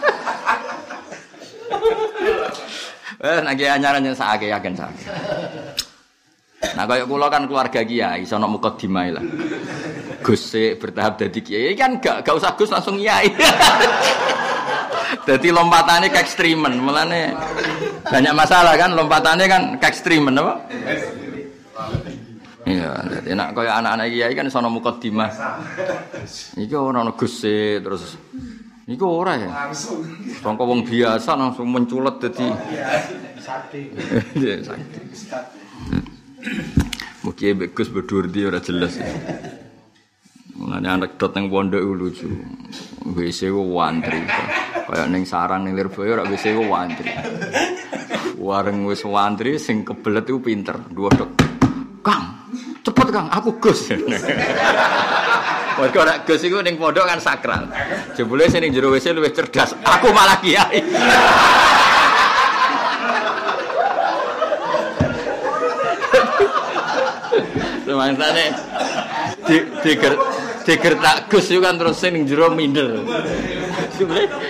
Eh 3.18 3.38
nek 3.42 3.58
anyaran 3.58 4.06
yang 4.06 4.14
sakake 4.14 4.46
yakin 4.46 4.78
sakake. 4.78 5.04
Nah 6.58 6.84
kaya 6.86 7.02
kula 7.06 7.26
kan 7.30 7.46
keluarga 7.46 7.82
kiai 7.82 8.22
iso 8.22 8.38
ana 8.38 8.46
mukadimah 8.46 9.06
lah. 9.14 9.24
Gus 10.22 10.54
bertahap 10.78 11.18
dadi 11.18 11.42
kiai 11.42 11.74
kan 11.78 11.98
gak 11.98 12.26
gak 12.26 12.34
usah 12.34 12.54
Gus 12.54 12.70
langsung 12.70 12.98
kiai. 12.98 13.30
Dadi 15.28 15.48
lompatannya 15.52 16.08
ke 16.08 16.20
ekstrimen, 16.20 16.80
mulane 16.80 17.32
banyak 18.08 18.32
masalah 18.32 18.76
kan 18.80 18.96
lompatannya 18.96 19.44
kan 19.44 19.62
ke 19.76 19.86
ekstrimen 19.88 20.36
apa? 20.40 20.54
Iya, 22.68 22.92
jadi 23.16 23.32
nak 23.36 23.56
kaya 23.56 23.80
anak-anak 23.80 24.08
kiai 24.08 24.32
kan 24.36 24.48
sono 24.52 24.68
mukadimah. 24.68 25.32
Iki 26.60 26.74
ora 26.76 27.04
ono 27.04 27.12
guse 27.16 27.80
terus 27.80 28.16
Iku 28.88 29.04
ora 29.04 29.36
ya. 29.36 29.68
Sangka 30.40 30.64
wong 30.64 30.88
biasa 30.88 31.36
langsung 31.36 31.68
menculet 31.68 32.16
dadi 32.24 32.48
sakti. 33.48 33.80
Iya, 34.36 34.56
sakti. 34.64 35.00
Mugi 37.24 37.52
Gus 37.72 37.88
berdurdi 37.92 38.48
ora 38.48 38.60
jelas. 38.64 38.96
Ya. 38.96 39.12
Mulane 40.56 40.88
anekdot 40.88 41.36
ning 41.36 41.52
pondok 41.52 41.84
lucu. 41.84 42.32
WC 43.08 43.52
ku 43.52 43.76
wantri. 43.76 44.24
Kaya 44.88 45.04
ning 45.04 45.28
sarang 45.28 45.68
ning 45.68 45.76
Lirboyo 45.76 46.16
ora 46.16 46.24
WC 46.24 46.56
ku 46.56 46.64
wantri. 46.72 47.12
Wareng 48.40 48.88
wis 48.88 49.04
wantri 49.04 49.60
sing 49.60 49.84
kebelet 49.84 50.32
iku 50.32 50.40
pinter. 50.40 50.80
Dua 50.88 51.12
dok. 51.12 51.36
Kang, 52.00 52.24
cepet 52.80 53.08
Kang, 53.12 53.28
aku 53.28 53.60
Gus. 53.60 53.92
Mergo 55.78 56.02
nek 56.02 56.26
Gus 56.26 56.42
iku 56.42 56.58
ning 56.58 56.74
pondok 56.74 57.06
kan 57.06 57.22
sakral. 57.22 57.70
Jebule 58.18 58.50
sing 58.50 58.66
ning 58.66 58.74
jero 58.74 58.90
WC 58.90 59.14
luwih 59.14 59.30
cerdas. 59.30 59.78
Aku 59.86 60.10
malah 60.10 60.42
kiai. 60.42 60.82
Semangsane 67.86 68.44
di 69.46 69.56
diger 69.86 70.18
digertak 70.66 71.30
Gus 71.30 71.46
itu 71.46 71.62
kan 71.62 71.78
terus 71.78 71.94
sing 72.02 72.26
jero 72.26 72.50
minder. 72.50 73.06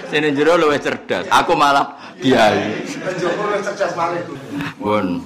Sing 0.08 0.24
jero 0.32 0.56
luwih 0.56 0.80
cerdas. 0.80 1.28
Aku 1.28 1.52
malah 1.52 2.16
biayi. 2.16 2.88
Jero 3.20 3.60
cerdas 3.60 3.92
malih. 3.92 4.24
Pun. 4.80 5.20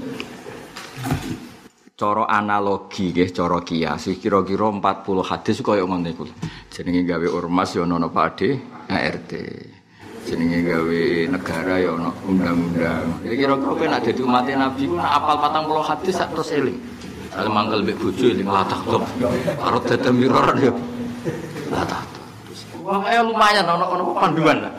Cara 2.03 2.27
analogi 2.27 3.15
nggih, 3.15 3.31
cara 3.31 3.63
kias 3.63 4.11
kira-kira 4.19 4.75
40 4.75 5.23
hadis 5.23 5.63
kaya 5.63 5.87
ngono 5.87 6.11
iku. 6.11 6.27
Jenenge 6.67 7.07
gawe 7.07 7.27
ormas 7.31 7.79
ya 7.79 7.87
ono 7.87 8.11
Pak 8.11 8.43
ART. 8.91 9.31
Jenenge 10.27 10.67
gawe 10.67 11.03
negara 11.31 11.79
ya 11.79 11.95
ono 11.95 12.11
undang-undang. 12.27 13.23
Kira-kira 13.23 13.55
kowe 13.55 13.87
nek 13.87 14.03
dadi 14.03 14.19
umat 14.19 14.51
Nabi 14.51 14.91
ku 14.91 14.99
apal 14.99 15.47
40 15.47 15.63
hadis 15.95 16.19
terus 16.19 16.51
eling. 16.51 16.79
Kalau 17.31 17.55
mangkel 17.55 17.87
mbek 17.87 17.95
bojo 18.03 18.27
ning 18.35 18.51
latah 18.51 18.83
top. 18.83 19.07
Karo 19.63 19.79
dadam 19.87 20.15
miroran 20.19 20.59
ya. 20.59 20.75
Latah. 21.71 22.03
Wah, 22.83 22.99
ya 23.15 23.23
lumayan 23.23 23.63
ono 23.79 23.87
ono 23.87 24.03
panduan 24.19 24.59
lah. 24.59 24.75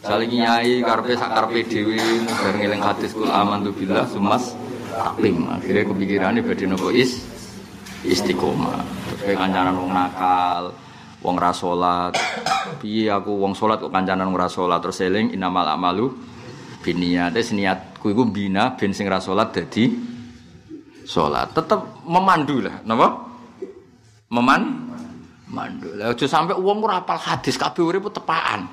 Saling 0.00 0.32
nyai 0.32 0.80
karepe 0.80 1.12
sak 1.12 1.28
karepe 1.28 1.60
dhewe 1.68 2.00
bareng 2.24 2.72
eling 2.72 2.80
hadis 2.80 3.12
kul 3.12 3.28
aman 3.28 3.68
tu 3.68 3.70
billah 3.76 4.08
sumas 4.08 4.56
taklim. 4.92 5.48
Akhirnya 5.48 5.82
kepikirannya 5.88 6.40
badhe 6.44 6.64
nopo 6.68 6.92
is 6.92 7.24
istiqomah. 8.04 8.84
Terus 9.24 9.34
kancanan 9.34 9.74
wong 9.80 9.90
nakal, 9.90 10.76
wong 11.24 11.36
ra 11.40 11.50
salat. 11.56 12.12
Piye 12.78 13.08
aku 13.08 13.32
wong 13.40 13.56
salat 13.56 13.80
kok 13.80 13.90
kancanan 13.90 14.28
wong 14.30 14.38
ra 14.38 14.48
salat 14.52 14.78
terus 14.84 15.00
eling 15.00 15.32
inamal 15.32 15.64
amalu 15.64 16.12
biniyat. 16.84 17.32
Tes 17.32 17.50
niatku 17.56 18.12
iku 18.12 18.28
bina 18.28 18.76
ben 18.76 18.92
sing 18.92 19.08
ra 19.08 19.18
salat 19.18 19.50
dadi 19.50 20.12
sholat 21.06 21.50
tetap 21.54 22.02
memandu 22.06 22.62
lah 22.62 22.80
napa 22.86 23.26
meman 24.30 24.88
mandu 25.50 25.92
lah 25.98 26.14
aja 26.14 26.24
sampai 26.24 26.56
uang 26.56 26.78
ora 26.80 27.02
apal 27.02 27.18
hadis 27.18 27.58
kabeh 27.58 27.82
urip 27.82 28.08
tepaan 28.08 28.64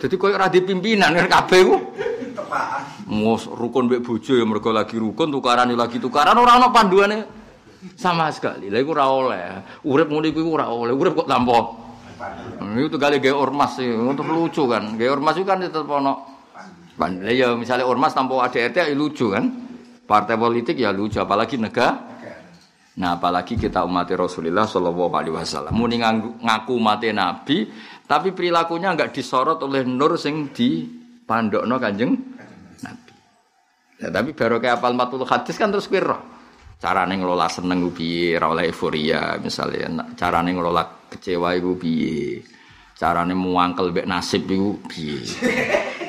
jadi 0.00 0.14
koyo 0.18 0.34
ora 0.34 0.50
pimpinan 0.50 1.14
kan 1.14 1.28
kabeh 1.30 1.60
ku 1.62 1.76
tepaan 2.36 2.84
mus 3.08 3.48
rukun 3.48 3.88
mbek 3.88 4.04
bojo 4.04 4.36
ya 4.36 4.44
mergo 4.44 4.70
lagi 4.70 5.00
rukun 5.00 5.32
tukaran 5.32 5.72
lagi 5.72 5.96
tukaran 5.96 6.36
ora 6.36 6.60
ana 6.60 6.68
panduane. 6.68 7.18
Sama 7.94 8.28
sekali. 8.34 8.66
Lha 8.66 8.82
iku 8.82 8.98
ora 8.98 9.06
oleh. 9.06 9.42
Urip 9.86 10.10
ngene 10.10 10.34
iku 10.34 10.42
ora 10.52 10.66
oleh. 10.68 10.90
Urip 10.90 11.22
kok 11.22 11.28
tampa 11.30 11.86
itu 12.76 12.88
tuh 12.88 12.98
kali 12.98 13.22
gaya 13.22 13.36
ormas 13.36 13.78
sih. 13.78 13.86
Untuk 13.86 14.26
lucu 14.26 14.66
kan. 14.66 14.98
Gaya 14.98 15.14
ormas 15.14 15.38
itu 15.38 15.46
kan 15.46 15.62
tetap 15.62 15.86
ono. 15.86 16.26
Ya 17.30 17.54
misalnya 17.54 17.86
ormas 17.86 18.16
tanpa 18.16 18.42
ADRT 18.48 18.90
ya 18.90 18.96
lucu 18.96 19.30
kan. 19.30 19.44
Partai 20.06 20.38
politik 20.38 20.78
ya 20.78 20.94
lucu, 20.94 21.18
apalagi 21.18 21.58
negara. 21.58 22.14
Nah, 22.96 23.20
apalagi 23.20 23.60
kita 23.60 23.84
umat 23.84 24.08
Rasulullah 24.14 24.64
Shallallahu 24.64 25.12
Alaihi 25.12 25.34
Wasallam. 25.36 25.74
Muni 25.76 26.00
ngaku 26.00 26.72
umat 26.80 27.04
Nabi, 27.10 27.68
tapi 28.08 28.32
perilakunya 28.32 28.94
nggak 28.96 29.12
disorot 29.12 29.60
oleh 29.60 29.84
nur 29.84 30.16
sing 30.16 30.54
di 30.54 30.86
pandokno 31.26 31.76
kanjeng 31.82 32.14
Nabi. 32.80 33.12
Ya, 34.00 34.08
tapi 34.14 34.30
baru 34.32 34.62
kayak 34.62 34.78
apal 34.78 34.94
40 34.94 35.26
hadis 35.26 35.56
kan 35.58 35.68
terus 35.74 35.90
kira. 35.90 36.16
Cara 36.76 37.08
ngelola 37.08 37.48
seneng 37.48 37.88
piye, 37.90 38.36
ora 38.36 38.52
oleh 38.52 38.68
euforia 38.70 39.40
misalnya. 39.40 40.12
Cara 40.14 40.44
ngelola 40.44 41.10
kecewa 41.10 41.56
iku 41.56 41.74
piye. 41.74 42.44
carane 42.96 43.36
muangkel 43.36 43.92
mbek 43.92 44.08
nasib 44.08 44.48
iku 44.48 44.80
piye. 44.88 45.20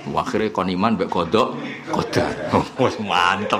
Akhire 0.08 0.56
kon 0.56 0.72
iman 0.72 0.96
mbek 0.96 1.12
kodok 1.12 1.60
kodar. 1.92 2.32
Wes 2.80 2.96
mantep. 3.04 3.60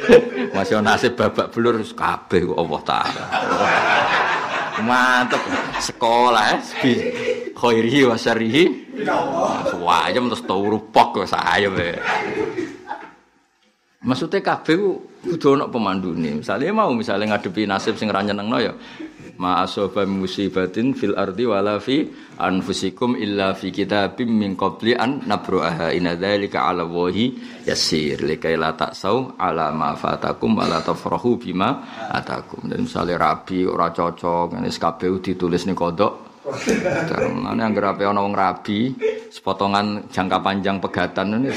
Masih 0.54 0.84
nasib 0.84 1.16
babak 1.16 1.48
belur 1.48 1.80
kabeh 1.80 2.44
Allah 2.44 2.80
taala. 2.84 3.24
Mantep 4.84 5.42
sekolah 5.82 6.58
bi 6.82 6.92
khairi 7.54 8.06
wa 8.06 8.16
syarrihi. 8.18 8.64
Wayem 9.78 10.30
terus 10.30 10.42
turu 10.46 10.78
pok 10.92 11.22
wis 11.22 11.34
ayem. 11.34 11.74
Maksudnya 13.98 14.38
kabeh 14.38 14.74
ku 14.78 14.90
kudu 15.26 15.58
ana 15.58 15.66
pemandune. 15.66 16.38
Misale 16.38 16.70
mau 16.70 16.94
misale 16.94 17.26
ngadepi 17.26 17.66
nasib 17.66 17.98
sing 17.98 18.06
ra 18.08 18.22
nyenengno 18.22 18.58
ya 18.62 18.72
ma 19.38 19.62
asaba 19.62 20.02
musibatin 20.04 20.92
fil 20.92 21.14
ardi 21.14 21.46
wala 21.46 21.78
fi 21.78 22.04
anfusikum 22.38 23.14
illa 23.14 23.54
fi 23.54 23.70
kitabim 23.70 24.28
min 24.28 24.58
qabli 24.58 24.98
an 24.98 25.22
nabruaha. 25.24 25.94
Inna 25.94 26.18
dzalika 26.18 26.66
'ala 26.66 26.84
wahi 26.84 27.38
yasir. 27.64 28.22
Likai 28.26 28.58
la 28.58 28.74
taksau 28.74 29.38
ala 29.38 29.70
ma 29.70 29.94
fatakum 29.94 30.58
wala 30.58 30.82
tafrahu 30.82 31.38
bima 31.38 31.82
atakum. 32.10 32.66
Dan 32.66 32.84
misale 32.84 33.14
rabi 33.14 33.62
ora 33.62 33.94
cocok 33.94 34.58
ini 34.58 34.68
kabeh 34.68 35.22
ditulis 35.22 35.64
ning 35.64 35.78
kodok. 35.78 36.28
Karena 36.48 37.52
yang 37.52 37.76
ape 37.76 38.08
ana 38.08 38.24
wong 38.24 38.32
rabi 38.32 38.96
sepotongan 39.28 40.08
jangka 40.08 40.40
panjang 40.40 40.80
pegatan 40.80 41.44
ini 41.44 41.52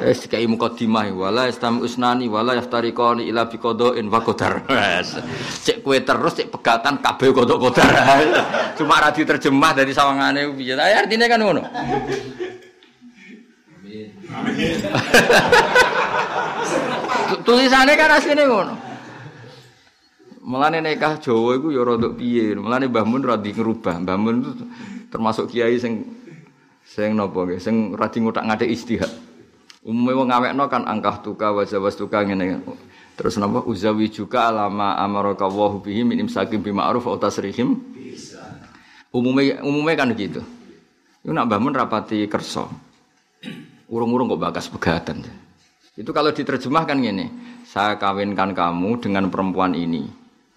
Wis 0.00 0.24
dikai 0.24 0.48
mukadimah 0.48 1.12
wala 1.12 1.44
istam 1.44 1.84
usnani 1.84 2.24
wala 2.24 2.56
yaftariqani 2.56 3.28
ila 3.28 3.44
bi 3.44 3.60
qada'in 3.60 4.08
wa 4.08 4.24
qadar. 4.24 4.64
Cek 5.60 5.84
kowe 5.84 5.92
terus 6.00 6.40
cek 6.40 6.48
pegatan 6.48 7.04
kabeh 7.04 7.36
kodok 7.36 7.68
qadar. 7.68 7.92
Cuma 8.80 8.96
ra 8.96 9.12
diterjemah 9.12 9.76
dari 9.76 9.92
sawangane 9.92 10.56
piye. 10.56 10.72
Ya 10.72 11.04
artine 11.04 11.28
kan 11.28 11.44
ngono. 11.44 11.60
Tulisannya 17.44 17.92
kan 18.00 18.16
aslinya 18.16 18.48
ngono. 18.48 18.72
Mulane 20.40 20.80
nikah 20.80 21.20
Jawa 21.20 21.60
iku 21.60 21.76
ya 21.76 21.84
rada 21.84 22.08
piye. 22.08 22.56
Mulane 22.56 22.88
Mbah 22.88 23.04
Mun 23.04 23.20
ra 23.20 23.36
ngerubah. 23.36 24.00
Mbah 24.00 24.16
Mun 24.16 24.64
termasuk 25.12 25.52
kiai 25.52 25.76
sing 25.76 26.08
sing 26.88 27.12
napa 27.14 27.44
nggih, 27.44 27.60
sing 27.60 27.92
ra 27.92 28.08
di 28.08 28.24
ngotak-ngatik 28.24 28.72
istihad. 28.72 29.28
Umume 29.80 30.12
wong 30.12 30.28
ngawekno 30.28 30.68
kan 30.68 30.84
angkah 30.84 31.24
tuka 31.24 31.56
wa 31.56 31.64
tuka 31.64 32.20
ngene. 32.20 32.60
Terus 33.16 33.40
napa 33.40 33.64
uzawi 33.64 34.12
juga 34.12 34.52
alama 34.52 34.96
amaraka 35.00 35.48
wa 35.48 35.72
bihi 35.80 36.04
min 36.04 36.20
imsakim 36.24 36.60
bi 36.60 36.68
ma'ruf 36.68 37.08
wa 37.08 37.16
tasrihim. 37.16 37.80
Umume 39.12 39.56
umume 39.64 39.92
kan 39.96 40.12
gitu. 40.12 40.44
Iku 41.24 41.32
nak 41.32 41.48
bangun 41.48 41.72
rapati 41.72 42.28
kerso. 42.28 42.68
Urung-urung 43.88 44.30
kok 44.30 44.40
bakas 44.40 44.68
pegatan. 44.68 45.24
Itu 45.96 46.16
kalau 46.16 46.32
diterjemahkan 46.32 46.96
gini, 47.00 47.26
saya 47.66 47.98
kawinkan 48.00 48.56
kamu 48.56 49.02
dengan 49.02 49.28
perempuan 49.28 49.74
ini. 49.74 50.06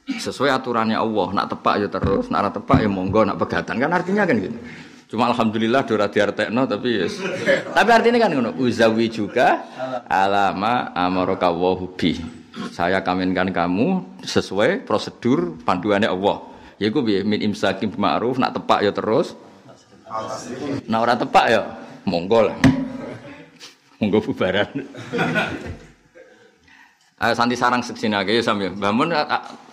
Sesuai 0.03 0.51
aturannya 0.51 0.99
Allah, 0.99 1.27
nak 1.31 1.47
tepak 1.51 1.75
ya 1.79 1.87
terus, 1.87 2.27
nak 2.27 2.53
tepak 2.53 2.83
ya 2.83 2.91
monggo, 2.91 3.23
nak 3.23 3.39
pegatan. 3.39 3.79
Kan 3.79 3.91
artinya 3.91 4.23
kan 4.27 4.35
gitu. 4.39 4.55
Cuma 5.13 5.29
alhamdulillah 5.29 5.85
dora 5.85 6.09
diartekno 6.09 6.65
tapi 6.65 7.05
yes. 7.05 7.21
tapi 7.69 7.89
artinya 7.93 8.17
kan 8.17 8.33
ngono, 8.33 8.57
uzawi 8.57 9.13
juga 9.13 9.61
alama 10.09 10.89
amaraka 10.89 11.53
wa. 11.53 11.77
Saya 12.73 13.05
kawinkan 13.05 13.53
kamu 13.53 14.17
sesuai 14.25 14.89
prosedur 14.89 15.61
panduannya 15.61 16.09
Allah. 16.09 16.41
Yaiku 16.81 17.05
piye 17.05 17.21
min 17.21 17.45
imsakim 17.45 17.93
ma'ruf 17.93 18.41
nak 18.41 18.57
tepak 18.57 18.81
ya 18.81 18.89
terus. 18.89 19.37
Nah 20.89 20.97
ora 21.05 21.13
tepak 21.13 21.45
ya 21.45 21.61
monggo 22.09 22.49
lah. 22.49 22.57
Monggo 24.01 24.17
bubaran. 24.17 24.65
Ayo 27.21 27.33
santi 27.37 27.53
sarang 27.53 27.85
seksinake 27.85 28.33
ya 28.33 28.41
sampe. 28.41 28.73
Bangun 28.73 29.13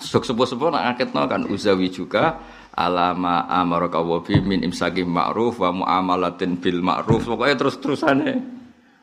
sepuh-sepuh 0.05 0.69
nak 0.69 0.93
ngaketno 0.93 1.25
kan 1.25 1.49
uzawi 1.49 1.89
juga 1.89 2.37
alama 2.75 3.47
amaraka 3.51 3.99
wa 4.03 4.23
bi 4.23 4.39
min 4.39 4.63
imsakim 4.67 5.11
ma'ruf 5.11 5.59
wa 5.59 5.71
muamalatin 5.73 6.59
bil 6.59 6.83
ma'ruf. 6.85 7.27
Pokoknya 7.27 7.57
terus-terusane 7.59 8.33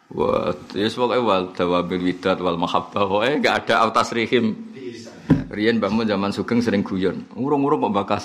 wah 0.08 0.56
yes 0.72 0.96
pokoknya 0.96 1.24
wal 1.24 1.44
dawabil 1.52 2.02
widat 2.14 2.38
wal 2.40 2.60
mahabbah. 2.60 3.04
Pokoknya 3.08 3.36
gak 3.44 3.56
ada 3.68 3.88
autas 3.88 4.12
rihim 4.16 4.76
Rian 5.48 5.80
bangun 5.80 6.04
zaman 6.04 6.36
sugeng 6.36 6.60
sering 6.60 6.84
guyon. 6.84 7.24
Urung-urung 7.40 7.88
kok 7.88 7.96
bakas. 7.96 8.24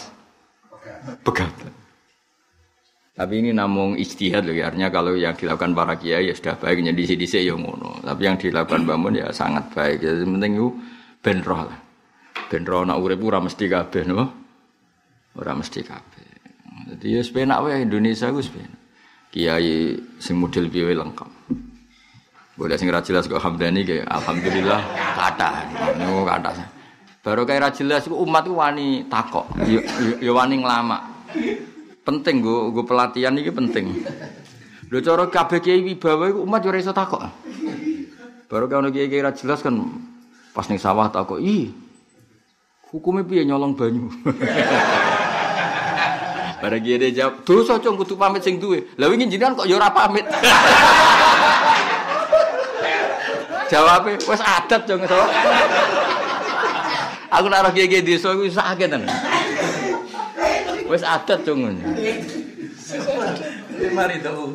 Pegat 1.22 1.54
tapi 3.12 3.44
ini 3.44 3.52
namun 3.52 4.00
istihad 4.00 4.48
loh 4.48 4.56
artinya 4.56 4.88
kalau 4.88 5.12
yang 5.12 5.36
dilakukan 5.36 5.76
para 5.76 6.00
kiai 6.00 6.32
ya 6.32 6.34
sudah 6.34 6.56
baik. 6.56 6.80
Jadi 6.80 6.96
di 6.96 7.28
sini 7.28 7.44
ya 7.44 7.54
ngono. 7.54 8.00
Tapi 8.00 8.22
yang 8.24 8.40
dilakukan 8.40 8.88
bangun 8.88 9.20
ya 9.20 9.28
sangat 9.28 9.68
baik. 9.68 10.00
Jadi 10.00 10.24
penting 10.24 10.52
itu 10.56 10.68
benroh 11.20 11.60
lah. 11.68 11.78
Benroh 12.48 12.82
nak 12.88 12.98
urip 12.98 13.20
ora 13.20 13.38
mesti 13.44 13.68
kabeh 13.68 14.02
no 14.08 14.41
Orang 15.32 15.64
mesti 15.64 15.80
kabeh. 15.80 16.28
Jadi 16.92 17.06
ya 17.16 17.20
sepenak 17.24 17.64
wae 17.64 17.84
Indonesia 17.84 18.28
ku 18.28 18.44
sepenak. 18.44 18.80
Kiai 19.32 19.96
sing 20.20 20.36
model 20.36 20.68
piye 20.68 20.92
lengkap. 20.92 21.30
Boleh 22.52 22.76
sing 22.76 22.92
ra 22.92 23.00
jelas 23.00 23.24
kok 23.24 23.40
hamdani 23.40 23.80
ke 23.80 24.04
alhamdulillah 24.04 24.80
kata. 25.16 25.50
Niku 25.96 26.28
kata. 26.28 26.50
Baru 27.24 27.48
kayak 27.48 27.60
ra 27.64 27.70
jelas 27.72 28.04
umat 28.12 28.44
ku 28.44 28.60
wani 28.60 29.08
takok. 29.08 29.48
Ya, 29.64 29.80
ya, 29.80 30.12
ya 30.20 30.32
wani 30.36 30.60
ngelama. 30.60 30.98
Penting 32.04 32.44
gue 32.44 32.76
gue 32.76 32.84
pelatihan 32.84 33.32
ini 33.32 33.48
penting. 33.48 34.04
Lho 34.92 35.00
cara 35.00 35.24
kabeh 35.32 35.64
kiai 35.64 35.80
wibawa 35.80 36.28
iku 36.28 36.44
umat 36.44 36.60
yo 36.60 36.68
ora 36.68 36.78
iso 36.82 36.92
takok. 36.92 37.24
Baru 38.52 38.68
kalau 38.68 38.92
kiai 38.92 39.08
kiai 39.08 39.24
ra 39.24 39.32
jelas 39.32 39.64
kan 39.64 39.72
pas 40.52 40.68
ning 40.68 40.76
sawah 40.76 41.08
takok, 41.08 41.40
"Ih, 41.40 41.72
hukumnya 42.92 43.24
piye 43.24 43.48
nyolong 43.48 43.72
banyu?" 43.72 44.12
Barang 46.62 46.78
dia 46.78 47.10
jawab, 47.10 47.42
dosa 47.42 47.74
cung 47.82 47.98
kudu 47.98 48.14
pamit 48.14 48.46
sing 48.46 48.62
duwe. 48.62 48.86
Lah 48.94 49.10
wingi 49.10 49.26
jenengan 49.26 49.58
kok 49.58 49.66
ya 49.66 49.82
ora 49.82 49.90
pamit. 49.90 50.22
Jawabe 53.72 54.14
wis 54.14 54.38
adat 54.38 54.86
cung 54.86 55.02
so. 55.02 55.16
Aku 57.34 57.50
nak 57.50 57.66
roh 57.66 57.74
kiye 57.74 57.98
desa 57.98 58.30
iku 58.30 58.46
sakit 58.46 58.94
tenan. 58.94 59.10
Wis 60.86 61.02
adat 61.02 61.42
cung. 61.42 61.66
Mari 63.90 64.22
to. 64.22 64.54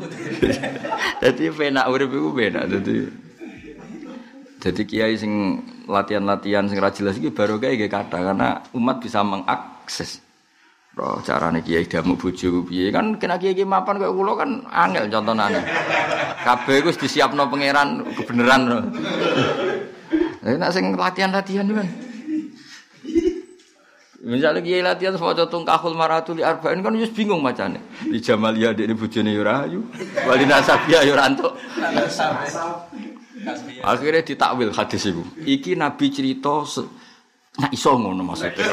Dadi 1.20 1.52
penak 1.52 1.92
urip 1.92 2.08
iku 2.08 2.32
penak 2.32 2.72
dadi. 2.72 3.04
Jadi 4.64 4.82
kiai 4.88 5.20
sing 5.20 5.60
latihan-latihan 5.92 6.72
sing 6.72 6.80
ra 6.80 6.88
jelas 6.88 7.20
iki 7.20 7.36
baru 7.36 7.60
kayak 7.60 7.92
kata 7.92 8.32
karena 8.32 8.64
umat 8.72 9.04
bisa 9.04 9.28
mengakses 9.28 10.24
Roh 10.98 11.22
carane 11.22 11.62
kiai 11.62 11.86
damu 11.86 12.18
bojo 12.18 12.66
piye 12.66 12.90
kan 12.90 13.22
kena 13.22 13.38
kiai 13.38 13.62
mapan 13.62 14.02
kayak 14.02 14.18
kula 14.18 14.34
kan 14.34 14.66
angel 14.66 15.06
contonane. 15.14 15.62
Kabeh 16.42 16.82
wis 16.90 16.98
disiapno 16.98 17.46
pangeran 17.46 18.02
kebenaran. 18.18 18.62
Lah 20.42 20.58
nek 20.58 20.74
sing 20.74 20.98
latihan-latihan 20.98 21.70
kan. 21.70 21.88
Misalnya 24.26 24.66
kiai 24.66 24.82
latihan 24.82 25.14
maca 25.22 25.46
tungkahul 25.46 25.94
maratul 25.94 26.42
arba'in 26.42 26.82
kan 26.82 26.98
wis 26.98 27.14
bingung 27.14 27.46
macane. 27.46 27.78
Di 28.02 28.18
Jamalia 28.18 28.74
dekne 28.74 28.98
bojone 28.98 29.38
yo 29.38 29.46
ora 29.46 29.70
ayu. 29.70 29.86
Wali 30.26 30.50
nasabia 30.50 31.06
yo 31.06 31.14
ora 31.14 31.30
entuk. 31.30 31.54
Akhirnya 33.86 34.26
ditakwil 34.26 34.74
hadis 34.74 35.06
iku. 35.06 35.22
Iki 35.46 35.78
nabi 35.78 36.10
cerita 36.10 36.66
Nah 37.58 37.70
iso 37.74 37.98
ngono 37.98 38.22
maksudnya. 38.22 38.66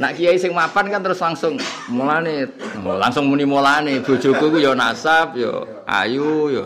Nak 0.00 0.16
kiai 0.16 0.40
sing 0.40 0.56
mapan 0.56 0.88
kan 0.88 1.00
terus 1.04 1.20
langsung 1.20 1.60
mulane 1.92 2.48
langsung 2.80 3.28
muni 3.28 3.44
mulane 3.44 4.00
bojoku 4.00 4.48
ku 4.48 4.56
ya 4.56 4.72
nasab 4.72 5.36
ya 5.36 5.52
ayu 5.84 6.48
ya 6.48 6.64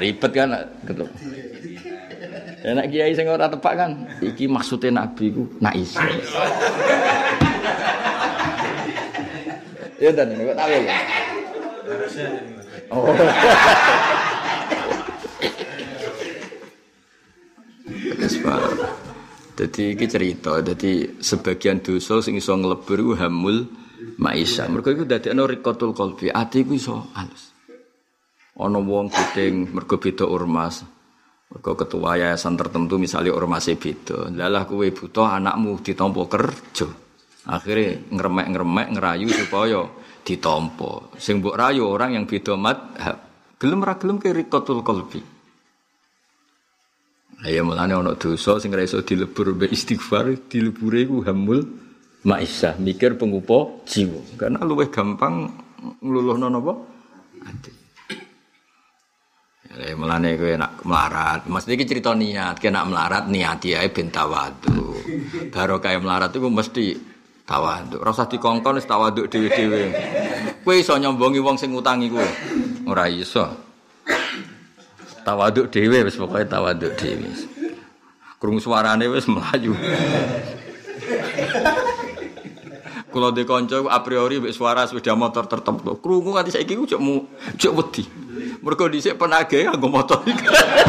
ribet 0.00 0.32
kan 0.32 0.56
gitu. 0.88 1.04
Ya 2.64 2.72
nak 2.72 2.88
kiai 2.88 3.12
sing 3.12 3.28
ora 3.28 3.52
tepak 3.52 3.74
kan 3.76 3.90
iki 4.24 4.48
maksudnya 4.48 5.04
nabi 5.04 5.28
ku 5.28 5.44
nak 5.60 5.76
iso. 5.76 6.00
Ya 10.00 10.10
dan 10.10 10.34
kok 10.34 10.56
tahu 10.56 10.70
ya. 10.72 10.96
Oh. 12.90 13.12
Wis 18.42 19.02
Jadi 19.52 19.92
iki 19.92 20.06
cerita, 20.08 20.64
jadi 20.64 21.20
sebagian 21.20 21.84
dosa 21.84 22.24
sing 22.24 22.40
iso 22.40 22.56
nglebur 22.56 23.20
hamul 23.20 23.68
maisha. 24.16 24.64
Mergo 24.64 24.88
iku 24.88 25.04
dadekno 25.04 25.44
rikotul 25.44 25.92
qalbi, 25.92 26.32
ati 26.32 26.64
iku 26.64 26.72
iso 26.72 26.94
halus. 27.12 27.52
Ana 28.56 28.80
wong 28.80 29.12
gedeng 29.12 29.68
mergo 29.76 30.00
beda 30.00 30.24
ormas. 30.24 30.82
Mergo 31.52 31.76
ketua 31.76 32.16
yayasan 32.16 32.56
tertentu 32.56 32.96
misalnya 32.96 33.36
ormasnya 33.36 33.76
beda. 33.76 34.32
Lalah 34.32 34.64
kowe 34.64 34.88
butuh 34.88 35.28
anakmu 35.36 35.84
ditampa 35.84 36.22
kerja. 36.32 36.88
Akhirnya 37.44 38.00
ngeremek-ngeremek 38.08 38.88
ngerayu 38.96 39.28
supaya 39.28 39.84
ditampa. 40.24 41.12
Sing 41.20 41.44
mbok 41.44 41.60
rayu 41.60 41.84
orang 41.84 42.16
yang 42.16 42.24
beda 42.24 42.56
madhab. 42.56 43.20
Gelem 43.60 43.84
ra 43.84 44.00
gelem 44.00 44.16
ke 44.16 44.32
rikotul 44.32 44.80
qalbi. 44.80 45.41
Ya 47.42 47.66
mulane 47.66 47.90
ana 47.90 48.14
dosa 48.14 48.62
sing 48.62 48.70
ora 48.70 48.86
iso 48.86 49.02
dilebur 49.02 49.58
mbek 49.58 49.74
istighfar, 49.74 50.30
dilebure 50.46 51.02
iku 51.02 51.26
hamul 51.26 51.66
maisha, 52.22 52.78
mikir 52.78 53.18
pengupo 53.18 53.82
jiwa. 53.82 54.38
Karena 54.38 54.62
luwih 54.62 54.86
gampang 54.94 55.50
ngluluhno 55.98 56.46
napa? 56.46 56.72
Ati. 57.42 57.70
Ya 59.72 59.98
mulane 59.98 60.38
kowe 60.38 60.54
nak 60.54 60.86
melarat, 60.86 61.50
mesti 61.50 61.74
iki 61.74 61.82
cerita 61.82 62.14
niat, 62.14 62.62
kowe 62.62 62.70
nak 62.70 62.86
melarat 62.86 63.24
niati 63.26 63.74
ae 63.74 63.90
ben 63.90 64.14
tawadhu. 64.14 65.02
Baru 65.50 65.82
kaya 65.82 65.98
melarat 65.98 66.30
iku 66.30 66.46
mesti 66.46 66.94
tawadhu. 67.42 67.98
Ora 67.98 68.14
usah 68.14 68.30
dikongkon 68.30 68.78
wis 68.78 68.86
tawadhu 68.86 69.26
dhewe-dhewe. 69.26 69.82
Kowe 70.62 70.74
iso 70.78 70.94
nyombongi 70.94 71.42
wong 71.42 71.58
sing 71.58 71.74
ngutangi 71.74 72.06
kowe. 72.06 72.28
Ora 72.86 73.10
iso. 73.10 73.71
Tawadhu 75.22 75.70
dhewe 75.70 76.02
wis 76.02 76.18
pokoke 76.18 76.44
tawadhu 76.50 76.90
dhewe. 76.98 77.30
Krungu 78.42 78.58
suarane 78.58 79.06
wis 79.06 79.30
melayu. 79.30 79.78
Kula 83.12 83.30
de 83.30 83.46
kanca 83.46 83.78
a 83.86 83.98
priori 84.02 84.42
mek 84.42 84.50
suara 84.50 84.82
sepeda 84.88 85.14
motor 85.14 85.46
tertentu. 85.46 85.94
Krungu 86.02 86.34
nganti 86.34 86.50
saiki 86.50 86.74
ku 86.74 86.86
mu 86.98 87.22
jek 87.54 87.70
wedi. 87.70 88.02
Mergo 88.62 88.90
dhisik 88.90 89.14
penage 89.14 89.62
nganggo 89.62 89.86
motor. 89.86 90.26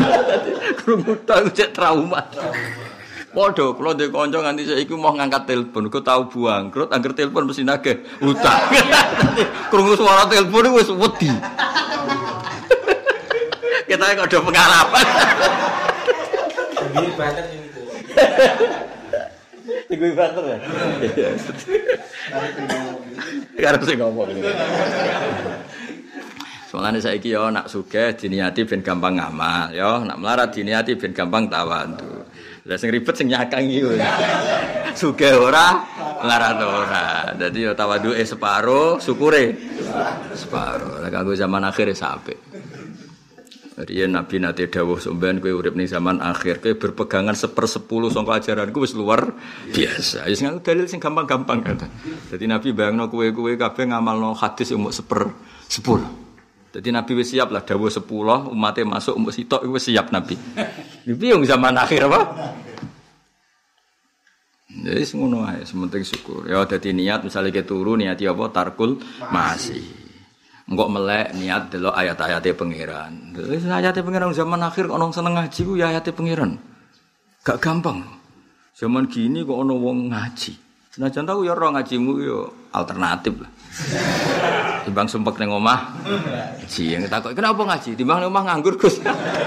Krungu 0.82 1.14
tau 1.30 1.46
cek 1.54 1.70
trauma. 1.70 2.26
Padha 3.34 3.66
kula 3.78 3.94
de 3.94 4.10
kanca 4.10 4.40
nganti 4.42 4.66
saiki 4.66 4.94
mau 4.98 5.14
ngangkat 5.14 5.46
telepon, 5.46 5.94
kok 5.94 6.02
tau 6.02 6.26
buang. 6.26 6.74
Krut 6.74 6.90
angger 6.90 7.14
telepon 7.14 7.46
mesti 7.46 7.62
nagih 7.62 8.02
utang. 8.26 8.66
Krungu 9.70 9.94
suara 9.94 10.26
telepon 10.26 10.74
wis 10.74 10.90
wedi. 10.90 11.30
Kita 13.88 14.04
kok 14.16 14.28
ada 14.28 14.40
pengalaman. 14.40 15.08
Ini 16.94 17.10
banget 17.16 17.46
ini 17.52 17.68
tuh. 17.74 17.86
Iku 19.92 20.04
ibater 20.10 20.44
ya. 20.44 20.58
Karena 23.60 23.86
sing 23.86 23.98
ngomong. 24.00 24.28
Soalnya 26.74 26.98
saya 26.98 27.22
yo 27.22 27.54
nak 27.54 27.70
sugih 27.70 28.18
diniati 28.18 28.66
ben 28.66 28.82
gampang 28.82 29.22
ngamal, 29.22 29.70
yo 29.78 30.02
nak 30.02 30.18
melarat 30.18 30.50
diniati 30.58 30.98
ben 30.98 31.14
gampang 31.14 31.46
tawadhu. 31.46 32.26
Lah 32.66 32.78
sing 32.82 32.90
ribet 32.90 33.14
sing 33.14 33.30
nyakang 33.30 33.70
iki. 33.70 34.02
Sugih 34.98 35.38
ora, 35.38 35.86
melarat 36.18 36.58
ora. 36.58 37.30
Dadi 37.38 37.70
yo 37.70 37.78
tawadhuke 37.78 38.26
separo, 38.26 38.98
syukure 38.98 39.54
separo. 40.34 40.98
Lah 40.98 41.14
kanggo 41.14 41.38
zaman 41.38 41.62
akhir 41.62 41.94
sampe. 41.94 42.42
Riyen 43.74 44.14
Nabi 44.14 44.38
nate 44.38 44.70
dawuh 44.70 45.02
sampean 45.02 45.42
kowe 45.42 45.50
urip 45.50 45.74
ning 45.74 45.90
zaman 45.90 46.22
akhir 46.22 46.62
kowe 46.62 46.78
berpegangan 46.78 47.34
sepersepuluh 47.34 48.14
sangka 48.14 48.38
ajaranku 48.38 48.86
wis 48.86 48.94
luar 48.94 49.34
biasa. 49.74 50.30
Wis 50.30 50.46
nganggo 50.46 50.62
dalil 50.62 50.86
sing 50.86 51.02
gampang-gampang 51.02 51.66
kata. 51.66 51.90
Dadi 52.30 52.46
Nabi 52.46 52.70
bayangno 52.70 53.10
kowe-kowe 53.10 53.50
kabeh 53.58 53.90
ngamalno 53.90 54.38
hadis 54.38 54.70
umuk 54.78 54.94
seper 54.94 55.26
sepuluh. 55.66 56.06
Jadi 56.70 56.94
Nabi 56.94 57.12
wis 57.18 57.34
siap 57.34 57.50
lah 57.50 57.66
dawuh 57.66 57.90
sepuluh 57.90 58.46
umatnya 58.54 58.86
masuk 58.86 59.18
umuk 59.18 59.34
sitok 59.34 59.66
wis 59.66 59.90
siap 59.90 60.14
Nabi. 60.14 60.38
Nabi 61.10 61.26
yang 61.26 61.42
zaman 61.42 61.74
akhir 61.74 62.06
apa? 62.06 62.22
Jadi 64.74 65.06
ngono 65.18 65.50
ae, 65.50 65.66
sementing 65.66 66.06
syukur. 66.06 66.46
Ya 66.46 66.62
dadi 66.66 66.94
niat 66.94 67.26
misalnya 67.26 67.50
kita 67.50 67.74
turu 67.74 67.98
niati 67.98 68.30
apa 68.30 68.54
tarkul 68.54 69.02
masih. 69.34 70.03
Engkok 70.64 70.90
melek 70.96 71.36
niat 71.36 71.68
delok 71.76 71.92
ayat-ayate 71.92 72.56
pangeran. 72.56 73.36
Ayate 73.68 74.00
pangeran 74.00 74.32
zaman 74.32 74.64
akhir 74.64 74.88
kok 74.88 75.00
seneng 75.12 75.36
ngaji 75.36 75.60
ku 75.68 75.74
ya 75.76 75.92
ayate 75.92 76.16
pangeran. 76.16 76.56
Gak 77.44 77.60
gampang. 77.60 78.00
Zaman 78.72 79.12
gini 79.12 79.44
kok 79.44 79.60
ono 79.60 79.76
wong 79.76 80.08
ngaji. 80.16 80.54
Senajan 80.94 81.26
tahu 81.26 81.44
ya 81.44 81.58
ora 81.58 81.74
ngajimu 81.74 82.12
yo 82.22 82.70
alternatif 82.72 83.34
lah. 83.44 83.52
Timbang 84.88 85.10
sumpek 85.10 85.42
ning 85.42 85.52
omah. 85.52 86.00
Ji 86.70 86.96
yang 86.96 87.10
takut 87.12 87.34
kenapa 87.36 87.66
ngaji? 87.66 87.98
Timbang 87.98 88.24
ning 88.24 88.30
omah 88.32 88.44
nganggur 88.48 88.80
Gus. 88.80 89.02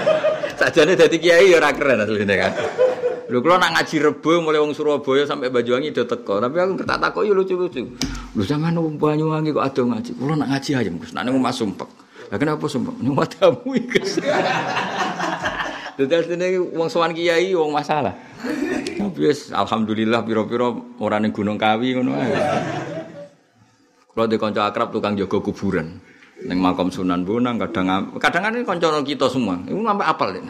Sajane 0.59 0.93
dadi 0.93 1.17
kiai 1.17 1.49
ya 1.49 1.57
ora 1.57 1.73
keren 1.73 2.03
asline 2.03 2.35
kan. 2.35 2.51
Lho 3.27 3.43
kula 3.43 3.59
nak 3.59 3.75
ngaji 3.75 3.95
Rebo 3.99 4.39
mulai 4.39 4.63
wong 4.63 4.71
Surabaya 4.71 5.27
sampai 5.27 5.51
Banyuwangi 5.51 5.91
do 5.91 6.07
teko, 6.07 6.39
tapi 6.39 6.63
aku 6.63 6.79
tak 6.87 6.95
takoki 7.03 7.35
lucu-lucu. 7.35 7.83
Lho 8.31 8.43
sampean 8.47 8.79
wong 8.79 8.95
Banyuwangi 8.95 9.51
kok 9.51 9.67
ado 9.67 9.83
ngaji. 9.83 10.15
Kula 10.15 10.39
nak 10.39 10.47
ngaji 10.55 10.69
ayam 10.79 10.95
Gus, 10.95 11.11
nak 11.11 11.27
ning 11.27 11.35
omah 11.35 11.51
sumpek. 11.51 11.91
Lah 12.31 12.39
kenapa 12.39 12.63
sumpek? 12.71 12.95
Ning 13.03 13.11
wadamu 13.11 13.67
iki. 13.75 13.99
Dadi 15.99 16.13
asline 16.15 16.47
wong 16.71 16.87
sowan 16.87 17.11
kiai 17.11 17.51
wong 17.51 17.75
masalah. 17.75 18.15
Tapi 18.95 19.19
wis 19.19 19.51
alhamdulillah 19.51 20.23
pira-pira 20.23 20.71
ora 21.03 21.19
ning 21.19 21.35
Gunung 21.35 21.59
Kawi 21.59 21.99
ngono 21.99 22.15
ae. 22.15 22.31
Kula 24.07 24.23
de 24.31 24.39
kanca 24.39 24.71
akrab 24.71 24.95
tukang 24.95 25.19
jaga 25.19 25.43
kuburan. 25.43 25.99
Ning 26.47 26.63
makam 26.63 26.87
Sunan 26.87 27.27
Bonang 27.27 27.59
kadang 27.59 28.15
kadang 28.23 28.41
kan 28.47 28.55
kanca 28.63 28.87
kita 29.03 29.27
semua. 29.27 29.59
Iku 29.67 29.83
sampai 29.83 30.07
apal 30.07 30.31
deh. 30.31 30.47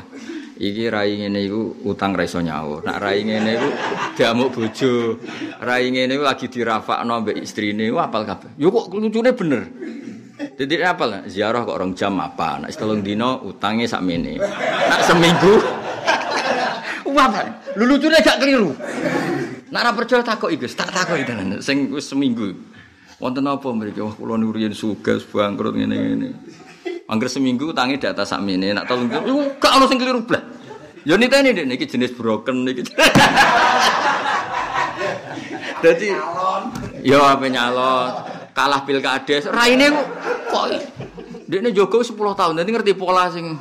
Iki 0.58 0.90
rai 0.90 1.22
ngene 1.22 1.40
iku 1.46 1.86
utang 1.86 2.18
ra 2.18 2.26
iso 2.26 2.42
nyaur. 2.42 2.82
Nak 2.82 2.98
rai 2.98 3.22
ngene 3.22 3.50
iku 3.54 3.70
diamuk 4.18 4.50
bojo. 4.58 5.22
Rai 5.62 5.94
ngene 5.94 6.18
lagi 6.18 6.50
dirafakno 6.50 7.22
mbek 7.22 7.38
istrine. 7.38 7.94
Apal 7.94 8.26
kabeh. 8.26 8.58
Yo 8.58 8.74
kok 8.74 8.90
lucune 8.98 9.32
bener. 9.38 9.64
Jadi 10.38 10.82
apal 10.82 11.26
ziarah 11.30 11.66
kok 11.66 11.78
orang 11.78 11.94
jam 11.94 12.18
apa? 12.18 12.62
Nak 12.62 12.74
setelung 12.74 13.06
dino 13.06 13.42
utangnya 13.46 13.86
sakmene. 13.86 14.38
Nak 14.90 15.02
seminggu 15.06 15.54
Wah, 17.08 17.34
lu 17.80 17.88
lucune 17.88 18.20
gak 18.22 18.38
keliru. 18.38 18.76
Nak 19.74 19.82
ora 19.82 19.92
percaya 19.96 20.22
takok 20.22 20.54
iki, 20.54 20.68
tak 20.70 20.92
takoki 20.92 21.24
tenan. 21.26 21.58
Sing 21.64 21.90
seminggu. 21.98 22.54
Wonten 23.18 23.50
apa 23.50 23.74
mriki? 23.74 24.04
Wah, 24.06 24.14
kula 24.14 24.38
nuriyen 24.38 24.76
sugih 24.76 25.18
bangkrut 25.34 25.74
ngene-ngene. 25.74 26.36
Angger 27.08 27.30
seminggu 27.32 27.72
utange 27.72 27.96
di 27.96 28.08
atas 28.08 28.36
sakmene, 28.36 28.76
nak 28.76 28.86
tolong 28.88 29.08
iku 29.08 29.56
gak 29.60 29.80
ono 29.80 29.86
sing 29.88 29.98
keliru 30.00 30.22
blas. 30.28 30.44
Ya 31.08 31.16
niteni 31.16 31.56
nek 31.56 31.66
niki 31.72 31.88
jenis 31.88 32.12
broken 32.12 32.68
niki. 32.68 32.84
Dadi 35.84 36.10
ya 37.06 37.38
apa 37.38 37.46
nyalon, 37.48 38.12
kalah 38.52 38.82
pilkades, 38.84 39.46
raine 39.48 39.94
kok 40.50 40.66
dekne 41.48 41.72
jogo 41.72 42.04
10 42.04 42.18
tahun, 42.18 42.60
dadi 42.60 42.70
ngerti 42.76 42.94
pola 42.98 43.32
sing 43.32 43.56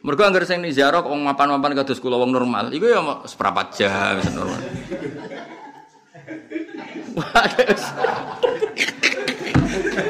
Mergo 0.00 0.24
anggar 0.24 0.48
sing 0.48 0.64
ziarah 0.72 1.04
wong 1.04 1.28
mapan-mapan 1.28 1.76
kados 1.76 2.00
kula 2.00 2.16
wong 2.16 2.32
normal, 2.32 2.72
iku 2.72 2.88
ya 2.88 3.04
seprapat 3.28 3.76
jam 3.76 4.16
wis 4.16 4.32
normal. 4.32 4.60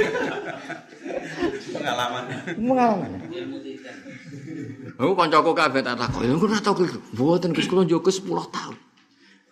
Pengalaman. 1.90 2.22
Pengalaman. 2.54 3.10
Aku 5.00 5.12
kancaku 5.16 5.50
kabeh 5.56 5.80
tak 5.80 5.96
takok, 5.96 6.22
"Ya 6.22 6.34
ora 6.36 6.58
tau 6.60 6.76
keliru." 6.76 7.00
Mboten 7.16 7.50
Gus 7.56 7.66
kula 7.66 7.82
njogo 7.82 8.12
10 8.12 8.46
tahun. 8.52 8.76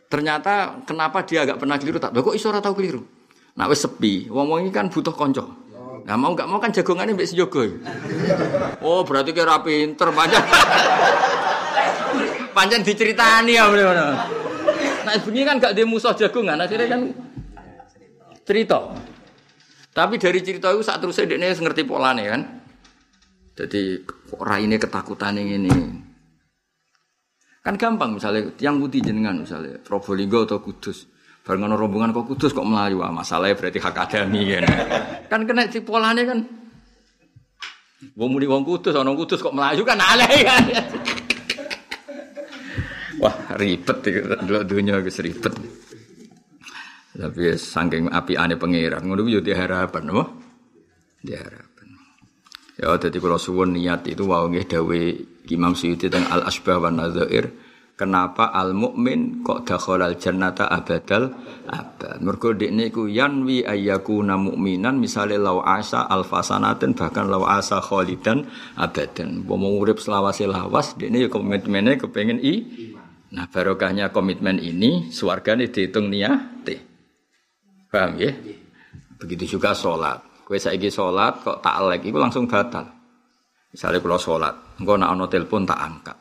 Ternyata 0.08 0.84
kenapa 0.86 1.24
dia 1.24 1.44
agak 1.44 1.60
pernah 1.60 1.76
keliru 1.76 1.98
tak? 2.00 2.14
Kok 2.14 2.36
iso 2.36 2.48
ora 2.48 2.62
tau 2.62 2.76
keliru? 2.76 3.02
Nak 3.58 3.74
wis 3.74 3.82
sepi, 3.82 4.30
wong-wong 4.30 4.64
ini 4.64 4.70
kan 4.70 4.86
butuh 4.86 5.12
kanca. 5.12 5.44
Nah 6.06 6.16
mau 6.16 6.32
gak 6.32 6.48
mau 6.48 6.62
kan 6.62 6.72
jagongane 6.72 7.12
mbek 7.12 7.28
sejogo. 7.28 7.60
Oh, 8.80 9.04
berarti 9.04 9.34
kira 9.34 9.60
pinter 9.60 10.08
pancen. 10.14 10.40
pancen 12.56 12.80
diceritani 12.86 13.58
ya 13.58 13.68
ngono. 13.68 14.08
Nah, 15.04 15.14
bengi 15.24 15.42
kan 15.44 15.56
gak 15.60 15.72
dia 15.72 15.88
musuh 15.88 16.12
jagongan, 16.12 16.60
akhirnya 16.60 16.88
kan 16.88 17.00
cerita. 18.44 18.92
Tapi 19.98 20.14
dari 20.14 20.38
cerita 20.46 20.70
itu 20.70 20.86
saat 20.86 21.02
terusnya 21.02 21.26
dia 21.26 21.42
ngerti 21.42 21.82
polanya 21.82 22.38
kan. 22.38 22.42
Jadi 23.58 24.06
kok 24.06 24.38
raine 24.38 24.78
ketakutan 24.78 25.34
ini. 25.34 25.66
Kan 27.66 27.74
gampang 27.74 28.14
misalnya 28.14 28.54
yang 28.62 28.78
putih 28.78 29.02
jenengan 29.02 29.42
misalnya 29.42 29.82
Probolinggo 29.82 30.46
atau 30.46 30.62
Kudus. 30.62 31.10
Barengan 31.42 31.74
rombongan 31.74 32.14
kok 32.14 32.30
Kudus 32.30 32.54
kok 32.54 32.62
Melayu. 32.62 33.02
Ah, 33.02 33.10
masalahnya 33.10 33.58
berarti 33.58 33.82
hak 33.82 33.98
adami 33.98 34.40
kan. 34.46 34.64
kan 35.34 35.40
kena 35.42 35.66
si 35.66 35.82
polanya 35.82 36.22
kan. 36.22 36.46
Wong 38.14 38.30
muni 38.30 38.46
wong 38.46 38.62
Kudus, 38.62 38.94
orang 38.94 39.18
Kudus 39.18 39.42
kok 39.42 39.50
Melayu 39.50 39.82
kan 39.82 39.98
aneh 39.98 40.46
kan. 40.46 40.62
Wah 43.18 43.34
ribet 43.58 43.98
dulu 44.46 44.62
dunia 44.62 45.02
wis 45.02 45.18
ribet. 45.18 45.50
Tapi 47.18 47.50
ya, 47.50 47.54
saking 47.58 48.14
api 48.14 48.38
aneh 48.38 48.54
pangeran, 48.54 49.02
ngono 49.02 49.26
ku 49.26 49.30
yo 49.34 49.42
diharapan, 49.42 50.06
apa? 50.14 50.24
Diharapan. 51.18 51.86
Ya 52.78 52.94
dadi 52.94 53.18
kula 53.18 53.42
suwun 53.42 53.74
niat 53.74 54.06
itu 54.06 54.22
wau 54.22 54.46
nggih 54.46 54.70
dawe 54.70 55.02
Imam 55.50 55.74
Suyuti 55.74 56.06
teng 56.06 56.22
Al 56.30 56.46
Asbah 56.46 56.78
wa 56.78 56.94
Nadzair 56.94 57.50
kenapa 57.98 58.54
al 58.54 58.70
mukmin 58.78 59.42
kok 59.42 59.66
dakhalal 59.66 60.14
jannata 60.14 60.70
abadal 60.70 61.34
abad 61.66 62.22
mergo 62.22 62.54
dekne 62.54 62.94
iku 62.94 63.10
yanwi 63.10 63.66
ayyakuna 63.66 64.38
mukminan 64.38 65.02
misale 65.02 65.34
law 65.34 65.66
asa 65.66 66.06
alfasanatin 66.06 66.94
bahkan 66.94 67.26
law 67.26 67.42
asa 67.42 67.82
khalidan 67.82 68.46
abadan 68.78 69.42
mau 69.42 69.74
urip 69.82 69.98
selawase 69.98 70.46
lawas 70.46 70.94
dekne 70.94 71.26
ya 71.26 71.28
komitmennya 71.28 71.98
kepengen 71.98 72.38
i 72.38 72.62
nah 73.34 73.50
barokahnya 73.50 74.14
komitmen 74.14 74.62
ini 74.62 75.10
swargane 75.10 75.66
dihitung 75.68 76.06
niate 76.08 76.87
paham 77.88 78.20
ya 78.20 78.32
begitu 79.18 79.58
juga 79.58 79.74
sholat 79.74 80.20
kue 80.44 80.56
saiki 80.60 80.88
sholat 80.88 81.40
kok 81.42 81.60
tak 81.60 81.76
lek 81.88 82.04
itu 82.04 82.16
langsung 82.16 82.48
batal 82.48 82.84
misalnya 83.72 83.98
kalau 84.00 84.20
sholat 84.20 84.54
engkau 84.80 84.96
nak 84.96 85.12
ono 85.12 85.24
telepon 85.26 85.64
tak 85.68 85.80
angkat 85.80 86.18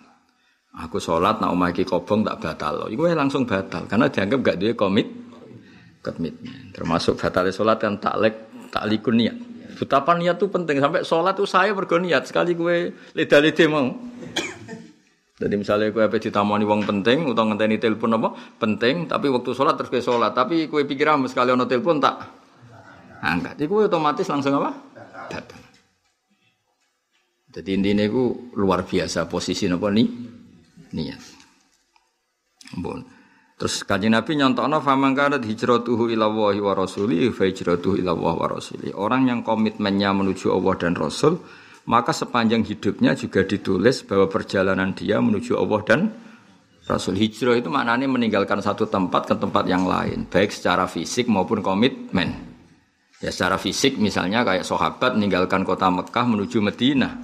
Aku 0.78 1.02
sholat, 1.02 1.42
nak 1.42 1.58
omah 1.58 1.74
kobong 1.74 2.22
tak 2.22 2.38
batal. 2.38 2.86
Iku 2.86 3.10
langsung 3.18 3.50
batal 3.50 3.90
karena 3.90 4.14
dianggap 4.14 4.40
gak 4.46 4.58
dia 4.62 4.78
komit 4.78 5.10
komitmen. 6.06 6.70
Termasuk 6.70 7.18
batalnya 7.18 7.50
sholat 7.50 7.82
kan 7.82 7.98
taklek 7.98 8.70
taklikun 8.70 9.18
niat. 9.18 9.38
Betapa 9.78 10.14
niat 10.14 10.38
itu 10.38 10.46
penting 10.50 10.78
sampai 10.78 11.02
sholat 11.02 11.34
tuh 11.34 11.50
saya 11.50 11.74
bergoniat 11.74 12.30
sekali 12.30 12.54
gue 12.54 12.94
leda 13.18 13.38
leda 13.42 13.66
mau. 13.66 13.90
Jadi 15.38 15.54
misalnya 15.54 15.94
gue 15.94 16.02
apa 16.02 16.18
ditamani 16.18 16.66
wong 16.66 16.82
penting, 16.82 17.30
utang 17.30 17.54
ngenteni 17.54 17.78
telepon 17.78 18.18
apa 18.18 18.34
penting, 18.58 19.06
tapi 19.06 19.30
waktu 19.30 19.54
sholat 19.54 19.78
terus 19.78 19.94
gue 19.94 20.02
sholat, 20.02 20.34
tapi 20.34 20.66
gue 20.66 20.82
pikir 20.82 21.06
ah 21.14 21.18
sekali 21.30 21.54
ono 21.54 21.70
telepon 21.70 22.02
tak 22.02 22.16
angkat. 23.22 23.54
Jadi 23.54 23.70
gue 23.70 23.82
otomatis 23.86 24.26
langsung 24.26 24.58
apa? 24.58 24.74
Batal. 25.30 25.62
Jadi 27.54 27.70
intinya 27.74 28.06
gue 28.10 28.58
luar 28.58 28.82
biasa 28.82 29.30
posisi 29.30 29.70
nopo 29.70 29.90
nih 29.94 30.08
niat. 30.94 31.22
Bon. 32.78 33.02
Terus 33.58 33.82
kanjeng 33.82 34.14
Nabi 34.14 34.38
nyontokno 34.38 34.86
faman 34.86 35.18
kanat 35.18 35.42
hijratuhu 35.42 36.14
ila 36.14 36.30
Allahi 36.30 36.62
wa 36.62 36.78
rasuli 36.78 37.34
fa 37.34 37.50
hijratuhu 37.50 37.98
ila 37.98 38.14
wa 38.14 38.46
rasuli. 38.46 38.94
Orang 38.94 39.26
yang 39.26 39.42
komitmennya 39.42 40.14
menuju 40.14 40.54
Allah 40.54 40.78
dan 40.78 40.94
Rasul, 40.94 41.42
maka 41.88 42.12
sepanjang 42.12 42.68
hidupnya 42.68 43.16
juga 43.16 43.48
ditulis 43.48 44.04
bahwa 44.04 44.28
perjalanan 44.28 44.92
dia 44.92 45.24
menuju 45.24 45.56
Allah 45.56 45.82
dan 45.88 46.02
Rasul. 46.88 47.20
Hijrah 47.20 47.60
itu 47.60 47.68
maknanya 47.68 48.08
meninggalkan 48.08 48.64
satu 48.64 48.88
tempat 48.88 49.28
ke 49.28 49.36
tempat 49.36 49.68
yang 49.68 49.84
lain, 49.84 50.28
baik 50.28 50.52
secara 50.56 50.88
fisik 50.88 51.28
maupun 51.28 51.60
komitmen. 51.60 52.32
Ya 53.18 53.34
secara 53.34 53.58
fisik 53.58 53.98
misalnya 53.98 54.46
kayak 54.46 54.62
sahabat 54.62 55.18
meninggalkan 55.18 55.66
kota 55.66 55.90
Mekah 55.90 56.26
menuju 56.30 56.62
Madinah 56.62 57.18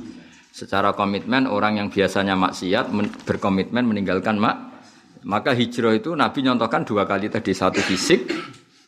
secara 0.53 0.93
komitmen 0.93 1.49
orang 1.49 1.81
yang 1.81 1.89
biasanya 1.89 2.37
maksiat 2.37 2.93
men 2.93 3.09
berkomitmen 3.09 3.89
meninggalkan 3.89 4.37
mak 4.37 4.85
maka 5.25 5.53
hijrah 5.57 5.97
itu 5.97 6.13
Nabi 6.13 6.45
nyontohkan 6.45 6.85
dua 6.85 7.09
kali 7.09 7.29
tadi 7.29 7.57
satu 7.57 7.81
fisik 7.81 8.29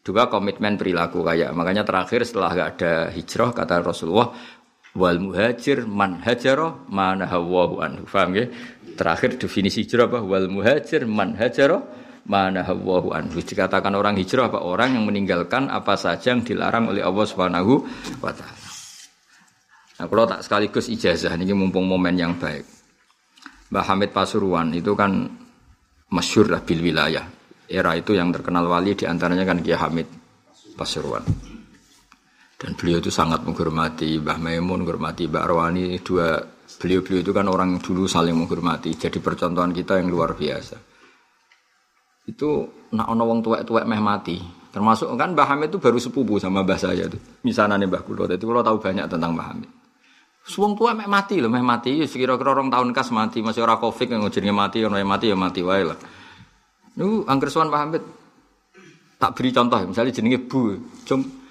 dua 0.05 0.30
komitmen 0.30 0.78
perilaku 0.78 1.26
kayak 1.26 1.57
makanya 1.57 1.82
terakhir 1.82 2.21
setelah 2.21 2.53
gak 2.53 2.69
ada 2.78 2.93
hijrah 3.09 3.49
kata 3.49 3.82
Rasulullah 3.82 4.30
wal 4.96 5.20
muhajir 5.20 5.84
man 5.84 6.24
hajaroh 6.24 6.88
man 6.88 7.22
hawahu 7.22 7.84
anhu 7.84 8.08
paham 8.08 8.32
ya 8.39 8.46
terakhir 8.96 9.36
definisi 9.36 9.84
hijrah 9.84 10.08
apa 10.08 10.20
wal 10.24 10.48
muhajir 10.48 11.04
man 11.04 11.36
hajaroh 11.36 11.84
mana 12.26 12.66
hawahu 12.66 13.14
anhu 13.14 13.43
dikatakan 13.43 13.93
orang 13.93 14.18
hijrah 14.18 14.50
apa 14.50 14.64
orang 14.64 14.98
yang 14.98 15.06
meninggalkan 15.06 15.70
apa 15.70 15.93
saja 16.00 16.34
yang 16.34 16.41
dilarang 16.41 16.89
oleh 16.89 17.06
Allah 17.06 17.26
Subhanahu 17.28 17.86
wa 18.24 18.34
taala 18.34 18.66
Nah, 19.96 20.12
kalau 20.12 20.28
tak 20.28 20.43
sekaligus 20.43 20.91
ijazah 20.91 21.32
ini 21.39 21.56
mumpung 21.56 21.88
momen 21.88 22.20
yang 22.20 22.36
baik. 22.36 22.68
Mbah 23.72 23.86
Hamid 23.96 24.12
Pasuruan 24.12 24.76
itu 24.76 24.91
kan 24.91 25.24
masyur 26.12 26.52
lah 26.52 26.60
bil 26.68 26.84
wilayah. 26.84 27.24
Era 27.66 27.96
itu 27.96 28.12
yang 28.12 28.30
terkenal 28.30 28.68
wali 28.68 28.93
di 28.93 29.08
antaranya 29.08 29.48
kan 29.48 29.64
Kiai 29.64 29.80
Hamid 29.80 30.08
Pasuruan. 30.76 31.55
Dan 32.56 32.72
beliau 32.80 33.03
itu 33.03 33.12
sangat 33.12 33.43
menghormati 33.43 34.16
Mbah 34.20 34.39
Maimun, 34.39 34.88
menghormati 34.88 35.28
Mbah 35.28 35.43
Arwani. 35.43 35.99
Dua 35.99 36.39
beliau-beliau 36.80 37.22
itu 37.22 37.32
kan 37.36 37.45
orang 37.51 37.84
dulu 37.84 38.08
saling 38.08 38.36
menghormati. 38.36 38.95
Jadi 38.95 39.20
percontohan 39.20 39.76
kita 39.76 39.99
yang 39.99 40.08
luar 40.08 40.39
biasa. 40.39 40.80
Itu 42.26 42.68
nak 42.95 43.08
ono 43.12 43.24
wong 43.28 43.39
tuwek-tuwek 43.43 43.86
meh 43.86 43.99
mati. 43.99 44.39
Termasuk 44.72 45.12
kan 45.20 45.36
Mbah 45.36 45.47
Hamid 45.51 45.72
itu 45.72 45.80
baru 45.84 45.99
sepupu 45.99 46.39
sama 46.39 46.64
Mbah 46.64 46.80
saya 46.80 47.12
itu. 47.12 47.20
Misalnya 47.43 47.76
nih 47.76 47.91
Mbah 47.91 48.03
Kulo. 48.08 48.24
Jadi 48.24 48.43
kalau 48.43 48.64
tahu 48.64 48.78
banyak 48.80 49.06
tentang 49.12 49.36
Mbah 49.36 49.47
Hamid. 49.51 49.72
Suwung 50.45 50.78
tua 50.78 50.93
mek 50.93 51.10
mati 51.10 51.41
loh, 51.41 51.49
mek 51.49 51.66
mati. 51.66 51.97
Ya 51.97 52.06
sekira-kira 52.06 52.53
orang 52.53 52.70
tahun 52.70 52.93
kas 52.93 53.10
mati, 53.10 53.41
masih 53.41 53.66
orang 53.66 53.82
covid 53.82 54.08
yang 54.14 54.22
ngujurnya 54.22 54.53
mati, 54.53 54.86
orang 54.86 55.01
yang 55.01 55.10
mati 55.10 55.26
ya 55.34 55.38
mati 55.38 55.66
wae 55.66 55.84
lah. 55.89 55.97
Nu 57.01 57.26
angker 57.26 57.49
suan 57.49 57.74
Pak 57.74 57.80
Hamid 57.82 58.03
tak 59.18 59.32
beri 59.34 59.49
contoh, 59.49 59.80
misalnya 59.89 60.14
jenenge 60.14 60.39
Bu, 60.45 60.78
cum 61.08 61.45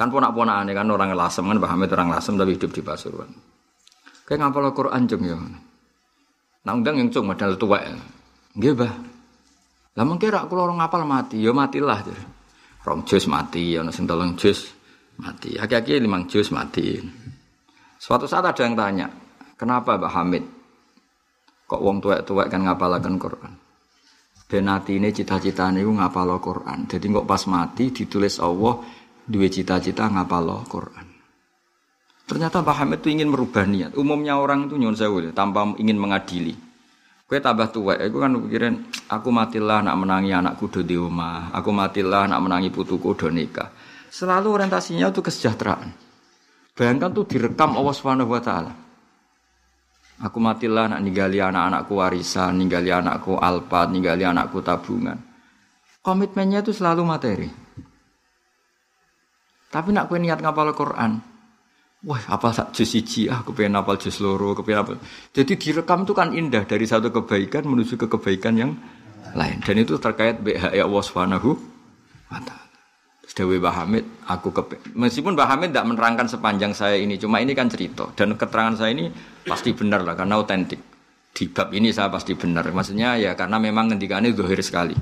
kan 0.00 0.08
ponak 0.08 0.32
aneh 0.32 0.72
kan 0.72 0.88
orang 0.88 1.12
lasem 1.12 1.44
kan 1.44 1.60
Pak 1.60 1.70
Hamid 1.76 1.92
orang 1.92 2.08
lasem 2.08 2.40
tapi 2.40 2.56
hidup 2.56 2.72
di 2.72 2.80
Pasuruan. 2.80 3.28
Kayak 4.24 4.48
ngapal 4.48 4.72
Quran 4.72 5.04
cung 5.04 5.22
ya. 5.28 5.36
Nah 6.64 6.72
undang 6.72 6.96
yang 6.96 7.12
cung 7.12 7.28
modal 7.28 7.60
ya. 7.60 8.00
Nggih, 8.56 8.72
Bah. 8.80 8.94
Lah 10.00 10.04
mengke 10.08 10.32
rak 10.32 10.48
kula 10.48 10.70
orang 10.70 10.80
ngapal 10.80 11.04
mati, 11.04 11.44
ya 11.44 11.52
matilah. 11.52 12.00
Rong 12.80 13.04
jus 13.04 13.28
mati, 13.28 13.76
ana 13.76 13.92
sing 13.92 14.08
tolong 14.08 14.40
jus 14.40 14.72
mati. 15.20 15.60
Aki-aki 15.60 16.00
limang 16.00 16.24
jus 16.24 16.48
mati. 16.48 16.96
Suatu 18.00 18.24
saat 18.24 18.48
ada 18.48 18.56
yang 18.64 18.72
tanya, 18.72 19.12
kenapa 19.60 20.00
Mbak 20.00 20.12
Hamid 20.16 20.44
kok 21.68 21.82
wong 21.84 22.00
tuwek-tuwek 22.00 22.48
kan 22.48 22.64
ngapalaken 22.64 23.20
Quran? 23.20 23.52
Benati 24.48 24.98
ini 24.98 25.12
cita-cita 25.12 25.68
ini 25.68 25.84
ngapalo 25.84 26.40
Quran. 26.40 26.88
Jadi 26.88 27.04
kok 27.12 27.28
pas 27.28 27.44
mati 27.46 27.92
ditulis 27.92 28.40
Allah 28.40 28.80
dua 29.30 29.46
cita-cita 29.46 30.10
ngapalo 30.10 30.66
Quran. 30.66 31.06
Ternyata 32.26 32.62
Mbak 32.62 32.76
Hamid 32.78 32.98
itu 33.02 33.08
ingin 33.14 33.30
merubah 33.30 33.66
niat. 33.66 33.94
Umumnya 33.94 34.38
orang 34.38 34.66
itu 34.66 34.78
nyuruh 34.78 34.98
saya 34.98 35.30
tanpa 35.34 35.66
ingin 35.78 35.98
mengadili. 35.98 36.54
Kue 37.30 37.38
tambah 37.38 37.70
tua, 37.70 37.94
aku 37.94 38.18
kan 38.18 38.34
pikirin, 38.34 38.90
aku 39.06 39.30
matilah 39.30 39.86
nak 39.86 39.94
menangi 39.94 40.34
anakku 40.34 40.66
do 40.66 40.82
di 40.82 40.98
rumah, 40.98 41.54
aku 41.54 41.70
matilah 41.70 42.26
nak 42.26 42.42
menangi 42.42 42.74
putuku 42.74 43.14
do 43.14 43.30
nikah. 43.30 43.70
Selalu 44.10 44.58
orientasinya 44.58 45.14
itu 45.14 45.22
kesejahteraan. 45.22 45.94
Bayangkan 46.74 47.14
tuh 47.14 47.30
direkam 47.30 47.78
Allah 47.78 47.94
Subhanahu 47.94 48.34
wa 48.34 48.42
taala. 48.42 48.74
Aku 50.26 50.42
matilah 50.42 50.90
nak 50.90 51.00
ninggali 51.06 51.38
anak-anakku 51.38 51.92
warisan, 51.94 52.58
ninggali 52.58 52.90
anakku 52.90 53.38
alpat, 53.38 53.94
ninggali 53.94 54.26
anakku 54.26 54.58
tabungan. 54.58 55.22
Komitmennya 56.02 56.66
itu 56.66 56.74
selalu 56.74 57.02
materi. 57.06 57.48
Tapi 59.70 59.94
nak 59.94 60.10
kue 60.10 60.18
niat 60.18 60.42
ngapal 60.42 60.74
Quran, 60.74 61.22
wah 62.02 62.22
apa 62.26 62.50
sak 62.50 62.74
juz 62.74 62.90
siji, 62.90 63.30
ah 63.30 63.46
kepengen 63.46 63.78
apal 63.78 63.94
juz 64.02 64.18
loro, 64.18 64.50
kepengen 64.58 64.80
apa. 64.82 64.92
Jadi 65.30 65.54
direkam 65.54 66.02
itu 66.02 66.12
kan 66.12 66.34
indah 66.34 66.66
dari 66.66 66.90
satu 66.90 67.14
kebaikan 67.14 67.70
menuju 67.70 67.94
ke 67.94 68.10
kebaikan 68.10 68.58
yang 68.58 68.74
lain. 69.38 69.62
Dan 69.62 69.78
itu 69.78 69.94
terkait 70.02 70.42
BHI 70.42 70.82
Allah 70.82 71.02
Subhanahu 71.06 71.50
wa 72.28 72.40
taala. 72.42 72.66
Dewi 73.30 73.56
Bahamid, 73.62 74.26
aku 74.26 74.50
ke 74.50 74.62
meskipun 74.92 75.38
Bahamid 75.38 75.70
tidak 75.70 75.86
menerangkan 75.86 76.26
sepanjang 76.26 76.74
saya 76.74 76.98
ini, 76.98 77.14
cuma 77.16 77.38
ini 77.38 77.54
kan 77.54 77.70
cerita 77.70 78.10
dan 78.12 78.34
keterangan 78.34 78.74
saya 78.76 78.90
ini 78.92 79.06
pasti 79.46 79.70
benar 79.72 80.02
lah 80.02 80.18
karena 80.18 80.36
otentik. 80.36 80.82
Di 81.30 81.46
bab 81.46 81.70
ini 81.70 81.94
saya 81.94 82.10
pasti 82.10 82.34
benar. 82.34 82.66
Maksudnya 82.68 83.14
ya 83.16 83.38
karena 83.38 83.62
memang 83.62 83.94
ngendikane 83.94 84.34
dohir 84.34 84.58
sekali. 84.60 84.98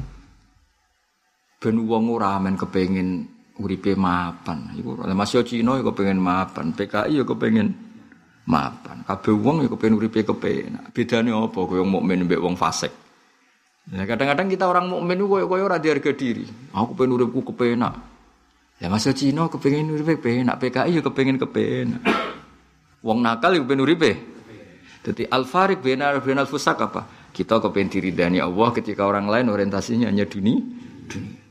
Ben 1.58 1.76
wong 1.82 2.04
ora 2.14 2.36
men 2.38 2.54
kepengin 2.54 3.38
uripe 3.59 3.98
mapan. 3.98 4.72
Iku 4.78 5.02
Mas 5.12 5.34
yo 5.34 5.42
Cina 5.42 5.76
yo 5.78 5.82
kepengin 5.90 6.18
mapan, 6.18 6.70
PKI 6.72 7.18
yo 7.18 7.24
kepengin 7.26 7.74
mapan. 8.46 9.02
Kabeh 9.02 9.34
wong 9.34 9.66
yo 9.66 9.68
kepengin 9.74 9.98
uripe 9.98 10.22
kepenak. 10.22 10.94
Bedane 10.94 11.34
apa 11.34 11.59
koyo 11.59 11.82
mukmin 11.82 12.24
mbek 12.24 12.38
wong 12.38 12.54
fasik? 12.54 12.94
Nah, 13.88 14.04
kadang-kadang 14.04 14.52
kita 14.52 14.64
orang 14.68 14.86
mukmin 14.86 15.18
koyo 15.26 15.44
koyo 15.50 15.62
ora 15.66 15.82
harga 15.82 16.12
diri. 16.14 16.46
Aku 16.72 16.94
pengen 16.94 17.18
uripku 17.18 17.42
kepenak. 17.52 17.94
Ya 18.78 18.86
masa 18.86 19.11
Cina 19.11 19.50
kepengen 19.50 19.90
uripe 19.90 20.22
penak, 20.22 20.62
PKI 20.62 21.02
juga 21.02 21.11
kepengen 21.11 21.36
kepenak. 21.42 22.02
Wong 23.02 23.18
nakal 23.18 23.59
juga 23.59 23.74
kepengen 23.74 23.82
uripe. 23.82 24.12
Jadi 25.02 25.26
al 25.30 25.46
farik 25.46 25.82
benar 25.82 26.22
benar 26.22 26.46
fusak 26.46 26.78
apa? 26.78 27.32
Kita 27.34 27.59
kepengen 27.59 27.90
diri 27.90 28.11
dari 28.14 28.38
Allah 28.38 28.70
ketika 28.70 29.02
orang 29.02 29.26
lain 29.26 29.50
orientasinya 29.50 30.06
hanya 30.06 30.26
dunia. 30.26 30.62
dunia. 31.11 31.47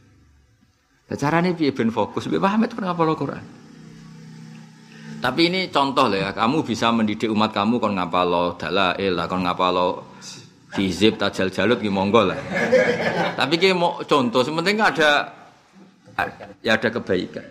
Nah, 1.08 1.16
caranya 1.16 1.56
piye 1.56 1.72
ben 1.72 1.88
fokus? 1.88 2.28
Mbak 2.28 2.42
Muhammad 2.44 2.70
pernah 2.76 2.92
ngapal 2.92 3.16
Quran. 3.16 3.46
Tapi 5.18 5.42
ini 5.50 5.62
contoh 5.74 6.06
lah 6.12 6.20
ya, 6.20 6.30
kamu 6.36 6.62
bisa 6.62 6.94
mendidik 6.94 7.32
umat 7.34 7.50
kamu 7.50 7.82
kon 7.82 7.98
ngapal 7.98 8.54
dalail 8.60 9.14
lah, 9.18 9.26
kon 9.26 9.42
ngapal 9.42 10.04
hizib 10.78 11.18
tajal 11.18 11.50
jalut 11.50 11.80
ki 11.80 11.90
monggo 11.90 12.28
lah. 12.28 12.38
Tapi 13.34 13.56
ki 13.58 13.74
mau 13.74 14.04
contoh, 14.04 14.44
sementing 14.44 14.78
ada 14.78 15.32
ya 16.62 16.78
ada 16.78 16.90
kebaikan. 16.92 17.46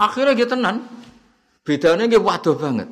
Akhirnya 0.00 0.32
dia 0.32 0.48
tenan. 0.48 0.76
Bedanya 1.60 2.08
dia 2.08 2.18
waduh 2.18 2.56
banget. 2.56 2.88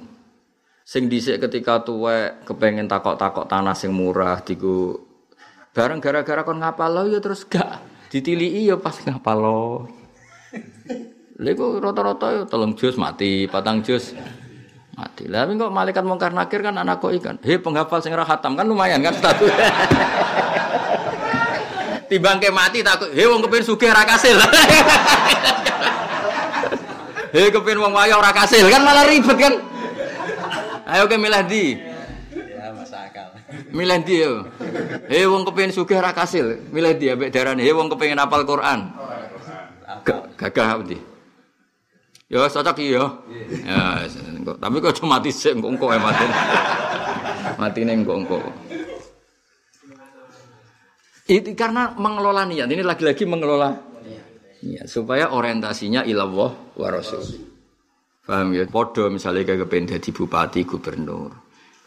Sing 0.85 1.09
dhisik 1.09 1.41
ketika 1.41 1.81
tuwek 1.81 2.45
kepengen 2.45 2.85
takok-takok 2.85 3.49
tanah 3.49 3.73
sing 3.73 3.97
murah 3.97 4.45
diku 4.45 4.93
bareng 5.73 6.01
gara-gara 6.05 6.45
kon 6.45 6.61
ngapalo 6.61 7.09
ya 7.09 7.21
terus 7.21 7.49
gak 7.49 7.88
ditiliki 8.09 8.69
ya 8.69 8.77
pas 8.81 8.97
ngapalo. 9.05 9.89
Lha 11.39 11.55
iku 11.55 11.79
rata-rata 11.79 12.27
ya 12.35 12.43
telung 12.51 12.75
jus 12.75 12.99
mati, 12.99 13.47
patang 13.47 13.85
jus 13.85 14.11
mati. 14.99 15.31
Lah 15.31 15.47
kok 15.47 15.71
malaikat 15.71 16.03
mungkar 16.03 16.35
nakir 16.35 16.65
kan 16.65 16.75
anak 16.75 16.99
kok 16.99 17.15
ikan. 17.15 17.37
He 17.47 17.61
penghafal 17.61 18.03
sing 18.03 18.11
ora 18.11 18.27
khatam 18.27 18.59
kan 18.59 18.67
lumayan 18.67 18.99
kan 19.05 19.15
status. 19.15 19.49
Timbang 22.09 22.41
ke 22.41 22.49
mati 22.49 22.81
takut, 22.81 23.13
he 23.13 23.21
wong 23.29 23.45
kepengin 23.45 23.69
sugih 23.69 23.93
ora 23.93 24.01
kasil. 24.09 24.33
he 27.37 27.53
kepengin 27.53 27.85
wong 27.85 27.93
wayo 27.93 28.17
ora 28.17 28.33
kasil 28.33 28.65
kan 28.73 28.81
malah 28.81 29.05
ribet 29.05 29.37
kan. 29.37 29.55
Ayo 30.89 31.05
ke 31.05 31.21
milih 31.21 31.45
di. 31.45 31.88
Ya. 33.49 33.73
Milih 33.73 33.99
di 34.05 34.17
yo. 34.21 34.45
He 35.09 35.25
wong 35.25 35.49
kepengin 35.49 35.73
sugih 35.73 35.97
ora 35.97 36.13
kasil, 36.13 36.69
milih 36.69 36.93
di 37.01 37.09
ambek 37.09 37.33
darane 37.33 37.65
he 37.65 37.73
wong 37.73 37.89
kepengin 37.89 38.21
hafal 38.21 38.45
Quran. 38.45 38.93
Ga- 40.05 40.29
Gagah 40.37 40.85
ndi? 40.85 41.01
Ya 42.29 42.45
cocok 42.45 42.77
iya. 42.77 43.09
Ya, 43.65 44.05
tapi 44.61 44.77
kok 44.85 45.01
cuma 45.01 45.17
mati 45.17 45.33
sik 45.33 45.57
engko 45.57 45.73
engko 45.73 45.87
ae 45.89 45.97
mati. 45.97 46.25
Matine 47.57 47.97
engko 47.97 48.13
engko. 48.21 48.39
Itu 51.29 51.53
karena 51.57 51.93
mengelola 51.97 52.45
niat. 52.45 52.69
Ini 52.69 52.85
lagi-lagi 52.85 53.25
mengelola 53.25 53.73
niat 54.61 54.85
supaya 54.89 55.33
orientasinya 55.33 56.05
ilallah 56.05 56.53
wa 56.77 56.89
rasul. 56.93 57.25
Paham 58.29 58.53
ya? 58.53 58.69
Podo 58.69 59.09
misalnya 59.09 59.49
kayak 59.49 59.65
kepengen 59.65 59.97
jadi 59.97 60.11
bupati 60.13 60.69
gubernur. 60.69 61.33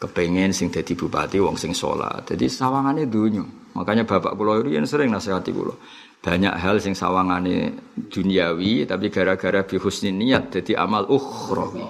Kepengen 0.02 0.50
sing 0.50 0.74
jadi 0.74 0.98
bupati 0.98 1.38
wong 1.38 1.54
sing 1.54 1.70
sholat. 1.70 2.26
Jadi 2.26 2.50
sawangannya 2.50 3.06
dunia. 3.06 3.46
Makanya 3.78 4.02
bapak 4.02 4.34
itu 4.34 4.74
yang 4.74 4.82
sering 4.82 5.14
nasihati 5.14 5.54
kulo. 5.54 5.78
Banyak 6.18 6.58
hal 6.58 6.82
sing 6.82 6.98
sawangannya 6.98 7.78
duniawi 8.10 8.82
tapi 8.82 9.14
gara-gara 9.14 9.62
bihusni 9.62 10.10
niat 10.10 10.58
jadi 10.58 10.82
amal 10.82 11.06
ukhrawi. 11.06 11.86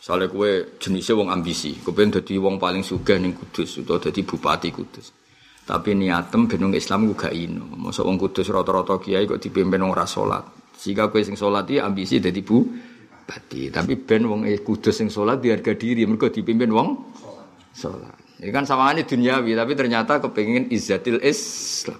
Misalnya 0.00 0.32
kue 0.32 0.80
jenisnya 0.80 1.12
wong 1.20 1.28
ambisi, 1.28 1.76
kepengen 1.76 2.24
jadi 2.24 2.40
wong 2.40 2.56
paling 2.56 2.80
sugih 2.80 3.20
ning 3.20 3.36
Kudus 3.36 3.84
atau 3.84 4.00
jadi 4.00 4.24
bupati 4.24 4.72
Kudus. 4.72 5.12
Tapi 5.68 5.92
niatem 5.92 6.48
benung 6.48 6.72
Islam 6.72 7.12
ku 7.12 7.14
gak 7.14 7.36
ino. 7.36 7.68
Mosok 7.76 8.08
wong 8.08 8.16
Kudus 8.16 8.48
rata-rata 8.48 8.96
kiai 8.96 9.28
kok 9.28 9.36
dipimpin 9.36 9.84
wong 9.84 9.92
salat. 10.08 10.48
Jika 10.80 11.12
kowe 11.12 11.20
sing 11.20 11.36
salat 11.36 11.68
iki 11.68 11.76
ambisi 11.76 12.16
dadi 12.24 12.40
bupati, 12.40 13.68
tapi 13.68 14.00
ben 14.00 14.24
wong 14.24 14.48
Kudus 14.64 14.96
sing 14.96 15.12
salat 15.12 15.44
di 15.44 15.52
harga 15.52 15.76
diri 15.76 16.08
mergo 16.08 16.32
dipimpin 16.32 16.72
wong 16.72 16.88
salat. 17.80 18.12
Ini 18.44 18.52
kan 18.52 18.68
sawangane 18.68 19.08
duniawi 19.08 19.56
tapi 19.56 19.72
ternyata 19.72 20.20
kepengin 20.20 20.68
izzatil 20.68 21.20
Islam. 21.24 21.96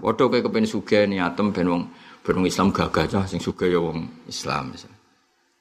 Kowe 0.00 0.40
kepengin 0.40 0.64
sugih 0.64 1.04
niatem 1.04 1.52
ben 1.52 1.68
wong 1.68 1.82
ben 2.24 2.34
wong 2.40 2.46
Islam 2.48 2.72
gagah 2.72 3.04
cah 3.04 3.24
sing 3.28 3.36
sugih 3.36 3.68
ya 3.68 3.80
wong 3.80 4.24
Islam 4.24 4.72
misal. 4.72 4.92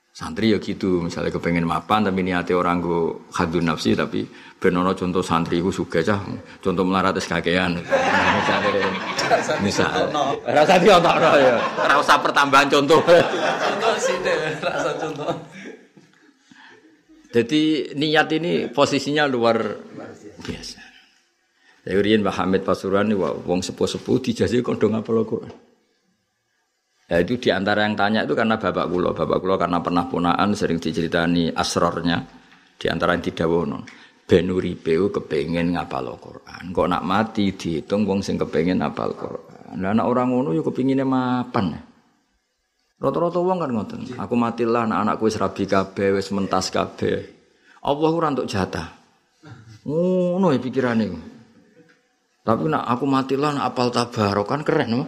Santri 0.10 0.52
ya 0.52 0.60
gitu, 0.60 1.00
misalnya 1.00 1.32
kepengen 1.32 1.64
mapan 1.64 2.04
tapi 2.04 2.20
niatnya 2.20 2.52
orang 2.60 2.84
go 2.84 3.24
hadun 3.32 3.72
nafsi 3.72 3.96
tapi 3.96 4.28
benono 4.60 4.92
contoh 4.92 5.24
santri 5.24 5.64
ku 5.64 5.72
suka 5.72 6.04
cah, 6.04 6.20
contoh 6.60 6.84
melarat 6.84 7.16
es 7.16 7.24
kakean. 7.24 7.80
misalnya, 7.80 8.84
misalnya, 9.64 10.04
rasa 10.44 10.76
dia 10.84 11.00
tak 11.00 11.16
ya, 11.40 11.56
rasa 11.88 12.20
pertambahan 12.20 12.68
contoh. 12.68 13.00
Contoh 13.00 13.94
sih 13.96 14.20
deh, 14.20 14.60
rasa 14.60 14.92
contoh. 15.00 15.32
Jadi 17.30 17.94
niat 17.94 18.28
ini 18.34 18.66
posisinya 18.74 19.30
luar 19.30 19.58
biasa. 20.42 20.82
Saya 21.86 22.02
Mbah 22.22 22.36
Hamid 22.44 22.62
Pasuruan 22.66 23.10
wong 23.18 23.66
sepuh-sepuh 23.66 24.18
dijajah 24.22 24.62
kondong 24.62 24.98
apa 24.98 25.10
Quran. 25.26 25.54
Ya 27.10 27.18
itu 27.26 27.42
di 27.42 27.50
antara 27.50 27.90
yang 27.90 27.98
tanya 27.98 28.22
itu 28.22 28.38
karena 28.38 28.62
bapak 28.62 28.86
kulo, 28.86 29.18
bapak 29.18 29.42
kulo 29.42 29.58
karena 29.58 29.82
pernah 29.82 30.06
punaan 30.06 30.54
sering 30.54 30.78
diceritani 30.78 31.50
asrornya 31.50 32.22
di 32.78 32.86
antara 32.86 33.18
yang 33.18 33.26
tidak 33.26 33.50
wono. 33.50 33.82
Benuri 34.30 34.78
peu 34.78 35.10
kepengen 35.10 35.74
ngapal 35.74 36.14
Quran. 36.22 36.70
Kok 36.70 36.86
nak 36.86 37.02
mati 37.02 37.58
dihitung 37.58 38.06
wong 38.06 38.22
sing 38.22 38.38
kepengen 38.38 38.86
ngapal 38.86 39.18
Quran. 39.18 39.82
Lah 39.82 39.90
anak 39.90 40.06
orang 40.06 40.30
ngono 40.30 40.54
yo 40.54 40.62
kepingine 40.62 41.02
mapan. 41.02 41.89
Rata-rata 43.00 43.40
wong 43.40 43.58
kan 43.64 43.72
ngoten. 43.72 44.00
Aku 44.20 44.36
matilah 44.36 44.84
anak-anakku 44.84 45.24
wis 45.32 45.40
rabi 45.40 45.64
kabeh, 45.64 46.20
wis 46.20 46.36
mentas 46.36 46.68
kabeh. 46.68 47.32
Allah 47.80 48.12
ora 48.12 48.28
untuk 48.28 48.52
jatah. 48.52 48.92
Ngono 49.88 50.52
ya 50.52 50.60
pikirane. 50.60 51.08
Tapi 52.44 52.68
nak 52.68 52.84
aku 52.92 53.08
matilah 53.08 53.56
nak 53.56 53.72
apal 53.72 53.88
tabarok 53.88 54.48
kan 54.52 54.62
keren 54.68 55.00
apa? 55.00 55.06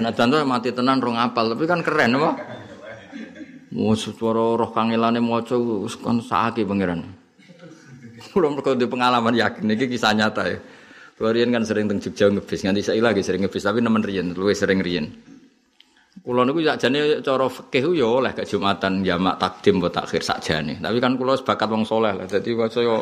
Nak 0.00 0.12
jantung 0.16 0.48
mati 0.48 0.72
tenan 0.72 1.02
rong 1.02 1.20
apal 1.20 1.52
tapi 1.52 1.64
kan 1.68 1.84
keren 1.84 2.16
apa? 2.16 2.30
Mau 3.76 3.92
suara 3.92 4.56
roh 4.56 4.70
kangelane 4.72 5.20
maca 5.20 5.60
wis 5.60 6.00
kan 6.00 6.24
sakake 6.24 6.64
pangeran. 6.64 7.04
Kulo 8.32 8.48
mergo 8.48 8.72
di 8.72 8.88
pengalaman 8.88 9.36
yakin 9.36 9.76
iki 9.76 9.92
kisah 9.92 10.16
nyata 10.16 10.42
ya. 10.48 10.56
Kulo 11.20 11.36
riyen 11.36 11.52
kan 11.52 11.68
sering 11.68 11.84
teng 11.84 12.00
Jogja 12.00 12.32
ngebis 12.32 12.64
nganti 12.64 12.80
saiki 12.80 13.04
lagi 13.04 13.20
sering 13.20 13.44
ngebis 13.44 13.60
tapi 13.60 13.84
nemen 13.84 14.00
riyen 14.00 14.32
luwih 14.32 14.56
sering 14.56 14.80
riyen. 14.80 15.35
Kulo 16.26 16.42
niku 16.42 16.58
sakjane 16.58 17.22
cara 17.22 17.46
fikih 17.46 17.94
yo 17.94 18.18
oleh 18.18 18.34
gak 18.34 18.50
Jumatan 18.50 19.06
jamak 19.06 19.38
takdim 19.38 19.78
wa 19.78 19.86
takhir 19.86 20.26
sakjane. 20.26 20.82
Tapi 20.82 20.98
kan 20.98 21.14
kulo 21.14 21.38
sebakat 21.38 21.70
wong 21.70 21.86
soleh 21.86 22.18
lah. 22.18 22.26
Dadi 22.26 22.50
saya 22.66 22.98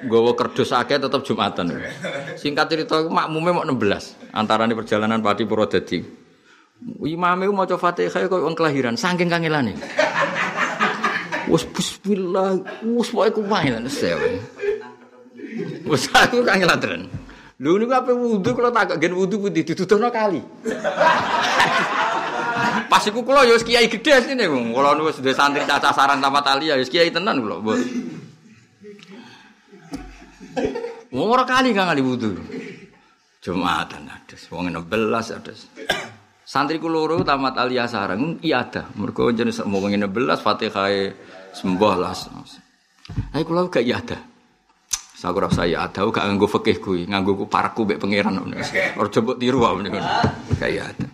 nggawa 0.00 0.32
kerdus 0.32 0.72
akeh 0.72 0.96
tetep 0.96 1.20
Jumatan. 1.28 1.76
Singkat 2.40 2.66
cerita 2.72 3.04
makmume 3.04 3.52
mau 3.52 3.68
16 3.68 4.32
antarane 4.32 4.72
perjalanan 4.72 5.20
Pati 5.20 5.44
Purwodadi. 5.44 6.00
Imame 7.04 7.52
maca 7.52 7.76
Fatihah 7.76 8.32
koyo 8.32 8.48
wong 8.48 8.56
kelahiran 8.56 8.96
saking 8.96 9.28
kangelane. 9.28 9.76
Wes 11.52 11.68
bismillah, 11.68 12.64
wes 12.80 13.12
pokoke 13.12 13.44
kuwae 13.44 13.76
lan 13.76 13.92
sewe. 13.92 14.40
Wes 15.84 16.08
aku 16.16 16.40
kangelan 16.40 16.80
tenan. 16.80 17.02
Lho 17.60 17.76
niku 17.76 17.92
ape 17.92 18.16
wudu 18.16 18.56
kalau 18.56 18.72
tak 18.72 18.96
gen 18.96 19.12
wudu 19.12 19.36
putih 19.36 19.68
ditutuhno 19.68 20.08
kali. 20.08 20.40
Pas 22.90 23.02
iku 23.06 23.22
kula 23.22 23.46
ya 23.46 23.54
kiai 23.58 23.86
gedhe 23.86 24.20
sini 24.24 24.44
Kula 24.46 24.94
Kula 24.94 25.12
duwe 25.12 25.32
santri 25.34 25.62
caca 25.62 25.90
saran 25.94 26.18
sama 26.18 26.40
tali 26.42 26.70
ya 26.70 26.78
kiai 26.82 27.10
tenan 27.10 27.42
kula. 27.42 27.56
Wong 31.14 31.28
ora 31.30 31.46
kali 31.46 31.70
kang 31.70 31.90
kali 31.90 32.02
wudu. 32.02 32.34
Jumatan 33.44 34.08
ada, 34.08 34.36
wong 34.50 34.72
16 34.72 35.36
ada. 35.36 35.52
Santri 36.44 36.80
ku 36.80 36.88
loro 36.90 37.20
tamat 37.22 37.54
alia 37.60 37.86
sarang 37.86 38.40
iya 38.42 38.66
ada. 38.66 38.90
Mergo 38.98 39.30
jenis 39.30 39.62
mau 39.68 39.78
wong 39.78 39.94
16 39.94 40.10
Fatihah 40.42 40.90
sembah 41.54 41.94
lah. 41.94 42.14
Ayo 43.36 43.42
kula 43.46 43.70
gak 43.70 43.84
iya 43.84 44.00
ada. 44.02 44.18
Saya 45.14 45.32
ora 45.32 45.48
saya 45.48 45.88
ada 45.88 46.04
gak 46.04 46.24
nganggo 46.24 46.50
fikih 46.50 46.76
kuwi, 46.82 47.00
nganggo 47.08 47.32
ku 47.38 47.44
paraku 47.48 47.86
mbek 47.88 48.02
pangeran. 48.02 48.44
Ora 48.98 49.08
coba 49.08 49.32
tiru 49.38 49.62
wae 49.62 49.80
niku. 49.80 50.00
Iya 50.60 50.90
ada. 50.90 51.06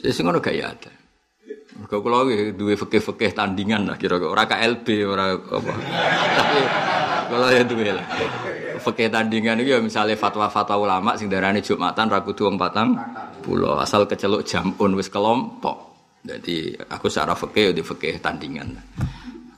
Wis 0.00 0.16
ngono 0.24 0.40
gak 0.40 0.56
iya 0.56 0.72
ada. 0.72 0.92
Mergo 1.72 2.04
kula 2.04 2.28
duwe 2.52 2.76
fikih-fikih 2.76 3.32
tandingan 3.32 3.88
lah 3.88 3.96
kira-kira 3.96 4.28
ora 4.28 4.44
KLB 4.44 4.86
ora 5.08 5.36
apa. 5.36 5.72
Tapi 6.36 6.60
kula 7.32 7.46
ya 7.52 7.62
duwe 7.64 7.90
lah. 7.96 8.06
Fikih 8.80 9.08
tandingan 9.08 9.60
itu 9.60 9.72
ya 9.72 9.80
misalnya 9.80 10.16
fatwa-fatwa 10.16 10.76
ulama 10.76 11.16
sing 11.16 11.32
darane 11.32 11.64
Jumatan 11.64 12.12
ra 12.12 12.20
kudu 12.20 12.48
wong 12.48 12.56
patang 12.60 12.96
pulau 13.40 13.80
asal 13.80 14.04
keceluk 14.04 14.44
jamun 14.44 14.96
wis 14.96 15.08
kelompok. 15.08 15.92
Jadi 16.22 16.76
aku 16.76 17.10
secara 17.10 17.34
fikih 17.34 17.70
ya 17.70 17.72
di 17.72 17.82
fikih 17.82 18.20
tandingan. 18.22 18.68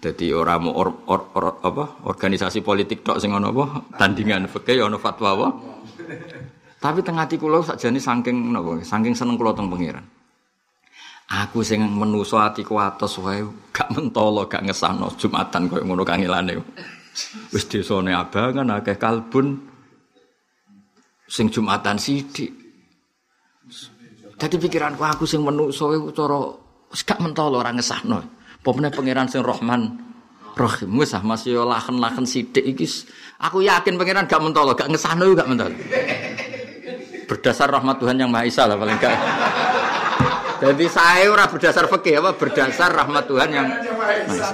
Jadi 0.01 0.37
orang 0.37 0.69
mau 0.69 0.77
or, 0.77 0.89
or, 1.09 1.21
or, 1.33 1.45
apa 1.65 2.05
organisasi 2.05 2.61
politik 2.61 3.01
tok 3.01 3.17
sing 3.21 3.33
ono 3.33 3.51
apa 3.53 3.97
tandingan 3.97 4.47
fikih 4.47 4.81
ya 4.81 4.85
ono 4.87 5.03
fatwa 5.03 5.29
apa. 5.35 5.49
Tapi 6.79 7.01
tengah 7.01 7.25
ati 7.25 7.41
kula 7.41 7.65
sakjane 7.65 7.99
saking 7.99 8.53
napa 8.53 8.79
saking 8.85 9.17
seneng 9.17 9.35
kula 9.35 9.57
teng 9.57 9.67
pangeran. 9.67 10.14
Aku 11.25 11.65
sing 11.65 11.81
menuso 11.81 12.37
atiku 12.37 12.77
atos 12.77 13.17
wae 13.17 13.41
gak 13.73 13.89
mentolo 13.97 14.45
gak 14.45 14.61
ngesano 14.61 15.09
Jumatan 15.17 15.73
koyo 15.73 15.83
ngono 15.89 16.05
kangelane. 16.05 16.61
Wis 17.49 17.65
desane 17.65 18.13
abangan 18.13 18.77
akeh 18.77 19.01
kalbun 19.01 19.57
sing 21.25 21.49
Jumatan 21.49 21.97
sithik. 21.97 22.53
Dadi 24.37 24.57
pikiranku 24.61 25.01
aku 25.01 25.25
sing 25.25 25.41
menuso 25.41 25.89
cara 26.13 26.39
wis 26.93 27.03
gak 27.09 27.25
mentolo 27.25 27.65
ora 27.65 27.73
ngesano. 27.73 28.21
Pomene 28.61 28.93
pangeran 28.93 29.29
sing 29.29 29.41
Rahman 29.41 30.05
Rahim 30.55 30.93
wis 31.01 31.17
ah 31.17 31.25
masih 31.25 31.67
lahen-lahen 31.67 32.29
sithik 32.29 32.63
iki 32.63 32.87
aku 33.41 33.65
yakin 33.65 33.97
pangeran 33.97 34.29
gak 34.29 34.45
mentolo 34.45 34.77
gak 34.77 34.93
ngesano 34.93 35.25
gak 35.33 35.49
mentolo. 35.49 35.73
Berdasar 37.25 37.73
rahmat 37.73 37.97
Tuhan 37.97 38.21
yang 38.21 38.29
Maha 38.29 38.45
Esa 38.45 38.69
lah 38.69 38.77
paling 38.77 39.01
gak. 39.01 39.17
Jadi 40.63 40.87
saya 40.87 41.27
ora 41.33 41.51
berdasar 41.51 41.91
fikih 41.91 42.23
apa 42.23 42.31
berdasar 42.39 42.91
rahmat 42.95 43.25
Tuhan 43.27 43.51
yang 43.51 43.67
Maha. 43.67 44.51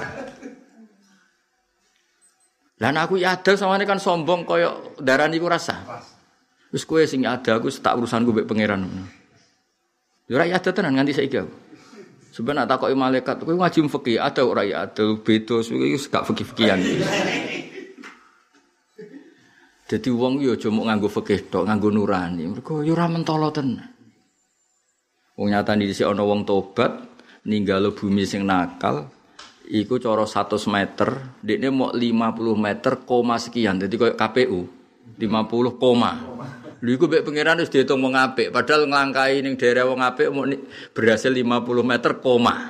Lah 2.81 2.89
nek 2.89 3.01
aku 3.05 3.21
ya 3.21 3.37
adil 3.37 3.53
sama 3.61 3.77
kan 3.85 4.01
sombong 4.01 4.41
koyo 4.41 4.97
darani 4.97 5.37
ku 5.37 5.45
rasa. 5.45 5.85
Wis 6.73 6.81
kowe 6.81 6.97
sing 7.05 7.29
ada 7.29 7.61
aku 7.61 7.69
tak 7.69 7.93
urusanku 7.93 8.33
mbek 8.33 8.49
pangeran. 8.49 8.89
Ya 10.25 10.33
ora 10.41 10.49
ya 10.49 10.57
ada 10.57 10.73
tenan 10.73 10.97
nganti 10.97 11.13
saiki 11.13 11.37
aku. 11.37 11.53
Sebenarnya 12.31 12.63
tak 12.63 12.87
takoki 12.87 12.95
malaikat, 12.95 13.37
kowe 13.43 13.53
ngaji 13.53 13.79
fikih 13.85 14.17
ada 14.17 14.41
ora 14.41 14.63
ya 14.65 14.87
ada 14.87 15.03
beda 15.19 15.61
suwi 15.61 15.93
gak 15.99 16.25
fikih-fikihan. 16.31 16.79
Jadi 19.91 20.09
wong 20.09 20.39
yo 20.39 20.55
mung 20.71 20.87
nganggo 20.87 21.11
fikih 21.11 21.51
tok, 21.51 21.67
nganggo 21.67 21.91
nurani. 21.91 22.49
Mergo 22.49 22.81
yo 22.81 22.95
ora 22.97 23.05
mentolo 23.11 23.51
tenan. 23.53 24.00
Wong 25.41 25.49
nyata 25.49 25.73
di 25.73 25.89
sisi 25.89 26.05
ana 26.05 26.21
wong 26.21 26.45
tobat 26.45 27.01
ninggalo 27.49 27.97
bumi 27.97 28.29
sing 28.29 28.45
nakal 28.45 29.09
iku 29.65 29.97
cara 29.97 30.21
100 30.21 30.69
meter, 30.69 31.09
dekne 31.41 31.73
mau 31.73 31.89
50 31.89 32.61
meter 32.61 32.93
koma 33.01 33.41
sekian. 33.41 33.81
Jadi 33.81 33.97
koyo 33.97 34.13
KPU 34.13 34.61
50 35.17 35.81
koma. 35.81 36.11
Lha 36.77 36.89
iku 36.93 37.09
mek 37.09 37.25
pangeran 37.25 37.57
wis 37.57 37.73
diitung 37.73 38.05
wong 38.05 38.13
apik, 38.13 38.53
padahal 38.53 38.85
nglangkai 38.85 39.41
ning 39.41 39.57
daerah 39.57 39.89
wong 39.89 40.05
apik 40.05 40.29
mau 40.29 40.45
berhasil 40.93 41.33
50 41.33 41.41
meter 41.89 42.21
koma. 42.21 42.69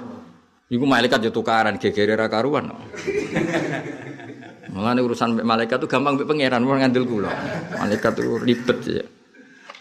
Iku 0.72 0.88
malaikat 0.88 1.28
yo 1.28 1.32
tukaran 1.36 1.76
gegere 1.76 2.16
ra 2.16 2.32
karuan. 2.32 2.72
Mulane 4.72 5.04
urusan 5.04 5.44
malaikat 5.44 5.84
itu 5.84 5.92
gampang 5.92 6.16
mbek 6.16 6.24
pangeran 6.24 6.64
wong 6.64 6.80
ngandel 6.80 7.04
kula. 7.04 7.36
Malaikat 7.76 8.16
itu 8.16 8.40
ribet 8.40 8.80
ya. 8.88 9.04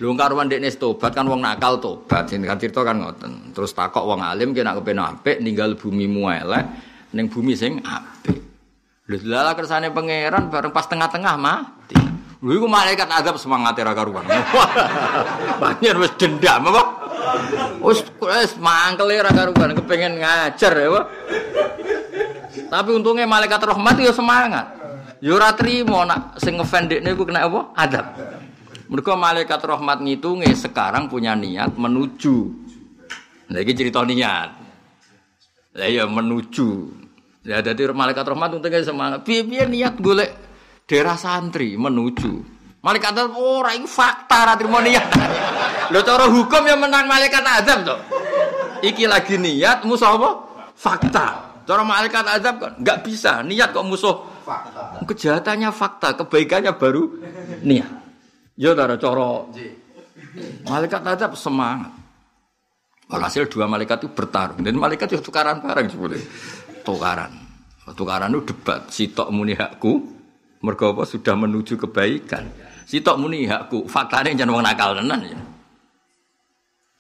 Lu 0.01 0.17
karuan 0.17 0.49
dekne 0.49 0.73
tobat 0.73 1.13
kan 1.13 1.29
wong 1.29 1.45
nakal 1.45 1.77
tobat. 1.77 2.25
Sing 2.33 2.41
kan 2.41 2.57
cerita 2.57 2.81
kan 2.81 2.97
ngoten. 2.97 3.53
Terus 3.53 3.77
takok 3.77 4.09
wong 4.09 4.25
alim 4.25 4.57
kena 4.57 4.73
kepen 4.81 4.97
apik 4.97 5.45
ninggal 5.45 5.77
bumi 5.77 6.09
elek 6.41 6.65
ning 7.13 7.29
bumi 7.29 7.53
sing 7.53 7.85
apik. 7.85 8.41
Lha 9.13 9.19
lala 9.21 9.53
kersane 9.53 9.93
pangeran 9.93 10.49
bareng 10.49 10.73
pas 10.73 10.89
tengah-tengah 10.89 11.37
mati. 11.37 12.01
Lho 12.41 12.53
iku 12.57 12.65
malaikat 12.65 13.13
azab 13.13 13.37
semangat 13.37 13.77
ra 13.77 13.93
karuan. 13.93 14.25
Banyak 15.63 15.95
wis 16.01 16.13
dendam 16.17 16.73
apa? 16.73 16.83
Wis 17.85 18.01
wis 18.25 18.57
mangkel 18.57 19.21
ra 19.21 19.29
karuan 19.37 19.77
kepengen 19.77 20.17
ngajar 20.17 20.73
ya. 20.81 21.01
Tapi 22.73 22.91
untungnya 22.97 23.29
malaikat 23.29 23.61
rahmat 23.61 24.01
ya 24.01 24.17
semangat. 24.17 24.65
Ya 25.21 25.37
ora 25.37 25.53
trimo 25.53 26.01
nak 26.09 26.41
sing 26.41 26.57
ngefan 26.57 26.89
dekne 26.89 27.13
kena 27.13 27.45
apa? 27.45 27.61
Adab. 27.77 28.07
Mergo 28.91 29.15
malaikat 29.15 29.63
rahmat 29.63 30.03
ngitunge 30.03 30.51
sekarang 30.59 31.07
punya 31.07 31.39
niat 31.39 31.79
menuju. 31.79 32.37
Lah 33.55 33.63
iki 33.63 33.79
cerita 33.79 34.03
niat. 34.03 34.51
Lah 35.79 35.87
ya 35.87 36.11
menuju. 36.11 36.69
Ya 37.47 37.63
dadi 37.63 37.87
malaikat 37.87 38.27
rahmat 38.27 38.59
untungnya 38.59 38.83
semangat. 38.83 39.23
Piye-piye 39.23 39.71
niat 39.71 39.95
golek 40.03 40.35
daerah 40.91 41.15
santri 41.15 41.79
menuju. 41.79 42.59
Malaikat 42.83 43.15
ora 43.15 43.71
oh, 43.79 43.87
fakta 43.87 44.43
ra 44.43 44.59
trimo 44.59 44.83
niat. 44.83 45.07
Lho 45.95 46.01
cara 46.03 46.27
hukum 46.27 46.63
ya 46.67 46.75
menang 46.75 47.07
malaikat 47.07 47.47
azab 47.47 47.87
to. 47.87 47.97
Iki 48.83 49.07
lagi 49.07 49.39
niat 49.39 49.87
musuh 49.87 50.19
apa? 50.19 50.31
Fakta. 50.75 51.27
Cara 51.63 51.87
malaikat 51.87 52.27
azab 52.27 52.59
kan 52.59 52.73
nggak 52.75 52.99
bisa 53.07 53.47
niat 53.47 53.71
kok 53.71 53.87
musuh 53.87 54.19
fakta. 54.43 54.99
Kejahatannya 55.07 55.71
fakta, 55.71 56.19
kebaikannya 56.19 56.75
baru 56.75 57.07
niat. 57.63 58.00
Ya 58.61 58.77
cara 58.77 59.01
cara 59.01 59.49
malaikat 60.69 61.01
azab 61.01 61.33
semangat. 61.33 61.97
Walhasil 63.09 63.49
dua 63.49 63.65
malaikat 63.65 64.05
itu 64.05 64.13
bertarung 64.13 64.61
dan 64.61 64.77
malaikat 64.77 65.17
itu 65.17 65.25
tukaran 65.25 65.65
bareng 65.65 65.89
sebenarnya. 65.89 66.29
Tukaran. 66.85 67.33
Tukaran 67.97 68.37
itu 68.37 68.53
debat. 68.53 68.85
Sitok 68.93 69.33
muni 69.33 69.57
hakku, 69.57 70.05
mergo 70.61 70.93
apa 70.93 71.09
sudah 71.09 71.35
menuju 71.41 71.81
kebaikan. 71.81 72.53
Sitok 72.85 73.17
muni 73.17 73.49
hakku, 73.49 73.89
faktanya 73.89 74.45
jangan 74.45 74.61
nakal 74.61 74.93
tenan 74.93 75.25
ya. 75.25 75.41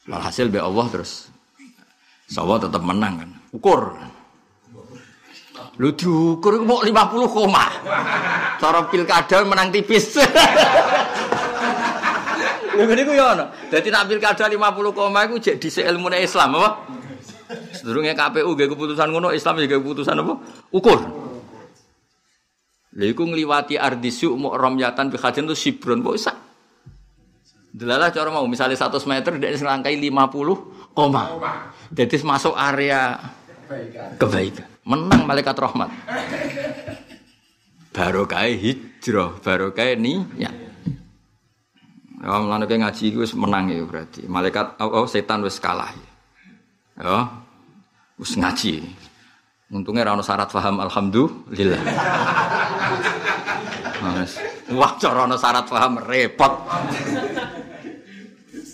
Walhasil 0.08 0.48
be 0.48 0.58
Allah 0.58 0.88
terus. 0.88 1.28
Sawa 2.24 2.56
tetap 2.56 2.80
menang 2.80 3.20
kan. 3.20 3.30
Ukur. 3.52 4.00
Lu 5.76 5.92
diukur 5.92 6.64
mau 6.64 6.80
50 6.80 7.36
koma. 7.36 7.68
Cara 8.56 8.80
pilkada 8.88 9.44
menang 9.44 9.68
tipis. 9.68 10.16
Lha 12.80 12.88
ngene 12.88 13.04
ku 13.04 13.12
ya 13.12 13.36
ono. 13.36 13.52
Dadi 13.68 13.92
nak 13.92 14.08
pilkada 14.08 14.48
50 14.48 14.96
koma 14.96 15.28
iku 15.28 15.36
jek 15.36 15.60
dhisik 15.60 15.84
ilmune 15.84 16.16
Islam 16.24 16.56
apa? 16.56 16.68
Sedurunge 17.76 18.16
KPU 18.16 18.56
nggih 18.56 18.72
keputusan 18.72 19.12
ngono, 19.12 19.36
Islam 19.36 19.60
juga 19.60 19.76
keputusan 19.76 20.16
apa? 20.16 20.34
Ukur. 20.72 20.98
Lha 22.96 23.04
iku 23.04 23.28
ngliwati 23.28 23.76
ardisu 23.76 24.32
mu 24.32 24.56
romyatan 24.56 25.12
bi 25.12 25.20
khajin 25.20 25.44
itu 25.44 25.52
sibron 25.52 26.00
kok 26.00 26.16
isak. 26.16 26.36
Delalah 27.70 28.08
cara 28.08 28.32
mau 28.32 28.48
misalnya 28.48 28.80
100 28.80 28.96
meter 29.04 29.36
dia 29.36 29.52
selangkai 29.60 30.00
50 30.00 30.96
koma. 30.96 31.36
Jadi 31.92 32.16
masuk 32.24 32.56
area 32.56 33.20
kebaikan. 34.16 34.66
Menang 34.88 35.28
malaikat 35.28 35.52
rahmat. 35.52 35.92
Baru 37.92 38.24
kayak 38.24 38.56
hijrah, 38.56 39.36
baru 39.44 39.76
kayak 39.76 40.00
niat. 40.00 40.69
Ya, 42.20 42.36
mulane 42.36 42.68
kayak 42.68 42.84
ngaji 42.84 43.16
itu 43.16 43.24
menang 43.32 43.72
ya 43.72 43.80
berarti. 43.80 44.28
Malaikat 44.28 44.76
oh, 44.84 45.02
oh 45.02 45.06
setan 45.08 45.40
wis 45.40 45.56
kalah. 45.56 45.88
Ya. 47.00 47.32
Wis 48.20 48.36
ngaji. 48.36 48.84
Untungnya 49.72 50.04
rano 50.04 50.20
syarat 50.20 50.52
paham 50.52 50.84
alhamdulillah. 50.84 51.80
Wah, 54.76 54.92
cara 55.00 55.24
syarat 55.40 55.64
paham 55.64 55.96
repot. 56.04 56.52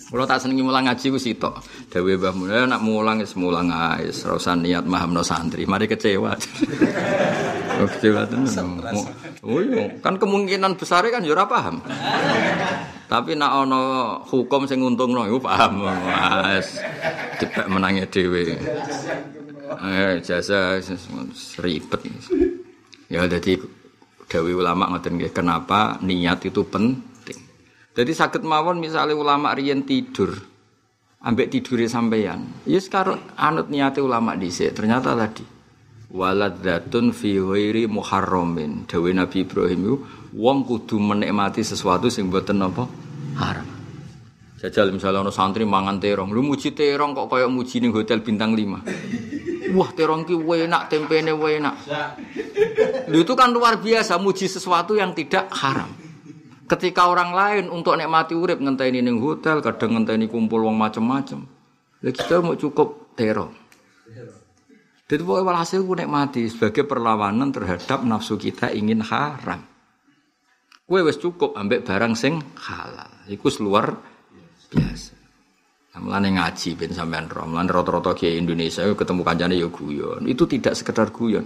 Kalau 0.07 0.23
tak 0.23 0.39
senengi 0.39 0.63
mulang 0.63 0.87
ngaji 0.87 1.11
ku 1.11 1.19
sitok. 1.19 1.59
Dewi 1.91 2.15
Mbah 2.15 2.31
Mulya 2.31 2.63
nak 2.63 2.79
mulang 2.79 3.19
wis 3.19 3.35
mulang 3.35 3.67
ae, 3.67 4.07
ora 4.23 4.39
usah 4.39 4.55
niat 4.55 4.87
mahamno 4.87 5.19
santri. 5.19 5.67
Mari 5.67 5.83
kecewa. 5.83 6.31
kecewa 7.91 8.23
tenan. 8.23 8.79
Oh 9.43 9.59
iya, 9.59 9.99
kan 9.99 10.15
kemungkinan 10.15 10.79
besar 10.79 11.03
kan 11.11 11.27
ya 11.27 11.35
ora 11.35 11.43
paham. 11.43 11.83
Tapi 13.07 13.39
nak 13.39 13.51
ana 13.63 13.81
hukum 14.19 14.67
sing 14.67 14.83
nguntungno 14.83 15.23
iku 15.31 15.39
paham. 15.39 15.87
Wes 15.87 16.83
cepet 17.39 17.65
menangi 17.71 18.03
dhewe. 18.11 18.59
Eh 19.79 20.19
jasa 20.19 20.79
ribet. 21.63 22.01
Ya 23.07 23.23
dadi 23.23 23.55
Dewi 24.27 24.51
ulama 24.51 24.91
ngoten 24.91 25.23
kenapa 25.31 26.03
niat 26.03 26.43
itu 26.43 26.67
penting. 26.67 27.39
Jadi 27.95 28.11
sakit 28.11 28.43
mawon 28.43 28.83
misalnya 28.83 29.15
ulama 29.15 29.55
riyen 29.55 29.87
tidur, 29.87 30.35
ambek 31.23 31.47
tidure 31.47 31.87
sampeyan. 31.87 32.43
Ya 32.67 32.83
sekarang 32.83 33.23
anut 33.39 33.71
niate 33.71 34.03
ulama 34.03 34.35
dhisik. 34.35 34.75
Ternyata 34.75 35.15
tadi 35.15 35.47
waladdatun 36.11 37.15
fi 37.15 37.39
ghairi 37.39 37.87
muharramin. 37.87 38.83
Dawe 38.83 39.09
Nabi 39.15 39.47
Ibrahim 39.47 39.79
itu 39.79 39.95
wong 40.37 40.69
kudu 40.69 41.01
menikmati 41.01 41.65
sesuatu 41.65 42.13
sing 42.13 42.29
mboten 42.29 42.61
apa 42.61 42.85
haram. 43.41 43.67
Jajal 44.57 44.89
misalnya 44.89 45.21
ono 45.21 45.33
santri 45.33 45.65
mangan 45.65 46.01
terong, 46.01 46.33
lu 46.33 46.41
muji 46.41 46.73
terong 46.73 47.13
kok 47.13 47.29
kayak 47.29 47.49
muji 47.49 47.77
ning 47.77 47.93
hotel 47.93 48.25
bintang 48.25 48.57
5. 48.57 49.69
Wah, 49.77 49.89
terong 49.93 50.25
ki 50.25 50.33
enak, 50.33 50.89
tempene 50.89 51.37
enak. 51.37 51.75
Lu 53.13 53.21
itu 53.21 53.33
kan 53.37 53.53
luar 53.53 53.77
biasa 53.77 54.17
muji 54.17 54.49
sesuatu 54.49 54.97
yang 54.97 55.13
tidak 55.13 55.53
haram. 55.53 55.93
Ketika 56.67 57.05
orang 57.05 57.31
lain 57.37 57.65
untuk 57.69 57.95
nikmati 57.95 58.33
urip 58.33 58.57
ngenteni 58.57 59.05
ning 59.05 59.21
hotel, 59.21 59.61
kadang 59.61 59.93
ngenteni 59.93 60.25
kumpul 60.25 60.65
wong 60.65 60.73
macem-macem. 60.73 61.45
Lah 62.01 62.13
kita 62.13 62.41
mau 62.41 62.57
cukup 62.57 63.13
terong. 63.13 63.53
Jadi 65.07 65.21
pokoknya 65.23 65.47
walhasil 65.47 65.85
ku 65.87 65.93
nikmati 65.95 66.49
sebagai 66.51 66.83
perlawanan 66.83 67.53
terhadap 67.53 68.03
nafsu 68.03 68.35
kita 68.35 68.73
ingin 68.73 69.05
haram. 69.05 69.76
Kue 70.87 71.03
wes 71.03 71.19
cukup 71.19 71.51
ambek 71.59 71.83
barang 71.83 72.15
sing 72.15 72.39
halal. 72.63 73.11
Iku 73.27 73.51
luar 73.59 73.91
biasa. 74.71 75.19
Mulane 75.99 76.31
ngaji 76.31 76.79
ben 76.79 76.95
sampean 76.95 77.27
ro. 77.27 77.43
Mulane 77.43 77.67
rata-rata 77.67 78.15
kiai 78.15 78.39
Indonesia 78.39 78.87
ketemu 78.87 79.21
kancane 79.27 79.59
ya 79.59 79.67
guyon. 79.67 80.23
Itu 80.23 80.47
tidak 80.47 80.79
sekedar 80.79 81.11
guyon. 81.11 81.43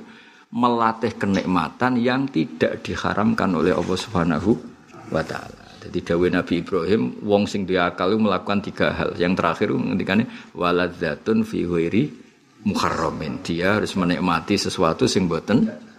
Melatih 0.53 1.17
kenikmatan 1.17 1.97
yang 1.97 2.29
tidak 2.29 2.85
diharamkan 2.85 3.49
oleh 3.57 3.73
Allah 3.73 3.97
Subhanahu 3.97 4.51
wa 5.09 5.23
taala. 5.25 5.57
Jadi 5.81 6.05
dawe 6.05 6.27
Nabi 6.29 6.53
Ibrahim 6.61 7.25
wong 7.25 7.49
sing 7.49 7.65
diakal 7.65 8.13
melakukan 8.21 8.61
tiga 8.61 8.93
hal. 8.93 9.17
Yang 9.17 9.41
terakhir 9.41 9.67
ngendikane 9.73 10.53
waladzatun 10.53 11.41
fi 11.41 11.65
ghairi 11.65 12.03
muharramin. 12.69 13.41
Dia 13.41 13.81
harus 13.81 13.97
menikmati 13.97 14.53
sesuatu 14.61 15.09
sing 15.09 15.25
boten. 15.25 15.89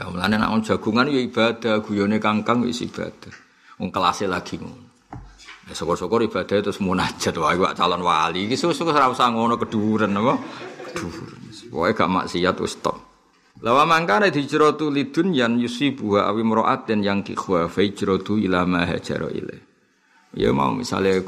Ya 0.00 0.08
mulane 0.08 0.40
nek 0.40 0.64
jagungan 0.64 1.12
ya 1.12 1.20
ibadah, 1.20 1.84
guyone 1.84 2.16
kangkang 2.16 2.64
wis 2.64 2.80
ibadah. 2.80 3.36
Wong 3.76 3.92
kelasé 3.92 4.24
lagi 4.24 4.56
ngono. 4.56 5.12
Ya 5.68 5.76
syukur-syukur 5.76 6.24
ibadah 6.24 6.56
terus 6.64 6.80
munajat 6.80 7.36
wae 7.36 7.60
kok 7.60 7.76
calon 7.76 8.00
wali. 8.00 8.48
Iki 8.48 8.56
susuk 8.56 8.88
ora 8.88 9.12
usah 9.12 9.28
ngono 9.28 9.60
keduren 9.60 10.16
apa? 10.16 10.40
Keduren. 10.88 11.36
Pokoke 11.68 11.92
gak 11.92 12.10
maksiat 12.10 12.56
wis 12.64 12.80
stop. 12.80 12.96
Lawa 13.60 13.84
mangkane 13.84 14.32
hijratu 14.32 14.88
lidun 14.88 15.36
yan 15.36 15.60
yusibuha 15.60 16.32
awi 16.32 16.48
mra'atin 16.48 17.04
yang 17.04 17.20
kikhwa 17.20 17.68
fa 17.68 17.84
hijratu 17.84 18.40
ila 18.40 18.64
ma 18.64 18.88
hajara 18.88 19.28
ilaih. 19.28 19.60
Ya 20.32 20.48
mau 20.56 20.72
misalnya 20.72 21.20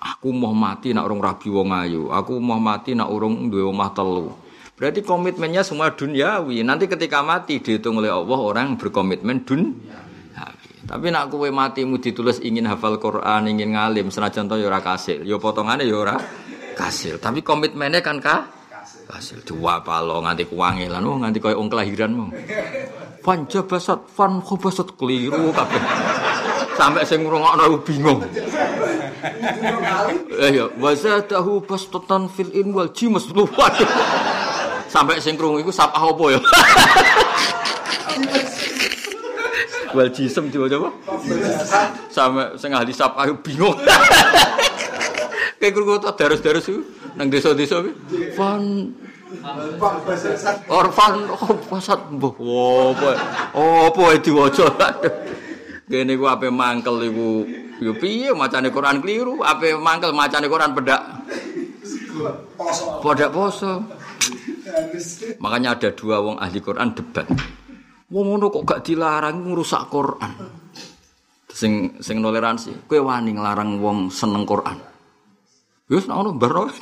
aku 0.00 0.32
mau 0.32 0.56
mati 0.56 0.96
nak 0.96 1.04
urung 1.04 1.20
rabi 1.20 1.52
wong 1.52 1.68
ayu, 1.76 2.08
aku 2.08 2.40
mau 2.40 2.56
mati 2.56 2.96
nak 2.96 3.12
urung 3.12 3.52
duwe 3.52 3.60
omah 3.60 3.92
telu. 3.92 4.32
Berarti 4.76 5.00
komitmennya 5.00 5.64
semua 5.64 5.96
duniawi. 5.96 6.60
Nanti 6.60 6.84
ketika 6.84 7.24
mati 7.24 7.64
dihitung 7.64 7.96
oleh 7.96 8.12
Allah 8.12 8.36
orang 8.36 8.76
berkomitmen 8.76 9.48
duniawi. 9.48 10.04
Tapi 10.86 11.10
nak 11.10 11.34
kowe 11.34 11.50
matimu 11.50 11.98
ditulis 11.98 12.38
ingin 12.46 12.70
hafal 12.70 13.02
Quran, 13.02 13.50
ingin 13.50 13.74
ngalim, 13.74 14.06
senajan 14.06 14.46
to 14.46 14.54
ya 14.54 14.70
ora 14.70 14.78
kasil. 14.78 15.26
Ya 15.26 15.34
potongane 15.34 15.82
ya 15.82 15.98
ora 15.98 16.14
kasil. 16.78 17.18
Tapi 17.18 17.42
komitmennya 17.42 18.04
kan 18.06 18.22
kah? 18.22 18.46
Hasil 19.10 19.42
dua 19.42 19.82
palo 19.82 20.22
nganti 20.22 20.46
kuwangilan, 20.46 21.02
oh 21.02 21.18
nganti 21.18 21.42
koyo 21.42 21.58
wong 21.58 21.70
kelahiran 21.70 22.10
mau. 22.14 22.30
Fan 23.22 23.50
jabasat, 23.50 24.06
fan 24.14 24.38
keliru 24.42 25.50
kabeh. 25.50 25.82
Sampai 26.78 27.02
sing 27.02 27.26
ngrungokno 27.26 27.82
bingung. 27.82 28.22
Eh 30.38 30.50
ya, 30.54 30.70
wazadahu 30.78 31.66
bastatan 31.66 32.30
fil 32.30 32.54
in 32.54 32.70
wal 32.70 32.94
jimas. 32.94 33.26
Waduh. 33.34 33.90
Sampai 34.96 35.20
sing 35.20 35.36
krungu 35.36 35.60
iku 35.60 35.68
sapa 35.68 36.00
apa 36.00 36.24
ya? 36.32 36.40
Wal 39.96 40.08
jisem 40.08 40.48
apa? 40.48 40.88
Sampai 42.08 42.56
sing 42.56 42.72
ahli 42.72 42.96
sapa 42.96 43.28
bingung. 43.44 43.76
Kayak 45.60 45.72
krungu 45.76 46.00
to 46.00 46.08
darus-darus 46.16 46.64
iku 46.72 46.80
nang 47.12 47.28
desa-desa 47.28 47.84
kuwi. 47.84 47.92
Fan 48.32 48.96
Orfan 50.72 51.28
oh 51.28 51.52
pasat 51.68 52.00
mbah 52.16 52.32
apa? 52.32 53.10
Apa 53.52 54.16
diwaca 54.16 54.72
kene 55.92 56.16
ku 56.16 56.24
ape 56.24 56.48
mangkel 56.48 57.04
iku. 57.04 57.44
Yo 57.84 57.92
piye 58.00 58.32
macane 58.32 58.72
Quran 58.72 59.04
keliru. 59.04 59.44
Ape 59.44 59.76
mangkel 59.76 60.16
macane 60.16 60.48
Quran 60.48 60.72
bedak. 60.72 61.04
Poso. 62.56 63.04
Bedak 63.04 63.28
poso 63.28 63.84
makanya 65.42 65.78
ada 65.78 65.88
dua 65.94 66.22
wong 66.22 66.36
ahli 66.38 66.58
Quran 66.60 66.92
debat 66.94 67.26
wong 68.10 68.24
ngono 68.34 68.50
kok 68.50 68.64
gak 68.66 68.82
dilarang 68.86 69.46
ngrusak 69.46 69.86
Quran 69.90 70.32
sing 71.50 71.96
sing 72.02 72.20
toleransi 72.20 72.86
kowe 72.86 73.00
wani 73.00 73.34
nglarang 73.34 73.78
wong 73.80 74.12
seneng 74.12 74.44
Quran 74.44 74.78
wis 75.90 76.04
ngono 76.10 76.34
barno 76.34 76.66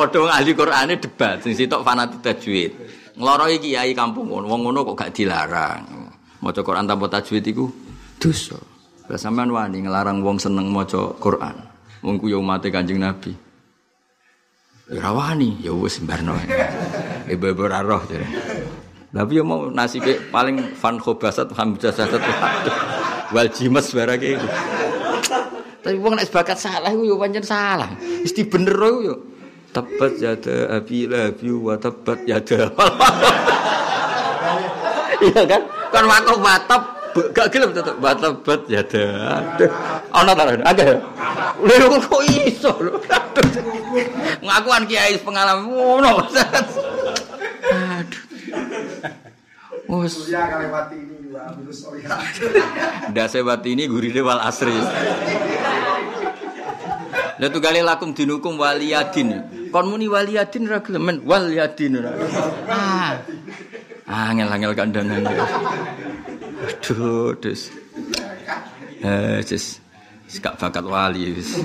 Padha 0.00 0.32
ahli 0.32 0.56
Qur'ane 0.56 0.96
debat 0.96 1.42
sing 1.44 1.52
sitok 1.52 1.84
fanatik 1.84 2.24
tajwid. 2.24 2.72
Ngloroi 3.20 3.60
kiai 3.60 3.92
kampung 3.92 4.32
ngono, 4.32 4.48
wong 4.48 4.60
ngono 4.64 4.78
kok 4.86 4.96
gak 4.96 5.12
dilarang. 5.12 5.82
Maca 6.40 6.60
Qur'an 6.64 6.88
tanpa 6.88 7.10
tajwid 7.10 7.44
iku 7.44 7.68
dosa. 8.16 8.56
Lah 9.10 9.18
sampean 9.20 9.52
wani 9.52 9.84
nglarang 9.84 10.24
wong 10.24 10.40
seneng 10.40 10.72
maca 10.72 11.12
Qur'an. 11.20 11.52
Wong 12.00 12.16
ku 12.16 12.32
yo 12.32 12.40
umate 12.40 12.72
Kanjeng 12.72 13.02
Nabi. 13.02 13.49
Ya 14.90 15.14
wani, 15.14 15.54
ya 15.62 15.70
wis 15.70 16.02
barno. 16.02 16.34
Ibu-ibu 17.30 17.62
ora 17.62 17.78
roh 17.78 18.02
jare. 18.10 18.26
Tapi 19.10 19.38
yo 19.38 19.46
mau 19.46 19.70
nasibe 19.70 20.18
paling 20.34 20.74
fan 20.74 20.98
khobasat 20.98 21.54
hamzasat 21.54 22.10
wal 23.30 23.46
jimas 23.54 23.94
barake 23.94 24.34
iku. 24.34 24.46
Tapi 25.86 25.94
wong 25.94 26.18
nek 26.18 26.26
bakat 26.34 26.58
salah 26.58 26.90
iku 26.90 27.06
yo 27.06 27.14
pancen 27.22 27.46
salah. 27.46 27.90
Wis 28.02 28.34
bener 28.34 28.74
yo. 28.98 29.14
Tebat 29.70 30.18
yada 30.18 30.82
abi 30.82 31.06
wa 31.54 31.78
tebat 31.78 32.18
yada. 32.26 32.60
Iya 35.20 35.44
kan? 35.44 35.62
Kan 35.92 36.04
waktu 36.08 36.32
batap 36.40 36.99
gak 37.34 37.46
gelem 37.50 37.70
tetep 37.74 37.96
batebat 37.98 38.60
yada. 38.70 39.04
Aduh. 39.42 39.70
Ana 40.14 40.32
ta 40.34 40.42
agak 40.46 40.86
ya? 40.86 40.96
Lha 41.60 41.86
kok 41.88 42.22
iso 42.26 42.72
lho. 42.80 42.98
Ngakuan 44.42 44.86
kiai 44.86 45.18
pengalaman 45.20 45.68
ngono. 45.68 46.24
Aduh. 47.70 48.22
Wes. 49.90 50.30
Ya 50.30 50.46
kali 50.46 50.70
mati 50.70 50.96
ini 51.02 51.18
dua 51.26 51.50
Ndase 53.10 53.42
mati 53.42 53.74
ini 53.74 53.90
gurine 53.90 54.22
wal 54.22 54.38
asri. 54.38 54.70
Lah 57.40 57.48
tunggale 57.48 57.82
lakum 57.82 58.14
dinukum 58.14 58.54
waliyadin. 58.54 59.30
Kon 59.74 59.90
muni 59.90 60.06
waliyadin 60.06 60.68
ra 60.70 60.78
gelem 60.78 61.02
men 61.02 61.16
waliyadin. 61.26 62.06
Ah. 62.70 63.18
Angel-angel 64.08 64.72
kandangan. 64.72 65.24
Aduh, 66.64 67.34
des. 67.40 67.72
Eh, 69.00 69.40
des. 69.44 69.64
Gak 70.38 70.62
bakat 70.62 70.86
wali 70.86 71.34
wis. 71.34 71.58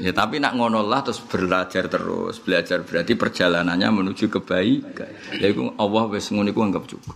Ya 0.00 0.16
tapi 0.16 0.40
nak 0.40 0.56
ngono 0.56 0.80
lah 0.80 1.04
terus 1.04 1.20
belajar 1.22 1.84
terus, 1.86 2.40
belajar 2.40 2.82
berarti 2.82 3.14
perjalanannya 3.14 3.88
menuju 4.02 4.26
kebaikan. 4.32 5.38
Ya 5.38 5.46
iku 5.52 5.76
Allah 5.78 6.04
wis 6.10 6.32
ngono 6.34 6.50
iku 6.50 6.60
anggap 6.66 6.88
cukup. 6.90 7.14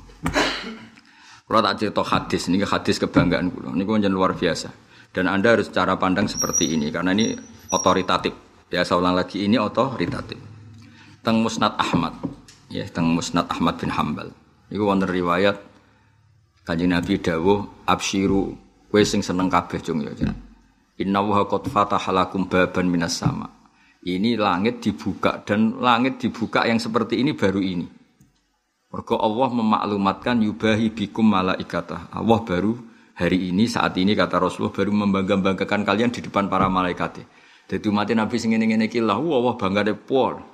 Kalau 1.45 1.61
tak 1.61 1.77
cerita 1.77 2.03
hadis, 2.07 2.49
ini 2.49 2.65
hadis 2.65 2.97
kebanggaan 2.97 3.53
kulo, 3.53 3.77
ini 3.77 3.85
kan 3.85 4.09
luar 4.09 4.33
biasa. 4.33 4.69
Dan 5.13 5.29
Anda 5.29 5.55
harus 5.55 5.69
cara 5.69 5.95
pandang 5.95 6.25
seperti 6.25 6.73
ini, 6.73 6.89
karena 6.89 7.13
ini 7.13 7.37
otoritatif. 7.69 8.33
Ya 8.73 8.83
saya 8.83 9.13
lagi 9.13 9.45
ini 9.45 9.61
otoritatif. 9.61 10.54
Teng 11.25 11.41
Musnad 11.41 11.73
Ahmad, 11.81 12.13
ya 12.69 12.85
teng 12.85 13.17
Musnad 13.17 13.49
Ahmad 13.49 13.81
bin 13.81 13.89
Hambal. 13.89 14.29
Iku 14.69 14.85
wonten 14.85 15.09
riwayat 15.09 15.57
Kanjeng 16.69 16.93
Nabi 16.93 17.17
dawuh 17.17 17.89
absyiru 17.89 18.53
kowe 18.93 19.01
seneng 19.01 19.49
kabeh 19.49 19.81
cung 19.81 20.05
ya. 20.05 20.13
Inna 21.01 21.25
wa 21.25 21.49
qad 21.49 21.65
fataha 21.73 22.13
lakum 22.13 22.45
baban 22.45 22.93
minas 22.93 23.17
sama. 23.17 23.49
Ini 24.05 24.37
langit 24.37 24.85
dibuka 24.85 25.41
dan 25.49 25.81
langit 25.81 26.21
dibuka 26.21 26.69
yang 26.69 26.77
seperti 26.77 27.25
ini 27.25 27.33
baru 27.33 27.65
ini. 27.65 27.89
Mergo 28.93 29.17
Allah 29.17 29.49
memaklumatkan 29.49 30.45
yubahi 30.45 30.93
bikum 30.93 31.25
malaikatah. 31.25 32.13
Allah 32.13 32.41
baru 32.45 32.77
hari 33.17 33.49
ini 33.49 33.65
saat 33.65 33.97
ini 33.97 34.13
kata 34.13 34.37
Rasulullah 34.37 34.77
baru 34.77 34.93
membangga-banggakan 34.93 35.89
kalian 35.89 36.13
di 36.13 36.21
depan 36.21 36.53
para 36.53 36.69
malaikat. 36.69 37.25
Jadi 37.65 37.85
umat 37.89 38.13
Nabi 38.13 38.37
sing 38.37 38.53
ngene-ngene 38.53 38.93
iki 38.93 39.01
wah 39.01 39.57
bangga 39.57 39.89
de 39.89 39.97
pol. 39.97 40.53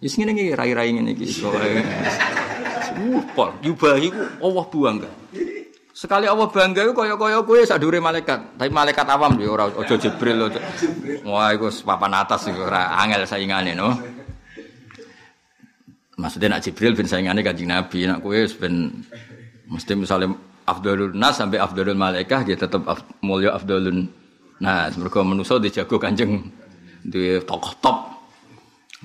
Ya 0.00 0.08
sing 0.08 0.24
ngene 0.24 0.32
iki 0.32 0.52
rai-rai 0.56 0.90
ngene 0.96 1.12
iki. 1.12 1.44
Uh, 3.00 3.22
pol 3.36 3.54
yubahi 3.60 4.08
ku 4.10 4.22
Allah 4.40 4.64
bangga. 4.66 5.10
Sekali 5.92 6.24
Allah 6.24 6.48
bangga 6.48 6.88
ku 6.90 6.92
kaya-kaya 6.96 7.44
kowe 7.44 7.60
sak 7.60 7.78
dure 7.84 8.00
malaikat. 8.00 8.56
Tapi 8.56 8.70
malaikat 8.72 9.06
awam 9.06 9.36
yo 9.36 9.54
ora 9.54 9.68
aja 9.68 9.94
Jibril. 10.00 10.48
Wah 11.28 11.52
iku 11.52 11.68
papan 11.84 12.12
atas 12.16 12.48
iku 12.48 12.64
ora 12.64 12.96
angel 12.96 13.28
saingane 13.28 13.76
no. 13.76 13.92
Maksudnya 16.16 16.56
nak 16.56 16.64
Jibril 16.64 16.92
ben 16.92 17.08
saingane 17.08 17.40
Kanjeng 17.40 17.72
Nabi, 17.72 18.04
nak 18.04 18.20
kowe 18.20 18.36
ben 18.36 19.04
mesti 19.68 19.92
misalnya 19.96 20.36
Abdulul 20.68 21.16
Nas 21.16 21.40
sampai 21.40 21.56
Abdulul 21.56 21.96
Malaikah 21.96 22.44
dia 22.44 22.60
tetap 22.60 22.84
mulia 23.24 23.56
Abdulun 23.56 24.20
Nah, 24.60 24.92
mereka 24.92 25.24
manusia 25.24 25.56
dijago 25.56 25.96
kanjeng 25.96 26.52
di 27.00 27.40
tokoh 27.48 27.72
top. 27.80 27.96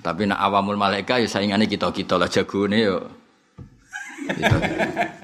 Tapi 0.06 0.30
nak 0.30 0.38
awamul 0.38 0.78
malaikat 0.78 1.26
ya 1.26 1.28
saingannya 1.28 1.66
kita 1.66 1.90
kita 1.90 2.22
lah 2.22 2.30
jago 2.30 2.70
nih 2.70 2.82
yo. 2.86 2.98
Gitu. 4.30 4.58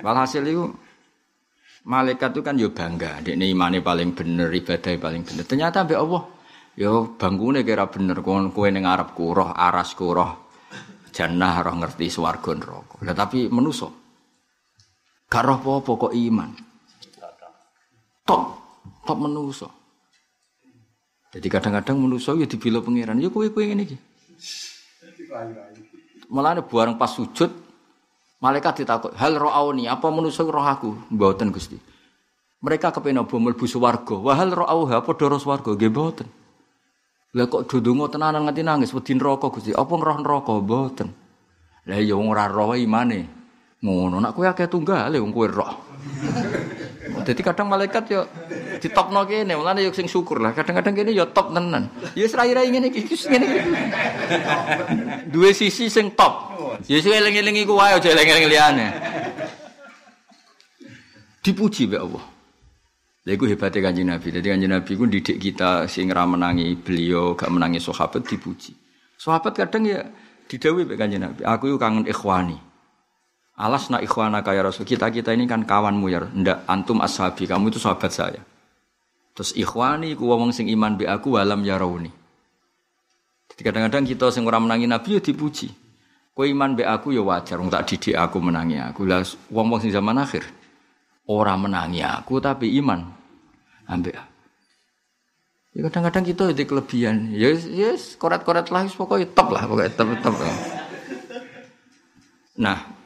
Walhasil 0.02 0.42
itu 0.42 0.66
malaikat 1.86 2.34
itu 2.34 2.42
kan 2.42 2.58
yo 2.58 2.74
bangga, 2.74 3.22
dia 3.22 3.38
ini 3.38 3.54
imani 3.54 3.78
paling 3.78 4.18
bener, 4.18 4.50
ibadah 4.50 4.98
paling 4.98 5.22
bener. 5.22 5.46
Ternyata 5.46 5.86
be 5.86 5.94
Allah, 5.94 6.26
yo 6.74 7.14
bangunnya 7.14 7.62
kira 7.62 7.86
bener, 7.94 8.26
kue 8.26 8.42
kue 8.50 8.74
neng 8.74 8.90
Arab 8.90 9.14
roh 9.14 9.54
aras 9.54 9.94
roh 9.94 10.50
jannah 11.14 11.62
roh 11.62 11.78
ngerti 11.78 12.10
swarga 12.10 12.58
neraka. 12.58 13.06
Lah 13.06 13.14
tapi 13.14 13.54
manusa 13.54 13.86
gak 15.30 15.46
roh 15.46 15.58
apa-apa 15.62 16.10
kok 16.10 16.14
iman. 16.18 16.50
Top, 18.26 18.42
top 19.06 19.18
manusa. 19.22 19.70
Jadi 21.32 21.48
kadang-kadang 21.48 21.96
manusia 22.02 22.36
ya 22.36 22.50
dibela 22.50 22.84
pangeran, 22.84 23.22
ya 23.22 23.30
kowe 23.32 23.48
kowe 23.48 23.64
ngene 23.64 23.86
iki. 23.88 23.98
Malah 26.32 26.60
ada 26.60 26.62
buareng 26.64 26.96
pas 26.96 27.12
sujud, 27.12 27.52
malaikat 28.40 28.84
ditakut, 28.84 29.12
hal 29.16 29.36
ro'auni, 29.36 29.88
apa 29.88 30.08
manusia 30.12 30.48
roh 30.48 30.64
aku? 30.64 31.12
Mboten 31.12 31.52
Gusti. 31.52 31.76
Mereka 32.62 32.94
kepengen 32.94 33.26
apa 33.26 33.36
mlebu 33.36 33.66
swarga. 33.66 34.16
Wa 34.22 34.38
hal 34.38 34.54
ro'auha 34.54 35.02
apa 35.02 35.12
swarga? 35.42 35.74
Nggih 35.74 35.90
mboten. 35.90 36.28
Lah 37.32 37.48
kok 37.48 37.66
ndonga 37.72 38.12
tenanan 38.12 38.44
nganti 38.46 38.62
nangis 38.62 38.92
wedi 38.94 39.18
neraka 39.18 39.50
Gusti. 39.50 39.72
Apa 39.74 39.90
ngroh 39.98 40.18
neraka 40.22 40.54
mboten. 40.62 41.10
Lah 41.90 41.98
ya 41.98 42.14
ora 42.14 42.46
roh 42.46 42.78
imane. 42.78 43.42
Ngono 43.82 44.22
nak 44.22 44.38
kowe 44.38 44.46
akeh 44.46 44.70
tunggal 44.70 45.10
wong 45.10 45.34
kowe 45.34 45.48
roh. 45.50 45.74
Jadi 47.22 47.42
kadang 47.46 47.70
malaikat 47.70 48.04
yo 48.10 48.26
ditopno 48.82 49.24
kene, 49.30 49.54
mulane 49.56 49.86
yo 49.86 49.94
sing 49.94 50.10
syukur 50.10 50.42
lah. 50.42 50.52
Kadang-kadang 50.58 50.94
kene 50.98 51.12
yo 51.14 51.30
top 51.30 51.54
tenan. 51.54 51.88
Ya 52.18 52.26
rai-rai 52.28 52.70
ngene 52.74 52.90
iki 52.92 53.16
ngene 53.30 53.46
iki. 53.46 53.70
Sisi 55.54 55.88
sing 55.88 56.14
top. 56.18 56.54
Ya 56.90 56.98
sing 57.00 57.14
eling-eling 57.14 57.62
iku 57.62 57.78
wae 57.78 57.94
aja 57.96 58.10
eling-eling 58.10 58.48
liyane. 58.50 58.88
Dipuji 61.42 61.90
be 61.90 61.98
Allah. 61.98 62.26
Lha 63.22 63.32
iku 63.38 63.46
hebate 63.46 63.82
Kanjeng 63.82 64.10
Nabi. 64.10 64.34
Dadi 64.34 64.50
Kanjeng 64.50 64.74
Nabi 64.74 64.92
ku 64.98 65.06
didik 65.06 65.38
kita 65.38 65.86
sing 65.86 66.10
ra 66.10 66.26
menangi 66.26 66.74
beliau, 66.74 67.38
gak 67.38 67.54
menangi 67.54 67.78
sahabat 67.78 68.26
dipuji. 68.26 68.74
Sahabat 69.18 69.54
kadang 69.54 69.86
ya 69.86 70.02
didhawuhi 70.50 70.90
be 70.90 70.98
Kanjeng 70.98 71.22
Nabi, 71.22 71.46
aku 71.46 71.70
iku 71.70 71.78
kangen 71.78 72.10
ikhwani. 72.10 72.71
Alas 73.62 73.94
nak 73.94 74.02
ikhwana 74.02 74.42
kaya 74.42 74.66
Rasul 74.66 74.90
kita 74.90 75.14
kita 75.14 75.38
ini 75.38 75.46
kan 75.46 75.62
kawanmu 75.62 76.06
ya, 76.10 76.26
ndak 76.26 76.66
antum 76.66 76.98
ashabi 76.98 77.46
kamu 77.46 77.70
itu 77.70 77.78
sahabat 77.78 78.10
saya. 78.10 78.42
Terus 79.38 79.54
ikhwani 79.54 80.18
ku 80.18 80.34
wong 80.34 80.50
sing 80.50 80.66
iman 80.74 80.98
be 80.98 81.06
aku 81.06 81.38
walam 81.38 81.62
ya 81.62 81.78
rauni. 81.78 82.10
Jadi 83.54 83.62
kadang-kadang 83.62 84.10
kita 84.10 84.34
sing 84.34 84.50
ora 84.50 84.58
menangi 84.58 84.90
Nabi 84.90 85.14
ya 85.14 85.22
dipuji. 85.22 85.70
Kowe 86.34 86.50
iman 86.50 86.74
be 86.74 86.90
aku 86.90 87.14
ya 87.14 87.22
wajar, 87.22 87.62
wong 87.62 87.70
tak 87.70 87.86
didik 87.86 88.18
aku 88.18 88.42
menangi 88.42 88.82
aku. 88.82 89.06
Lah 89.06 89.22
wong-wong 89.54 89.78
sing 89.86 89.94
zaman 89.94 90.18
akhir 90.18 90.42
ora 91.30 91.54
menangi 91.54 92.02
aku 92.02 92.42
tapi 92.42 92.74
iman 92.82 93.06
ambek 93.86 94.18
Ya 95.72 95.88
kadang-kadang 95.88 96.28
kita 96.28 96.44
itu 96.52 96.68
kelebihan. 96.68 97.32
Ya 97.32 97.56
yes, 97.56 98.20
koret-koret 98.20 98.68
lah 98.76 98.84
pokoknya 98.92 99.32
top 99.32 99.56
lah 99.56 99.64
pokoknya 99.64 99.92
top 99.96 100.10
top. 100.20 100.36
Nah, 102.60 103.01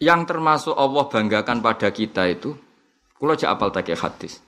yang 0.00 0.26
termasuk 0.26 0.74
Allah 0.74 1.04
banggakan 1.06 1.62
pada 1.62 1.88
kita 1.94 2.26
itu, 2.26 2.54
kalau 3.14 3.34
jak 3.38 3.54
apal 3.54 3.70
tak 3.70 3.88
hadis. 3.94 4.42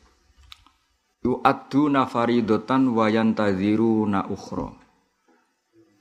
Yu'addu 1.26 1.90
nafaridotan 1.90 2.90
taziru 3.34 4.06
na 4.06 4.26
ukhro. 4.26 4.78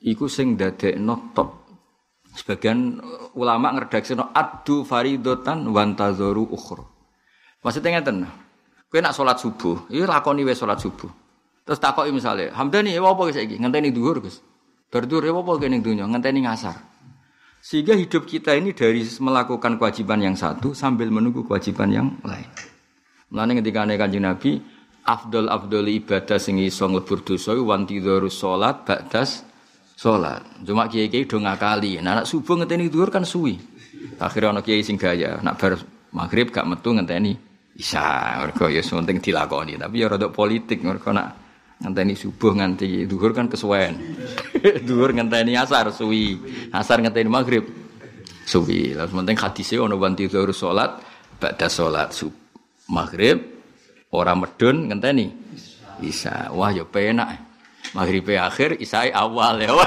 Iku 0.06 0.30
sing 0.30 0.54
dadekno 0.54 1.34
top. 1.34 1.66
Sebagian 2.36 3.00
ulama 3.40 3.72
ngerdaksi 3.74 4.14
no 4.14 4.30
addu 4.36 4.84
faridotan 4.84 5.66
wantazoru 5.72 6.46
ukhro. 6.52 6.84
Maksudnya 7.64 7.98
ngeten. 7.98 8.28
Kowe 8.92 9.02
nak 9.02 9.18
sholat 9.18 9.42
subuh, 9.42 9.90
iki 9.90 10.06
lakoni 10.06 10.46
wis 10.46 10.62
sholat 10.62 10.78
subuh. 10.78 11.10
Terus 11.66 11.82
takoki 11.82 12.14
misalnya, 12.14 12.54
Hamdani, 12.54 12.94
apa 12.94 13.22
saiki? 13.34 13.58
Ngenteni 13.58 13.90
dhuwur, 13.90 14.22
Gus. 14.22 14.38
Dhuwur 14.94 15.26
ya 15.26 15.34
apa 15.34 15.52
kene 15.58 15.82
dunya? 15.82 16.06
Ngenteni 16.06 16.46
ngasar. 16.46 16.78
Sehingga 17.66 17.98
hidup 17.98 18.30
kita 18.30 18.54
ini 18.54 18.78
dari 18.78 19.02
melakukan 19.02 19.82
kewajiban 19.82 20.22
yang 20.22 20.38
satu 20.38 20.78
sambil 20.78 21.10
menunggu 21.10 21.42
kewajiban 21.50 21.90
yang 21.90 22.14
lain. 22.22 22.46
Mulane 23.34 23.58
ketika 23.58 23.90
ane 23.90 23.98
kanjeng 23.98 24.22
Nabi, 24.22 24.62
afdol 25.02 25.50
afdol 25.50 25.90
ibadah 25.90 26.38
sing 26.38 26.62
iso 26.62 26.86
nglebur 26.86 27.26
dosa 27.26 27.58
wantidharus 27.58 28.38
salat 28.38 28.86
ba'das 28.86 29.42
salat. 29.98 30.46
Cuma 30.62 30.86
kiai-kiai 30.86 31.26
do 31.26 31.42
ngakali. 31.42 31.98
Nah, 32.06 32.22
anak 32.22 32.30
subuh 32.30 32.54
ngenteni 32.62 32.86
dhuwur 32.86 33.10
kan 33.10 33.26
suwi. 33.26 33.58
Akhirnya 34.22 34.54
ana 34.54 34.62
kiai 34.62 34.86
sing 34.86 35.02
gaya, 35.02 35.42
nak 35.42 35.58
bar 35.58 35.74
maghrib 36.14 36.54
gak 36.54 36.70
metu 36.70 36.94
ngenteni 36.94 37.34
isya. 37.82 38.46
Mergo 38.46 38.70
ya 38.70 38.86
penting 38.86 39.18
dilakoni, 39.18 39.74
tapi 39.82 40.06
ya 40.06 40.14
rada 40.14 40.30
politik 40.30 40.86
mergo 40.86 41.10
nak 41.10 41.45
ngenteni 41.82 42.16
subuh 42.16 42.56
nganti 42.56 43.04
duhur 43.10 43.36
kan 43.36 43.52
kesuwen. 43.52 44.00
duhur 44.88 45.12
ngenteni 45.12 45.60
asar 45.60 45.92
suwi. 45.92 46.40
Asar 46.72 47.04
ngenteni 47.04 47.28
maghrib 47.28 47.66
suwi. 48.48 48.96
Lah 48.96 49.10
penting 49.10 49.36
hadise 49.36 49.76
ono 49.80 50.00
wanti 50.00 50.30
zuhur 50.32 50.56
salat 50.56 51.02
ba'da 51.42 51.68
salat 51.68 52.16
sub 52.16 52.32
maghrib 52.88 53.42
ora 54.16 54.34
medun 54.38 54.88
ngenteni 54.88 55.28
isa. 56.04 56.52
Wah 56.56 56.72
ya 56.72 56.88
penak. 56.88 57.44
Maghrib 57.94 58.28
akhir, 58.34 58.82
isai 58.82 59.14
awal 59.14 59.62
ya. 59.62 59.72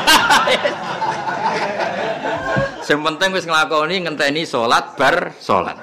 Sing 2.86 3.04
penting 3.04 3.36
wis 3.36 3.44
nglakoni 3.44 4.06
ngenteni 4.06 4.46
salat 4.48 4.96
bar 4.96 5.34
salat. 5.42 5.76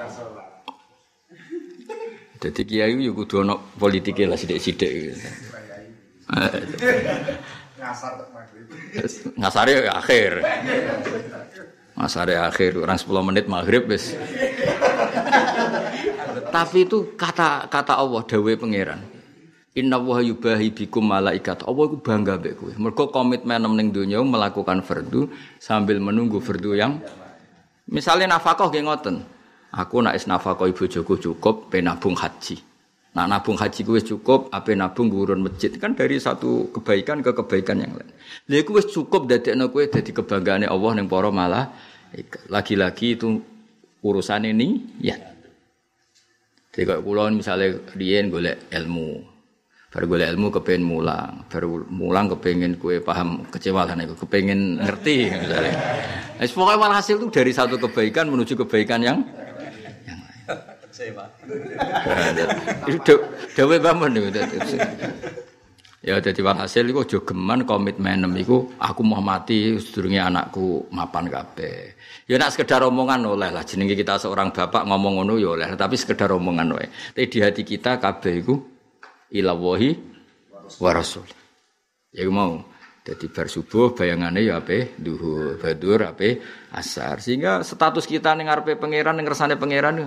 Jadi 2.36 2.62
kiai 2.66 2.98
yo 2.98 3.14
kudu 3.14 3.46
ono 3.46 3.72
politike 3.78 4.26
lah 4.26 4.34
sithik-sithik. 4.34 5.16
Ngasar 9.36 9.66
ya 9.70 9.94
akhir. 9.94 10.32
Ngasar 11.96 12.26
ya 12.28 12.40
akhir, 12.50 12.76
orang 12.76 12.98
10 12.98 13.28
menit 13.28 13.44
maghrib 13.46 13.86
wis. 13.88 14.12
Tapi 16.50 16.88
itu 16.88 17.14
kata 17.14 17.70
kata 17.70 17.94
Allah 17.96 18.22
dawe 18.26 18.52
pangeran. 18.58 19.00
Inna 19.76 20.00
wa 20.00 20.24
yubahi 20.24 20.72
bikum 20.72 21.04
malaikat. 21.04 21.68
Allah 21.68 21.84
itu 21.84 22.00
bangga 22.00 22.40
mbek 22.40 22.52
kowe. 22.56 22.72
Mergo 22.80 23.12
komitmen 23.12 23.60
ning 23.76 23.92
donya 23.92 24.24
melakukan 24.24 24.80
fardu 24.80 25.28
sambil 25.60 26.00
menunggu 26.00 26.40
fardu 26.40 26.72
yang 26.72 26.96
misalnya 27.84 28.40
nafkah 28.40 28.72
nggih 28.72 28.88
ngoten. 28.88 29.20
Aku 29.76 30.00
nak 30.00 30.16
is 30.16 30.24
nafkah 30.24 30.56
Joko 30.72 31.20
cukup 31.20 31.68
penabung 31.68 32.16
haji. 32.16 32.56
Nah 33.16 33.24
nabung 33.24 33.56
haji 33.56 33.80
gue 33.80 34.00
cukup, 34.12 34.52
apa 34.52 34.76
nabung 34.76 35.08
gurun 35.08 35.40
masjid 35.40 35.72
kan 35.80 35.96
dari 35.96 36.20
satu 36.20 36.68
kebaikan 36.68 37.24
ke 37.24 37.32
kebaikan 37.32 37.80
yang 37.80 37.96
lain. 37.96 38.12
Lha 38.52 38.60
gue 38.60 38.82
cukup 38.84 39.24
dari 39.24 39.56
kue 39.72 39.88
dari 39.88 40.12
kebanggaan 40.12 40.68
Allah 40.68 40.90
yang 41.00 41.08
poro 41.08 41.32
malah 41.32 41.72
lagi-lagi 42.52 43.16
itu 43.16 43.40
urusan 44.04 44.52
ini 44.52 45.00
ya. 45.00 45.16
Jadi 46.76 46.84
kalau 46.84 47.00
pulau 47.00 47.32
misalnya 47.32 47.80
riyen 47.96 48.28
golek 48.28 48.68
ilmu, 48.68 49.24
baru 49.88 50.04
golek 50.12 50.28
ilmu 50.36 50.52
kepengen 50.52 50.84
mulang, 50.84 51.48
baru 51.48 51.88
mulang 51.88 52.28
kepengen 52.36 52.76
kue 52.76 53.00
paham 53.00 53.48
kecewa 53.48 53.88
itu, 53.96 54.12
kepengen 54.12 54.84
ngerti 54.84 55.32
misalnya. 55.32 55.72
Nah, 56.36 56.44
pokoknya 56.44 56.76
walhasil 56.76 57.16
itu 57.16 57.32
dari 57.32 57.56
satu 57.56 57.80
kebaikan 57.80 58.28
menuju 58.28 58.60
kebaikan 58.60 59.00
yang 59.00 59.24
itu 62.96 63.14
dawe 63.52 63.76
bangun 63.76 64.16
itu. 64.16 64.40
Ya 66.06 66.22
jadi 66.22 66.38
walhasil 66.38 66.86
iku 66.86 67.02
aja 67.02 67.18
geman 67.18 67.66
komitmen 67.66 68.30
iku 68.38 68.70
aku 68.78 69.02
mau 69.02 69.18
mati 69.18 69.74
sedurunge 69.74 70.22
anakku 70.22 70.86
mapan 70.94 71.26
kabeh. 71.26 71.98
Ya 72.30 72.38
nak 72.38 72.54
sekedar 72.54 72.86
omongan 72.86 73.26
oleh 73.26 73.50
lah 73.50 73.66
jenenge 73.66 73.98
kita 73.98 74.14
seorang 74.22 74.54
bapak 74.54 74.86
ngomong 74.86 75.18
ngono 75.18 75.34
ya 75.34 75.58
oleh 75.58 75.66
tapi 75.74 75.98
sekedar 75.98 76.30
omongan 76.30 76.78
wae. 76.78 76.86
Tapi 77.10 77.26
di 77.26 77.38
hati 77.42 77.66
kita 77.66 77.98
kabeh 77.98 78.34
iku 78.38 78.54
ilawahi 79.34 79.90
wa 80.78 80.90
rasul. 80.94 81.26
Ya 82.14 82.22
mau 82.30 82.62
jadi 83.02 83.26
bar 83.26 83.50
subuh 83.50 83.94
bayangannya 83.94 84.46
ya 84.46 84.62
ape 84.62 84.94
duhur, 84.98 85.58
badur 85.58 86.06
ape 86.06 86.38
asar. 86.70 87.18
Sehingga 87.18 87.66
status 87.66 88.06
kita 88.06 88.30
ning 88.38 88.46
ngarepe 88.46 88.78
pangeran 88.78 89.18
ning 89.18 89.26
ngersane 89.26 89.58
pangeran 89.58 90.06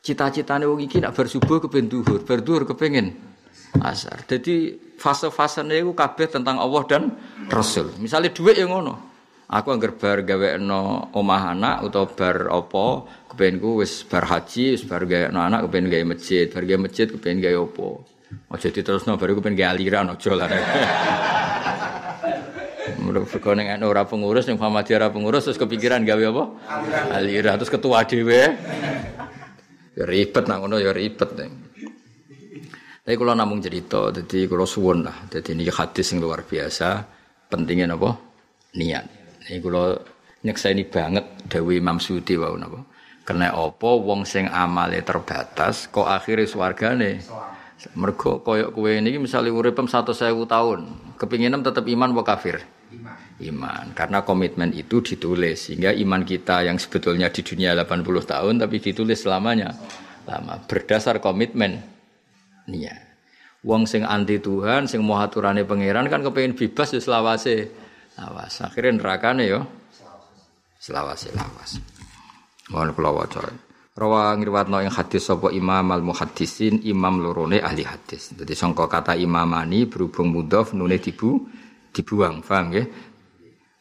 cita-citane 0.00 0.64
wong 0.64 0.80
iki 0.84 1.00
nak 1.00 1.12
bersubuh 1.12 1.60
kepen 1.60 1.88
duhur, 1.88 2.24
berduhur 2.24 2.64
kepengin 2.64 3.16
asar. 3.84 4.24
Jadi 4.26 4.74
fase-fasene 4.96 5.80
iku 5.80 5.92
kabeh 5.94 6.26
tentang 6.28 6.58
Allah 6.58 6.82
dan 6.88 7.02
Rasul. 7.48 7.92
Misalnya 8.00 8.32
duit 8.32 8.56
yang 8.58 8.72
ngono. 8.72 9.08
Aku 9.50 9.74
anggar 9.74 9.98
bar 9.98 10.22
gawe 10.22 10.62
no 10.62 11.10
omah 11.10 11.50
anak 11.50 11.82
atau 11.90 12.06
bar 12.06 12.54
opo 12.54 13.10
kepenku 13.34 13.82
wis 13.82 14.06
bar 14.06 14.22
haji 14.22 14.78
wis 14.78 14.86
bar 14.86 15.02
gawe 15.02 15.26
no 15.34 15.42
anak 15.42 15.66
kepen 15.66 15.90
gawe 15.90 16.06
masjid 16.06 16.46
bar 16.46 16.62
gawe 16.62 16.78
masjid 16.78 17.10
kepen 17.10 17.42
gawe 17.42 17.58
opo 17.58 18.06
jadi 18.54 18.86
terus 18.86 19.10
no 19.10 19.18
baru 19.18 19.42
kepen 19.42 19.58
gawe 19.58 19.74
aliran 19.74 20.14
ojo 20.14 20.38
lah 20.38 20.46
Menurut 23.02 23.26
fikone 23.26 23.66
nek 23.66 23.82
ora 23.82 24.06
pengurus 24.06 24.46
yang 24.46 24.54
Muhammadiyah 24.54 25.10
pengurus 25.10 25.50
terus 25.50 25.58
kepikiran 25.58 26.06
gawe 26.06 26.24
apa 26.30 26.44
aliran 27.18 27.58
terus 27.58 27.74
ketua 27.74 28.06
dhewe 28.06 28.54
Ya 29.98 30.04
ribet 30.06 30.44
nak 30.46 30.62
ngono 30.62 30.78
ya 30.78 30.94
ribet. 30.94 31.30
Tapi 33.00 33.16
kalau 33.16 33.34
namung 33.34 33.58
cerita, 33.58 34.14
jadi 34.14 34.46
kalau 34.46 34.68
suwon 34.68 35.02
lah. 35.02 35.26
Jadi 35.26 35.56
ini 35.56 35.66
hadis 35.66 36.14
yang 36.14 36.22
luar 36.22 36.46
biasa. 36.46 37.02
Pentingnya 37.50 37.90
apa? 37.90 38.14
Niat. 38.78 39.04
Ini 39.50 39.58
kalau 39.58 39.98
nyekseni 40.46 40.86
banget 40.86 41.26
Dewi 41.50 41.82
Imam 41.82 41.98
Sudi 41.98 42.38
wau 42.38 42.54
napa. 42.54 42.86
Kena 43.26 43.50
apa 43.50 43.90
wong 43.98 44.22
sing 44.22 44.46
amale 44.46 45.02
terbatas 45.02 45.90
kok 45.90 46.06
akhire 46.06 46.46
swargane. 46.46 47.18
Mergo 47.96 48.44
koyok 48.44 48.76
kowe 48.76 48.92
ini 48.92 49.16
misalnya 49.16 49.56
uripem 49.56 49.88
satu 49.88 50.12
sewu 50.12 50.44
tahun, 50.44 50.84
kepinginan 51.16 51.64
tetap 51.64 51.88
iman 51.88 52.12
wa 52.12 52.20
kafir? 52.20 52.60
Iman. 53.40 53.96
Karena 53.96 54.20
komitmen 54.20 54.70
itu 54.76 55.00
ditulis 55.00 55.68
sehingga 55.68 55.96
iman 55.96 56.22
kita 56.28 56.68
yang 56.68 56.76
sebetulnya 56.76 57.32
di 57.32 57.40
dunia 57.40 57.72
80 57.72 58.04
tahun 58.04 58.54
tapi 58.60 58.76
ditulis 58.84 59.24
selamanya 59.24 59.72
lama 60.28 60.60
berdasar 60.68 61.24
komitmen 61.24 61.80
niat. 62.68 63.08
Wong 63.60 63.84
sing 63.84 64.08
anti 64.08 64.40
Tuhan, 64.40 64.88
sing 64.88 65.04
mau 65.04 65.20
aturane 65.20 65.68
pangeran 65.68 66.08
kan 66.08 66.24
kepengen 66.24 66.56
bebas 66.56 66.96
ya 66.96 67.00
selawase. 67.00 67.68
Lawas. 68.16 68.60
Akhirnya 68.64 69.00
nerakane 69.00 69.44
yo 69.48 69.64
selawase 70.80 71.32
lawas. 71.32 71.80
Mohon 72.72 72.92
kula 72.96 73.10
waca. 73.12 73.40
Rawa 74.00 74.32
ngriwatno 74.38 74.80
ing 74.80 74.88
hadis 74.88 75.28
sapa 75.28 75.52
Imam 75.52 75.92
al 75.92 76.00
Muhaddisin, 76.00 76.80
imam 76.88 77.20
lorone 77.20 77.60
ahli 77.60 77.84
hadis. 77.84 78.32
Jadi 78.32 78.56
sangka 78.56 78.88
kata 78.88 79.12
imamani 79.12 79.84
berhubung 79.84 80.32
mudhof 80.32 80.72
nune 80.72 80.96
dibu 80.96 81.44
dibuang, 81.92 82.40
paham 82.40 82.70
nggih? 82.70 82.86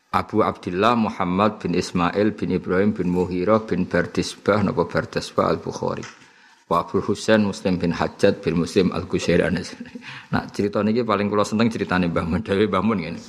Abu 0.10 0.41
Abdullah 0.41 0.98
Muhammad 0.98 1.61
bin 1.61 1.77
Ismail 1.77 2.34
bin 2.34 2.49
Ibrahim 2.49 2.98
bin 2.98 3.14
Muhira 3.14 3.61
bin 3.61 3.86
Bardisbah 3.86 4.65
napa 4.65 4.90
Bardisbah 4.90 5.53
Al 5.53 5.61
Bukhari. 5.61 6.02
Wa 6.65 6.81
Abu 6.81 6.98
Husain 6.98 7.45
Muslim 7.45 7.77
bin 7.77 7.94
Hajjat 7.94 8.41
bin 8.41 8.57
Muslim 8.57 8.90
Al 8.90 9.06
Qusyairi 9.06 9.45
Nah, 10.34 10.49
cerita 10.49 10.81
niki 10.81 11.06
paling 11.06 11.30
kula 11.30 11.45
seneng 11.45 11.69
ceritane 11.69 12.10
Mbah 12.10 12.26
Mun 12.26 12.41
dhewe 12.41 12.65
Mbah 12.65 12.81
Mun 12.81 12.98
ngene. 13.06 13.22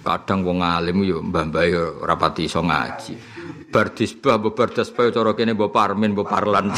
Kadang 0.00 0.40
wong 0.48 0.64
alim 0.64 1.04
yo 1.04 1.20
mbah-mbah 1.20 1.64
yo 1.68 2.00
rapati 2.00 2.48
iso 2.48 2.64
ngaji. 2.64 3.12
Bardisbah 3.68 4.40
mbok 4.40 4.56
Bardisbah 4.56 5.12
cara 5.12 5.36
kene 5.36 5.52
mbok 5.52 5.68
Parmin 5.68 6.16
mbok 6.16 6.32
Parlan. 6.32 6.72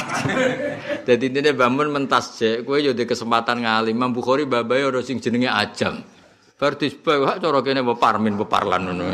Dadi 1.07 1.31
intine 1.31 1.55
Mbah 1.55 1.71
Mun 1.71 1.95
mentas 1.95 2.43
jek 2.43 2.67
kowe 2.67 2.83
yo 2.83 2.91
di 2.91 3.07
kesempatan 3.07 3.63
ngalim 3.63 3.95
Imam 3.95 4.11
Bukhari 4.11 4.51
mbah-mbah 4.51 4.83
yo 4.83 4.99
sing 4.99 5.23
jenenge 5.23 5.47
ajam. 5.47 6.03
Bar 6.55 6.79
disbah 6.79 7.19
wah 7.19 7.35
cara 7.43 7.59
kene 7.67 7.83
mbok 7.83 7.99
parmin 7.99 8.39
mbok 8.39 8.47
parlan 8.47 8.87
ngono. 8.87 9.05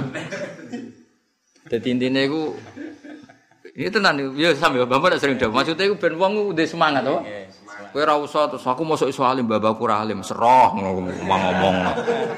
Dadi 1.70 1.88
intine 1.88 2.28
iku 2.28 2.52
ini 3.70 3.88
tenan 3.88 4.20
ya 4.36 4.52
sampe 4.52 4.84
Bapak 4.84 5.16
sering 5.16 5.40
dawuh. 5.40 5.56
Maksude 5.56 5.88
iku 5.88 5.96
ben 5.96 6.20
wong 6.20 6.52
ndek 6.52 6.68
semangat 6.68 7.06
to. 7.06 7.16
Kowe 7.90 8.00
ora 8.06 8.14
usah 8.20 8.46
terus 8.46 8.62
aku 8.62 8.86
mosok 8.86 9.10
iso 9.10 9.26
alim 9.26 9.50
babakku 9.50 9.82
ora 9.88 10.04
alim 10.04 10.20
seroh 10.20 10.76
ngomong 10.76 11.16
ngomong. 11.26 11.76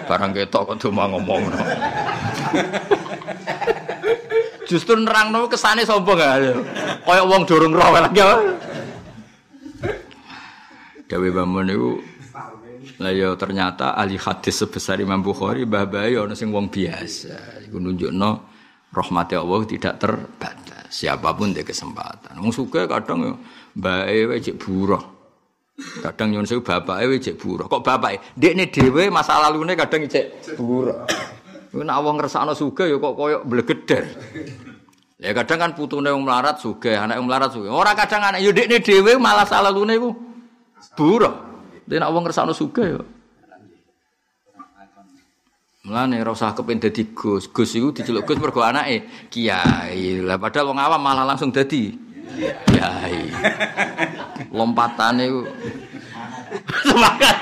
Barang 0.07 0.31
ketok 0.33 0.63
kok 0.71 0.79
cuma 0.87 1.11
ngomong. 1.11 1.51
Justru 4.71 4.97
nerangno 4.97 5.51
kesane 5.51 5.83
sombong 5.83 6.17
ya. 6.17 6.57
Kaya 7.03 7.27
wong 7.27 7.43
durung 7.45 7.75
roh 7.75 7.91
lagi. 7.91 8.23
Dewe 11.11 11.29
Bamun 11.29 11.69
niku 11.69 12.01
Lah 13.03 13.11
ya 13.11 13.35
ternyata 13.35 13.99
ahli 13.99 14.15
hadis 14.15 14.63
sebesar 14.63 15.03
Imam 15.03 15.19
Bukhari 15.19 15.67
mbah 15.67 15.91
bae 15.91 16.15
ana 16.15 16.39
sing 16.39 16.55
wong 16.55 16.71
biasa. 16.71 17.67
Iku 17.67 17.83
nunjukno 17.83 18.31
rahmati 18.95 19.35
Allah 19.35 19.61
tidak 19.67 19.99
terbatas. 19.99 20.87
Siapa 20.87 21.35
pun 21.35 21.51
dia 21.51 21.67
kesempatan. 21.67 22.39
Wong 22.39 22.55
suka 22.55 22.87
kadang 22.87 23.27
ya 23.27 23.33
mbae 23.75 24.19
wae 24.31 24.39
cek 24.39 24.55
buruh. 24.55 25.03
Kadang 25.99 26.31
nyun 26.31 26.47
sewu 26.47 26.63
bapake 26.63 27.11
wae 27.11 27.19
cek 27.19 27.35
buruh. 27.43 27.67
Kok 27.67 27.83
bapake 27.83 28.39
ndekne 28.39 28.71
dhewe 28.71 29.11
masa 29.11 29.43
lalune 29.43 29.75
kadang 29.75 30.07
cek 30.07 30.55
buruh. 30.55 31.03
Iku 31.75 31.83
nek 31.83 31.99
wong 32.07 32.23
ngersakno 32.23 32.55
sugih 32.55 32.87
ya 32.87 32.97
kok 33.03 33.19
koyo 33.19 33.43
blegeder. 33.43 34.07
Ya 35.19 35.35
kadang 35.35 35.59
kan 35.59 35.71
putune 35.75 36.07
wong 36.15 36.23
melarat 36.23 36.63
sugih, 36.63 37.03
anak 37.03 37.19
wong 37.19 37.27
melarat 37.27 37.51
sugih. 37.51 37.75
Ora 37.75 37.99
kadang 37.99 38.31
anak 38.31 38.47
ya 38.47 38.55
ndekne 38.55 38.79
dhewe 38.79 39.19
malah 39.19 39.43
salalune 39.43 39.99
iku 39.99 40.15
buruh. 40.95 41.52
Dene 41.83 42.01
nek 42.03 42.11
wong 42.15 42.23
ngersakno 42.27 42.55
sugih 42.55 42.87
ya. 42.95 43.03
Mulane 45.83 46.23
ora 46.23 46.31
usah 46.31 46.55
kepen 46.55 46.79
dadi 46.79 47.11
Gus. 47.11 47.51
Gus 47.51 47.75
iku 47.75 47.91
diceluk 47.91 48.23
Gus 48.23 48.39
mergo 48.39 48.63
anake 48.63 49.27
kiai. 49.27 50.23
Lah 50.23 50.39
padahal 50.39 50.71
wong 50.71 50.79
awam 50.79 51.03
malah 51.03 51.27
langsung 51.27 51.51
dadi 51.51 51.91
kiai. 52.71 53.35
Lompatane 54.55 55.27
semangat. 56.87 57.37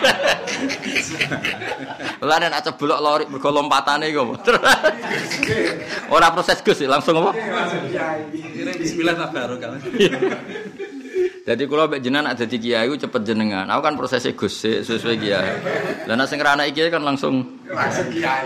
Lah 2.25 2.37
nek 2.41 2.65
ceblok 2.65 3.01
lori 3.05 3.25
mergo 3.29 3.49
lompatane 3.53 4.09
iku. 4.09 4.33
Ora 6.17 6.33
proses 6.33 6.65
Gus 6.65 6.81
langsung 6.89 7.21
apa? 7.21 7.37
Bismillah 8.81 9.21
tabarok. 9.21 9.61
Jadi 11.41 11.63
kalau 11.67 11.89
mbek 11.89 12.01
jenengan 12.05 12.31
ada 12.31 12.45
di 12.45 12.57
kiai 12.61 12.93
cepet 12.93 13.23
jenengan. 13.25 13.67
Aku 13.73 13.81
kan 13.81 13.95
prosesnya 13.97 14.37
gus 14.37 14.61
sesuai 14.61 15.17
kiai. 15.19 15.51
Dan 16.05 16.21
nasi 16.21 16.37
ngerana 16.37 16.69
kiai 16.71 16.93
kan 16.93 17.03
langsung 17.03 17.65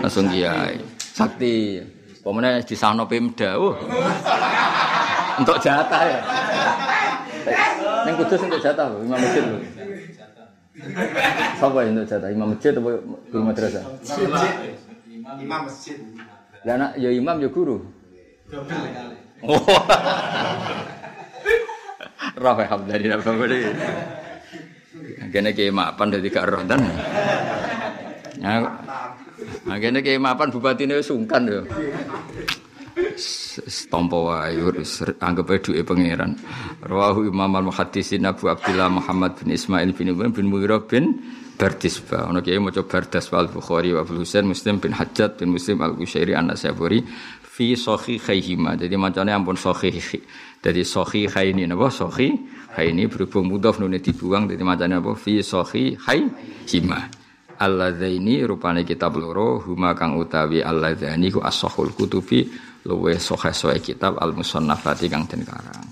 langsung 0.01 0.25
kiai. 0.31 0.79
Sakti. 0.97 1.83
Pemenang 2.25 2.65
di 2.65 2.73
sana 2.73 3.05
pemda. 3.05 3.53
Oh. 3.61 3.77
untuk 5.35 5.59
jatah 5.61 6.03
ya. 6.09 6.19
Neng 8.05 8.15
kudus 8.17 8.41
untuk 8.41 8.59
jatah 8.63 8.87
imam 8.97 9.19
masjid 9.19 9.43
loh. 9.45 9.61
Siapa 11.55 11.77
yang 11.85 11.93
untuk 11.95 12.07
jatah? 12.09 12.29
Imam 12.33 12.47
masjid 12.55 12.71
atau 12.73 12.81
guru 13.29 13.43
madrasah? 13.43 13.83
Imam 15.37 15.61
masjid. 15.69 15.97
Ya 16.65 16.81
anak, 16.81 16.97
ya 16.97 17.09
imam 17.13 17.37
ya 17.37 17.49
guru. 17.49 17.85
Oh. 19.45 19.61
Rafa 22.35 22.63
Hamdani 22.69 23.07
apa 23.11 23.31
beli? 23.35 23.59
Kene 25.31 25.51
ki 25.51 25.71
mapan 25.71 26.13
dadi 26.13 26.27
gak 26.31 26.45
roh 26.47 26.63
dan. 26.63 26.81
Nah, 28.39 29.77
kene 29.79 29.99
ki 29.99 30.19
mapan 30.19 30.51
bupatine 30.51 30.99
sungkan 31.03 31.43
yo. 31.47 31.61
Stompo 33.67 34.31
wae 34.31 34.55
anggap 35.19 35.47
ae 35.51 35.59
duwe 35.59 35.83
pangeran. 35.83 36.35
Rawahu 36.83 37.27
Imam 37.27 37.51
al-Muhaddisin 37.59 38.23
Abu 38.27 38.47
Abdullah 38.47 38.87
Muhammad 38.87 39.35
bin 39.39 39.51
Ismail 39.51 39.91
bin 39.95 40.11
Ibn 40.11 40.31
bin 40.31 40.47
Mughirah 40.47 40.83
bin 40.87 41.19
Bardisba. 41.55 42.27
Ono 42.31 42.39
kiai 42.43 42.59
maca 42.59 42.83
Bardisba 42.83 43.39
al-Bukhari 43.43 43.95
wa 43.95 44.03
Abu 44.03 44.19
Husain 44.19 44.47
Muslim 44.47 44.79
bin 44.83 44.91
Hajjat 44.95 45.39
bin 45.39 45.55
Muslim 45.55 45.79
al-Qusyairi 45.83 46.35
an-Nasaburi 46.35 47.03
fi 47.43 47.75
sahihaihima. 47.75 48.75
Jadi 48.75 48.95
macane 48.99 49.31
ampun 49.31 49.55
sahih. 49.55 49.95
Jadi 50.65 50.81
sahihaini 50.81 51.69
napa 51.69 51.93
sahihaini 51.93 53.05
berhubung 53.05 53.53
mudhaf 53.53 53.77
nune 53.77 54.01
dibuang 54.01 54.49
dadi 54.49 54.65
macane 54.65 54.97
apa 54.97 55.13
fi 55.13 55.37
sahihaihima. 55.45 56.99
Alladzaini 57.61 58.41
rupane 58.49 58.81
kitab 58.81 59.13
loro 59.21 59.61
huma 59.61 59.93
kang 59.93 60.17
utawi 60.17 60.65
alladzaini 60.65 61.29
ku 61.29 61.39
as-sahul 61.45 61.93
kutubi 61.93 62.49
luwe 62.89 63.13
sahih 63.21 63.77
kitab 63.77 64.17
al-musannafati 64.17 65.05
kang 65.05 65.29
den 65.29 65.45
karang. 65.45 65.85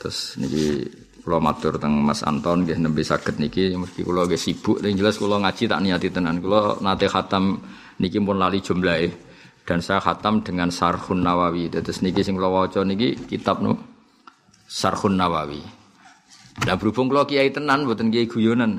Terus 0.00 0.40
niki 0.40 0.88
kula 1.20 1.38
matur 1.44 1.76
teng 1.76 1.92
Mas 2.00 2.24
Anton 2.24 2.64
nggih 2.64 2.80
nembe 2.80 3.04
saged 3.04 3.36
niki 3.36 3.76
mesti 3.76 4.08
kula 4.08 4.24
nggih 4.24 4.40
sibuk 4.40 4.80
ning 4.80 4.96
jelas 4.96 5.20
kula 5.20 5.36
ngaji 5.36 5.68
tak 5.68 5.80
niati 5.84 6.08
tenan. 6.08 6.40
Kula 6.40 6.80
nate 6.80 7.12
khatam 7.12 7.60
niki 8.00 8.16
pun 8.24 8.40
lali 8.40 8.64
jumlahe 8.64 9.12
dan 9.68 9.84
saya 9.84 10.00
khatam 10.00 10.40
dengan 10.40 10.72
Sarhun 10.72 11.20
Nawawi. 11.20 11.68
Terus 11.68 12.00
niki 12.00 12.24
sing 12.24 12.40
kula 12.40 12.48
waca 12.48 12.80
niki 12.88 13.14
kitab 13.28 13.60
no 13.60 13.97
Sarhun 14.68 15.16
Nawawi. 15.16 15.64
Lah 16.68 16.76
berhubung 16.76 17.08
kula 17.08 17.24
kiai 17.24 17.48
tenan 17.48 17.88
mboten 17.88 18.12
kiai 18.12 18.28
guyonan. 18.28 18.76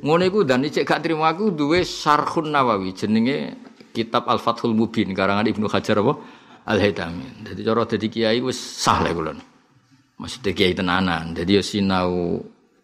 Ngono 0.00 0.22
iku 0.24 0.48
dan 0.48 0.64
cek 0.64 0.88
gak 0.88 1.04
trimo 1.04 1.28
aku 1.28 1.52
duwe 1.52 1.84
Sarhun 1.84 2.48
Nawawi 2.48 2.96
jenenge 2.96 3.52
kitab 3.92 4.24
Al-Fathul 4.24 4.72
Mubin 4.72 5.12
karangan 5.12 5.44
Ibnu 5.44 5.68
Hajar 5.68 6.00
apa? 6.00 6.16
Al-Haytami. 6.72 7.44
Dadi 7.44 7.60
cara 7.60 7.84
dadi 7.84 8.08
kiai 8.08 8.40
wis 8.40 8.56
sah 8.56 9.04
lek 9.04 9.12
kula. 9.12 9.36
Maksudnya 10.16 10.56
kiai 10.56 10.72
tenanan. 10.72 11.36
Jadi 11.36 11.60
yo 11.60 11.62
sinau 11.62 12.40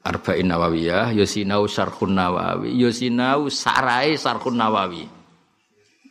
Arba'in 0.06 0.46
Nawawiyah, 0.46 1.16
yo 1.16 1.26
sinau 1.26 1.66
Sarhun 1.66 2.14
Nawawi, 2.14 2.70
yo 2.78 2.94
sinau 2.94 3.50
sarai 3.50 4.14
Sarhun 4.14 4.54
Nawawi. 4.54 5.02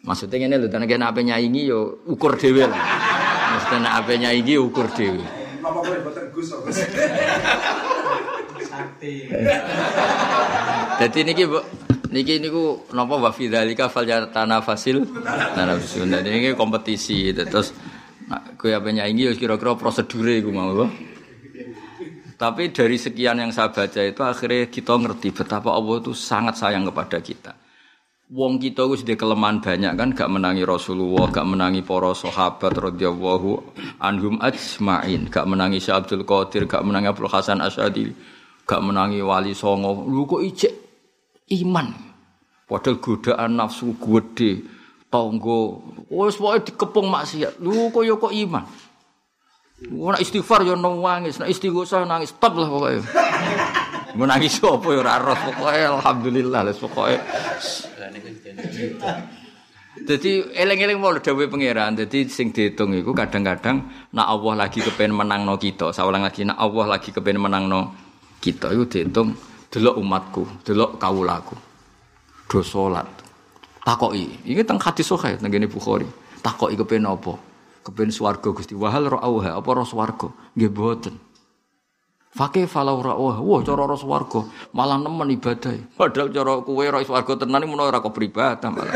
Maksudnya 0.04 0.46
ngene 0.46 0.62
lho, 0.62 0.68
tenan 0.68 0.86
kene 0.86 1.06
ape 1.08 1.22
nyaingi 1.24 1.66
yo 1.66 2.04
ukur 2.06 2.38
dhewe 2.38 2.68
lah. 2.68 2.82
Maksudnya 3.58 3.90
ape 3.98 4.14
nyaingi 4.20 4.56
ukur 4.60 4.92
dhewe. 4.92 5.45
Apa 5.86 5.94
boleh 5.94 6.02
boten 6.02 6.26
Gus 6.34 6.50
kok. 6.50 6.66
Dadi 10.98 11.20
niki 11.22 11.46
Bu, 11.46 11.62
niki 12.10 12.42
niku 12.42 12.90
napa 12.90 13.22
wa 13.22 13.30
fi 13.30 13.46
dzalika 13.46 13.86
falyatanafasil 13.94 15.06
tanafasun. 15.54 16.10
Dadi 16.10 16.30
niki 16.34 16.58
kompetisi 16.58 17.30
terus 17.38 17.70
nak 18.26 18.58
kowe 18.58 18.74
ape 18.74 18.90
nyaingi 18.90 19.30
yo 19.30 19.34
kira-kira 19.38 19.78
prosedure 19.78 20.42
iku 20.42 20.50
mau. 20.50 20.74
Bu. 20.74 20.90
Tapi 22.36 22.74
dari 22.74 22.98
sekian 22.98 23.38
yang 23.38 23.54
saya 23.54 23.70
baca 23.70 24.02
itu 24.02 24.22
akhirnya 24.26 24.66
kita 24.68 24.98
ngerti 24.98 25.30
betapa 25.38 25.70
Allah 25.70 26.02
itu 26.02 26.18
sangat 26.18 26.58
sayang 26.58 26.90
kepada 26.90 27.22
kita. 27.22 27.54
Wong 28.26 28.58
kita 28.58 28.90
itu 28.90 29.06
sudah 29.06 29.14
kelemahan 29.22 29.62
banyak 29.62 29.94
kan, 29.94 30.10
gak 30.18 30.34
menangi 30.34 30.66
Rasulullah, 30.66 31.30
gak 31.30 31.46
menangi 31.46 31.86
para 31.86 32.10
sahabat 32.10 32.74
radhiyallahu 32.74 33.78
anhum 34.02 34.42
ajmain, 34.42 35.30
gak 35.30 35.46
menangi 35.46 35.78
Syekh 35.78 35.94
Abdul 35.94 36.26
Qadir, 36.26 36.66
gak 36.66 36.82
menangi 36.82 37.06
Abdul 37.06 37.30
Hasan 37.30 37.62
Asyadi, 37.62 38.10
gak 38.66 38.82
menangi 38.82 39.22
Wali 39.22 39.54
Songo. 39.54 40.10
Lu 40.10 40.26
kok 40.26 40.42
ijek 40.42 40.74
iman. 41.54 41.94
Padahal 42.66 42.98
godaan 42.98 43.62
nafsu 43.62 43.94
gede, 43.94 44.66
tonggo, 45.14 45.86
wis 46.10 46.42
pokoke 46.42 46.74
dikepung 46.74 47.06
maksiat. 47.14 47.62
Lu 47.62 47.94
kok 47.94 48.02
ya 48.02 48.18
kok 48.18 48.34
iman. 48.34 48.66
Ora 50.02 50.18
istighfar 50.18 50.66
ya 50.66 50.74
nangis, 50.74 51.38
nek 51.38 51.54
istighosah 51.54 52.10
nangis 52.10 52.34
stop 52.34 52.58
lah 52.58 52.74
pokoknya. 52.74 53.06
Menangis 54.16 54.64
apa 54.64 54.88
ya 54.96 55.00
ora 55.04 55.20
roh 55.20 55.40
alhamdulillah 55.68 56.64
les 56.64 56.80
pokoke. 56.80 57.20
Jadi 59.96 60.32
eleng-eleng 60.56 61.00
mau 61.00 61.12
dawuh 61.16 61.48
pangeran. 61.48 61.96
Jadi 62.00 62.28
sing 62.28 62.52
dihitung 62.56 62.96
iku 62.96 63.12
kadang-kadang 63.12 64.10
nak 64.16 64.28
Allah 64.28 64.68
lagi 64.68 64.80
kepen 64.80 65.12
menangno 65.12 65.60
kita. 65.60 65.92
Saulang 65.92 66.24
lagi 66.24 66.48
nak 66.48 66.60
Allah 66.60 67.00
lagi 67.00 67.16
kepen 67.16 67.40
menangno 67.40 67.96
kita 68.40 68.72
iku 68.72 68.84
dihitung 68.88 69.36
delok 69.72 69.96
umatku, 70.00 70.44
delok 70.64 70.96
kawulaku. 70.96 71.56
Do 72.48 72.62
salat. 72.62 73.08
Takoki. 73.82 74.46
Iki 74.46 74.64
teng 74.64 74.80
hadis 74.80 75.10
sahih 75.10 75.36
teng 75.36 75.50
ngene. 75.52 75.68
Takoki 76.46 76.76
kepen 76.78 77.04
apa? 77.10 77.34
Kepen 77.86 78.10
swarga 78.14 78.50
Gusti. 78.54 78.78
Wahal 78.78 79.10
ra'auha 79.10 79.58
apa 79.58 79.70
ro 79.74 79.86
swarga? 79.86 80.30
Nggih 80.54 80.72
boten. 80.74 81.16
Fakih 82.36 82.68
falau 82.68 83.00
ra'auha. 83.00 83.40
Wah 83.40 83.64
cara 83.64 83.88
ro 83.88 83.96
swarga 83.96 84.44
malah 84.76 85.00
nemen 85.00 85.40
ibadah. 85.40 85.72
Padahal 85.96 86.28
cara 86.36 86.60
kowe 86.68 86.84
ro 86.84 87.00
swarga 87.00 87.32
tenan 87.40 87.64
menawa 87.64 87.96
ora 87.96 88.04
kok 88.04 88.12
beribadah 88.12 88.70
malah. 88.76 88.96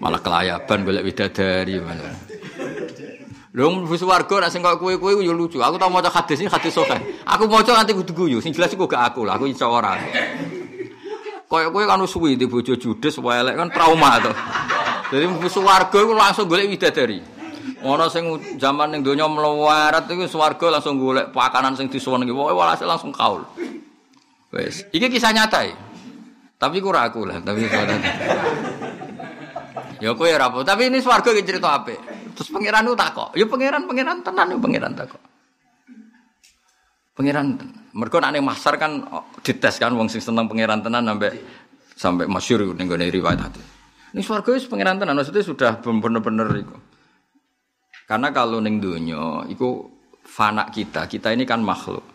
malah 0.00 0.20
kelayaban 0.24 0.88
golek 0.88 1.04
widadari 1.04 1.76
malah. 1.76 2.08
Lho 3.52 3.68
mlebu 3.68 4.00
swarga 4.00 4.48
nek 4.48 4.48
sing 4.48 4.64
kok 4.64 4.80
kowe-kowe 4.80 5.20
yo 5.20 5.36
lucu. 5.36 5.60
Aku 5.60 5.76
tau 5.76 5.92
maca 5.92 6.08
hadis 6.08 6.40
ini 6.40 6.48
hadis 6.48 6.72
sahih. 6.72 7.04
Aku 7.28 7.52
maca 7.52 7.76
nganti 7.76 7.92
kudu 7.92 8.12
guyu. 8.16 8.40
Sing 8.40 8.56
jelas 8.56 8.72
iku 8.72 8.88
gak 8.88 9.12
aku 9.12 9.28
lah, 9.28 9.36
aku 9.36 9.52
iso 9.52 9.68
ora. 9.68 10.00
Kayak 11.52 11.68
kowe 11.68 11.84
kan 11.84 12.00
suwi 12.08 12.40
di 12.40 12.48
bojo 12.48 12.80
judes 12.80 13.20
wae 13.20 13.44
kan 13.44 13.68
trauma 13.68 14.24
to. 14.24 14.32
Jadi 15.12 15.24
mlebu 15.28 15.52
swarga 15.52 15.98
iku 16.00 16.16
langsung 16.16 16.48
golek 16.48 16.72
widadari. 16.72 17.35
Ono 17.82 18.06
sing 18.10 18.24
zaman 18.58 18.94
ning 18.94 19.00
donya 19.02 19.26
mlewat 19.26 20.06
iku 20.10 20.26
swarga 20.26 20.78
langsung 20.78 20.98
golek 20.98 21.30
pakanan 21.30 21.74
sing 21.74 21.90
disuwun 21.90 22.24
iki. 22.24 22.32
Pokoke 22.32 22.54
walhasil 22.54 22.86
langsung 22.86 23.10
kaul. 23.10 23.42
Wes, 24.54 24.86
iki 24.94 25.10
kisah 25.10 25.34
nyata 25.34 25.66
ya. 25.66 25.74
Tapi 26.56 26.80
ku 26.80 26.88
ora 26.88 27.04
aku 27.04 27.28
lah, 27.28 27.36
tapi 27.44 27.68
Ya 29.96 30.12
kowe 30.12 30.28
ora 30.28 30.52
tapi 30.64 30.92
ini 30.92 31.00
swarga 31.00 31.32
iki 31.32 31.44
cerita 31.44 31.72
apik. 31.72 31.96
Terus 32.36 32.48
pangeran 32.52 32.84
itu 32.84 32.96
takok. 32.96 33.30
Ya 33.32 33.44
pangeran 33.48 33.82
pangeran 33.88 34.20
tenan 34.20 34.52
ya 34.52 34.58
pangeran 34.60 34.92
takok. 34.92 35.22
Pangeran 37.16 37.46
mergo 37.96 38.20
nek 38.20 38.44
masar 38.44 38.76
kan 38.76 39.00
oh, 39.08 39.24
dites 39.40 39.80
kan 39.80 39.96
wong 39.96 40.12
sing 40.12 40.20
seneng 40.20 40.44
pangeran 40.44 40.84
tenan 40.84 41.08
sampai 41.08 41.32
sampai 41.96 42.24
masyhur 42.28 42.76
ning 42.76 42.88
gone 42.88 43.08
riwayat 43.08 43.40
hati. 43.40 43.60
Ini 44.12 44.20
swarga 44.20 44.52
wis 44.52 44.68
pangeran 44.68 45.00
tenan 45.00 45.16
maksudnya 45.16 45.40
sudah 45.40 45.80
bener-bener 45.80 46.48
iku. 46.60 46.76
Karena 48.06 48.30
kalau 48.30 48.62
ning 48.62 48.78
donya 48.78 49.42
iku 49.50 49.82
fana 50.22 50.70
kita, 50.70 51.10
kita 51.10 51.34
ini 51.34 51.42
kan 51.42 51.58
makhluk. 51.58 52.06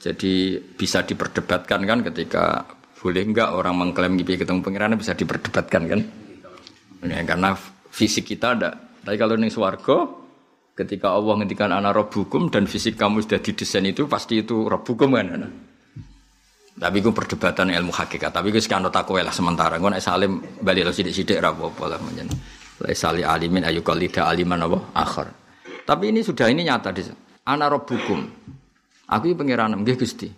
Jadi 0.00 0.60
bisa 0.76 1.00
diperdebatkan 1.04 1.80
kan 1.84 1.98
ketika 2.04 2.64
boleh 3.00 3.24
enggak 3.24 3.56
orang 3.56 3.76
mengklaim 3.80 4.16
gitu 4.20 4.44
ketemu 4.44 4.60
pangeran 4.60 4.96
bisa 5.00 5.16
diperdebatkan 5.16 5.82
kan? 5.88 6.00
Ya, 7.08 7.24
karena 7.24 7.56
fisik 7.88 8.28
kita 8.28 8.52
ada. 8.52 8.76
Tapi 9.00 9.16
kalau 9.16 9.40
ning 9.40 9.48
swarga 9.48 10.04
ketika 10.76 11.16
Allah 11.16 11.40
ngendikan 11.40 11.72
ana 11.72 11.92
rabbukum 11.92 12.52
dan 12.52 12.68
fisik 12.68 13.00
kamu 13.00 13.24
sudah 13.24 13.40
didesain 13.40 13.84
itu 13.88 14.04
pasti 14.04 14.44
itu 14.44 14.68
rabbukum 14.68 15.16
kan. 15.16 15.26
Ana. 15.40 15.48
Tapi 16.80 16.96
itu 17.00 17.12
perdebatan 17.12 17.72
ilmu 17.72 17.92
hakikat. 17.92 18.32
Tapi 18.32 18.52
itu 18.52 18.60
sekian 18.60 18.84
tak 18.92 19.08
lah 19.08 19.32
sementara. 19.32 19.80
Gue 19.80 19.88
nek 19.88 20.04
salim 20.04 20.40
balik 20.60 20.88
lo 20.88 20.92
sidik-sidik 20.92 21.40
ra 21.40 21.52
apa-apa 21.52 21.96
lah 21.96 22.00
menjen. 22.80 22.96
Sali 22.96 23.22
alimin 23.24 23.64
ayu 23.64 23.84
kalida 23.84 24.24
aliman 24.24 24.64
apa 24.64 24.78
akhir. 24.96 25.28
Tapi 25.84 26.08
ini 26.08 26.24
sudah 26.24 26.48
ini 26.48 26.64
nyata 26.64 26.92
di 26.92 27.04
ana 27.44 27.68
rabbukum. 27.68 28.20
Aku 29.10 29.24
ini 29.26 29.36
pangeran 29.36 29.76
nggih 29.76 29.96
Gusti. 29.98 30.28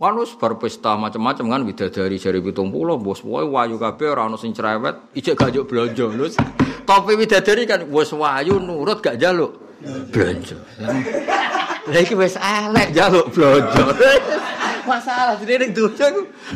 Wanus 0.00 0.32
bar 0.40 0.56
pesta 0.56 0.96
macam-macam 0.96 1.44
kan 1.44 1.60
bidadari 1.60 2.16
jari 2.16 2.40
pitung 2.40 2.72
pulau 2.72 2.96
bos 2.96 3.20
wae 3.20 3.44
wayu 3.44 3.76
kabeh 3.76 4.08
ora 4.08 4.24
ono 4.24 4.40
sing 4.40 4.56
cerewet 4.56 5.12
ijek 5.12 5.36
gak 5.36 5.52
juk 5.52 5.68
blonjo 5.68 6.08
lho 6.08 6.24
topi 6.88 7.20
bidadari 7.20 7.68
kan 7.68 7.84
bos 7.84 8.08
wayu 8.16 8.56
nurut 8.56 9.04
gak 9.04 9.20
jaluk 9.20 9.60
blonjo 10.08 10.56
lha 11.84 12.00
iki 12.00 12.16
wis 12.16 12.40
elek 12.40 12.96
jaluk 12.96 13.28
blonjo 13.28 13.92
masalah 14.88 15.36
jadi 15.36 15.68
ning 15.68 15.76
donya 15.76 16.08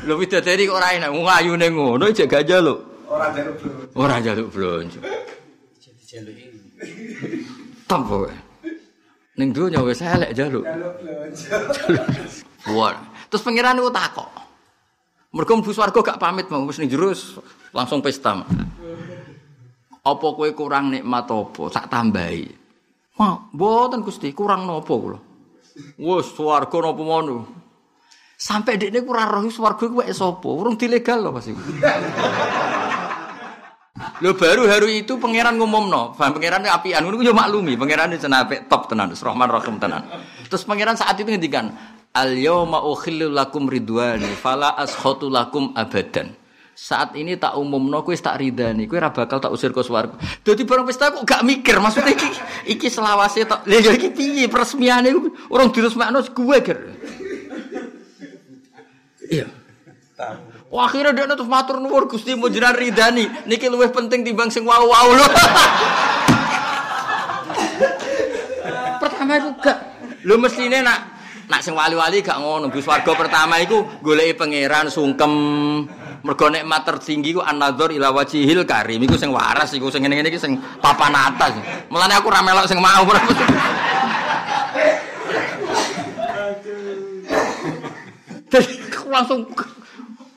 lho 0.08 0.14
bidadari 0.16 0.64
kok 0.64 0.80
ora 0.80 0.88
enak 0.96 1.12
wayune 1.12 1.68
ngono 1.68 2.08
ijek 2.08 2.24
gak 2.24 2.48
jaluk 2.48 2.93
Ora 3.08 3.26
jaluk 3.34 3.56
bro. 3.60 3.70
ora 4.00 4.16
jaluk 4.20 4.48
blonjo 4.52 5.00
tampo 7.84 8.26
ning 9.36 9.48
donya 9.50 9.82
wis 9.82 10.00
elek 10.00 10.30
jaluk 10.32 10.64
Jaluk 10.64 10.94
belanja. 11.02 11.58
Wah, 12.70 12.96
terus 13.28 13.44
pangeran 13.44 13.76
itu 13.76 13.92
takok. 13.92 14.30
Mergo 15.34 15.52
mlebu 15.58 15.74
swarga 15.74 16.00
gak 16.00 16.20
pamit 16.22 16.46
mau 16.48 16.64
wis 16.64 16.80
ning 16.80 16.88
jero 16.88 17.12
langsung 17.74 18.00
pesta. 18.00 18.40
Apa 20.04 20.26
kowe 20.36 20.48
kurang 20.56 20.94
nikmat 20.94 21.28
apa? 21.28 21.62
Sak 21.72 21.90
tambahi. 21.90 22.44
Wah, 23.18 23.50
mboten 23.52 24.04
Gusti, 24.04 24.32
kurang 24.32 24.64
napa 24.64 24.94
kula? 24.94 25.18
Wes 26.00 26.30
swarga 26.32 26.76
napa 26.80 27.02
ngono? 27.02 27.36
Sampai 28.38 28.78
dekne 28.78 29.04
kurang 29.04 29.28
roh 29.28 29.44
swarga 29.50 29.84
kuwi 29.90 30.08
sapa? 30.14 30.48
Urung 30.48 30.78
dilegal 30.78 31.20
lho 31.20 31.30
Mas 31.34 31.48
iku. 31.50 31.60
Lho 33.94 34.34
baru 34.34 34.66
hari 34.66 35.06
itu 35.06 35.22
pangeran 35.22 35.54
ngumumno, 35.54 36.18
paham 36.18 36.34
pangeran 36.34 36.66
ngono 36.66 37.14
ku 37.14 37.22
yo 37.22 37.30
maklumi, 37.30 37.78
pangeran 37.78 38.10
itu 38.10 38.26
apik 38.26 38.66
top 38.66 38.90
tenan, 38.90 39.14
Rahman 39.14 39.46
Rahim 39.46 39.78
tenan. 39.78 40.02
Terus 40.50 40.66
pangeran 40.66 40.98
saat 40.98 41.14
itu 41.14 41.30
ngendikan, 41.30 41.70
Al 42.10 42.34
yauma 42.34 42.82
ukhillu 42.82 43.30
lakum 43.30 43.70
ridwani 43.70 44.34
fala 44.34 44.74
askhatu 44.74 45.30
lakum 45.30 45.70
abadan. 45.78 46.34
Saat 46.74 47.14
ini 47.14 47.38
tak 47.38 47.54
umumno 47.54 48.02
kowe 48.02 48.10
tak 48.18 48.42
ridani, 48.42 48.90
kowe 48.90 48.98
ora 48.98 49.14
bakal 49.14 49.38
tak 49.38 49.54
usir 49.54 49.70
ke 49.70 49.86
swarga. 49.86 50.18
Dadi 50.42 50.66
barang 50.66 50.90
pesta 50.90 51.14
kok 51.14 51.22
gak 51.22 51.46
mikir, 51.46 51.78
maksudnya 51.78 52.18
iki 52.18 52.28
iki 52.74 52.86
selawase 52.90 53.46
tok. 53.46 53.62
Lha 53.62 53.78
ya 53.78 53.94
iki 53.94 54.10
piye 54.10 54.50
peresmiane 54.50 55.14
orang 55.54 55.70
diresmekno 55.70 56.18
gue 56.18 56.58
ger. 56.66 56.78
Iya. 59.30 59.46
Wah, 60.74 60.90
akhirnya 60.90 61.14
dia 61.14 61.30
terus 61.30 61.46
matur 61.46 61.78
nuwun 61.78 62.10
Gusti 62.10 62.34
mau 62.34 62.50
jenengan 62.50 62.74
ridani. 62.74 63.30
Niki 63.46 63.70
luwih 63.70 63.94
penting 63.94 64.26
timbang 64.26 64.50
sing 64.50 64.66
wau-wau 64.66 65.14
lho. 65.14 65.22
Pertama 69.06 69.38
itu 69.38 69.54
gak. 69.62 69.78
Lho 70.26 70.34
mestine 70.34 70.82
nak 70.82 71.14
nak 71.46 71.62
sing 71.62 71.78
wali-wali 71.78 72.26
gak 72.26 72.42
ngono. 72.42 72.74
Gus 72.74 72.90
warga 72.90 73.14
pertama 73.14 73.62
iku 73.62 73.86
goleki 74.02 74.34
pangeran 74.34 74.90
sungkem. 74.90 75.30
Mergo 76.26 76.50
nikmat 76.50 76.82
tertinggi 76.82 77.38
ku 77.38 77.40
an-nadzar 77.44 77.94
ila 77.94 78.10
wajhil 78.10 78.66
karim 78.66 78.98
iku 79.06 79.14
sing 79.14 79.30
waras 79.30 79.70
iku 79.78 79.94
sing 79.94 80.02
ngene-ngene 80.02 80.26
iki 80.26 80.42
sing 80.42 80.58
papan 80.82 81.14
atas. 81.14 81.54
Mulane 81.86 82.18
aku 82.18 82.34
ra 82.34 82.42
melok 82.42 82.66
sing 82.66 82.82
mau. 82.82 83.06
Langsung 89.14 89.46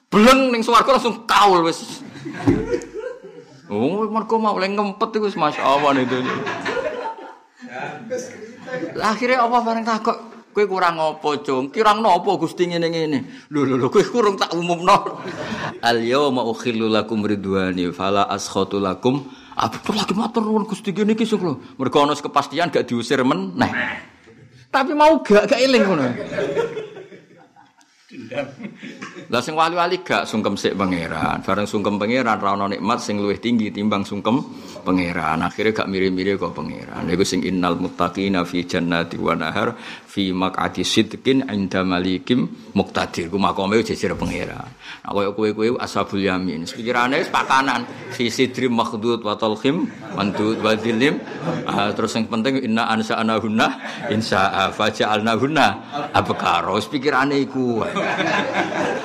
beleng 0.07 0.51
ning 0.51 0.63
swarga 0.63 0.97
langsung 0.97 1.27
kaul 1.27 1.63
wis. 1.67 2.03
Oh, 3.67 4.07
mergo 4.07 4.39
mau 4.39 4.55
oleh 4.55 4.71
ngempet 4.71 5.19
iku 5.19 5.27
wis 5.27 5.35
masyaallah 5.35 5.91
itu. 5.99 6.17
Akhirnya 8.99 9.43
apa 9.43 9.57
bareng 9.63 9.85
takok 9.85 10.17
kowe 10.57 10.65
kurang 10.65 10.97
apa, 10.97 11.29
Cung? 11.45 11.69
Kirang 11.69 12.01
napa 12.01 12.33
Gusti 12.41 12.65
ngene-ngene? 12.65 13.47
Lho 13.53 13.61
lho 13.61 13.75
lho 13.77 13.87
kowe 13.93 14.01
kurang 14.01 14.39
tak 14.39 14.57
umumno. 14.57 15.21
Al 15.85 16.01
yauma 16.01 16.41
ukhillu 16.47 16.89
lakum 16.89 17.21
ridwani 17.21 17.93
fala 17.93 18.25
askhatu 18.25 18.81
lakum. 18.81 19.21
Apa 19.53 19.93
lagi 19.93 20.17
matur 20.17 20.41
nuwun 20.41 20.65
Gusti 20.65 20.95
ngene 20.95 21.13
iki 21.13 21.29
sing 21.29 21.43
lho. 21.43 21.61
Mergo 21.77 22.01
ana 22.01 22.17
kepastian 22.17 22.73
gak 22.73 22.89
diusir 22.89 23.21
meneh. 23.21 23.69
Tapi 24.73 24.97
mau 24.97 25.21
gak 25.21 25.45
gak 25.45 25.61
eling 25.61 25.83
ngono. 25.85 26.07
Lah 29.27 29.43
sing 29.43 29.51
wali-wali 29.51 29.99
gak 29.99 30.23
sungkem 30.23 30.55
sik 30.55 30.79
pangeran. 30.79 31.43
Bareng 31.43 31.67
sungkem 31.67 31.99
pangeran 31.99 32.39
ra 32.39 32.55
nikmat 32.55 33.03
sing 33.03 33.19
luwih 33.19 33.35
tinggi 33.35 33.67
timbang 33.67 34.07
sungkem 34.07 34.39
pangeran. 34.87 35.43
Akhirnya 35.43 35.83
gak 35.83 35.91
mirip-mirip 35.91 36.39
kok 36.39 36.55
pangeran. 36.55 37.03
Iku 37.03 37.27
sing 37.27 37.43
innal 37.43 37.75
muttaqina 37.75 38.47
fi 38.47 38.63
jannati 38.63 39.19
wa 39.19 39.35
nahar 39.35 39.75
fi 40.17 40.33
maq'adi 40.33 40.81
sidqin 40.81 41.45
inda 41.45 41.85
malikim 41.85 42.49
muqtadir. 42.73 43.29
Ku 43.29 43.37
makome 43.37 43.85
jejer 43.85 44.17
pangeran. 44.17 44.65
Nah 45.05 45.11
koyo 45.13 45.37
kowe-kowe 45.37 45.77
ashabul 45.77 46.25
yamin. 46.25 46.65
Pikirane 46.65 47.21
wis 47.21 47.29
pakanan 47.29 47.85
fi 48.09 48.33
sidrim 48.33 48.73
makhdud 48.73 49.21
wa 49.21 49.37
talkhim 49.37 49.85
mandud 50.17 50.57
wa 50.57 50.73
dhilim. 50.73 51.21
Ah, 51.69 51.93
terus 51.93 52.17
yang 52.17 52.25
penting 52.25 52.65
inna 52.65 52.89
ansa'anahunna 52.97 53.67
insya'a 54.09 54.73
faja'alnahunna 54.73 55.67
abkara. 56.17 56.73
Wis 56.73 56.89
pikirane 56.89 57.37
iku. 57.45 57.85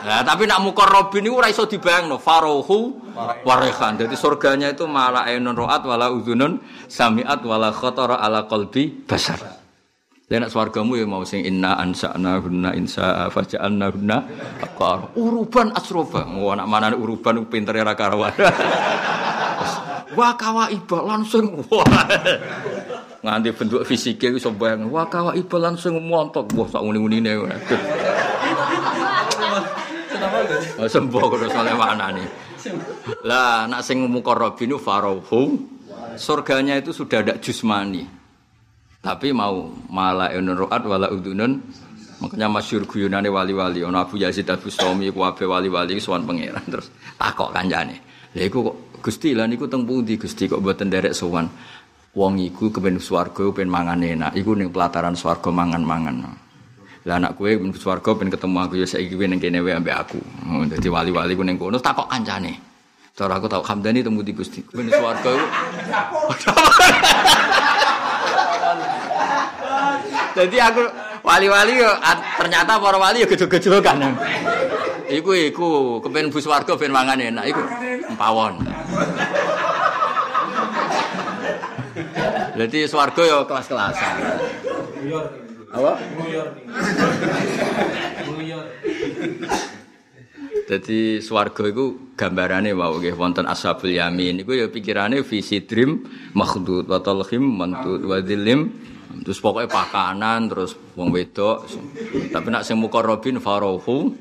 Nah, 0.02 0.24
tapi 0.24 0.48
nak 0.48 0.64
mukarrabin 0.64 1.28
niku 1.28 1.44
ora 1.44 1.52
iso 1.52 1.68
dibayangno 1.68 2.16
farohu 2.16 2.97
warehan. 3.44 4.01
Jadi 4.01 4.16
surganya 4.16 4.72
itu 4.72 4.89
malah 4.89 5.28
ainun 5.28 5.52
ro'at 5.52 5.84
wala 5.84 6.09
udhunun 6.09 6.56
sami'at 6.89 7.44
wala 7.44 7.68
khatara 7.68 8.16
ala 8.16 8.48
qalbi 8.48 9.05
basar. 9.05 9.61
Lah 10.30 10.38
nek 10.38 10.50
swargamu 10.54 10.96
ya 10.96 11.04
mau 11.04 11.26
sing 11.26 11.42
inna 11.44 11.76
ansa'na 11.76 12.38
hunna 12.40 12.70
insa 12.78 13.28
faja'alna 13.28 13.86
hunna 13.90 14.16
aqar. 14.62 15.12
Uruban 15.18 15.74
asroba. 15.74 16.24
Mau 16.24 16.54
anak 16.54 16.66
mana 16.70 16.94
uruban 16.94 17.42
pinter 17.50 17.76
ra 17.82 17.92
karawan. 17.98 18.32
Wah 20.18 20.32
kawaiba 20.36 20.98
langsung. 21.04 21.64
Nganti 23.24 23.48
bentuk 23.54 23.82
fisiknya 23.88 24.36
iso 24.36 24.52
bayang. 24.52 24.88
Wah 24.92 25.08
kawaiba 25.08 25.56
langsung 25.58 26.00
montok. 26.00 26.52
Wah 26.54 26.68
sak 26.68 26.84
uni-unine. 26.84 27.32
Oh, 30.80 30.88
sembuh 30.88 31.22
kudu 31.28 31.46
mana 31.76 32.14
nih. 32.14 32.28
Lah, 33.26 33.66
nak 33.66 33.82
sing 33.82 34.06
mukarrabinu 34.06 34.78
farauhu 34.78 35.58
surganya 36.16 36.78
itu 36.78 36.94
sudah 36.94 37.24
ada 37.24 37.34
jusmani. 37.40 38.21
Tapi 39.02 39.34
mau 39.34 39.66
mala 39.90 40.30
ru'at 40.30 40.82
wala 40.86 41.10
udunun 41.10 41.58
makanya 42.22 42.46
masyur 42.46 42.86
guyonane 42.86 43.26
wali-wali 43.26 43.82
ono 43.82 43.98
Abu 43.98 44.14
Yazid 44.14 44.46
Abu 44.46 44.70
Sami 44.70 45.10
ku 45.10 45.26
abe 45.26 45.42
wali-wali 45.42 45.98
sowan 45.98 46.22
pangeran 46.22 46.62
terus 46.70 46.86
takok 47.18 47.50
kancane. 47.50 47.98
Lha 48.38 48.46
iku 48.46 48.62
kok 48.62 48.76
Gusti 49.02 49.34
lah 49.34 49.50
niku 49.50 49.66
teng 49.66 49.82
pundi 49.82 50.14
Gusti 50.14 50.46
kok 50.46 50.62
mboten 50.62 50.86
derek 50.86 51.18
sowan. 51.18 51.50
Wong 52.14 52.38
iku 52.38 52.70
kepen 52.70 53.02
swarga 53.02 53.42
pengen 53.50 53.74
mangan 53.74 53.98
enak. 53.98 54.38
Iku 54.38 54.54
ning 54.54 54.70
pelataran 54.70 55.18
swarga 55.18 55.50
mangan-mangan. 55.50 56.16
Lah 57.02 57.18
anak 57.18 57.34
kue 57.34 57.58
ben 57.58 57.74
swarga 57.74 58.14
ben 58.14 58.30
ketemu 58.30 58.56
aku 58.62 58.78
ya 58.78 58.86
saiki 58.86 59.18
kowe 59.18 59.26
ning 59.26 59.42
kene 59.42 59.58
wae 59.58 59.74
ambek 59.74 59.96
aku. 59.98 60.22
Oh, 60.46 60.62
dadi 60.62 60.86
wali-wali 60.86 61.34
ku 61.34 61.42
ning 61.42 61.58
kono 61.58 61.82
takok 61.82 62.06
kancane. 62.06 62.54
Cara 63.18 63.34
aku 63.34 63.50
tau 63.50 63.66
Hamdani 63.66 64.06
temu 64.06 64.22
di 64.22 64.30
Gusti. 64.30 64.62
Ben 64.70 64.86
swarga 64.86 65.30
iku. 65.42 65.50
Jadi 70.32 70.56
aku 70.56 70.82
wali-wali 71.20 71.84
ternyata 72.40 72.80
para 72.80 72.98
wali 72.98 73.22
yo 73.22 73.28
gejol-gejolokan. 73.28 74.16
Iku 75.12 75.30
iku 75.36 75.68
kepen 76.00 76.32
bus 76.32 76.48
warga 76.48 76.72
ben 76.76 76.92
mangan 76.92 77.20
enak 77.20 77.44
iku 77.52 77.62
empawon. 78.08 78.64
Jadi 82.56 82.78
swarga 82.88 83.22
yo 83.24 83.38
kelas-kelasan. 83.44 84.14
Apa? 85.72 85.92
Jadi 90.62 91.18
swarga 91.18 91.66
iku 91.68 92.14
gambarane 92.14 92.70
wau 92.72 92.97
nggih 93.01 93.18
wonten 93.18 93.44
ashabul 93.48 93.90
yamin 93.90 94.47
iku 94.47 94.55
ya 94.55 94.66
pikirane 94.70 95.20
visi 95.26 95.64
dream 95.66 96.06
makhdud 96.32 96.86
wa 96.86 97.02
talhim 97.02 97.43
mantud 97.43 98.02
wa 98.06 98.22
dhilim 98.22 98.70
terus 99.26 99.43
pokoknya 99.43 99.68
pakanan 99.68 100.48
terus 100.48 100.72
wong 100.97 101.12
wedok 101.12 101.68
tapi 102.32 102.48
nak 102.48 102.64
sing 102.64 102.80
mukarrabin 102.80 103.36
farohu 103.39 104.16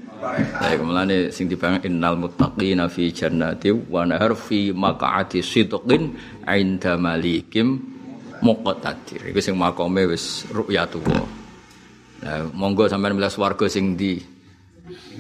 Ya 0.62 0.78
kemudian 0.78 1.34
sing 1.34 1.50
dibang 1.50 1.82
innal 1.82 2.14
muttaqina 2.14 2.86
fi 2.86 3.10
jannati 3.10 3.74
wa 3.74 4.06
nahar 4.06 4.38
fi 4.38 4.70
maq'ati 4.70 5.42
sidqin 5.42 6.14
'inda 6.46 6.94
malikim 7.02 7.82
muqtadir. 8.46 9.34
Iku 9.34 9.42
sing 9.42 9.58
makome 9.58 10.06
wis 10.06 10.46
ru'yatullah. 10.54 11.26
Nah, 12.22 12.46
monggo 12.54 12.86
sampean 12.86 13.18
milih 13.18 13.34
swarga 13.34 13.66
sing 13.66 13.98
ndi? 13.98 14.22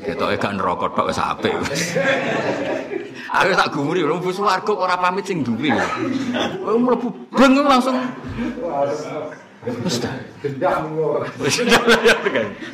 Ketoke 0.01 0.35
gak 0.41 0.57
neraka 0.57 0.89
tok 0.91 1.07
wis 1.13 1.21
apik. 1.21 1.53
Aku 3.31 3.55
tak 3.55 3.71
gumuri 3.71 4.03
mlebu 4.03 4.33
swarga 4.33 4.65
kok 4.65 4.75
ora 4.75 4.99
pamit 4.99 5.23
sing 5.23 5.45
duwe. 5.45 5.71
Kowe 6.59 6.75
mlebu 6.75 7.07
beng 7.31 7.55
langsung 7.63 7.95
Wis 9.61 10.01
ta. 10.01 10.09
Dendam 10.41 10.97
ngono. 10.97 11.21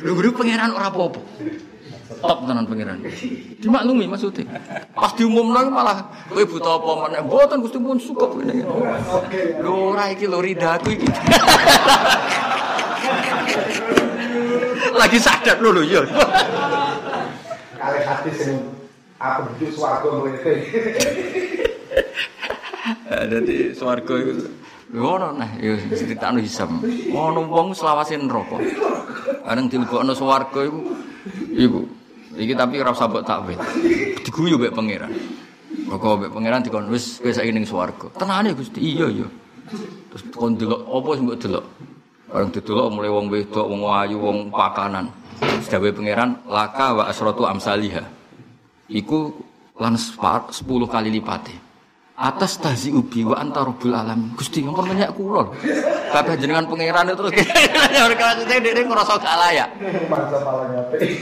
Lho 0.00 0.10
guru 0.16 0.32
pangeran 0.32 0.72
ora 0.72 0.88
apa-apa. 0.88 1.20
Top 2.24 2.48
tenan 2.48 2.64
pangeran. 2.64 3.04
Dimaklumi 3.60 4.08
maksudnya. 4.08 4.48
Pas 4.96 5.12
diumumno 5.12 5.68
malah 5.68 6.08
kowe 6.32 6.42
buta 6.48 6.80
apa 6.80 6.90
meneh. 7.04 7.20
Mboten 7.28 7.60
Gusti 7.60 7.78
pun 7.78 8.00
cukup 8.00 8.40
ngene. 8.40 8.64
Lho 9.60 9.72
ora 9.92 10.08
iki 10.08 10.24
lho 10.24 10.40
ridaku 10.40 10.96
iki. 10.96 11.06
Lagi 14.96 15.18
sadar 15.20 15.60
lho 15.60 15.70
lho 15.76 15.82
ya. 15.84 16.02
Kali 17.78 17.98
hati 18.02 18.30
sing 18.34 18.58
aku 19.22 19.38
menuju 19.46 19.66
swarga 19.70 20.08
mrene. 20.18 20.52
Dadi 23.30 23.70
swarga 23.70 24.14
iku 24.18 24.32
ngono 24.88 25.38
nah 25.38 25.50
ya 25.62 25.78
critakno 25.78 26.42
hisam. 26.42 26.82
Ono 27.14 27.46
wong 27.46 27.78
selawase 27.78 28.18
neraka. 28.18 28.58
Areng 29.46 29.70
dilebokno 29.70 30.10
swarga 30.18 30.66
iku 30.66 30.80
iku 31.54 31.80
iki 32.34 32.54
tapi 32.58 32.82
ora 32.82 32.90
usah 32.90 33.06
mbok 33.06 33.22
takwil. 33.22 33.58
Diguyu 34.26 34.58
mek 34.58 34.74
pangeran. 34.74 35.14
Maka 35.86 36.08
mek 36.18 36.30
pangeran 36.34 36.66
dikon 36.66 36.90
wis 36.90 37.22
kowe 37.22 37.30
saiki 37.30 37.54
ning 37.54 37.62
swarga. 37.62 38.10
Tenane 38.18 38.58
Gusti, 38.58 38.82
iya 38.82 39.06
ya. 39.06 39.28
Terus 40.10 40.22
kon 40.34 40.58
delok 40.58 40.82
apa 40.82 41.08
sing 41.14 41.24
mbok 41.30 41.38
delok? 41.38 41.64
Bareng 42.28 42.50
didelok 42.52 42.86
mulai 42.92 43.08
wong 43.08 43.26
wedok, 43.32 43.66
wong 43.70 43.82
ayu, 43.88 44.20
wong 44.20 44.38
pakanan. 44.52 45.08
Sedawe 45.64 45.88
pangeran 45.94 46.44
laka 46.48 46.96
wa 46.96 47.04
asratu 47.10 47.44
amsaliha. 47.44 48.04
Iku 48.88 49.34
lan 49.78 49.94
10 49.94 50.54
kali 50.88 51.10
lipate. 51.12 51.68
atas 52.18 52.58
tazi 52.58 52.90
ubi 52.90 53.22
wa 53.22 53.38
anta 53.38 53.62
rabbul 53.62 53.94
alamin. 53.94 54.34
Gusti 54.34 54.66
ampun 54.66 54.90
menyek 54.90 55.14
kula. 55.14 55.54
Kabeh 56.10 56.34
jenengan 56.34 56.66
pangeran 56.66 57.14
terus 57.14 57.30
mereka 58.10 58.42
dhewe 58.42 58.82
ngrasa 58.82 59.14
gak 59.22 59.36
layak. 59.38 59.70
Masa 60.10 60.38
paling 60.42 60.74
apik. 60.82 61.12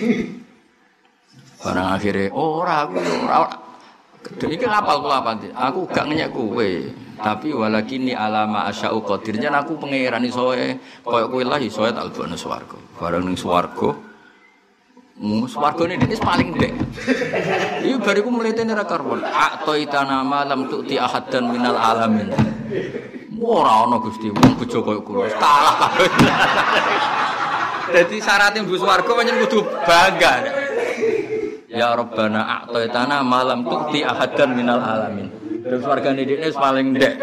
Barang 1.60 1.88
akhirnya 2.01 2.32
ora 2.32 2.88
aku 2.88 2.97
ora. 3.28 3.48
Iki 4.26 4.64
ngapal 4.64 4.97
kula 5.05 5.16
apa 5.20 5.32
Aku 5.68 5.84
gak 5.93 6.09
ngenyek 6.09 6.32
kowe. 6.32 6.70
Tapi 7.16 7.48
walakini 7.52 8.16
alama 8.16 8.64
asya'u 8.72 9.05
qadir. 9.05 9.36
Jan 9.36 9.52
aku 9.52 9.76
pangeran 9.76 10.24
iso 10.24 10.56
koyo 11.05 11.24
kowe 11.28 11.44
lah 11.44 11.60
iso 11.60 11.84
tak 11.93 12.09
lebokno 12.09 12.40
swarga. 12.40 12.80
Barang 12.97 13.28
ning 13.28 13.36
swarga 13.36 13.93
Swarga 15.48 15.89
ini 15.89 16.16
paling 16.20 16.60
dek. 16.60 16.73
Iya 17.81 17.97
bariku 18.05 18.28
melihatnya 18.28 18.77
nera 18.77 18.85
karbon. 18.85 19.24
Atau 19.24 19.73
itana 19.73 20.20
malam 20.20 20.68
tuh 20.68 20.85
ahad 21.01 21.32
dan 21.32 21.48
minal 21.48 21.73
alamin. 21.73 22.28
Ora 23.40 23.89
ono 23.89 23.97
gusti, 24.01 24.28
wong 24.28 24.60
bejo 24.60 24.85
koyo 24.85 25.01
kulo. 25.01 25.24
Kalah 25.40 25.74
kabeh. 25.81 26.09
Dadi 27.97 28.16
syaratnya 28.20 28.60
mbus 28.68 28.85
swarga 28.85 29.09
pancen 29.09 29.40
kudu 29.40 29.64
bangga. 29.89 30.32
Ya 31.73 31.97
Rabbana 31.97 32.64
a'taitana 32.64 33.24
malam 33.24 33.64
tuh 33.64 33.89
ti 33.97 34.05
ahad 34.05 34.36
dan 34.36 34.52
minal 34.52 34.85
alamin. 34.85 35.32
Dan 35.64 35.81
swarga 35.81 36.12
ini 36.12 36.52
paling 36.52 36.93
dek. 36.93 37.14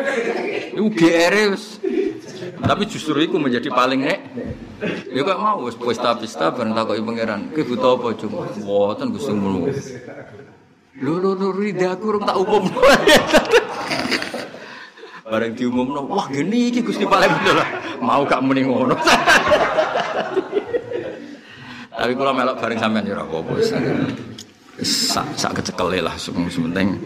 Iku 0.82 0.90
GR 0.98 1.36
wis. 1.54 1.78
Tapi 2.58 2.90
justru 2.90 3.22
itu 3.22 3.38
menjadi 3.38 3.70
paling 3.70 4.02
nek. 4.02 4.22
Ya 5.14 5.22
gak 5.24 5.40
mau 5.40 5.64
wis 5.64 5.76
pesta-pesta 5.80 6.52
bareng 6.52 6.76
takoki 6.76 7.02
pangeran. 7.02 7.52
Kowe 7.56 7.64
buta 7.64 7.88
apa, 7.96 8.08
Cung? 8.20 8.34
Mboten 8.60 9.08
Gusti 9.16 9.32
ngono. 9.32 9.70
Lho 11.00 11.14
lho 11.18 11.32
lho 11.34 11.50
ridaku 11.56 12.06
urung 12.14 12.26
tak 12.28 12.38
umum. 12.38 12.64
Bareng 15.24 15.58
diumumno, 15.58 16.06
wah 16.06 16.30
gini 16.30 16.70
iki 16.70 16.86
Gusti 16.86 17.10
paling 17.10 17.32
bener 17.42 17.56
lah. 17.64 17.70
Mau 17.98 18.22
gak 18.28 18.44
muni 18.46 18.62
ngono. 18.68 18.94
Tapi 21.94 22.14
kalau 22.20 22.34
melok 22.36 22.60
bareng 22.60 22.80
sampean 22.82 23.08
ya 23.08 23.16
ora 23.16 23.24
apa-apa. 23.24 23.54
Sak 24.84 25.28
sak 25.40 25.52
kecekele 25.62 26.04
lah 26.04 26.14
sementing. 26.20 27.00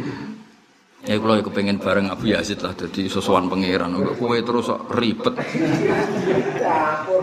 Ya 1.08 1.16
kalau 1.24 1.40
kepengen 1.40 1.80
bareng 1.80 2.12
Abu 2.12 2.36
Yazid 2.36 2.60
lah 2.60 2.76
jadi 2.76 3.08
sesuatu 3.08 3.48
pangeran. 3.48 3.96
Kowe 4.20 4.36
terus 4.44 4.68
kok 4.68 4.92
ribet. 4.92 5.40
Aku 5.40 7.16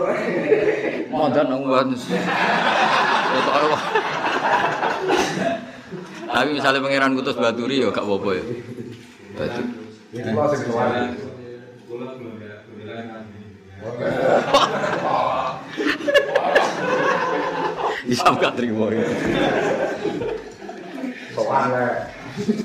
banget. 1.69 2.01
Itu 2.01 3.49
Allah. 3.53 3.81
Tapi 6.25 6.49
misalnya 6.57 6.81
pangeran 6.81 7.13
kutus 7.13 7.37
Baturi 7.37 7.85
ya 7.85 7.93
gak 7.93 8.01
apa-apa 8.01 8.29
ya. 8.33 8.43
Batu. 9.37 9.61
Bisa 18.09 18.33
gak 18.33 18.57
terima 18.57 18.89
ya. 18.89 19.05
Le. 21.45 22.14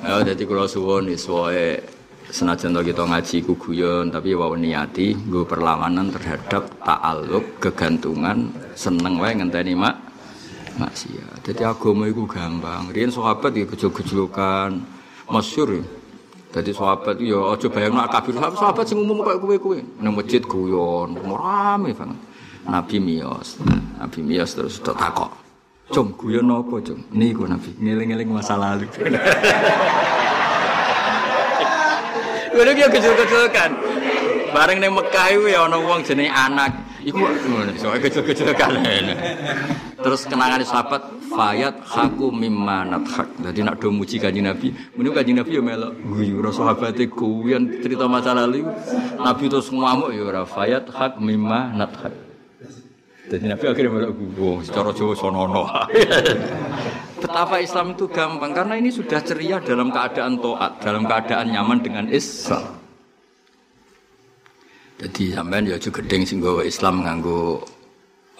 Ya 0.02 0.26
dadi 0.26 0.42
kula 0.42 0.66
suwun 0.66 1.06
iswoe 1.14 1.78
senajan 2.26 2.74
kita 2.82 3.06
ngaji 3.06 3.36
ku 3.47 3.55
guyon 3.55 4.10
tapi 4.10 4.34
wae 4.34 4.59
niati 4.59 5.14
nggo 5.14 5.47
perlawanan 5.47 6.10
terhadap 6.10 6.66
ta'alluq 6.82 7.62
kegantungan 7.62 8.51
seneng 8.74 9.22
wae 9.22 9.30
ngenteni 9.30 9.78
mak 9.78 9.94
maksiat. 10.74 11.47
Dadi 11.47 11.62
agama 11.62 12.10
iku 12.10 12.26
gampang. 12.26 12.90
Riyen 12.90 13.14
sahabat 13.14 13.55
ya 13.55 13.66
gejol-gejolokan 13.66 14.82
masyhur. 15.30 15.86
Dadi 16.51 16.74
sahabat 16.74 17.22
ya 17.22 17.55
aja 17.55 17.66
bayangno 17.70 18.02
kabeh 18.10 18.34
sahabat 18.59 18.90
sing 18.90 18.98
umum 18.98 19.22
koyo 19.22 19.38
kowe-kowe 19.38 19.78
nang 20.02 20.18
masjid 20.18 20.42
guyon, 20.42 21.14
rame 21.14 21.94
banget. 21.94 22.18
Nabi 22.66 22.97
miyos. 22.98 23.62
Nabi 24.02 24.18
miyos 24.18 24.51
terus 24.59 24.82
takok. 24.82 25.49
Cung, 25.91 26.15
guyon 26.15 26.47
apa, 26.47 26.79
Cung? 26.87 27.03
Niku 27.11 27.51
Nabi, 27.51 27.75
ngeling-eling 27.83 28.31
masa 28.31 28.55
lalu. 28.55 28.87
Ngono 32.51 32.71
ki 32.77 32.83
kecil-kecil 32.93 33.43
kan. 33.55 33.71
Bareng 34.51 34.83
ning 34.83 34.93
Mekah 34.93 35.27
iku 35.33 35.47
ya 35.47 35.65
ana 35.65 35.79
wong 35.79 36.03
jenenge 36.03 36.29
anak. 36.29 36.75
Iku 37.01 37.17
ngono, 37.17 37.73
soalnya 37.79 38.05
kecil-kecil 38.05 38.53
kan. 38.53 38.77
Terus 40.05 40.29
kenangan 40.29 40.61
sahabat 40.67 41.03
fayat 41.31 41.81
haku 41.87 42.29
mimma 42.29 42.85
nathak. 42.85 43.33
Jadi 43.41 43.65
nak 43.65 43.81
do 43.81 43.89
muji 43.89 44.21
kanjeng 44.21 44.45
Nabi, 44.45 44.77
meniku 44.93 45.15
kanjeng 45.17 45.41
Nabi 45.41 45.57
ya 45.57 45.62
melok 45.62 45.93
guyu 46.05 46.41
ora 46.41 46.51
sahabate 46.53 47.09
guyon 47.09 47.81
cerita 47.81 48.05
masa 48.11 48.37
lalu. 48.37 48.65
Nabi 49.21 49.45
terus 49.49 49.73
ngamuk 49.73 50.12
ya 50.12 50.23
ora 50.29 50.43
fayat 50.45 50.89
hak 50.89 51.17
mimma 51.17 51.77
nathak. 51.77 52.30
Jadi 53.31 53.47
Nabi 53.47 53.65
akhirnya 53.70 53.94
melok 53.94 54.12
guyu, 54.19 54.59
secara 54.66 54.90
Jawa 54.90 55.15
sonono. 55.15 55.62
Betapa 57.23 57.62
Islam 57.62 57.94
itu 57.94 58.11
gampang 58.11 58.51
karena 58.51 58.74
ini 58.74 58.90
sudah 58.90 59.23
ceria 59.23 59.62
dalam 59.62 59.94
keadaan 59.94 60.43
toat, 60.43 60.82
dalam 60.82 61.07
keadaan 61.07 61.55
nyaman 61.55 61.78
dengan 61.78 62.11
Islam. 62.11 62.81
Jadi 64.98 65.31
sampean 65.31 65.65
ya 65.65 65.78
juga 65.78 66.02
gedeng 66.02 66.27
sing 66.27 66.43
Islam 66.43 67.07
nganggo 67.07 67.62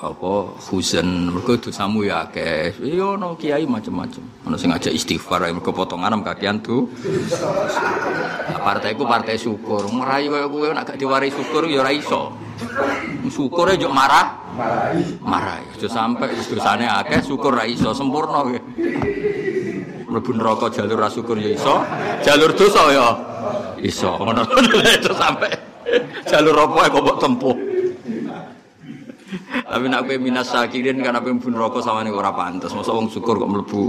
apa 0.01 0.57
huzen 0.73 1.29
mergo 1.29 1.61
dosamu 1.61 2.01
ya 2.09 2.25
akeh. 2.25 2.73
Iya 2.81 3.21
ono 3.21 3.37
kiai 3.37 3.69
macam-macam. 3.69 4.49
Ono 4.49 4.57
sing 4.57 4.73
ngajak 4.73 4.97
istighfar 4.97 5.45
mergo 5.53 5.77
potongan 5.77 6.17
am 6.17 6.25
kakian 6.25 6.65
tuh. 6.65 6.89
Nah, 8.49 8.61
partaiku 8.65 9.05
partai 9.05 9.37
syukur. 9.37 9.85
Merai 9.93 10.33
kaya 10.33 10.49
kowe 10.49 10.73
nek 10.73 10.85
gak 10.89 10.97
diwari 10.97 11.29
syukur 11.29 11.69
ya 11.69 11.85
ora 11.85 11.93
iso. 11.93 12.33
Syukur 13.29 13.77
yo 13.77 13.93
marah. 13.93 14.41
Marah. 15.21 15.61
Aja 15.77 15.89
sampe 15.93 16.33
dosane 16.49 16.89
akeh 16.89 17.21
syukur 17.21 17.53
ra 17.53 17.69
iso 17.69 17.93
sempurna 17.93 18.41
kowe. 18.41 18.61
Mlebu 20.09 20.31
neraka 20.33 20.73
jalur 20.73 20.97
ra 20.97 21.13
syukur 21.13 21.37
ya 21.37 21.53
iso, 21.53 21.85
jalur 22.25 22.57
dosa 22.57 22.89
ya 22.89 23.09
iso. 23.85 24.17
Ngono 24.17 24.49
sampe 25.21 25.49
jalur 26.25 26.57
apa 26.57 26.89
kok 26.89 27.21
tempuh. 27.21 27.70
Tapi 29.71 29.87
nak 29.87 30.07
kowe 30.07 30.17
minas 30.19 30.51
syakirin 30.51 30.99
kan 31.01 31.15
apa 31.15 31.31
mlebu 31.31 31.49
neraka 31.55 31.79
sawane 31.81 32.11
ora 32.11 32.35
pantes. 32.35 32.75
Masa 32.75 32.91
wong 32.91 33.07
syukur 33.07 33.39
kok 33.39 33.51
mlebu. 33.51 33.83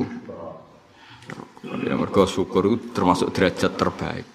Ya 1.86 1.98
mergo 1.98 2.26
syukur 2.30 2.70
itu 2.70 2.94
termasuk 2.94 3.34
derajat 3.34 3.74
terbaik. 3.78 4.26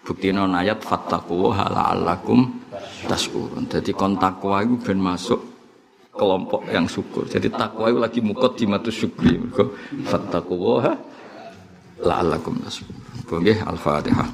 Bukti 0.00 0.32
non 0.32 0.56
ayat 0.56 0.80
fattaku 0.80 1.52
la'allakum 1.52 2.48
tashkurun. 3.04 3.68
Jadi 3.68 3.92
kon 3.92 4.16
takwa 4.16 4.64
itu 4.64 4.80
ben 4.80 5.00
masuk 5.00 5.40
kelompok 6.12 6.68
yang 6.72 6.88
syukur. 6.88 7.28
Jadi 7.28 7.52
takwa 7.52 7.92
itu 7.92 7.98
lagi 8.00 8.20
mukot 8.24 8.56
di 8.56 8.64
matu 8.68 8.88
syukri. 8.88 9.36
Mergo 9.36 9.76
fattaku 10.08 10.56
la'allakum 12.00 12.60
tashkurun. 12.64 13.00
Nggih, 13.30 13.62
Al-Fatihah. 13.62 14.30